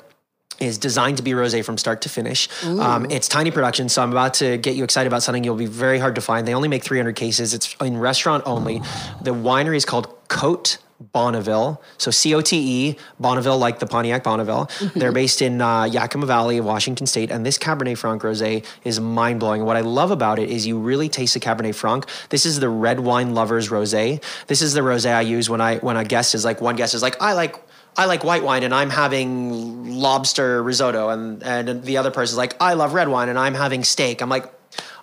is 0.62 0.78
designed 0.78 1.18
to 1.18 1.24
be 1.24 1.32
rosé 1.32 1.64
from 1.64 1.78
start 1.78 2.02
to 2.02 2.10
finish. 2.10 2.48
Um, 2.66 3.08
it's 3.10 3.28
tiny 3.28 3.52
production, 3.52 3.90
so 3.90 4.02
I'm 4.02 4.12
about 4.12 4.36
to 4.36 4.58
get 4.58 4.76
you 4.76 4.84
excited 4.84 5.08
about 5.08 5.24
something 5.24 5.44
you'll 5.44 5.56
be 5.56 5.66
very 5.66 6.00
hard 6.00 6.16
to 6.16 6.22
find. 6.22 6.48
They 6.48 6.54
only 6.54 6.68
make 6.68 6.84
300 6.84 7.16
cases. 7.16 7.54
It's 7.54 7.76
in 7.82 7.98
restaurant 7.98 8.44
only. 8.46 8.82
The 9.22 9.32
winery 9.32 9.76
is 9.76 9.86
called 9.86 10.08
Cote 10.28 10.78
Bonneville. 11.14 11.82
So 11.98 12.12
C 12.12 12.34
O 12.36 12.42
T 12.42 12.58
E, 12.90 12.98
Bonneville, 13.20 13.58
like 13.58 13.80
the 13.80 13.88
Pontiac 13.88 14.24
Bonneville. 14.24 14.70
They're 14.96 15.12
based 15.12 15.42
in 15.42 15.62
uh, 15.62 15.86
Yakima 15.86 16.26
Valley 16.26 16.62
Washington 16.62 17.08
State. 17.08 17.32
And 17.32 17.46
this 17.46 17.58
Cabernet 17.58 17.98
Franc 17.98 18.22
rosé 18.22 18.64
is 18.84 19.00
mind 19.00 19.40
blowing. 19.40 19.66
What 19.66 19.78
I 19.78 19.82
love 19.82 20.12
about 20.12 20.40
it 20.40 20.50
is 20.50 20.68
you 20.68 20.78
really 20.78 21.10
taste 21.10 21.34
the 21.34 21.40
Cabernet 21.40 21.76
Franc. 21.76 22.08
This 22.30 22.46
is 22.46 22.60
the 22.60 22.70
red 22.70 23.00
wine 23.00 23.34
lovers 23.34 23.70
rosé. 23.70 24.24
This 24.48 24.62
is 24.62 24.74
the 24.74 24.82
rosé 24.82 25.14
I 25.14 25.22
use 25.22 25.50
when 25.50 25.62
I 25.62 25.78
when 25.78 25.98
a 25.98 26.04
guest 26.04 26.36
is 26.36 26.46
like 26.46 26.62
one 26.62 26.76
guest 26.76 26.94
is 26.94 27.02
like 27.02 27.20
I 27.22 27.34
like 27.34 27.56
I 27.98 28.06
like 28.06 28.24
white 28.24 28.44
wine 28.44 28.64
and 28.64 28.74
I'm 28.74 28.90
having 28.90 30.00
lobster 30.00 30.64
risotto, 30.64 31.10
and 31.10 31.44
and 31.44 31.84
the 31.84 31.98
other 31.98 32.12
person 32.12 32.34
is 32.34 32.38
like, 32.38 32.56
I 32.62 32.74
love 32.74 32.94
red 32.94 33.08
wine 33.08 33.30
and 33.30 33.38
I'm 33.38 33.54
having 33.54 33.84
steak. 33.84 34.22
I'm 34.22 34.30
like, 34.30 34.52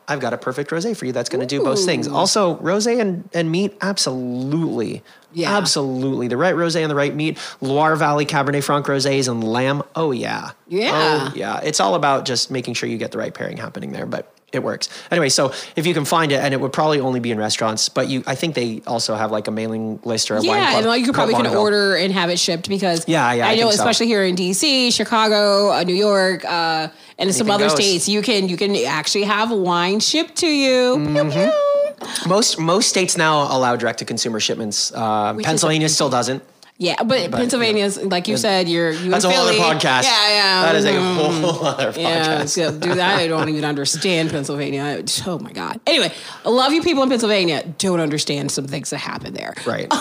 I've 0.09 0.21
got 0.21 0.33
a 0.33 0.39
perfect 0.39 0.71
rosé 0.71 0.97
for 0.97 1.05
you 1.05 1.13
that's 1.13 1.29
going 1.29 1.47
to 1.47 1.47
do 1.47 1.63
both 1.63 1.85
things. 1.85 2.09
Also, 2.09 2.57
rosé 2.57 2.99
and, 2.99 3.29
and 3.35 3.53
meat, 3.53 3.77
absolutely. 3.83 5.03
Yeah. 5.35 5.55
Absolutely. 5.55 6.29
The 6.29 6.39
right 6.39 6.55
rosé 6.55 6.81
and 6.81 6.91
the 6.91 6.95
right 6.95 7.15
meat. 7.15 7.39
Loire 7.61 7.95
Valley 7.95 8.25
Cabernet 8.25 8.65
Franc 8.65 8.87
rosés 8.87 9.29
and 9.31 9.45
lamb. 9.45 9.83
Oh, 9.95 10.11
yeah. 10.11 10.53
Yeah. 10.67 11.29
Oh, 11.31 11.33
yeah. 11.37 11.61
It's 11.63 11.79
all 11.79 11.95
about 11.95 12.25
just 12.25 12.51
making 12.51 12.73
sure 12.73 12.89
you 12.89 12.97
get 12.97 13.13
the 13.13 13.19
right 13.19 13.35
pairing 13.35 13.59
happening 13.59 13.93
there, 13.93 14.07
but 14.07 14.33
it 14.53 14.63
works. 14.63 14.89
Anyway, 15.11 15.29
so 15.29 15.53
if 15.77 15.87
you 15.87 15.93
can 15.93 16.05
find 16.07 16.33
it, 16.33 16.37
and 16.41 16.55
it 16.55 16.61
would 16.61 16.73
probably 16.73 17.01
only 17.01 17.21
be 17.21 17.31
in 17.31 17.39
restaurants, 17.39 17.89
but 17.91 18.09
you, 18.09 18.23
I 18.27 18.35
think 18.35 18.55
they 18.55 18.81
also 18.87 19.15
have 19.15 19.31
like 19.31 19.47
a 19.47 19.51
mailing 19.51 20.01
list 20.05 20.31
or 20.31 20.35
a 20.35 20.39
wine 20.39 20.47
Yeah, 20.47 20.67
club. 20.71 20.77
and 20.79 20.87
like 20.87 21.05
you 21.05 21.13
probably 21.13 21.35
can 21.35 21.47
order 21.47 21.97
and 21.97 22.13
have 22.15 22.31
it 22.31 22.39
shipped 22.39 22.67
because 22.69 23.07
Yeah, 23.07 23.31
yeah, 23.35 23.47
I 23.47 23.53
I 23.53 23.55
know 23.57 23.63
think 23.65 23.75
so. 23.75 23.81
especially 23.81 24.07
here 24.07 24.25
in 24.25 24.37
DC, 24.37 24.91
Chicago, 24.93 25.71
uh, 25.71 25.83
New 25.83 25.95
York, 25.95 26.45
uh, 26.47 26.89
and 27.19 27.35
some 27.35 27.51
other 27.51 27.67
goes. 27.69 27.75
states, 27.77 28.09
you 28.09 28.23
can 28.23 28.49
you 28.49 28.57
can 28.57 28.75
actually 28.87 29.25
have 29.25 29.51
wine 29.51 30.01
shipped 30.01 30.37
to 30.37 30.47
you. 30.49 30.97
Mm-hmm. 30.97 31.31
Pew, 31.31 31.51
pew. 31.51 32.29
Most 32.29 32.59
most 32.59 32.89
states 32.89 33.17
now 33.17 33.55
allow 33.55 33.77
direct 33.77 33.99
to 33.99 34.05
consumer 34.05 34.41
shipments. 34.41 34.93
Uh, 34.95 35.35
Pennsylvania 35.43 35.89
still 35.89 36.09
doesn't. 36.09 36.43
Yeah, 36.81 37.03
but, 37.03 37.33
Pennsylvania's 37.33 37.97
like 38.01 38.29
you 38.29 38.37
said, 38.37 38.69
you're 38.69 38.93
you 38.93 39.11
That's 39.11 39.25
a 39.25 39.31
whole 39.31 39.49
other 39.49 39.59
podcast. 39.59 40.05
Yeah, 40.05 40.29
yeah. 40.29 40.63
That 40.63 40.77
is 40.77 40.85
a 40.85 40.93
mhm. 40.93 41.41
whole 41.41 41.67
other 41.67 42.01
Yeah, 42.01 42.43
podcast. 42.43 42.49
so, 42.51 42.79
dude, 42.79 42.99
I 43.01 43.27
don't 43.27 43.49
even 43.49 43.65
understand 43.65 44.31
Pennsylvania. 44.31 44.83
I- 44.83 45.05
Oh 45.27 45.41
my 45.41 45.51
god. 45.51 45.81
Anyway, 45.89 46.13
I 46.47 46.49
love 46.49 46.73
you 46.73 46.81
people 46.83 47.03
in 47.03 47.09
Pennsylvania. 47.11 47.65
Don't 47.79 47.99
understand 47.99 48.53
some 48.53 48.69
things 48.69 48.91
that 48.91 48.99
happen 48.99 49.35
there. 49.35 49.55
Right. 49.67 49.93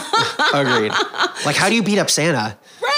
Agreed. 0.53 0.91
Like, 1.45 1.55
how 1.55 1.69
do 1.69 1.75
you 1.75 1.83
beat 1.83 1.99
up 1.99 2.09
Santa? 2.09 2.57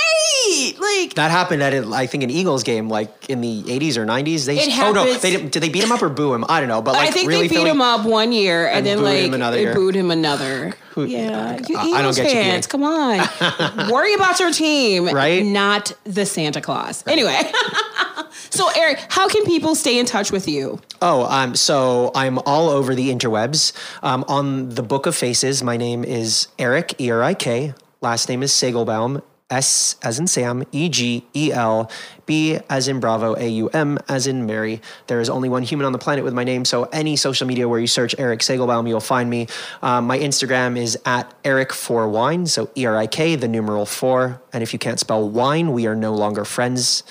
Right. 0.09 0.73
Like 0.79 1.13
That 1.15 1.31
happened 1.31 1.61
at, 1.63 1.73
I 1.73 2.05
think, 2.07 2.23
an 2.23 2.29
Eagles 2.29 2.63
game, 2.63 2.89
like 2.89 3.29
in 3.29 3.41
the 3.41 3.63
80s 3.63 3.97
or 3.97 4.05
90s. 4.05 4.45
They, 4.45 4.57
It 4.59 4.69
oh, 4.79 4.91
no. 4.91 5.13
They, 5.13 5.31
didn't- 5.31 5.51
did 5.51 5.61
they 5.63 5.69
beat 5.69 5.83
him 5.83 5.91
up 5.91 6.01
or 6.01 6.09
boo 6.09 6.33
him? 6.33 6.45
I 6.49 6.59
don't 6.59 6.69
know. 6.69 6.81
But, 6.81 6.93
like, 6.95 7.09
I 7.09 7.11
think 7.11 7.27
really 7.27 7.43
they 7.43 7.47
beat 7.49 7.55
Philly- 7.57 7.69
him 7.69 7.81
up 7.81 8.05
one 8.05 8.31
year 8.31 8.67
and, 8.67 8.77
And 8.77 8.85
then 8.85 9.03
like 9.03 9.19
him 9.25 9.33
another 9.33 9.57
they 9.57 9.63
year. 9.63 9.73
booed 9.73 9.95
him 9.95 10.11
another. 10.11 10.73
Who- 10.93 11.05
yeah, 11.05 11.59
you 11.67 11.77
I- 11.77 11.81
I 11.81 11.99
Eagles 11.99 12.17
don't 12.17 12.25
get 12.25 12.35
you, 12.35 12.41
fans, 12.51 12.67
come 12.67 12.83
on. 12.83 13.89
Worry 13.91 14.13
about 14.15 14.39
your 14.39 14.51
team, 14.51 15.05
Right? 15.09 15.45
Not 15.45 15.93
the 16.03 16.25
Santa 16.25 16.61
Claus. 16.61 17.03
Anyway, 17.07 17.39
so 18.49 18.69
Erik, 18.69 18.99
how 19.09 19.27
can 19.27 19.45
people 19.45 19.75
stay 19.75 19.99
in 19.99 20.05
touch 20.05 20.31
with 20.31 20.47
you? 20.47 20.79
Oh, 21.01 21.25
um, 21.25 21.55
so 21.55 22.11
I'm 22.15 22.39
all 22.39 22.69
over 22.69 22.95
the 22.95 23.09
interwebs. 23.09 23.73
Um, 24.03 24.25
on 24.27 24.69
the 24.69 24.83
Book 24.83 25.05
of 25.05 25.15
Faces, 25.15 25.63
my 25.63 25.77
name 25.77 26.03
is 26.03 26.47
Erik, 26.57 26.99
E 26.99 27.09
R 27.11 27.23
I 27.23 27.33
K. 27.33 27.73
Last 28.01 28.29
name 28.29 28.43
is 28.43 28.51
Segelbaum, 28.51 29.21
S 29.49 29.95
as 30.03 30.19
in 30.19 30.27
Sam, 30.27 30.63
E 30.71 30.89
G 30.89 31.25
E 31.35 31.51
L, 31.51 31.89
B 32.25 32.59
as 32.69 32.87
in 32.87 32.99
Bravo, 32.99 33.35
A 33.35 33.47
U 33.47 33.69
M 33.69 33.97
as 34.07 34.27
in 34.27 34.45
Mary. 34.45 34.81
There 35.07 35.19
is 35.19 35.29
only 35.29 35.49
one 35.49 35.63
human 35.63 35.85
on 35.85 35.91
the 35.91 35.97
planet 35.97 36.23
with 36.23 36.33
my 36.33 36.43
name, 36.43 36.65
so 36.65 36.83
any 36.85 37.15
social 37.15 37.47
media 37.47 37.67
where 37.67 37.79
you 37.79 37.87
search 37.87 38.13
Erik 38.17 38.41
Segelbaum, 38.41 38.87
you'll 38.87 38.99
find 38.99 39.29
me. 39.29 39.47
Um, 39.81 40.05
my 40.05 40.19
Instagram 40.19 40.77
is 40.77 40.97
at 41.05 41.33
Erik4Wine, 41.43 42.47
so 42.47 42.69
E 42.77 42.85
R 42.85 42.97
I 42.97 43.07
K, 43.07 43.35
the 43.35 43.47
numeral 43.47 43.85
four. 43.85 44.41
And 44.53 44.61
if 44.61 44.73
you 44.73 44.79
can't 44.79 44.99
spell 44.99 45.27
wine, 45.27 45.71
we 45.71 45.87
are 45.87 45.95
no 45.95 46.13
longer 46.13 46.45
friends. 46.45 47.03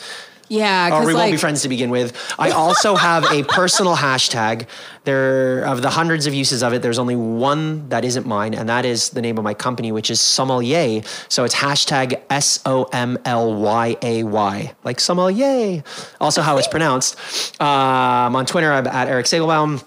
Yeah, 0.49 0.95
Or 0.95 1.01
we 1.07 1.13
like 1.13 1.23
won't 1.23 1.33
be 1.33 1.37
friends 1.37 1.63
to 1.63 1.69
begin 1.69 1.91
with. 1.91 2.17
I 2.39 2.51
also 2.51 2.97
have 2.97 3.25
a 3.31 3.43
personal 3.45 3.97
hashtag. 4.09 4.67
There 5.05 5.63
of 5.65 5.81
the 5.83 5.91
hundreds 5.91 6.27
of 6.27 6.35
uses 6.35 6.63
of 6.63 6.73
it, 6.75 6.83
there's 6.83 6.99
only 6.99 7.17
one 7.17 7.89
that 7.89 8.05
isn't 8.05 8.27
mine, 8.27 8.55
and 8.55 8.69
that 8.69 8.85
is 8.85 9.11
the 9.11 9.23
name 9.23 9.39
of 9.39 9.45
my 9.45 9.55
company, 9.55 9.91
which 9.93 10.11
is 10.11 10.21
SOMLYAY. 10.21 11.07
So 11.31 11.45
it's 11.45 11.55
hashtag 11.55 12.21
S 12.31 12.61
O 12.67 12.85
M 12.93 13.19
L 13.25 13.55
Y 13.55 13.97
A 14.03 14.23
Y, 14.25 14.75
like 14.85 15.01
sommelier. 15.01 15.83
Also, 16.21 16.43
how 16.43 16.59
it's 16.59 16.69
pronounced. 16.69 17.17
Um, 17.61 18.37
on 18.37 18.45
Twitter, 18.47 18.71
I'm 18.73 18.87
at 18.87 19.09
Erik 19.09 19.27
Segelbaum. 19.27 19.83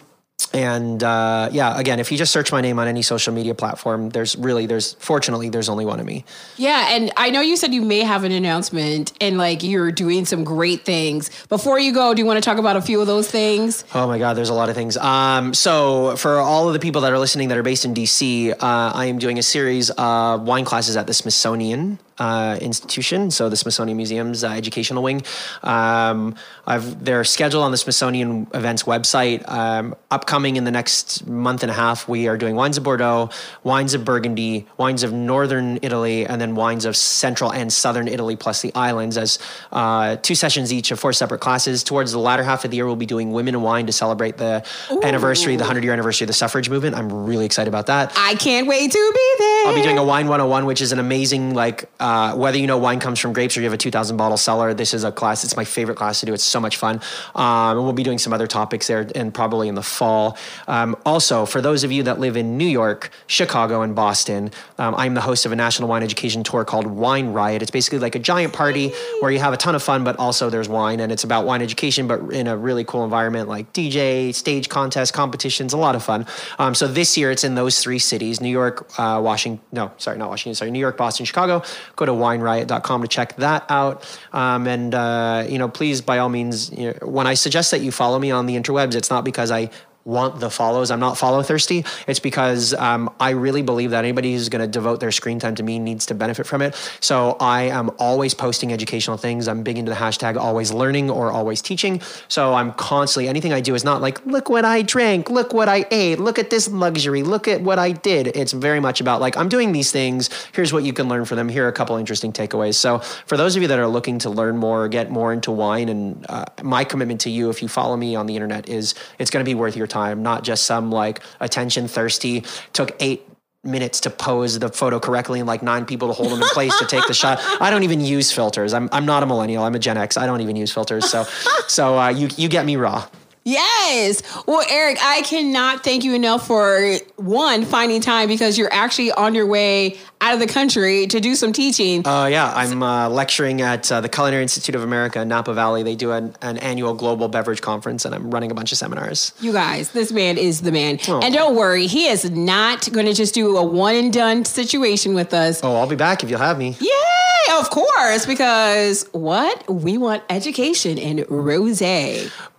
And 0.54 1.04
uh, 1.04 1.50
yeah, 1.52 1.78
again, 1.78 2.00
if 2.00 2.12
you 2.12 2.18
just 2.18 2.32
search 2.32 2.52
my 2.52 2.62
name 2.62 2.80
on 2.80 2.88
any 2.88 3.02
social 3.02 3.34
media 3.34 3.54
platform, 3.54 4.10
there's 4.10 4.36
really, 4.36 4.66
there's 4.66 4.94
fortunately, 4.94 5.50
there's 5.50 5.70
only 5.70 5.86
one 5.86 6.00
of 6.00 6.06
me. 6.06 6.26
Yeah, 6.58 6.88
and 6.90 7.12
I 7.18 7.30
know 7.30 7.42
you 7.42 7.58
said 7.58 7.74
you 7.74 7.82
may 7.82 8.02
have 8.02 8.24
an 8.24 8.32
announcement 8.32 9.14
and 9.22 9.38
like 9.38 9.64
you're 9.64 9.92
doing 9.92 10.26
some 10.26 10.44
great 10.44 10.82
things. 10.82 11.30
Before 11.48 11.80
you 11.80 11.94
go, 11.94 12.14
do 12.14 12.22
you 12.22 12.26
want 12.26 12.38
to 12.38 12.42
talk 12.42 12.58
about 12.58 12.76
a 12.76 12.82
few 12.82 13.02
of 13.02 13.08
those 13.08 13.30
things? 13.30 13.84
Oh 13.94 14.08
my 14.08 14.20
God, 14.20 14.34
there's 14.36 14.50
a 14.50 14.54
lot 14.54 14.70
of 14.70 14.76
things. 14.76 14.98
Um, 14.98 15.54
so, 15.54 16.16
for 16.18 16.38
all 16.38 16.68
of 16.68 16.74
the 16.74 16.80
people 16.80 17.02
that 17.02 17.12
are 17.12 17.20
listening 17.20 17.50
that 17.50 17.58
are 17.58 17.64
based 17.64 17.86
in 17.86 17.94
DC, 17.94 18.52
uh, 18.52 18.56
I 18.62 19.06
am 19.06 19.20
doing 19.20 19.40
a 19.40 19.44
series 19.44 19.90
of 19.92 20.44
wine 20.44 20.66
classes 20.66 20.96
at 20.98 21.08
the 21.08 21.14
Smithsonian 21.14 22.00
uh, 22.22 22.56
Institution, 22.62 23.32
so 23.32 23.50
the 23.50 23.58
Smithsonian 23.58 23.98
Museum's 23.98 24.44
uh, 24.44 24.50
educational 24.50 25.02
wing. 25.02 25.24
Um, 25.64 26.36
I've 26.68 27.04
they're 27.04 27.24
scheduled 27.24 27.64
on 27.64 27.72
the 27.72 27.78
Smithsonian 27.78 28.46
events 28.54 28.84
website. 28.84 29.42
Um, 29.50 29.96
upcoming 30.12 30.56
in 30.56 30.64
the 30.64 30.72
next 30.72 31.26
month 31.26 31.64
and 31.64 31.72
a 31.72 31.74
half, 31.74 32.08
we 32.08 32.28
are 32.28 32.38
doing 32.38 32.56
wines 32.56 32.78
of 32.78 32.84
Bordeaux, 32.84 33.32
wines 33.64 33.96
of 33.96 34.06
Burgundy, 34.06 34.68
wines 34.78 35.02
of 35.02 35.12
northern 35.12 35.80
Italy, 35.82 36.28
and 36.28 36.40
then 36.40 36.54
wines 36.54 36.86
of 36.86 36.96
central 36.96 37.52
and 37.52 37.74
southern 37.74 38.08
Italy, 38.08 38.36
plus 38.36 38.62
the 38.62 38.72
islands, 38.76 39.18
as 39.18 39.40
uh, 39.72 40.18
two 40.18 40.36
sessions 40.36 40.72
each 40.72 40.92
of 40.92 41.00
four 41.00 41.14
separate 41.14 41.40
classes. 41.42 41.84
Towards 41.84 42.12
the 42.12 42.20
latter 42.20 42.44
half 42.44 42.64
of 42.66 42.70
the 42.70 42.78
year, 42.78 42.86
we'll 42.86 42.96
be 42.96 43.08
doing 43.08 43.32
women 43.32 43.56
and 43.56 43.64
wine 43.64 43.88
to 43.88 43.92
celebrate 43.92 44.38
the 44.38 44.64
anniversary, 45.02 45.56
the 45.56 45.66
hundred 45.66 45.84
year 45.84 45.94
anniversary 45.94 46.26
of 46.26 46.28
the 46.28 46.34
suffrage 46.34 46.70
movement. 46.70 46.96
I'm 46.96 47.26
really 47.26 47.46
excited 47.46 47.70
about 47.70 47.88
that. 47.88 48.14
I 48.16 48.36
can't 48.36 48.68
wait 48.68 48.92
to 48.92 49.12
be 49.12 49.36
there. 49.40 49.68
I'll 49.68 49.76
be 49.76 49.82
doing 49.82 49.98
a 49.98 50.04
wine 50.04 50.28
101, 50.28 50.68
which 50.68 50.82
is 50.82 50.92
an 50.92 51.00
amazing 51.00 51.56
like 51.56 51.90
uh, 52.00 52.11
uh, 52.12 52.36
whether 52.36 52.58
you 52.58 52.68
know 52.68 52.78
wine 52.78 53.00
comes 53.00 53.20
from 53.20 53.32
grapes 53.32 53.56
or 53.56 53.62
you 53.62 53.66
have 53.66 53.74
a 53.74 53.78
2,000 53.78 54.18
bottle 54.18 54.36
cellar, 54.36 54.74
this 54.74 54.94
is 54.94 55.06
a 55.06 55.12
class. 55.14 55.46
It's 55.46 55.56
my 55.56 55.64
favorite 55.64 55.96
class 55.96 56.20
to 56.20 56.26
do. 56.26 56.34
It's 56.34 56.44
so 56.44 56.60
much 56.60 56.76
fun. 56.76 57.00
Um, 57.36 57.78
and 57.78 57.84
we'll 57.84 57.94
be 57.94 58.04
doing 58.04 58.18
some 58.18 58.34
other 58.34 58.48
topics 58.48 58.88
there 58.88 59.08
and 59.16 59.34
probably 59.34 59.70
in 59.70 59.76
the 59.76 59.84
fall. 59.84 60.38
Um, 60.68 60.98
also, 61.06 61.46
for 61.46 61.62
those 61.62 61.86
of 61.86 61.92
you 61.92 62.04
that 62.04 62.20
live 62.20 62.36
in 62.36 62.58
New 62.58 62.68
York, 62.68 63.12
Chicago, 63.28 63.82
and 63.82 63.96
Boston, 63.96 64.52
um, 64.78 64.94
I'm 64.96 65.14
the 65.14 65.22
host 65.22 65.46
of 65.46 65.54
a 65.54 65.56
national 65.56 65.88
wine 65.88 66.04
education 66.04 66.44
tour 66.44 66.66
called 66.66 66.86
Wine 66.86 67.32
Riot. 67.32 67.62
It's 67.62 67.72
basically 67.72 68.00
like 68.00 68.16
a 68.16 68.20
giant 68.20 68.52
party 68.52 68.92
where 69.22 69.32
you 69.32 69.40
have 69.40 69.54
a 69.54 69.58
ton 69.58 69.74
of 69.74 69.82
fun, 69.82 70.04
but 70.04 70.18
also 70.20 70.50
there's 70.50 70.68
wine 70.68 71.00
and 71.00 71.14
it's 71.14 71.24
about 71.24 71.46
wine 71.46 71.62
education, 71.62 72.08
but 72.08 72.20
in 72.34 72.48
a 72.48 72.58
really 72.58 72.84
cool 72.84 73.06
environment 73.06 73.48
like 73.48 73.72
DJ, 73.72 74.36
stage 74.36 74.68
contests, 74.68 75.12
competitions, 75.12 75.72
a 75.72 75.78
lot 75.78 75.96
of 75.96 76.04
fun. 76.04 76.26
Um, 76.60 76.76
so 76.76 76.88
this 76.88 77.18
year 77.18 77.32
it's 77.32 77.46
in 77.46 77.56
those 77.56 77.80
three 77.80 78.00
cities 78.00 78.42
New 78.42 78.50
York, 78.50 78.92
uh, 79.00 79.22
Washington, 79.24 79.64
no, 79.72 79.94
sorry, 79.98 80.18
not 80.18 80.30
Washington, 80.30 80.56
sorry, 80.56 80.72
New 80.72 80.80
York, 80.80 80.98
Boston, 80.98 81.26
Chicago. 81.26 81.64
Go 82.02 82.08
to 82.08 82.14
wineriot.com 82.14 83.04
to 83.04 83.08
check 83.08 83.36
that 83.36 83.64
out. 83.70 84.04
Um, 84.34 84.66
and, 84.66 84.96
uh, 84.96 85.46
you 85.48 85.60
know, 85.60 85.68
please, 85.68 86.02
by 86.02 86.18
all 86.18 86.30
means, 86.30 86.72
you 86.72 86.88
know, 86.88 87.08
when 87.08 87.28
I 87.28 87.36
suggest 87.36 87.70
that 87.70 87.82
you 87.82 87.92
follow 87.92 88.18
me 88.18 88.32
on 88.32 88.48
the 88.48 88.56
interwebs, 88.56 88.96
it's 88.96 89.12
not 89.12 89.24
because 89.24 89.52
I 89.52 89.70
want 90.06 90.40
the 90.40 90.50
follows. 90.50 90.92
I'm 90.92 91.00
not 91.00 91.18
follow 91.18 91.44
thirsty. 91.44 91.86
It's 92.08 92.20
because 92.20 92.74
um, 92.74 93.14
I 93.20 93.32
really 93.32 93.62
believe 93.62 93.92
that 93.92 94.04
anybody 94.04 94.34
who's 94.34 94.50
going 94.50 94.62
to 94.62 94.68
devote 94.68 95.00
their 95.00 95.12
screen 95.12 95.40
time 95.40 95.56
to 95.56 95.64
me 95.64 95.80
needs 95.80 96.08
to 96.08 96.16
benefit 96.16 96.48
from 96.48 96.62
it. 96.62 96.76
So 97.00 97.38
I 97.40 97.64
am 97.64 97.92
always 98.00 98.34
posting 98.34 98.74
educational 98.74 99.18
things. 99.18 99.48
I'm 99.48 99.64
big 99.64 99.78
into 99.78 99.92
the 99.92 99.98
hashtag 99.98 100.38
always 100.38 100.72
learning 100.72 101.10
or 101.10 101.32
always 101.32 101.62
teaching. 101.62 102.02
So 102.28 102.54
I'm 102.54 102.74
constantly, 102.74 103.28
anything 103.28 103.54
I 103.54 103.62
do 103.62 103.76
is 103.76 103.84
not 103.84 104.02
like, 104.02 104.26
look 104.26 104.50
what 104.50 104.66
I 104.66 104.82
drank, 104.82 105.30
look 105.30 105.54
what 105.54 105.70
I 105.70 105.86
ate, 105.92 106.20
look 106.20 106.40
at 106.40 106.50
this 106.50 106.68
luxury, 106.68 107.24
look 107.24 107.48
at 107.48 107.62
what 107.62 107.78
I 107.80 107.92
did. 107.92 108.28
It's 108.28 108.54
very 108.54 108.80
much 108.80 109.02
about 109.02 109.22
like, 109.22 109.38
I'm 109.38 109.50
doing 109.50 109.72
these 109.72 109.92
things. 109.92 110.30
Here's 110.54 110.74
what 110.74 110.84
you 110.84 110.94
can 110.94 111.08
learn 111.10 111.26
from 111.26 111.38
them. 111.38 111.50
Here 111.50 111.66
are 111.66 111.70
a 111.70 111.74
couple 111.74 111.96
interesting 111.98 112.34
takeaways. 112.34 112.76
So 112.76 113.00
for 113.00 113.38
those 113.38 113.56
of 113.56 113.62
you 113.62 113.68
that 113.68 113.80
are 113.80 113.88
looking 113.88 114.20
to 114.20 114.30
learn 114.30 114.58
more, 114.58 114.88
get 114.88 115.12
more 115.12 115.32
into 115.32 115.52
wine, 115.52 115.90
and 115.90 116.26
uh, 116.30 116.46
my 116.64 116.84
commitment 116.84 117.22
to 117.22 117.30
you, 117.30 117.50
if 117.50 117.62
you 117.62 117.68
follow 117.68 117.96
me 117.96 118.16
on 118.16 118.26
the 118.26 118.36
internet, 118.36 118.68
is 118.68 118.96
it's 119.20 119.30
going 119.30 119.44
to 119.44 119.50
be 119.50 119.56
worth 119.56 119.76
your 119.76 119.88
time, 119.92 120.24
not 120.24 120.44
just 120.44 120.66
some 120.66 120.92
like 120.92 121.22
attention 121.40 121.88
thirsty, 121.88 122.44
took 122.74 122.96
eight 123.00 123.28
minutes 123.64 124.00
to 124.02 124.10
pose 124.10 124.58
the 124.58 124.70
photo 124.70 125.00
correctly 125.00 125.40
and 125.40 125.48
like 125.48 125.62
nine 125.62 125.86
people 125.86 126.08
to 126.08 126.14
hold 126.14 126.32
them 126.32 126.42
in 126.42 126.48
place 126.50 126.76
to 126.80 126.86
take 126.86 127.06
the 127.06 127.14
shot. 127.14 127.40
I 127.62 127.70
don't 127.70 127.84
even 127.84 128.02
use 128.02 128.32
filters. 128.32 128.74
I'm, 128.74 128.90
I'm 128.92 129.06
not 129.06 129.22
a 129.22 129.28
millennial. 129.28 129.64
I'm 129.64 129.76
a 129.76 129.80
Gen 129.80 129.98
X. 129.98 130.18
I 130.18 130.26
don't 130.26 130.42
even 130.42 130.56
use 130.56 130.72
filters. 130.74 131.08
So, 131.08 131.26
so 131.68 132.00
uh, 132.00 132.10
you, 132.10 132.30
you 132.38 132.50
get 132.50 132.66
me 132.66 132.76
raw. 132.76 133.08
Yes. 133.44 134.22
Well, 134.46 134.64
Erik, 134.70 134.98
I 135.02 135.22
cannot 135.24 135.84
thank 135.84 136.04
you 136.04 136.14
enough 136.14 136.46
for 136.46 136.96
one 137.16 137.66
finding 137.66 138.00
time 138.00 138.28
because 138.28 138.58
you're 138.58 138.72
actually 138.72 139.12
on 139.12 139.34
your 139.34 139.48
way 139.48 139.98
out 140.22 140.36
of 140.36 140.40
the 140.40 140.46
country 140.46 141.08
to 141.08 141.20
do 141.20 141.34
some 141.34 141.52
teaching. 141.52 142.06
Uh, 142.06 142.26
yeah, 142.26 142.54
I'm 142.56 142.84
uh, 142.84 143.10
lecturing 143.10 143.62
at 143.62 143.92
uh, 143.92 144.00
the 144.00 144.10
Culinary 144.10 144.44
Institute 144.44 144.76
of 144.76 144.84
America 144.84 145.22
in 145.22 145.28
Napa 145.28 145.54
Valley. 145.56 145.82
They 145.82 145.96
do 145.96 146.12
an, 146.12 146.36
an 146.44 146.60
annual 146.60 146.94
global 146.94 147.28
beverage 147.28 147.62
conference, 147.62 148.06
and 148.06 148.14
I'm 148.14 148.30
running 148.30 148.52
a 148.52 148.54
bunch 148.54 148.72
of 148.72 148.78
seminars. 148.78 149.34
You 149.42 149.54
guys, 149.54 149.92
this 149.92 150.12
man 150.12 150.38
is 150.38 150.62
the 150.62 150.72
man. 150.72 151.00
And 151.08 151.34
don't 151.34 151.56
worry, 151.56 151.88
he 151.88 152.06
is 152.06 152.30
not 152.30 152.92
going 152.94 153.08
to 153.08 153.14
just 153.14 153.34
do 153.34 153.58
a 153.58 153.64
one 153.64 153.96
and 153.96 154.14
done 154.14 154.46
situation 154.46 155.16
with 155.16 155.34
us. 155.34 155.62
Oh, 155.64 155.76
I'll 155.78 155.88
be 155.88 155.96
back 155.96 156.24
if 156.24 156.30
you'll 156.30 156.40
have 156.40 156.60
me. 156.60 156.78
Yay, 156.80 157.54
of 157.58 157.72
course, 157.72 158.28
because 158.28 159.08
what? 159.14 159.68
We 159.68 159.98
want 159.98 160.22
education 160.30 161.00
in 161.00 161.26
rose. 161.28 161.82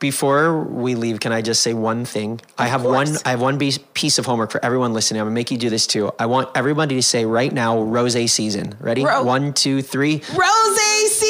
Before 0.03 0.65
we 0.65 0.97
leave, 0.97 1.21
can 1.21 1.31
I 1.31 1.43
just 1.43 1.63
say 1.63 1.75
one 1.75 2.05
thing? 2.05 2.41
I 2.59 2.67
have 2.67 2.83
course. 2.83 3.09
one. 3.09 3.19
I 3.25 3.31
have 3.31 3.41
one 3.41 3.57
piece- 3.57 3.79
of 4.19 4.27
homework 4.27 4.51
for 4.51 4.63
everyone 4.65 4.93
listening. 4.93 5.21
I'm 5.21 5.27
gonna 5.27 5.35
make 5.35 5.53
you 5.53 5.57
do 5.57 5.71
this 5.71 5.87
too. 5.87 6.11
I 6.19 6.27
want 6.27 6.49
everybody 6.57 6.97
to 6.97 7.03
say 7.05 7.25
right 7.25 7.53
now, 7.53 7.81
rose 7.81 8.17
season. 8.33 8.75
Ready? 8.81 9.05
Ro- 9.05 9.23
one, 9.23 9.53
two, 9.53 9.81
three. 9.81 10.21
Rose 10.35 10.77
season. 11.13 11.22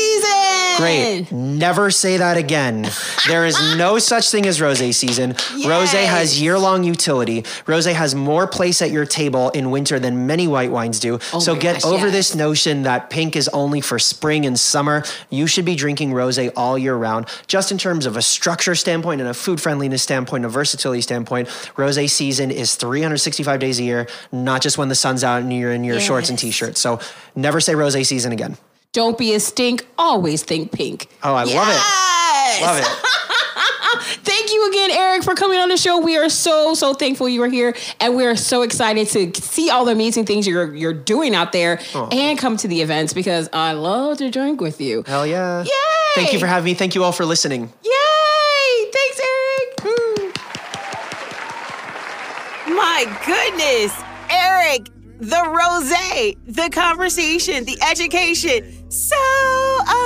Great. 0.78 1.30
Never 1.32 1.90
say 1.90 2.16
that 2.16 2.36
again. 2.36 2.88
There 3.28 3.46
is 3.46 3.76
no 3.76 3.98
such 4.12 4.30
thing 4.30 4.46
as 4.46 4.60
rose 4.60 4.78
season. 4.96 5.34
Rose 5.66 5.92
has 5.92 6.40
year 6.40 6.58
long 6.58 6.84
utility. 6.84 7.44
Rose 7.66 7.84
has 7.84 8.14
more 8.14 8.46
place 8.46 8.82
at 8.82 8.90
your 8.90 9.06
table 9.06 9.50
in 9.50 9.70
winter 9.70 9.98
than 9.98 10.26
many 10.26 10.48
white 10.48 10.70
wines 10.70 10.98
do. 10.98 11.18
Oh 11.32 11.38
so 11.38 11.52
Oh 11.52 11.54
my 11.54 11.60
get 11.60 11.74
gosh, 11.74 11.84
over 11.84 12.06
yes. 12.06 12.12
this 12.12 12.34
notion 12.34 12.82
that 12.82 13.10
pink 13.10 13.36
is 13.36 13.48
only 13.48 13.80
for 13.80 13.98
spring 13.98 14.46
and 14.46 14.58
summer. 14.58 15.04
You 15.30 15.46
should 15.46 15.64
be 15.64 15.74
drinking 15.74 16.12
rose 16.12 16.38
all 16.56 16.78
year 16.78 16.94
round. 16.94 17.26
Just 17.46 17.70
in 17.70 17.78
terms 17.78 18.06
of 18.06 18.16
a 18.16 18.22
structure 18.22 18.74
standpoint 18.74 19.20
and 19.20 19.28
a 19.28 19.34
food 19.34 19.60
friendliness 19.60 20.02
standpoint, 20.02 20.44
a 20.44 20.48
versatility 20.48 21.02
standpoint, 21.02 21.48
rose 21.76 22.12
season 22.12 22.50
is 22.50 22.76
365 22.76 23.60
days 23.60 23.78
a 23.78 23.82
year, 23.82 24.08
not 24.32 24.62
just 24.62 24.78
when 24.78 24.88
the 24.88 24.94
sun's 24.94 25.22
out 25.22 25.42
and 25.42 25.52
you're 25.52 25.72
in 25.72 25.84
your 25.84 26.00
shorts 26.00 26.30
and 26.30 26.38
t-shirts. 26.38 26.80
So 26.80 26.98
never 27.36 27.60
say 27.60 27.74
rose 27.74 27.92
season 28.08 28.32
again. 28.32 28.56
Don't 28.93 29.16
be 29.16 29.32
a 29.32 29.40
stink. 29.40 29.86
Always 29.97 30.43
think 30.43 30.70
pink. 30.70 31.09
Oh, 31.22 31.32
I 31.32 31.45
love 31.45 31.49
it. 31.49 31.53
Yes. 31.55 32.61
Love 32.61 32.78
it. 32.78 32.84
Thank 34.22 34.53
you 34.53 34.68
again, 34.68 34.90
Erik, 34.90 35.22
for 35.22 35.34
coming 35.34 35.59
on 35.59 35.70
the 35.70 35.78
show. 35.78 35.99
We 35.99 36.18
are 36.18 36.28
so 36.28 36.74
so 36.74 36.93
thankful 36.93 37.26
you 37.26 37.43
are 37.43 37.49
here, 37.49 37.74
and 38.01 38.16
we 38.16 38.26
are 38.26 38.36
so 38.36 38.61
excited 38.61 39.09
to 39.09 39.32
see 39.40 39.70
all 39.70 39.86
the 39.86 39.93
amazing 39.93 40.26
things 40.26 40.47
you're 40.47 40.74
you're 40.74 40.93
doing 40.93 41.34
out 41.34 41.53
there, 41.53 41.80
oh. 41.95 42.11
and 42.12 42.38
come 42.38 42.59
to 42.59 42.68
the 42.68 42.82
events 42.82 43.14
because 43.14 43.49
I 43.55 43.72
love 43.72 44.18
to 44.18 44.30
drink 44.30 44.61
with 44.61 44.78
you. 44.78 45.05
Hell 45.07 45.26
yeah. 45.26 45.62
Yay! 45.62 45.70
Thank 46.14 46.34
you 46.34 46.38
for 46.38 46.47
having 46.47 46.66
me. 46.66 46.74
Thank 46.74 46.95
you 46.95 47.03
all 47.03 47.12
for 47.12 47.24
listening. 47.24 47.72
Yay! 47.82 48.90
Thanks, 48.93 49.20
Erik. 49.20 49.80
Hmm. 49.80 50.32
My 52.74 53.07
goodness, 53.24 53.99
Erik, 54.28 54.88
the 55.18 55.43
rose, 55.49 55.88
the 56.47 56.68
conversation, 56.70 57.64
the 57.64 57.78
education, 57.88 58.81
so 58.93 59.16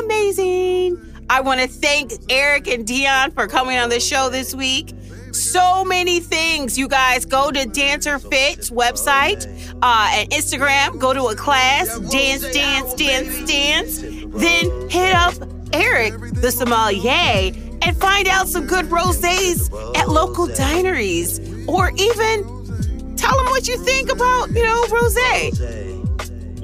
amazing. 0.01 1.03
I 1.29 1.41
want 1.41 1.61
to 1.61 1.67
thank 1.67 2.13
Erik 2.31 2.69
and 2.69 2.87
Dionne 2.87 3.35
for 3.35 3.49
coming 3.49 3.79
on 3.79 3.89
the 3.89 3.99
show 3.99 4.29
this 4.29 4.55
week. 4.55 4.95
So 5.33 5.85
many 5.85 6.21
things. 6.21 6.79
You 6.79 6.89
guys 6.89 7.25
go 7.25 7.51
to 7.51 7.67
Dancerfit's 7.67 8.71
website 8.71 9.45
uh, 9.83 10.09
and 10.13 10.31
Instagram. 10.31 10.99
Go 10.99 11.13
to 11.13 11.25
a 11.27 11.35
class, 11.35 11.99
dance, 11.99 12.43
dance, 12.53 12.95
dance, 12.95 13.51
dance. 13.51 14.01
Then 14.01 14.89
hit 14.89 15.15
up 15.15 15.35
Erik, 15.73 16.15
the 16.35 16.51
sommelier, 16.51 17.53
and 17.83 17.97
find 17.97 18.29
out 18.29 18.49
some 18.49 18.67
good 18.67 18.87
rosés 18.87 19.69
at 19.97 20.09
local 20.09 20.47
dineries, 20.47 21.41
or 21.67 21.91
even 21.97 23.17
tell 23.17 23.39
him 23.39 23.47
what 23.47 23.67
you 23.67 23.77
think 23.85 24.11
about, 24.11 24.51
you 24.51 24.63
know, 24.63 24.85
rosé, 24.85 25.96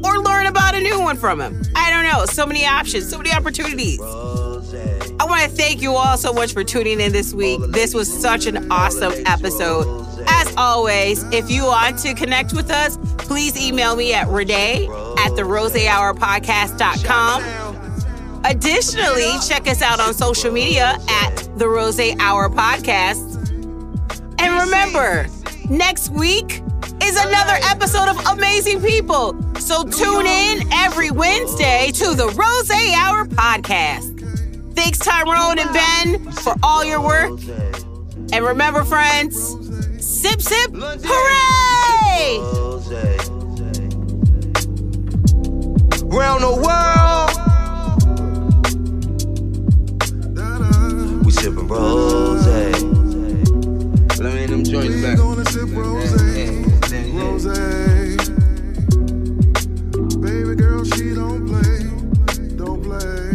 or 0.05 0.19
learn 0.19 0.47
about 0.47 0.75
a 0.75 0.81
new 0.81 1.01
one 1.01 1.17
from 1.17 1.41
him. 1.41 1.63
I 1.75 1.91
don't 1.91 2.05
know. 2.05 2.27
So 2.27 2.47
many 2.47 2.67
options, 2.67 3.09
so 3.09 3.19
many 3.19 3.33
opportunities. 3.33 4.01
I 4.01 5.25
want 5.25 5.43
to 5.43 5.49
thank 5.49 5.83
you 5.83 5.93
all 5.93 6.17
so 6.17 6.33
much 6.33 6.53
for 6.53 6.65
tuning 6.65 7.01
in 7.01 7.13
this 7.13 7.33
week. 7.33 7.61
This 7.69 7.95
was 7.95 8.13
such 8.13 8.47
an 8.47 8.71
awesome 8.73 9.13
episode. 9.27 10.03
As 10.27 10.53
always, 10.57 11.23
if 11.33 11.49
you 11.51 11.65
want 11.65 11.99
to 12.01 12.15
connect 12.15 12.53
with 12.53 12.71
us, 12.71 12.99
please 13.19 13.57
email 13.57 13.95
me 13.97 14.13
at 14.15 14.29
Renee 14.29 14.87
at 15.19 15.35
the 15.37 15.43
rosehourpodcast.com. 15.43 17.43
Additionally, 18.45 19.31
check 19.47 19.69
us 19.69 19.83
out 19.83 20.01
on 20.01 20.13
social 20.13 20.51
media 20.51 20.99
at 21.09 21.49
the 21.57 21.69
Rose 21.69 22.01
Hour 22.19 22.51
Podcast. 22.51 23.39
And 24.41 24.65
remember, 24.65 25.29
next 25.69 26.11
week 26.11 26.61
is 27.03 27.17
another 27.17 27.59
episode 27.65 28.09
of 28.09 28.19
Amazing 28.39 28.81
People. 28.81 29.35
So 29.59 29.83
tune 29.85 30.27
in 30.27 30.73
every 30.73 31.11
Wednesday 31.11 31.91
to 31.95 32.15
the 32.15 32.27
Rose 32.29 32.71
Hour 32.71 33.27
podcast. 33.27 34.21
Thanks, 34.75 34.99
Tyrone 34.99 35.59
and 35.59 35.73
Ben, 35.73 36.33
for 36.33 36.55
all 36.63 36.85
your 36.85 37.01
work. 37.01 37.41
And 38.33 38.45
remember, 38.45 38.85
friends, 38.85 39.37
sip, 40.01 40.41
sip, 40.41 40.71
hooray! 40.75 42.39
Round 46.05 46.43
the 46.43 46.55
world, 46.63 47.31
we 51.25 51.33
sipping 51.33 51.69
rose. 51.69 52.47
Let 54.21 54.35
me 54.35 54.45
in 54.45 54.51
them 54.51 54.65
joints 54.65 55.03
back. 55.03 56.32
Rose. 57.23 57.45
Baby 60.21 60.55
girl, 60.57 60.85
she 60.85 61.15
don't 61.15 61.47
play, 61.47 62.57
don't 62.57 62.83
play. 62.83 63.32